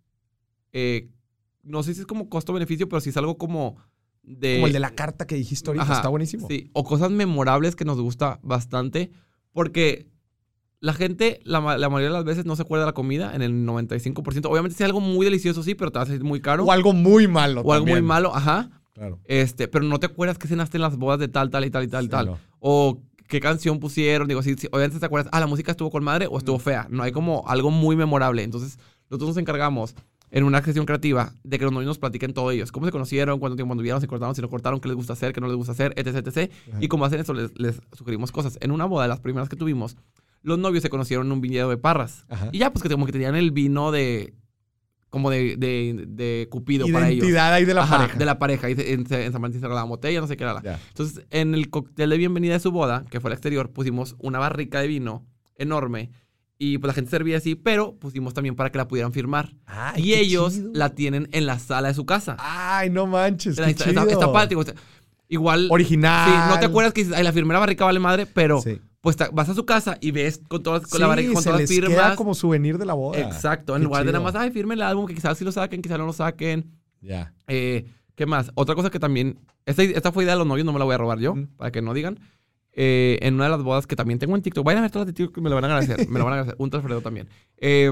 eh, 0.73 1.09
no 1.63 1.83
sé 1.83 1.93
si 1.93 2.01
es 2.01 2.05
como 2.07 2.29
costo-beneficio, 2.29 2.88
pero 2.88 2.99
sí 3.01 3.09
es 3.09 3.17
algo 3.17 3.38
como 3.38 3.77
de. 4.23 4.55
Como 4.55 4.67
el 4.67 4.73
de 4.73 4.79
la 4.79 4.91
carta 4.91 5.25
que 5.27 5.35
dijiste 5.35 5.69
ahorita, 5.69 5.83
Ajá, 5.83 5.95
está 5.95 6.09
buenísimo. 6.09 6.47
Sí, 6.47 6.69
o 6.73 6.83
cosas 6.83 7.11
memorables 7.11 7.75
que 7.75 7.83
nos 7.85 7.99
gusta 7.99 8.39
bastante. 8.43 9.11
Porque 9.53 10.07
la 10.79 10.93
gente, 10.93 11.39
la, 11.43 11.59
ma- 11.59 11.77
la 11.77 11.89
mayoría 11.89 12.09
de 12.09 12.13
las 12.13 12.23
veces, 12.25 12.45
no 12.45 12.55
se 12.55 12.61
acuerda 12.61 12.85
de 12.85 12.89
la 12.91 12.93
comida 12.93 13.35
en 13.35 13.41
el 13.41 13.65
95%. 13.65 14.45
Obviamente, 14.49 14.77
si 14.77 14.83
es 14.83 14.85
algo 14.88 15.01
muy 15.01 15.25
delicioso, 15.25 15.63
sí, 15.63 15.73
pero 15.75 15.91
te 15.91 15.97
va 15.99 16.03
a 16.03 16.05
salir 16.05 16.23
muy 16.23 16.39
caro. 16.41 16.63
O 16.65 16.71
algo 16.71 16.93
muy 16.93 17.27
malo. 17.27 17.61
O 17.61 17.73
algo 17.73 17.88
muy 17.88 18.01
malo, 18.01 18.33
ajá. 18.35 18.69
Claro. 18.93 19.19
Este, 19.25 19.67
pero 19.67 19.83
no 19.85 19.99
te 19.99 20.05
acuerdas 20.05 20.38
que 20.38 20.47
cenaste 20.47 20.77
en 20.77 20.81
las 20.83 20.95
bodas 20.97 21.19
de 21.19 21.27
tal, 21.27 21.49
tal 21.49 21.65
y 21.65 21.69
tal 21.71 21.83
y 21.83 21.88
tal 21.88 22.03
y 22.03 22.07
Sí, 22.07 22.11
tal. 22.11 22.25
no. 22.27 22.38
O 22.59 23.01
qué 23.28 23.39
canción 23.39 23.80
pusieron. 23.80 24.28
Digo, 24.28 24.41
si, 24.41 24.55
si- 24.55 24.67
obviamente 24.71 24.99
te 24.99 25.05
acuerdas, 25.05 25.30
ah, 25.34 25.39
la 25.39 25.47
música 25.47 25.71
estuvo 25.71 25.89
con 25.91 26.03
madre 26.03 26.28
o 26.30 26.38
estuvo 26.38 26.59
fea. 26.59 26.88
No 26.89 27.03
hay 27.03 27.11
como 27.11 27.43
algo 27.47 27.69
muy 27.71 27.95
memorable. 27.95 28.43
Entonces, 28.43 28.78
nosotros 29.09 29.30
nos 29.30 29.38
encargamos 29.38 29.95
en 30.30 30.43
una 30.43 30.61
sesión 30.61 30.86
creativa 30.86 31.32
de 31.43 31.57
que 31.57 31.63
los 31.63 31.71
novios 31.73 31.88
nos 31.88 31.99
platiquen 31.99 32.34
todo 32.34 32.51
ellos. 32.51 32.71
Cómo 32.71 32.86
se 32.86 32.91
conocieron, 32.91 33.39
cuánto 33.39 33.55
tiempo 33.55 33.71
anduvieron, 33.71 34.01
si 34.01 34.07
cortaron, 34.07 34.36
si 34.36 34.41
no 34.41 34.49
cortaron, 34.49 34.80
qué 34.82 34.89
les 34.89 34.97
gusta 34.97 35.13
hacer, 35.13 35.32
qué 35.32 35.39
no 35.39 35.47
les 35.47 35.55
gusta 35.55 35.71
hacer, 35.71 35.93
etc, 35.95 36.25
etc. 36.28 36.51
Ajá. 36.69 36.78
Y 36.82 36.88
como 36.89 37.05
hacen 37.05 37.19
eso, 37.21 37.34
les, 37.34 37.57
les 37.57 37.80
sugerimos 37.97 38.32
cosas. 38.34 38.57
En 38.61 38.71
una 38.71 38.86
boda, 38.86 39.03
de 39.03 39.09
las 39.09 39.19
primeras 39.21 39.47
que 39.47 39.55
tuvimos, 39.55 39.95
los 40.43 40.59
novios 40.59 40.82
se 40.82 40.89
conocieron 40.89 41.28
en 41.28 41.32
un 41.34 41.41
viñedo 41.41 41.69
de 41.69 41.78
parras. 41.78 42.25
Ajá. 42.30 42.49
Y 42.51 42.57
ya, 42.59 42.71
pues 42.73 42.84
que 42.84 42.89
como 42.89 43.05
que 43.05 43.11
tenían 43.13 43.36
el 43.36 43.51
vino 43.51 43.91
de... 43.91 44.34
Como 45.09 45.29
de, 45.31 45.55
de, 45.57 46.05
de 46.07 46.47
Cupido 46.51 46.85
para 46.91 47.07
ellos. 47.09 47.23
Identidad 47.23 47.53
ahí 47.53 47.63
de 47.65 47.73
la 47.73 47.83
Ajá, 47.83 47.97
pareja. 47.97 48.17
De 48.19 48.25
la 48.25 48.39
pareja. 48.39 48.67
En, 48.69 49.05
en 49.09 49.31
San 49.31 49.53
se 49.53 49.59
regalaba 49.59 49.83
botella, 49.85 50.19
no 50.19 50.27
sé 50.27 50.35
qué 50.35 50.43
era. 50.43 50.53
la-. 50.53 50.79
Entonces, 50.89 51.25
en 51.29 51.53
el 51.53 51.69
cóctel 51.69 52.09
de 52.09 52.17
bienvenida 52.17 52.53
de 52.53 52.59
su 52.59 52.71
boda, 52.71 53.05
que 53.09 53.19
fue 53.21 53.29
al 53.29 53.33
exterior, 53.33 53.71
pusimos 53.71 54.15
una 54.19 54.39
barrica 54.39 54.81
de 54.81 54.87
vino 54.87 55.25
enorme. 55.55 56.11
Y 56.59 56.79
pues 56.79 56.87
la 56.89 56.93
gente 56.93 57.11
servía 57.11 57.37
así, 57.37 57.53
pero 57.55 57.93
pusimos 57.99 58.33
también 58.33 58.55
para 58.55 58.71
que 58.71 58.79
la 58.79 58.87
pudieran 58.87 59.13
firmar. 59.13 59.53
Ay, 59.65 60.03
y 60.03 60.13
ellos 60.15 60.55
chido. 60.55 60.71
la 60.73 60.89
tienen 60.89 61.29
en 61.31 61.45
la 61.45 61.59
sala 61.59 61.87
de 61.89 61.93
su 61.93 62.05
casa. 62.05 62.35
Ay, 62.39 62.89
no 62.89 63.05
manches. 63.05 63.57
Está, 63.59 63.65
Qué 63.65 63.89
está- 63.91 64.03
está 64.11 64.33
padre, 64.33 64.57
igual. 65.29 65.67
Original. 65.69 66.29
Sí, 66.29 66.49
no 66.53 66.59
te 66.59 66.65
acuerdas 66.65 66.93
que 66.93 67.05
ay, 67.15 67.23
la 67.23 67.31
firmé 67.31 67.53
la 67.53 67.59
barrica 67.59 67.85
vale 67.85 67.99
madre, 67.99 68.25
pero 68.25 68.59
Sí. 68.61 68.79
Pues 69.01 69.15
vas 69.33 69.47
a 69.49 69.53
su 69.53 69.65
casa 69.65 69.97
y 70.01 70.11
ves 70.11 70.41
con 70.47 70.63
todas 70.63 70.81
con 70.81 70.89
Sí, 70.91 70.99
la 70.99 71.07
barrica, 71.07 71.33
con 71.33 71.43
se 71.43 71.49
todas 71.49 71.61
las 71.61 71.69
firmas. 71.69 71.89
queda 71.91 72.15
como 72.15 72.33
souvenir 72.35 72.77
de 72.77 72.85
la 72.85 72.93
boda. 72.93 73.19
Exacto, 73.19 73.75
en 73.75 73.81
Qué 73.81 73.85
lugar 73.85 74.01
de 74.05 74.11
nada 74.11 74.19
chido. 74.25 74.33
más, 74.33 74.41
ay, 74.41 74.51
firmen 74.51 74.77
el 74.79 74.81
álbum, 74.83 75.05
que 75.05 75.13
quizás 75.15 75.37
sí 75.37 75.45
lo 75.45 75.51
saquen, 75.51 75.81
quizás 75.81 75.97
no 75.97 76.05
lo 76.05 76.13
saquen. 76.13 76.71
Ya. 77.01 77.33
Eh, 77.47 77.85
¿Qué 78.15 78.25
más? 78.25 78.51
Otra 78.55 78.73
cosa 78.75 78.89
que 78.89 78.99
también. 78.99 79.39
Esta, 79.65 79.83
esta 79.83 80.11
fue 80.11 80.23
idea 80.23 80.33
de 80.33 80.39
los 80.39 80.47
novios, 80.47 80.65
no 80.65 80.73
me 80.73 80.79
la 80.79 80.85
voy 80.85 80.95
a 80.95 80.97
robar 80.97 81.19
yo, 81.19 81.35
Mm. 81.35 81.47
para 81.57 81.71
que 81.71 81.81
no 81.81 81.93
digan. 81.93 82.19
Eh, 82.73 83.17
en 83.21 83.35
una 83.35 83.45
de 83.45 83.49
las 83.51 83.63
bodas 83.63 83.85
que 83.87 83.95
también 83.95 84.17
tengo 84.19 84.35
en 84.35 84.41
TikTok, 84.41 84.65
vayan 84.65 84.79
a 84.79 84.81
ver 84.81 84.91
todas 84.91 85.07
las 85.07 85.13
de 85.13 85.17
TikTok 85.17 85.35
que 85.35 85.41
me 85.41 85.49
lo 85.49 85.55
van 85.55 85.65
a 85.65 85.67
agradecer. 85.67 86.07
me 86.09 86.17
lo 86.19 86.25
van 86.25 86.33
a 86.33 86.37
agradecer. 86.37 86.55
Un 86.59 86.69
Alfredo 86.73 87.01
también. 87.01 87.27
Eh, 87.57 87.91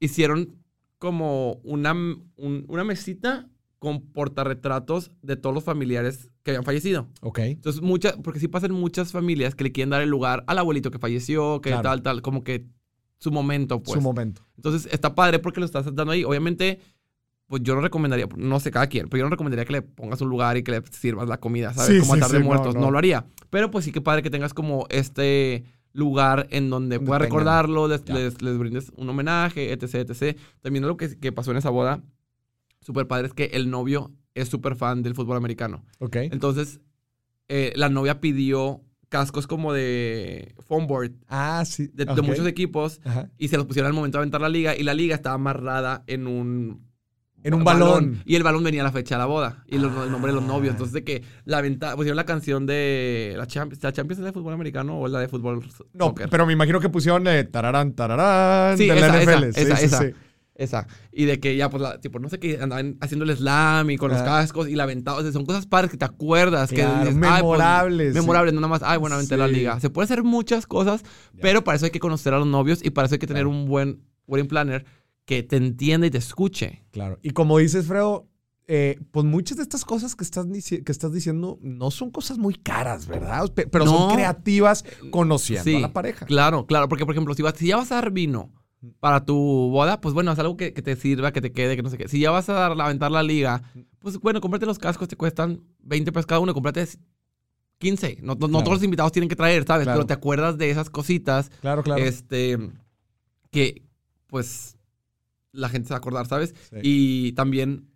hicieron 0.00 0.56
como 0.98 1.54
una, 1.64 1.92
un- 1.92 2.64
una 2.68 2.84
mesita 2.84 3.48
con 3.82 4.00
portarretratos 4.00 5.10
de 5.22 5.34
todos 5.34 5.52
los 5.52 5.64
familiares 5.64 6.30
que 6.44 6.52
habían 6.52 6.62
fallecido. 6.62 7.08
Ok. 7.20 7.40
Entonces, 7.40 7.82
muchas, 7.82 8.12
porque 8.22 8.38
sí 8.38 8.46
pasan 8.46 8.70
muchas 8.70 9.10
familias 9.10 9.56
que 9.56 9.64
le 9.64 9.72
quieren 9.72 9.90
dar 9.90 10.02
el 10.02 10.08
lugar 10.08 10.44
al 10.46 10.58
abuelito 10.58 10.92
que 10.92 11.00
falleció, 11.00 11.60
que 11.60 11.70
Claro. 11.70 11.82
tal, 11.82 12.02
tal, 12.02 12.22
como 12.22 12.44
que 12.44 12.64
su 13.18 13.32
momento, 13.32 13.82
pues. 13.82 13.94
Su 13.94 14.00
momento. 14.00 14.46
Entonces 14.56 14.88
está 14.92 15.16
padre 15.16 15.40
porque 15.40 15.58
lo 15.58 15.66
estás 15.66 15.84
dando 15.96 16.12
ahí. 16.12 16.22
Obviamente, 16.22 16.78
pues 17.48 17.60
yo 17.64 17.74
no 17.74 17.80
recomendaría, 17.80 18.28
no 18.36 18.60
sé 18.60 18.70
cada 18.70 18.86
quien, 18.86 19.08
pero 19.08 19.18
yo 19.22 19.24
no 19.24 19.30
recomendaría 19.30 19.64
que 19.64 19.72
le 19.72 19.82
pongas 19.82 20.20
un 20.20 20.28
lugar 20.28 20.56
y 20.56 20.62
que 20.62 20.70
le 20.70 20.82
sirvas 20.92 21.28
la 21.28 21.38
comida, 21.38 21.74
¿sabes? 21.74 21.92
Sí, 21.92 21.98
como 22.00 22.14
sí, 22.14 22.20
altar 22.20 22.30
de 22.30 22.36
sí, 22.36 22.42
no, 22.44 22.48
muertos. 22.48 22.74
No, 22.76 22.80
no. 22.82 22.90
lo 22.92 22.98
haría. 22.98 23.26
Pero 23.50 23.72
pues 23.72 23.84
sí 23.84 23.90
que 23.90 24.00
padre 24.00 24.22
que 24.22 24.30
tengas 24.30 24.54
como 24.54 24.86
este 24.90 25.64
lugar 25.92 26.46
en 26.50 26.70
donde 26.70 26.98
Donde 26.98 27.06
puedas 27.08 27.20
recordarlo, 27.22 27.88
les, 27.88 28.08
les- 28.08 28.40
les 28.42 28.56
brindes 28.58 28.92
un 28.96 29.08
homenaje, 29.08 29.72
etc, 29.72 30.08
etc. 30.08 30.38
También 30.60 30.84
algo 30.84 30.96
que, 30.96 31.18
que 31.18 31.32
pasó 31.32 31.50
en 31.50 31.56
esa 31.56 31.70
boda, 31.70 32.00
súper 32.82 33.06
padre, 33.06 33.28
es 33.28 33.34
que 33.34 33.46
el 33.54 33.70
novio 33.70 34.12
es 34.34 34.48
súper 34.48 34.76
fan 34.76 35.02
del 35.02 35.14
fútbol 35.14 35.36
americano. 35.36 35.84
Ok. 35.98 36.16
Entonces, 36.16 36.80
eh, 37.48 37.72
la 37.76 37.88
novia 37.88 38.20
pidió 38.20 38.82
cascos 39.08 39.46
como 39.46 39.72
de 39.74 40.54
foam 40.66 40.86
board 40.86 41.12
Ah, 41.28 41.64
sí. 41.66 41.90
de, 41.92 42.06
muchos 42.22 42.46
equipos 42.46 43.00
Ajá. 43.04 43.28
y 43.36 43.48
se 43.48 43.58
los 43.58 43.66
pusieron 43.66 43.88
al 43.88 43.92
momento 43.94 44.16
de 44.16 44.20
aventar 44.22 44.40
la 44.40 44.48
liga 44.48 44.74
y 44.74 44.82
la 44.84 44.94
liga 44.94 45.14
estaba 45.14 45.34
amarrada 45.34 46.02
en 46.06 46.26
un 46.26 46.86
En 47.44 47.52
un 47.52 47.62
balón. 47.62 48.22
y 48.24 48.36
el 48.36 48.42
balón 48.42 48.62
venía 48.64 48.80
a 48.80 48.84
la 48.84 48.92
fecha 48.92 49.16
de 49.16 49.18
la 49.18 49.26
boda 49.26 49.64
y 49.66 49.76
los- 49.76 49.92
el 50.06 50.10
nombre 50.10 50.30
de 50.32 50.36
los 50.36 50.44
Ah. 50.44 50.46
novios 50.46 50.72
entonces 50.72 50.94
de 50.94 51.04
que 51.04 51.22
la 51.44 51.60
venta 51.60 51.94
pusieron 51.94 52.16
la 52.16 52.24
canción 52.24 52.64
de 52.64 53.34
la 53.36 53.46
Champions 53.46 53.82
la 53.82 53.92
Champions 53.92 54.20
es 54.20 54.24
de 54.24 54.32
fútbol 54.32 54.54
americano 54.54 54.98
o 54.98 55.04
es 55.06 55.12
la 55.12 55.20
de 55.20 55.28
fútbol 55.28 55.62
No, 55.92 56.06
soccer? 56.06 56.30
pero 56.30 56.46
me 56.46 56.54
imagino 56.54 56.80
que 56.80 56.88
pusieron 56.88 57.26
eh, 57.26 57.44
tararán, 57.44 57.92
tararán 57.92 58.78
Sí, 58.78 58.86
de 58.86 58.94
la 58.98 59.06
esa, 59.08 59.22
NFL. 59.24 59.52
Sí, 59.52 59.60
esa, 59.60 59.76
sí, 59.76 59.84
esa. 59.84 59.98
sí. 59.98 60.06
Esa 60.62 60.86
y 61.12 61.24
de 61.24 61.40
que 61.40 61.56
ya 61.56 61.68
pues 61.70 61.82
la, 61.82 62.00
tipo 62.00 62.18
no 62.18 62.28
sé 62.28 62.38
qué 62.38 62.58
andaban 62.60 62.96
haciendo 63.00 63.24
el 63.24 63.36
slam 63.36 63.90
y 63.90 63.96
con 63.96 64.10
los 64.10 64.22
cascos 64.22 64.68
y 64.68 64.74
la 64.74 64.84
o 64.86 65.22
sea, 65.22 65.32
son 65.32 65.44
cosas 65.46 65.66
padres 65.66 65.90
que 65.90 65.96
te 65.96 66.04
acuerdas 66.04 66.70
que 66.70 66.76
Claro, 66.76 67.00
dices, 67.00 67.14
ay, 67.14 67.20
pues, 67.20 67.32
memorables, 67.34 68.12
sí. 68.14 68.20
memorables 68.20 68.54
no 68.54 68.60
nada 68.60 68.70
más 68.70 68.82
ay 68.84 68.98
bueno 68.98 69.16
aventé 69.16 69.36
la 69.36 69.48
Sí. 69.48 69.54
liga 69.54 69.80
se 69.80 69.90
puede 69.90 70.04
hacer 70.04 70.22
muchas 70.22 70.66
cosas 70.66 71.02
Ya. 71.34 71.40
pero 71.42 71.64
para 71.64 71.76
eso 71.76 71.84
hay 71.86 71.90
que 71.92 72.00
conocer 72.00 72.32
a 72.34 72.38
los 72.38 72.46
novios 72.46 72.84
y 72.84 72.90
para 72.90 73.06
eso 73.06 73.14
hay 73.14 73.18
que 73.18 73.26
tener 73.26 73.44
Claro. 73.44 73.56
un 73.58 73.66
buen 73.66 74.02
wedding 74.26 74.48
planner 74.48 74.84
que 75.24 75.42
te 75.42 75.56
entienda 75.56 76.06
y 76.06 76.10
te 76.10 76.18
escuche 76.18 76.84
Claro. 76.90 77.18
Y 77.22 77.30
como 77.30 77.58
dices, 77.58 77.86
Fredo, 77.86 78.28
eh, 78.68 78.98
pues 79.10 79.26
muchas 79.26 79.56
de 79.56 79.62
estas 79.64 79.84
cosas 79.84 80.14
que 80.14 80.22
estás, 80.24 80.46
que 80.46 80.92
estás 80.92 81.12
diciendo 81.12 81.58
no 81.62 81.90
son 81.90 82.10
cosas 82.10 82.38
muy 82.38 82.54
caras, 82.54 83.06
¿verdad? 83.06 83.52
Pe- 83.52 83.66
Pero 83.66 83.86
son 83.86 84.12
creativas 84.14 84.84
conociendo 85.10 85.64
Sí, 85.64 85.76
a 85.76 85.80
la 85.80 85.92
pareja. 85.92 86.24
Claro, 86.26 86.66
claro, 86.66 86.88
porque 86.88 87.04
por 87.04 87.14
ejemplo, 87.14 87.34
si, 87.34 87.42
vas, 87.42 87.54
si 87.56 87.66
ya 87.68 87.76
vas 87.76 87.90
a 87.92 87.96
dar 87.96 88.10
vino 88.12 88.52
para 89.00 89.24
tu 89.24 89.34
boda, 89.36 90.00
pues 90.00 90.12
bueno, 90.14 90.32
es 90.32 90.38
algo 90.38 90.56
que, 90.56 90.72
que 90.72 90.82
te 90.82 90.96
sirva, 90.96 91.32
que 91.32 91.40
te 91.40 91.52
quede, 91.52 91.76
que 91.76 91.82
no 91.82 91.90
sé 91.90 91.98
qué. 91.98 92.08
Si 92.08 92.18
ya 92.20 92.30
vas 92.30 92.48
a 92.48 92.54
dar, 92.54 92.80
a 92.80 92.84
aventar 92.84 93.10
la 93.10 93.22
liga, 93.22 93.62
pues 94.00 94.18
bueno, 94.18 94.40
cómprate 94.40 94.66
los 94.66 94.78
cascos, 94.78 95.08
te 95.08 95.16
cuestan 95.16 95.60
20 95.80 96.10
pesos 96.12 96.26
cada 96.26 96.40
uno, 96.40 96.52
cómprate 96.54 96.86
15. 97.78 98.18
No, 98.22 98.34
no- 98.34 98.48
no 98.48 98.58
todos 98.60 98.74
los 98.78 98.82
invitados 98.84 99.12
tienen 99.12 99.28
que 99.28 99.36
traer, 99.36 99.64
¿sabes? 99.66 99.84
Claro. 99.84 99.98
Pero 100.00 100.06
te 100.06 100.14
acuerdas 100.14 100.58
de 100.58 100.70
esas 100.70 100.90
cositas, 100.90 101.50
Claro, 101.60 101.82
claro. 101.82 102.02
este, 102.02 102.58
que 103.50 103.82
pues 104.26 104.76
la 105.52 105.68
gente 105.68 105.88
se 105.88 105.94
va 105.94 105.96
a 105.96 105.98
acordar, 105.98 106.26
¿sabes? 106.26 106.54
Sí. 106.70 106.76
Y 106.82 107.32
también, 107.32 107.88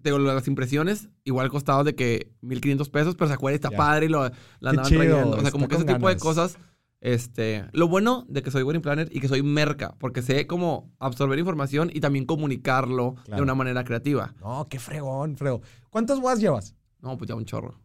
te 0.00 0.10
digo, 0.10 0.18
lo 0.18 0.28
de 0.28 0.34
las 0.36 0.46
impresiones, 0.46 1.08
igual 1.24 1.48
costado 1.50 1.84
de 1.84 1.94
que 1.94 2.30
1500 2.42 2.88
pesos, 2.90 3.14
pero 3.16 3.28
se 3.28 3.34
acuerda, 3.34 3.56
está 3.56 3.70
padre 3.70 4.06
y 4.06 4.08
lo, 4.08 4.22
la 4.60 4.70
andaban 4.70 4.88
chido, 4.88 5.00
trayendo. 5.02 5.36
O 5.36 5.40
sea, 5.40 5.50
como 5.50 5.68
que 5.68 5.74
ese 5.76 5.84
tipo 5.84 6.08
de 6.08 6.16
cosas. 6.16 6.56
Este, 7.04 7.66
lo 7.72 7.86
bueno 7.86 8.24
de 8.30 8.42
que 8.42 8.50
soy 8.50 8.62
wedding 8.62 8.80
planner 8.80 9.08
y 9.12 9.20
que 9.20 9.28
soy 9.28 9.42
merca, 9.42 9.94
porque 9.98 10.22
sé 10.22 10.46
cómo 10.46 10.90
absorber 10.98 11.38
información 11.38 11.90
y 11.92 12.00
también 12.00 12.24
comunicarlo 12.24 13.16
Claro. 13.24 13.36
de 13.36 13.42
una 13.42 13.54
manera 13.54 13.84
creativa. 13.84 14.34
No, 14.40 14.66
qué 14.70 14.78
fregón, 14.78 15.36
Fredo. 15.36 15.60
¿Cuántas 15.90 16.18
bodas 16.18 16.40
llevas? 16.40 16.74
No, 17.02 17.18
pues 17.18 17.28
ya 17.28 17.34
un 17.34 17.44
chorro. 17.44 17.78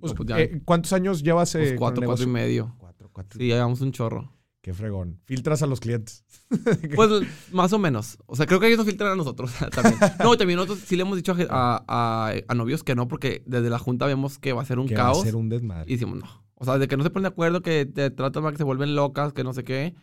Pues, 0.00 0.12
No, 0.12 0.16
pues 0.16 0.28
ya- 0.28 0.40
eh, 0.40 0.60
¿Cuántos 0.64 0.92
años 0.92 1.22
llevas 1.22 1.54
eh, 1.54 1.58
Pues 1.60 1.74
cuatro, 1.78 2.04
cuatro 2.04 2.24
y 2.24 2.26
medio. 2.28 2.74
Cuatro, 2.78 3.08
cuatro. 3.12 3.38
Sí, 3.38 3.46
ya 3.46 3.54
llevamos 3.54 3.80
un 3.80 3.92
chorro. 3.92 4.32
Qué 4.60 4.74
fregón. 4.74 5.20
Filtras 5.24 5.62
a 5.62 5.66
los 5.68 5.78
clientes. 5.78 6.24
Pues 6.96 7.10
más 7.52 7.72
o 7.72 7.78
menos. 7.78 8.18
O 8.26 8.34
sea, 8.34 8.46
creo 8.46 8.58
que 8.58 8.66
ellos 8.66 8.78
nos 8.78 8.86
filtran 8.88 9.12
a 9.12 9.14
nosotros 9.16 9.52
también. 9.72 9.98
No, 10.20 10.36
también 10.36 10.56
nosotros 10.56 10.80
sí 10.84 10.96
le 10.96 11.02
hemos 11.02 11.16
dicho 11.16 11.32
a, 11.48 11.76
a- 11.86 12.28
a- 12.28 12.32
a 12.48 12.54
novios 12.56 12.82
que 12.82 12.96
no, 12.96 13.06
porque 13.06 13.44
desde 13.46 13.70
la 13.70 13.78
junta 13.78 14.06
vemos 14.06 14.38
que 14.40 14.52
va 14.52 14.62
a 14.62 14.64
ser 14.64 14.80
un 14.80 14.88
que 14.88 14.96
va 14.96 15.02
a 15.02 15.12
caos. 15.12 15.22
ser 15.22 15.36
un 15.36 15.48
desmadre. 15.48 15.84
Y 15.86 15.94
decimos, 15.94 16.18
no. 16.18 16.47
O 16.60 16.64
sea, 16.64 16.78
de 16.78 16.88
que 16.88 16.96
no 16.96 17.04
se 17.04 17.10
ponen 17.10 17.22
de 17.24 17.28
acuerdo, 17.28 17.62
que 17.62 17.86
te 17.86 18.10
tratan 18.10 18.42
mal, 18.42 18.52
que 18.52 18.58
se 18.58 18.64
vuelven 18.64 18.94
locas, 18.96 19.32
que 19.32 19.44
no 19.44 19.52
sé 19.52 19.62
qué. 19.64 19.94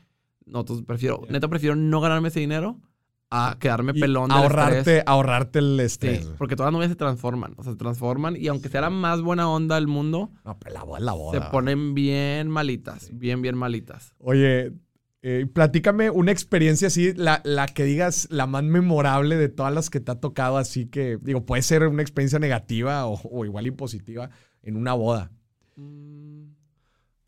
Nosotros 0.46 0.84
prefiero, 0.84 1.22
Ya. 1.26 1.32
neta, 1.34 1.48
prefiero 1.50 1.76
no 1.76 2.00
ganarme 2.02 2.30
ese 2.30 2.40
dinero 2.40 2.80
a 3.32 3.58
quedarme 3.60 3.92
Y 3.96 4.00
pelón 4.00 4.30
del 4.30 4.38
ahorrarte, 4.38 4.78
estrés. 4.80 5.04
ahorrarte 5.08 5.60
el 5.60 5.80
estrés. 5.80 6.28
porque 6.38 6.56
todas 6.56 6.68
las 6.72 6.74
novias 6.78 6.92
se 6.92 6.96
transforman. 6.96 7.54
O 7.58 7.64
sea, 7.64 7.74
se 7.74 7.78
transforman 7.78 8.36
y 8.38 8.48
aunque 8.48 8.70
sea 8.70 8.82
la 8.82 8.90
más 8.90 9.22
buena 9.22 9.50
onda 9.50 9.76
del 9.76 9.88
mundo, 9.88 10.32
No, 10.46 10.58
pero 10.60 10.74
la 10.76 10.84
boda 10.84 11.00
es 11.00 11.04
la 11.06 11.12
se 11.14 11.18
boda. 11.18 11.52
ponen 11.52 11.94
bien 11.96 12.48
malitas. 12.50 13.10
Bien, 13.12 13.42
bien 13.42 13.58
malitas. 13.58 14.14
Oye, 14.20 14.72
eh, 15.24 15.48
platícame 15.52 16.12
una 16.12 16.32
experiencia 16.32 16.88
así, 16.88 17.14
la, 17.16 17.42
la 17.44 17.66
que 17.66 17.84
digas 17.84 18.28
la 18.30 18.46
más 18.46 18.64
memorable 18.64 19.36
de 19.38 19.50
todas 19.50 19.74
las 19.74 19.90
que 19.90 20.00
te 20.00 20.12
ha 20.12 20.20
tocado, 20.22 20.58
así 20.60 20.86
que, 20.86 21.18
digo, 21.20 21.44
puede 21.46 21.64
ser 21.64 21.88
una 21.88 22.04
experiencia 22.04 22.38
negativa 22.38 23.08
o, 23.08 23.20
o 23.30 23.44
igual 23.44 23.66
impositiva 23.66 24.30
en 24.62 24.78
una 24.78 24.94
boda. 24.94 25.32
Mm, 25.78 26.25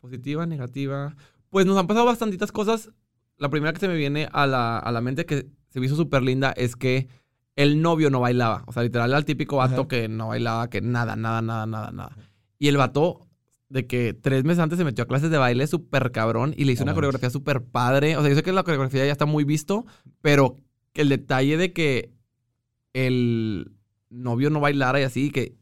positiva, 0.00 0.46
negativa. 0.46 1.16
Pues 1.50 1.66
nos 1.66 1.76
han 1.78 1.86
pasado 1.86 2.06
bastantitas 2.06 2.52
cosas. 2.52 2.90
La 3.36 3.48
primera 3.48 3.72
que 3.72 3.80
se 3.80 3.88
me 3.88 3.96
viene 3.96 4.28
a 4.32 4.46
la, 4.46 4.78
a 4.78 4.92
la 4.92 5.00
mente 5.00 5.26
que 5.26 5.46
se 5.68 5.80
me 5.80 5.86
hizo 5.86 5.96
súper 5.96 6.22
linda 6.22 6.52
es 6.52 6.76
que 6.76 7.08
el 7.56 7.82
novio 7.82 8.10
no 8.10 8.20
bailaba. 8.20 8.64
O 8.66 8.72
sea, 8.72 8.82
literal 8.82 9.10
era 9.10 9.18
el 9.18 9.24
típico 9.24 9.56
vato 9.56 9.82
Ajá. 9.82 9.88
que 9.88 10.08
no 10.08 10.28
bailaba, 10.28 10.70
que 10.70 10.80
nada, 10.80 11.16
nada, 11.16 11.42
nada, 11.42 11.66
nada, 11.66 11.90
nada. 11.90 12.16
Y 12.58 12.68
el 12.68 12.76
vato 12.76 13.26
de 13.68 13.86
que 13.86 14.14
tres 14.14 14.44
meses 14.44 14.60
antes 14.60 14.78
se 14.78 14.84
metió 14.84 15.04
a 15.04 15.08
clases 15.08 15.30
de 15.30 15.38
baile 15.38 15.66
súper 15.66 16.10
cabrón 16.10 16.54
y 16.56 16.64
le 16.64 16.72
hizo 16.72 16.84
una 16.84 16.94
coreografía 16.94 17.30
súper 17.30 17.62
padre. 17.62 18.16
O 18.16 18.20
sea, 18.20 18.30
yo 18.30 18.36
sé 18.36 18.42
que 18.42 18.52
la 18.52 18.62
coreografía 18.62 19.04
ya 19.04 19.12
está 19.12 19.26
muy 19.26 19.44
visto, 19.44 19.86
pero 20.22 20.56
el 20.94 21.08
detalle 21.08 21.56
de 21.56 21.72
que 21.72 22.12
el 22.92 23.72
novio 24.10 24.50
no 24.50 24.60
bailara 24.60 25.00
y 25.00 25.04
así, 25.04 25.30
que 25.30 25.54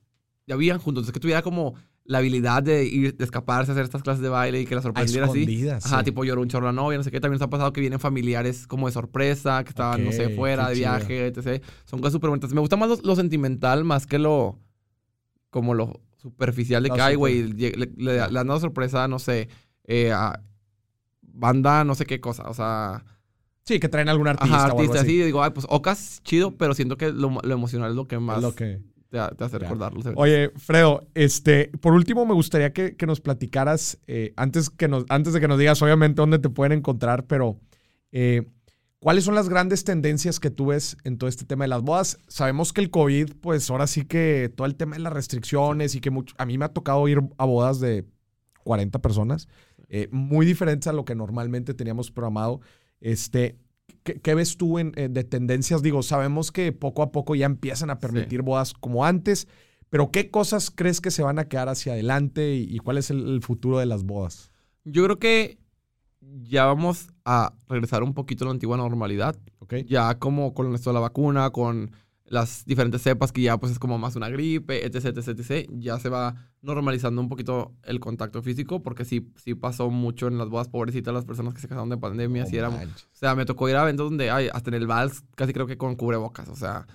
ya 0.47 0.57
vivían 0.57 0.79
juntos, 0.79 1.03
entonces 1.03 1.13
que 1.13 1.21
tuviera 1.21 1.43
como 1.43 1.75
la 2.09 2.19
habilidad 2.19 2.63
de 2.63 2.85
ir, 2.85 3.17
de 3.17 3.25
escaparse, 3.25 3.73
hacer 3.73 3.85
estas 3.85 4.03
clases 4.03 4.23
de 4.23 4.29
baile 4.29 4.61
y 4.61 4.67
que 4.67 4.75
la 4.75 4.83
sorprendiera 4.83 5.27
así. 5.27 5.69
Ajá, 5.71 5.99
sí. 5.99 6.05
tipo 6.05 6.25
lloró 6.25 6.41
un 6.43 6.49
chorro 6.49 6.67
la 6.67 6.73
novia, 6.73 6.97
no 6.99 7.05
sé 7.05 7.11
qué. 7.11 7.21
También 7.21 7.39
nos 7.39 7.47
ha 7.47 7.51
pasado 7.51 7.73
que 7.73 7.81
vienen 7.81 7.99
familiares 8.01 8.67
como 8.67 8.87
de 8.87 8.93
sorpresa, 8.93 9.63
que 9.65 9.71
estaban, 9.71 10.05
no 10.05 10.13
sé, 10.13 10.29
fuera 10.31 10.69
de 10.69 10.77
chido. 10.77 10.89
viaje, 10.91 11.27
etc. 11.27 11.63
Son 11.85 11.99
cosas 12.01 12.13
súper 12.13 12.31
bonitas. 12.31 12.53
Me 12.53 12.61
gusta 12.61 12.77
más 12.77 12.89
lo, 12.89 12.97
lo 13.03 13.17
sentimental 13.17 13.85
más 13.85 14.07
que 14.07 14.19
lo, 14.19 14.59
como 15.51 15.75
lo 15.75 16.01
superficial 16.17 16.83
de 16.83 16.91
que, 16.91 17.01
ay, 17.01 17.15
super- 17.15 17.19
güey, 17.19 17.43
le, 17.53 17.71
le- 17.73 17.93
le 17.97 18.21
han 18.39 18.47
dado 18.47 18.61
sorpresa, 18.61 19.07
no 19.09 19.19
sé, 19.19 19.49
eh, 19.85 20.13
a 20.13 20.41
banda, 21.23 21.85
no 21.85 21.95
sé 21.95 22.07
qué 22.07 22.21
cosa, 22.21 22.45
o 22.49 22.55
sea... 22.55 23.05
Sí, 23.65 23.81
que 23.81 23.89
traen 23.89 24.09
algún 24.09 24.29
artista, 24.29 24.55
Ajá, 24.57 24.63
o 24.65 24.67
algo 24.67 24.79
artista, 24.79 25.01
así. 25.01 25.09
así. 25.21 25.25
Digo, 25.25 25.43
ay, 25.43 25.51
pues 25.53 25.67
Ocas, 25.69 26.21
chido, 26.23 26.57
pero 26.57 26.73
siento 26.73 26.97
que 26.97 27.11
lo, 27.11 27.41
lo 27.43 27.53
emocional 27.55 27.91
es 27.91 27.97
lo 27.97 28.07
que 28.07 28.19
más 28.21 28.41
lo 28.41 28.55
que... 28.55 28.81
te, 29.11 29.19
te 29.37 29.45
hace 29.45 29.55
Ya. 29.55 29.59
recordar 29.61 29.95
los 29.95 30.05
eventos. 30.05 30.23
Oye, 30.23 30.51
Fredo, 30.57 31.07
este, 31.15 31.71
por 31.81 31.93
último 31.95 32.27
me 32.27 32.35
gustaría 32.35 32.73
que, 32.73 32.97
que 32.97 33.07
nos 33.07 33.21
platicaras, 33.21 33.99
eh, 34.07 34.33
antes, 34.37 34.71
que 34.71 34.89
nos, 34.89 35.05
antes 35.09 35.33
de 35.33 35.41
que 35.41 35.49
nos 35.49 35.59
digas 35.59 35.81
obviamente 35.83 36.21
dónde 36.21 36.39
te 36.39 36.51
pueden 36.51 36.73
encontrar, 36.79 37.27
pero 37.27 37.59
eh, 38.13 38.43
¿cuáles 38.99 39.25
son 39.25 39.35
las 39.35 39.49
grandes 39.49 39.85
tendencias 39.85 40.41
que 40.41 40.51
tú 40.51 40.67
ves 40.67 40.97
en 41.05 41.19
todo 41.19 41.29
este 41.29 41.45
tema 41.45 41.65
de 41.65 41.69
las 41.69 41.83
bodas? 41.83 42.19
Sabemos 42.29 42.73
que 42.73 42.81
el 42.81 42.91
COVID, 42.91 43.35
pues 43.41 43.71
ahora 43.71 43.87
sí 43.87 44.05
que 44.05 44.53
todo 44.55 44.67
el 44.67 44.75
tema 44.77 44.97
de 44.97 45.03
las 45.03 45.13
restricciones 45.13 45.95
y 45.95 46.01
que 46.01 46.11
mucho, 46.11 46.35
a 46.39 46.47
mí 46.47 46.59
me 46.59 46.65
ha 46.65 46.69
tocado 46.71 47.07
ir 47.09 47.21
a 47.39 47.45
bodas 47.45 47.79
de 47.81 48.05
40 48.65 48.99
personas, 49.01 49.49
eh, 49.89 50.09
muy 50.11 50.45
diferentes 50.45 50.89
a 50.89 50.93
lo 50.93 51.05
que 51.05 51.15
normalmente 51.15 51.73
teníamos 51.75 52.11
programado. 52.11 52.61
Este, 53.01 53.57
¿qué, 54.07 54.19
qué 54.21 54.35
ves 54.35 54.57
tú 54.57 54.79
en, 54.79 54.93
eh, 54.97 55.09
de 55.11 55.25
tendencias? 55.25 55.83
Digo, 55.83 56.03
sabemos 56.03 56.51
que 56.51 56.73
poco 56.73 57.03
a 57.03 57.13
poco 57.13 57.35
ya 57.35 57.45
empiezan 57.45 57.91
a 57.91 57.99
permitir 57.99 58.41
bodas 58.41 58.73
como 58.73 59.05
antes, 59.05 59.49
pero 59.91 60.11
¿qué 60.11 60.31
cosas 60.31 60.71
crees 60.71 61.03
que 61.03 61.11
se 61.11 61.23
van 61.23 61.39
a 61.39 61.49
quedar 61.49 61.69
hacia 61.69 61.93
adelante 61.93 62.55
y, 62.55 62.75
y 62.75 62.79
cuál 62.79 62.97
es 62.97 63.11
el, 63.11 63.29
el 63.29 63.43
futuro 63.43 63.79
de 63.79 63.87
las 63.87 64.05
bodas? 64.05 64.51
Yo 64.85 65.05
creo 65.05 65.19
que 65.19 65.59
ya 66.21 66.65
vamos 66.65 67.09
a 67.25 67.55
regresar 67.69 68.03
un 68.03 68.15
poquito 68.15 68.45
a 68.45 68.47
la 68.47 68.53
antigua 68.53 68.77
normalidad. 68.77 69.37
¿Ok? 69.59 69.75
Ya 69.87 70.19
como 70.19 70.55
con 70.55 70.75
esto 70.75 70.91
de 70.91 70.95
la 70.95 71.01
vacuna, 71.01 71.51
con 71.51 71.93
las 72.29 72.65
diferentes 72.65 73.03
cepas 73.03 73.31
que 73.31 73.41
ya 73.43 73.57
pues 73.57 73.71
es 73.73 73.79
como 73.79 73.99
más 73.99 74.17
una 74.17 74.29
gripe, 74.29 74.85
etc, 74.85 75.07
etc, 75.17 75.29
etc. 75.39 75.69
Ya 75.73 75.99
se 76.01 76.09
va 76.09 76.35
normalizando 76.61 77.21
un 77.21 77.29
poquito 77.29 77.75
el 77.85 78.01
contacto 78.01 78.43
físico 78.43 78.83
porque 78.83 79.05
sí, 79.05 79.31
sí 79.37 79.55
pasó 79.55 79.91
mucho 79.91 80.27
en 80.27 80.37
las 80.37 80.49
bodas 80.49 80.69
pobrecitas 80.69 81.15
las 81.15 81.25
personas 81.25 81.55
que 81.55 81.61
se 81.61 81.69
casaron 81.69 81.89
de 81.89 81.99
pandemia. 81.99 82.45
Era, 82.51 82.69
o 82.71 82.79
sea, 83.13 83.35
me 83.37 83.45
tocó 83.45 83.69
ir 83.69 83.77
a 83.77 83.83
eventos 83.83 84.09
donde 84.11 84.31
ay, 84.31 84.49
hasta 84.53 84.71
en 84.71 84.75
el 84.75 84.87
vals 84.89 85.23
casi 85.37 85.53
creo 85.53 85.67
que 85.69 85.77
con 85.79 85.95
cubrebocas. 85.95 86.49
O 86.49 86.57
sea, 86.57 86.87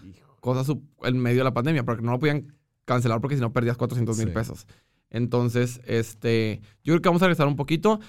cosas 0.42 0.66
sub- 0.68 0.84
en 1.04 1.18
medio 1.18 1.38
de 1.40 1.44
la 1.46 1.54
pandemia, 1.54 1.86
porque 1.86 2.02
no 2.02 2.12
lo 2.12 2.20
podían 2.20 2.54
cancelar 2.84 3.22
porque 3.22 3.36
si 3.36 3.42
no 3.42 3.54
perdías 3.54 3.78
400 3.78 4.18
mil 4.18 4.28
Sí. 4.28 4.34
pesos. 4.34 4.68
Entonces, 5.10 5.80
este, 5.86 6.62
yo 6.84 6.94
creo 6.94 7.02
que 7.02 7.10
vamos 7.10 7.22
a 7.22 7.26
regresar 7.28 7.48
un 7.48 7.56
poquito. 7.56 8.00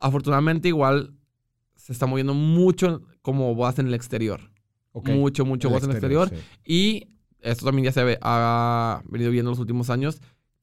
Afortunadamente, 0.00 0.68
igual 0.68 1.14
se 1.76 1.92
está 1.92 2.06
moviendo 2.06 2.34
mucho 2.34 3.02
como 3.22 3.54
bodas 3.54 3.78
en 3.78 3.86
el 3.88 3.94
exterior. 3.94 4.50
Ok. 4.92 5.08
Mucho, 5.10 5.44
mucho 5.44 5.68
El 5.68 5.72
bodas 5.72 5.84
en 5.84 5.90
el 5.90 5.96
exterior. 5.96 6.28
sí. 6.30 6.36
Y 6.64 7.08
esto 7.40 7.64
también 7.66 7.84
ya 7.86 7.92
se 7.92 8.04
ve- 8.04 8.18
ha 8.22 9.02
venido 9.06 9.30
viendo 9.30 9.50
en 9.50 9.52
los 9.52 9.60
últimos 9.60 9.88
años, 9.90 10.20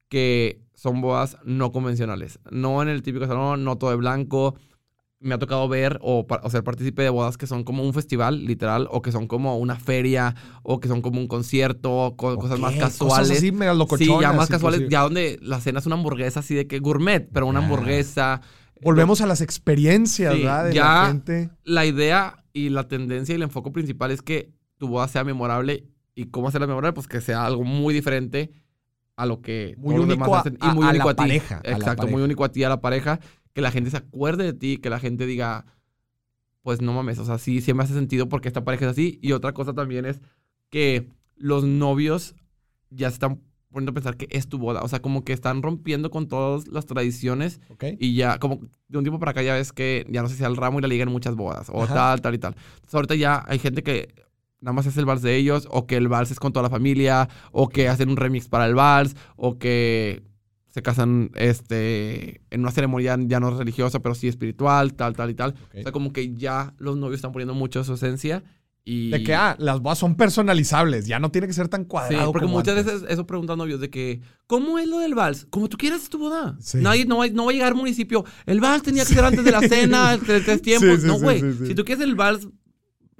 que 0.09 0.61
son 0.73 1.01
bodas 1.01 1.37
no 1.43 1.71
convencionales. 1.71 2.39
No 2.51 2.81
en 2.81 2.87
el 2.89 3.01
típico 3.01 3.25
salón, 3.27 3.63
no 3.63 3.77
todo 3.77 3.89
de 3.91 3.95
blanco. 3.95 4.55
Me 5.19 5.33
ha 5.33 5.39
tocado 5.39 5.67
ver 5.67 5.97
o, 6.03 6.27
o 6.43 6.49
ser 6.51 6.63
partícipe 6.63 7.01
de 7.01 7.09
bodas 7.09 7.37
que 7.37 7.47
son 7.47 7.63
como 7.63 7.83
un 7.83 7.91
festival, 7.93 8.45
literal, 8.45 8.87
o 8.91 9.01
que 9.01 9.11
son 9.11 9.25
como 9.27 9.57
una 9.57 9.75
feria, 9.77 10.35
o 10.61 10.79
que 10.79 10.87
son 10.87 11.01
como 11.01 11.19
un 11.19 11.27
concierto, 11.27 12.13
co- 12.15 12.37
cosas 12.37 12.59
más 12.59 12.75
casuales. 12.75 13.27
Cosas 13.29 13.37
así 13.37 13.51
medio 13.51 13.87
Sí, 13.97 14.05
ya 14.21 14.31
más 14.33 14.47
casuales, 14.47 14.81
inclusive. 14.81 14.89
ya 14.91 15.01
donde 15.01 15.39
la 15.41 15.59
cena 15.59 15.79
es 15.79 15.87
una 15.87 15.95
hamburguesa 15.95 16.41
así 16.41 16.53
de 16.53 16.67
que 16.67 16.77
gourmet, 16.77 17.27
pero 17.33 17.47
una 17.47 17.59
Ya. 17.61 17.65
hamburguesa. 17.65 18.41
Volvemos 18.83 19.19
a 19.21 19.25
las 19.25 19.41
experiencias, 19.41 20.35
Sí, 20.35 20.41
¿verdad? 20.43 20.65
De 20.65 20.73
ya- 20.75 20.83
la 20.83 21.07
gente. 21.07 21.49
La 21.63 21.85
idea 21.87 22.43
y 22.57 22.69
la 22.69 22.87
tendencia 22.87 23.33
y 23.33 23.37
el 23.37 23.43
enfoque 23.43 23.71
principal 23.71 24.11
es 24.11 24.21
que 24.21 24.51
tu 24.77 24.87
boda 24.87 25.07
sea 25.07 25.23
memorable. 25.23 25.85
¿Y 26.15 26.25
cómo 26.25 26.47
hacerla 26.47 26.67
memorable? 26.67 26.93
Pues 26.93 27.07
que 27.07 27.21
sea 27.21 27.45
algo 27.45 27.63
muy 27.63 27.93
diferente 27.93 28.51
a 29.15 29.25
lo 29.25 29.41
que 29.41 29.75
Muy 29.77 29.95
único 29.95 30.07
demás 30.07 30.29
a- 30.31 30.39
hacen. 30.39 30.57
Y 30.61 30.67
muy 30.75 30.85
a 30.85 30.89
único 30.89 31.05
la 31.05 31.11
a, 31.11 31.15
ti. 31.15 31.17
pareja, 31.23 31.61
la 31.63 31.71
Exacto, 31.71 32.07
muy 32.07 32.21
único 32.23 32.43
a 32.43 32.51
ti, 32.51 32.63
a 32.63 32.69
la 32.69 32.81
pareja. 32.81 33.19
Que 33.53 33.61
la 33.61 33.71
gente 33.71 33.89
se 33.91 33.97
acuerde 33.97 34.43
de 34.43 34.53
ti, 34.53 34.77
que 34.77 34.89
la 34.89 34.99
gente 34.99 35.25
diga, 35.25 35.65
pues 36.61 36.81
no 36.81 36.93
mames, 36.93 37.17
o 37.19 37.25
sea, 37.25 37.37
sí, 37.37 37.61
sí 37.61 37.73
me 37.73 37.83
hace 37.83 37.93
sentido 37.93 38.27
porque 38.29 38.47
esta 38.47 38.63
pareja 38.63 38.85
es 38.85 38.91
así. 38.91 39.19
Y 39.21 39.31
otra 39.31 39.53
cosa 39.53 39.73
también 39.73 40.05
es 40.05 40.19
que 40.69 41.07
los 41.35 41.63
novios 41.63 42.35
ya 42.89 43.07
están 43.07 43.41
poniendo 43.77 43.91
a 43.91 43.93
pensar 43.93 44.17
que 44.17 44.27
es 44.31 44.49
tu 44.49 44.57
boda. 44.57 44.81
O 44.81 44.87
sea, 44.87 45.03
como 45.03 45.23
que 45.23 45.33
están 45.33 45.61
rompiendo 45.61 46.09
con 46.09 46.27
todas 46.27 46.67
las 46.67 46.87
tradiciones 46.87 47.61
y 47.99 48.15
ya, 48.15 48.39
como 48.39 48.59
de 48.87 48.97
un 48.97 49.03
tiempo 49.03 49.19
para 49.19 49.31
acá 49.31 49.43
ya 49.43 49.53
ves 49.53 49.71
que 49.71 50.03
ya 50.09 50.23
no 50.23 50.29
sé 50.29 50.35
si 50.35 50.43
el 50.43 50.55
ramo 50.55 50.79
y 50.79 50.81
la 50.81 50.87
liga 50.87 51.03
en 51.03 51.11
muchas 51.11 51.35
bodas, 51.35 51.69
o 51.71 51.83
Ajá. 51.83 51.93
tal, 51.93 52.21
tal 52.21 52.33
y 52.33 52.39
tal. 52.39 52.55
Entonces 52.55 52.95
ahorita 52.95 53.13
ya 53.13 53.43
hay 53.47 53.59
gente 53.59 53.83
que 53.83 54.15
nada 54.61 54.73
más 54.73 54.87
es 54.87 54.97
el 54.97 55.05
vals 55.05 55.21
de 55.21 55.35
ellos, 55.35 55.67
o 55.69 55.85
que 55.85 55.95
el 55.95 56.07
vals 56.07 56.31
es 56.31 56.39
con 56.39 56.53
toda 56.53 56.63
la 56.63 56.71
familia, 56.71 57.29
o 57.51 57.69
que 57.69 57.87
hacen 57.87 58.09
un 58.09 58.17
remix 58.17 58.47
para 58.47 58.65
el 58.65 58.73
vals, 58.73 59.15
o 59.35 59.59
que 59.59 60.23
se 60.65 60.81
casan 60.81 61.29
este, 61.35 62.41
en 62.49 62.61
una 62.61 62.71
ceremonia 62.71 63.15
ya 63.27 63.39
no 63.39 63.51
religiosa, 63.51 63.99
pero 63.99 64.15
sí 64.15 64.27
espiritual, 64.27 64.95
tal, 64.95 65.15
tal 65.15 65.29
y 65.29 65.35
tal. 65.35 65.53
O 65.77 65.83
sea, 65.83 65.91
como 65.91 66.11
que 66.11 66.33
ya 66.33 66.73
los 66.79 66.97
novios 66.97 67.17
están 67.17 67.31
poniendo 67.31 67.53
mucho 67.53 67.83
su 67.83 67.93
esencia. 67.93 68.43
Y... 68.89 69.09
De 69.09 69.21
que, 69.21 69.35
ah, 69.35 69.57
las 69.59 69.81
bodas 69.81 69.97
son 69.97 70.15
personalizables, 70.15 71.07
ya 71.07 71.19
no 71.19 71.29
tiene 71.29 71.45
que 71.45 71.51
ser 71.51 71.67
tan 71.67 71.81
Sí, 71.81 71.87
cuadrado 71.89 72.31
porque 72.31 72.45
como 72.45 72.59
muchas 72.59 72.77
antes. 72.77 72.93
veces 73.01 73.09
eso 73.11 73.27
preguntan 73.27 73.57
novios 73.57 73.81
de 73.81 73.89
que, 73.89 74.21
¿cómo 74.47 74.79
es 74.79 74.87
lo 74.87 74.99
del 74.99 75.13
vals? 75.13 75.45
Como 75.49 75.67
tú 75.67 75.75
quieras 75.75 76.03
es 76.03 76.09
tu 76.09 76.17
boda. 76.17 76.55
Sí. 76.61 76.77
Nadie, 76.77 77.05
no, 77.05 77.17
va, 77.17 77.27
no 77.27 77.43
va 77.43 77.51
a 77.51 77.53
llegar 77.53 77.75
municipio. 77.75 78.23
El 78.45 78.61
vals 78.61 78.83
tenía 78.83 79.03
que 79.05 79.13
ser 79.13 79.25
antes 79.25 79.43
de 79.43 79.51
la 79.51 79.59
cena, 79.59 80.15
de 80.15 80.39
tres 80.39 80.61
tiempos. 80.61 81.01
Sí, 81.01 81.07
no, 81.07 81.19
güey. 81.19 81.41
Si 81.67 81.75
tú 81.75 81.83
quieres 81.83 82.01
el 82.05 82.15
vals, 82.15 82.47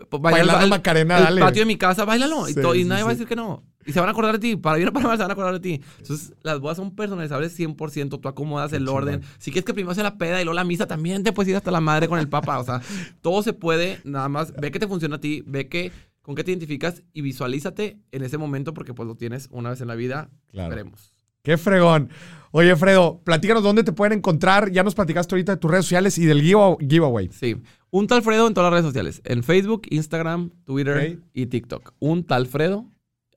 pues, 0.09 0.22
baila 0.22 0.39
el, 0.39 0.47
Bailando 0.47 0.59
val- 0.59 0.70
Macarena, 0.70 1.18
el 1.18 1.24
dale. 1.26 1.41
patio 1.41 1.61
de 1.63 1.65
mi 1.65 1.78
casa, 1.78 2.05
bailalo. 2.05 2.47
y, 2.47 2.53
nadie 2.86 3.03
va 3.03 3.09
a 3.09 3.13
decir 3.13 3.28
que 3.28 3.36
no. 3.36 3.65
Y 3.88 3.93
se 3.93 3.99
van 3.99 4.09
a 4.09 4.11
acordar 4.11 4.33
de 4.33 4.39
ti. 4.39 4.55
Para 4.57 4.77
bien 4.77 4.89
o 4.89 4.93
para 4.93 5.07
mal 5.07 5.17
se 5.17 5.23
van 5.23 5.31
a 5.31 5.33
acordar 5.33 5.53
de 5.53 5.59
ti. 5.61 5.81
Entonces, 5.99 6.33
las 6.43 6.59
bodas 6.59 6.77
son 6.77 6.93
personalizables 6.93 7.57
100%. 7.57 8.19
Tú 8.21 8.27
acomodas 8.27 8.73
el 8.73 8.88
orden. 8.88 9.21
Si 9.39 9.49
quieres 9.49 9.65
que 9.65 9.73
primero 9.73 9.95
sea 9.95 10.03
la 10.03 10.17
peda 10.17 10.41
y 10.41 10.43
luego 10.43 10.55
la 10.55 10.65
misa, 10.65 10.88
también 10.88 11.23
te 11.23 11.31
puedes 11.31 11.49
ir 11.49 11.55
hasta 11.55 11.71
la 11.71 11.81
madre 11.81 12.07
con 12.07 12.19
el 12.19 12.27
papa. 12.27 12.59
O 12.59 12.63
sea, 12.63 12.81
todo 13.21 13.41
se 13.41 13.53
puede. 13.53 13.99
Nada 14.03 14.29
más 14.29 14.53
ve 14.53 14.71
que 14.71 14.79
te 14.79 14.88
funciona 14.88 15.15
a 15.15 15.19
ti. 15.19 15.41
Ve 15.47 15.69
que 15.69 15.91
con 16.21 16.35
qué 16.35 16.43
te 16.43 16.51
identificas 16.51 17.03
y 17.13 17.21
visualízate 17.21 17.97
en 18.11 18.23
ese 18.23 18.38
momento 18.38 18.73
porque 18.73 18.93
pues 18.93 19.07
lo 19.07 19.15
tienes 19.15 19.47
una 19.51 19.69
vez 19.69 19.79
en 19.79 19.88
la 19.88 19.95
vida. 19.95 20.29
Claro. 20.51 20.69
Veremos. 20.69 21.13
Qué 21.41 21.57
fregón. 21.57 22.09
Oye, 22.51 22.75
Fredo, 22.75 23.21
platícanos 23.23 23.63
dónde 23.63 23.85
te 23.85 23.93
pueden 23.93 24.17
encontrar. 24.17 24.69
Ya 24.69 24.83
nos 24.83 24.95
platicaste 24.95 25.33
ahorita 25.33 25.53
de 25.53 25.57
tus 25.57 25.71
redes 25.71 25.85
sociales 25.85 26.17
y 26.17 26.25
del 26.25 26.41
giveaway. 26.41 27.29
Sí. 27.31 27.55
Un 27.89 28.07
tal 28.07 28.21
Fredo 28.21 28.47
en 28.47 28.53
todas 28.53 28.69
las 28.69 28.81
redes 28.81 28.89
sociales. 28.89 29.21
En 29.23 29.43
Facebook, 29.43 29.83
Instagram, 29.89 30.51
Twitter 30.65 31.21
y 31.33 31.45
TikTok. 31.45 31.93
Un 31.99 32.25
tal 32.25 32.47
Fredo. 32.47 32.85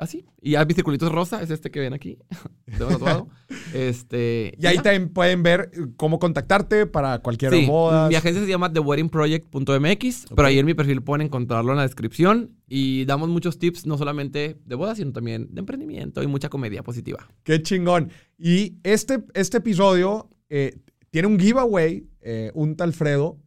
Así. 0.01 0.25
Y 0.41 0.53
ya 0.53 0.65
mi 0.65 0.73
circulito 0.73 1.07
es 1.07 1.13
rosa. 1.13 1.43
Es 1.43 1.51
este 1.51 1.71
que 1.71 1.79
ven 1.81 1.93
aquí. 1.93 2.17
Tatuado. 2.79 3.29
este. 3.75 4.55
Y 4.59 4.67
ahí 4.67 4.77
ya. 4.77 4.83
también 4.83 5.11
pueden 5.11 5.43
ver 5.43 5.71
eh, 5.75 5.87
cómo 5.97 6.19
contactarte 6.19 6.87
para 6.87 7.19
cualquier 7.19 7.53
Sí, 7.53 7.67
boda. 7.67 8.09
mi 8.09 8.15
agencia 8.15 8.43
se 8.43 8.49
llama 8.49 8.73
TheWeddingProject.mx, 8.73 10.25
Ok. 10.27 10.33
pero 10.37 10.49
ahí 10.49 10.59
en 10.59 10.67
mi 10.67 10.75
perfil 10.75 11.03
pueden 11.03 11.27
encontrarlo 11.27 11.73
en 11.73 11.77
la 11.77 11.83
descripción 11.83 12.57
y 12.67 13.05
damos 13.05 13.29
muchos 13.29 13.59
tips, 13.59 13.87
no 13.87 13.99
solamente 13.99 14.57
de 14.65 14.75
bodas, 14.75 14.99
sino 14.99 15.13
también 15.13 15.49
de 15.53 15.61
emprendimiento 15.61 16.23
y 16.23 16.27
mucha 16.27 16.49
comedia 16.49 16.83
positiva. 16.83 17.29
Qué 17.43 17.63
chingón. 17.63 18.11
Y 18.39 18.79
este, 18.83 19.23
este 19.35 19.59
episodio 19.59 20.31
eh, 20.49 20.79
tiene 21.11 21.29
un 21.29 21.39
giveaway, 21.39 22.07
eh, 22.23 22.51
un 22.55 22.77
tal 22.77 22.93
Fredo, 22.93 23.39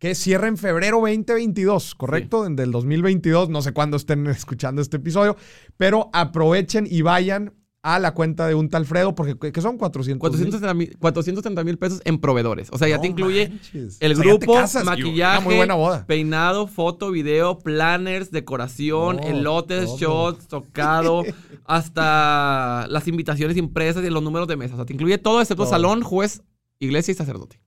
que 0.00 0.14
cierra 0.16 0.48
en 0.48 0.56
febrero 0.56 0.96
2022, 1.00 1.94
¿correcto? 1.94 2.46
En 2.46 2.56
Del 2.56 2.72
2022. 2.72 3.50
No 3.50 3.62
sé 3.62 3.72
cuándo 3.72 3.96
estén 3.98 4.26
escuchando 4.28 4.82
este 4.82 4.96
episodio, 4.96 5.36
pero 5.76 6.10
aprovechen 6.12 6.88
y 6.90 7.02
vayan 7.02 7.52
a 7.82 7.98
la 7.98 8.12
cuenta 8.12 8.46
de 8.46 8.54
un 8.54 8.68
tal 8.68 8.84
Fredo, 8.84 9.14
porque 9.14 9.38
¿qué- 9.38 9.52
¿qué 9.52 9.60
son 9.62 9.78
400 9.78 10.30
mil? 10.32 10.40
430 10.50 10.74
mil 10.74 10.98
430 10.98 11.64
mil 11.64 11.78
pesos 11.78 12.02
en 12.04 12.18
proveedores. 12.18 12.68
O 12.72 12.78
sea, 12.78 12.88
ya 12.88 12.96
No 12.96 13.02
te 13.02 13.08
incluye 13.08 13.48
manches. 13.48 13.96
el 14.00 14.12
O 14.12 14.14
sea, 14.16 14.24
grupo, 14.24 14.52
casas 14.54 14.84
maquillaje, 14.84 15.44
muy 15.44 15.56
buena 15.56 15.74
boda. 15.74 16.04
peinado, 16.06 16.66
foto, 16.66 17.10
video, 17.10 17.58
planners, 17.58 18.30
decoración, 18.30 19.16
No, 19.16 19.22
elotes, 19.22 19.86
todo. 19.86 19.98
shots, 19.98 20.48
tocado, 20.48 21.24
hasta 21.66 22.86
las 22.88 23.08
invitaciones 23.08 23.56
impresas 23.56 24.04
y 24.04 24.10
los 24.10 24.22
números 24.22 24.46
de 24.48 24.56
mesa. 24.56 24.74
O 24.74 24.76
sea, 24.76 24.84
te 24.86 24.92
incluye 24.92 25.16
todo 25.18 25.40
excepto 25.40 25.62
Todo. 25.64 25.70
salón, 25.72 26.02
juez, 26.02 26.42
iglesia 26.80 27.12
y 27.12 27.14
sacerdote. 27.14 27.60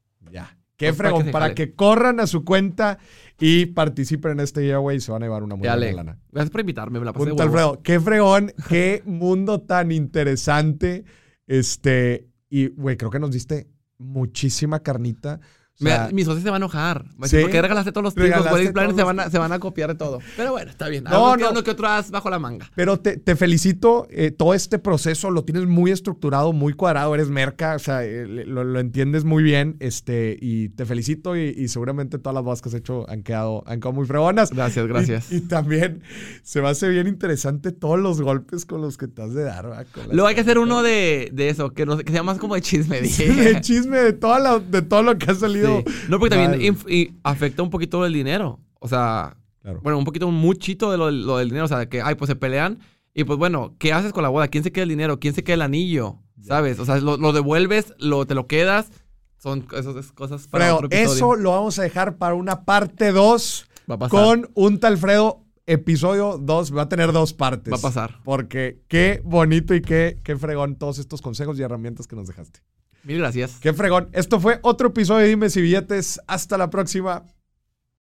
Qué 0.78 0.88
Pues 0.88 0.98
para 0.98 1.10
fregón, 1.10 1.26
que 1.26 1.32
para 1.32 1.56
que 1.56 1.74
corran 1.74 2.20
a 2.20 2.28
su 2.28 2.44
cuenta 2.44 2.98
y 3.40 3.68
participen 3.68 4.34
en 4.34 4.40
este 4.40 4.62
giveaway 4.62 4.98
y 4.98 5.00
se 5.00 5.12
van 5.12 5.24
a 5.24 5.26
llevar 5.28 5.44
una 5.44 5.56
muy 5.56 5.66
Ya 5.66 5.76
buena 5.76 5.92
lana. 5.94 6.20
Gracias 6.32 6.50
por 6.50 6.62
invitarme, 6.62 7.00
me 7.00 7.06
la 7.06 7.14
pasé 7.14 7.26
de 7.26 7.32
Punto. 7.32 7.44
Alfredo. 7.44 7.82
Qué 7.84 8.00
fregón, 8.00 8.52
qué 8.70 9.04
mundo 9.06 9.62
tan 9.62 9.92
interesante. 9.92 11.06
Este, 11.46 12.28
y 12.50 12.68
güey, 12.68 12.98
creo 12.98 13.12
que 13.12 13.20
nos 13.20 13.32
diste 13.32 13.68
muchísima 13.98 14.80
carnita 14.80 15.40
O 15.80 15.84
sea, 15.86 16.02
Mira, 16.04 16.10
mi 16.14 16.24
socio 16.24 16.42
se 16.44 16.50
va 16.52 16.56
a 16.56 16.58
enojar. 16.58 17.04
Va 17.20 17.26
a 17.26 17.28
¿Sí? 17.28 17.36
decir, 17.38 17.42
¿Por 17.42 17.52
qué 17.52 17.62
regalaste 17.64 17.92
todos 17.92 18.04
los 18.04 18.16
Regalaste 18.16 18.54
wedding 18.54 18.74
planners 18.74 18.96
se 18.96 19.04
van, 19.04 19.20
a, 19.20 19.30
se 19.32 19.40
van 19.40 19.52
a 19.54 19.58
copiar 19.60 19.90
de 19.90 19.96
todo. 19.96 20.20
Pero 20.38 20.52
bueno, 20.52 20.70
está 20.70 20.88
bien. 20.88 21.04
No, 21.04 21.36
No. 21.36 21.50
Uno 21.50 21.64
que 21.64 21.72
otro 21.72 21.88
as 21.88 22.12
bajo 22.12 22.30
la 22.30 22.38
manga. 22.38 22.70
Pero 22.76 23.00
te, 23.00 23.18
te 23.18 23.36
felicito, 23.36 24.06
eh, 24.12 24.30
todo 24.30 24.54
este 24.54 24.78
proceso 24.78 25.32
lo 25.32 25.44
tienes 25.44 25.66
muy 25.66 25.90
estructurado, 25.90 26.54
muy 26.54 26.74
cuadrado, 26.74 27.16
eres 27.16 27.30
merca, 27.30 27.74
o 27.76 27.80
sea, 27.80 28.04
eh, 28.06 28.28
lo, 28.28 28.64
lo 28.64 28.80
entiendes 28.80 29.24
muy 29.24 29.42
bien, 29.42 29.76
este, 29.80 30.38
y 30.40 30.70
te 30.70 30.86
felicito 30.86 31.36
y, 31.36 31.50
y 31.58 31.68
seguramente 31.70 32.20
todas 32.20 32.36
las 32.36 32.44
bodas 32.44 32.62
que 32.62 32.70
has 32.70 32.76
hecho 32.76 33.10
han 33.10 33.24
quedado, 33.24 33.64
han 33.66 33.80
quedado 33.80 33.94
muy 33.94 34.06
fregonas. 34.06 34.52
Gracias, 34.52 34.86
gracias. 34.86 35.32
Y, 35.32 35.38
y 35.38 35.42
también 35.42 36.04
se 36.44 36.62
me 36.62 36.70
hace 36.70 36.88
bien 36.90 37.08
interesante 37.08 37.72
todos 37.72 38.00
los 38.00 38.22
golpes 38.22 38.66
con 38.68 38.80
los 38.82 38.96
que 38.98 39.08
te 39.08 39.24
has 39.24 39.34
de 39.34 39.44
dar, 39.44 39.88
Luego 40.12 40.28
hay 40.28 40.36
que 40.36 40.42
hacer 40.42 40.60
uno 40.60 40.84
de, 40.84 41.30
de 41.34 41.50
eso, 41.50 41.72
que, 41.74 41.88
no, 41.88 41.98
que 41.98 42.12
sea 42.12 42.22
más 42.22 42.38
como 42.38 42.54
de 42.54 42.62
chisme. 42.62 43.02
dije. 43.02 43.50
el 43.50 43.62
chisme 43.62 43.98
de, 43.98 44.14
toda 44.14 44.38
la- 44.40 44.60
de 44.60 44.84
todo 44.84 45.02
lo 45.02 45.18
que 45.18 45.32
ha 45.32 45.36
salido. 45.36 45.63
Sí. 45.68 45.84
No, 46.10 46.20
porque 46.20 46.36
también 46.36 46.76
y 46.88 47.12
afecta 47.24 47.64
un 47.64 47.70
poquito 47.70 48.06
el 48.06 48.14
dinero. 48.14 48.60
O 48.80 48.88
sea, 48.88 49.38
Claro. 49.62 49.80
bueno, 49.82 49.98
un 49.98 50.04
poquito, 50.04 50.28
un 50.28 50.36
muchito 50.36 50.92
de 50.92 50.98
lo, 50.98 51.10
lo 51.10 51.38
del 51.38 51.48
dinero. 51.50 51.66
O 51.66 51.70
sea, 51.70 51.88
que, 51.88 52.02
ay, 52.02 52.16
pues 52.16 52.28
se 52.28 52.36
pelean. 52.36 52.80
Y 53.14 53.24
pues 53.24 53.40
bueno, 53.40 53.76
¿qué 53.80 53.94
haces 53.94 54.12
con 54.12 54.24
la 54.24 54.30
boda? 54.30 54.48
¿Quién 54.50 54.64
se 54.64 54.72
queda 54.72 54.84
el 54.84 54.90
dinero? 54.90 55.20
¿Quién 55.20 55.34
se 55.34 55.44
queda 55.44 55.54
el 55.56 55.62
anillo? 55.62 56.18
¿Sabes? 56.42 56.80
O 56.80 56.86
sea, 56.86 56.98
lo, 56.98 57.16
lo 57.16 57.32
devuelves, 57.32 57.94
lo, 58.00 58.26
te 58.26 58.36
lo 58.36 58.48
quedas. 58.48 58.92
Son 59.38 59.66
esas 59.78 60.12
cosas 60.12 60.48
para 60.48 60.66
Fredo, 60.66 60.78
otro 60.78 60.90
eso 60.92 61.36
lo 61.36 61.52
vamos 61.52 61.78
a 61.80 61.84
dejar 61.84 62.18
para 62.18 62.34
una 62.34 62.64
parte 62.64 63.12
2 63.12 63.66
va 63.92 63.96
a 63.96 64.00
pasar. 64.00 64.10
con 64.12 64.50
un 64.54 64.80
tal 64.80 64.98
Fredo. 64.98 65.40
Episodio 65.66 66.38
2 66.42 66.76
va 66.76 66.82
a 66.84 66.90
tener 66.90 67.14
dos 67.14 67.32
partes. 67.34 67.72
Va 67.72 67.78
a 67.78 67.82
pasar. 67.82 68.20
Porque 68.26 68.82
qué 68.90 69.22
bonito 69.24 69.74
y 69.74 69.82
qué, 69.82 70.20
qué 70.22 70.36
fregón 70.36 70.76
todos 70.76 71.00
estos 71.00 71.22
consejos 71.22 71.58
y 71.58 71.62
herramientas 71.62 72.06
que 72.06 72.18
nos 72.18 72.28
dejaste. 72.28 72.60
Mil 73.04 73.18
gracias. 73.18 73.58
Qué 73.62 73.74
fregón. 73.74 74.10
Esto 74.14 74.40
fue 74.40 74.60
otro 74.62 74.90
episodio 74.90 75.24
de 75.24 75.30
Dime 75.30 75.50
si 75.50 75.62
billetes. 75.62 76.22
Hasta 76.28 76.58
la 76.58 76.70
próxima. 76.70 77.24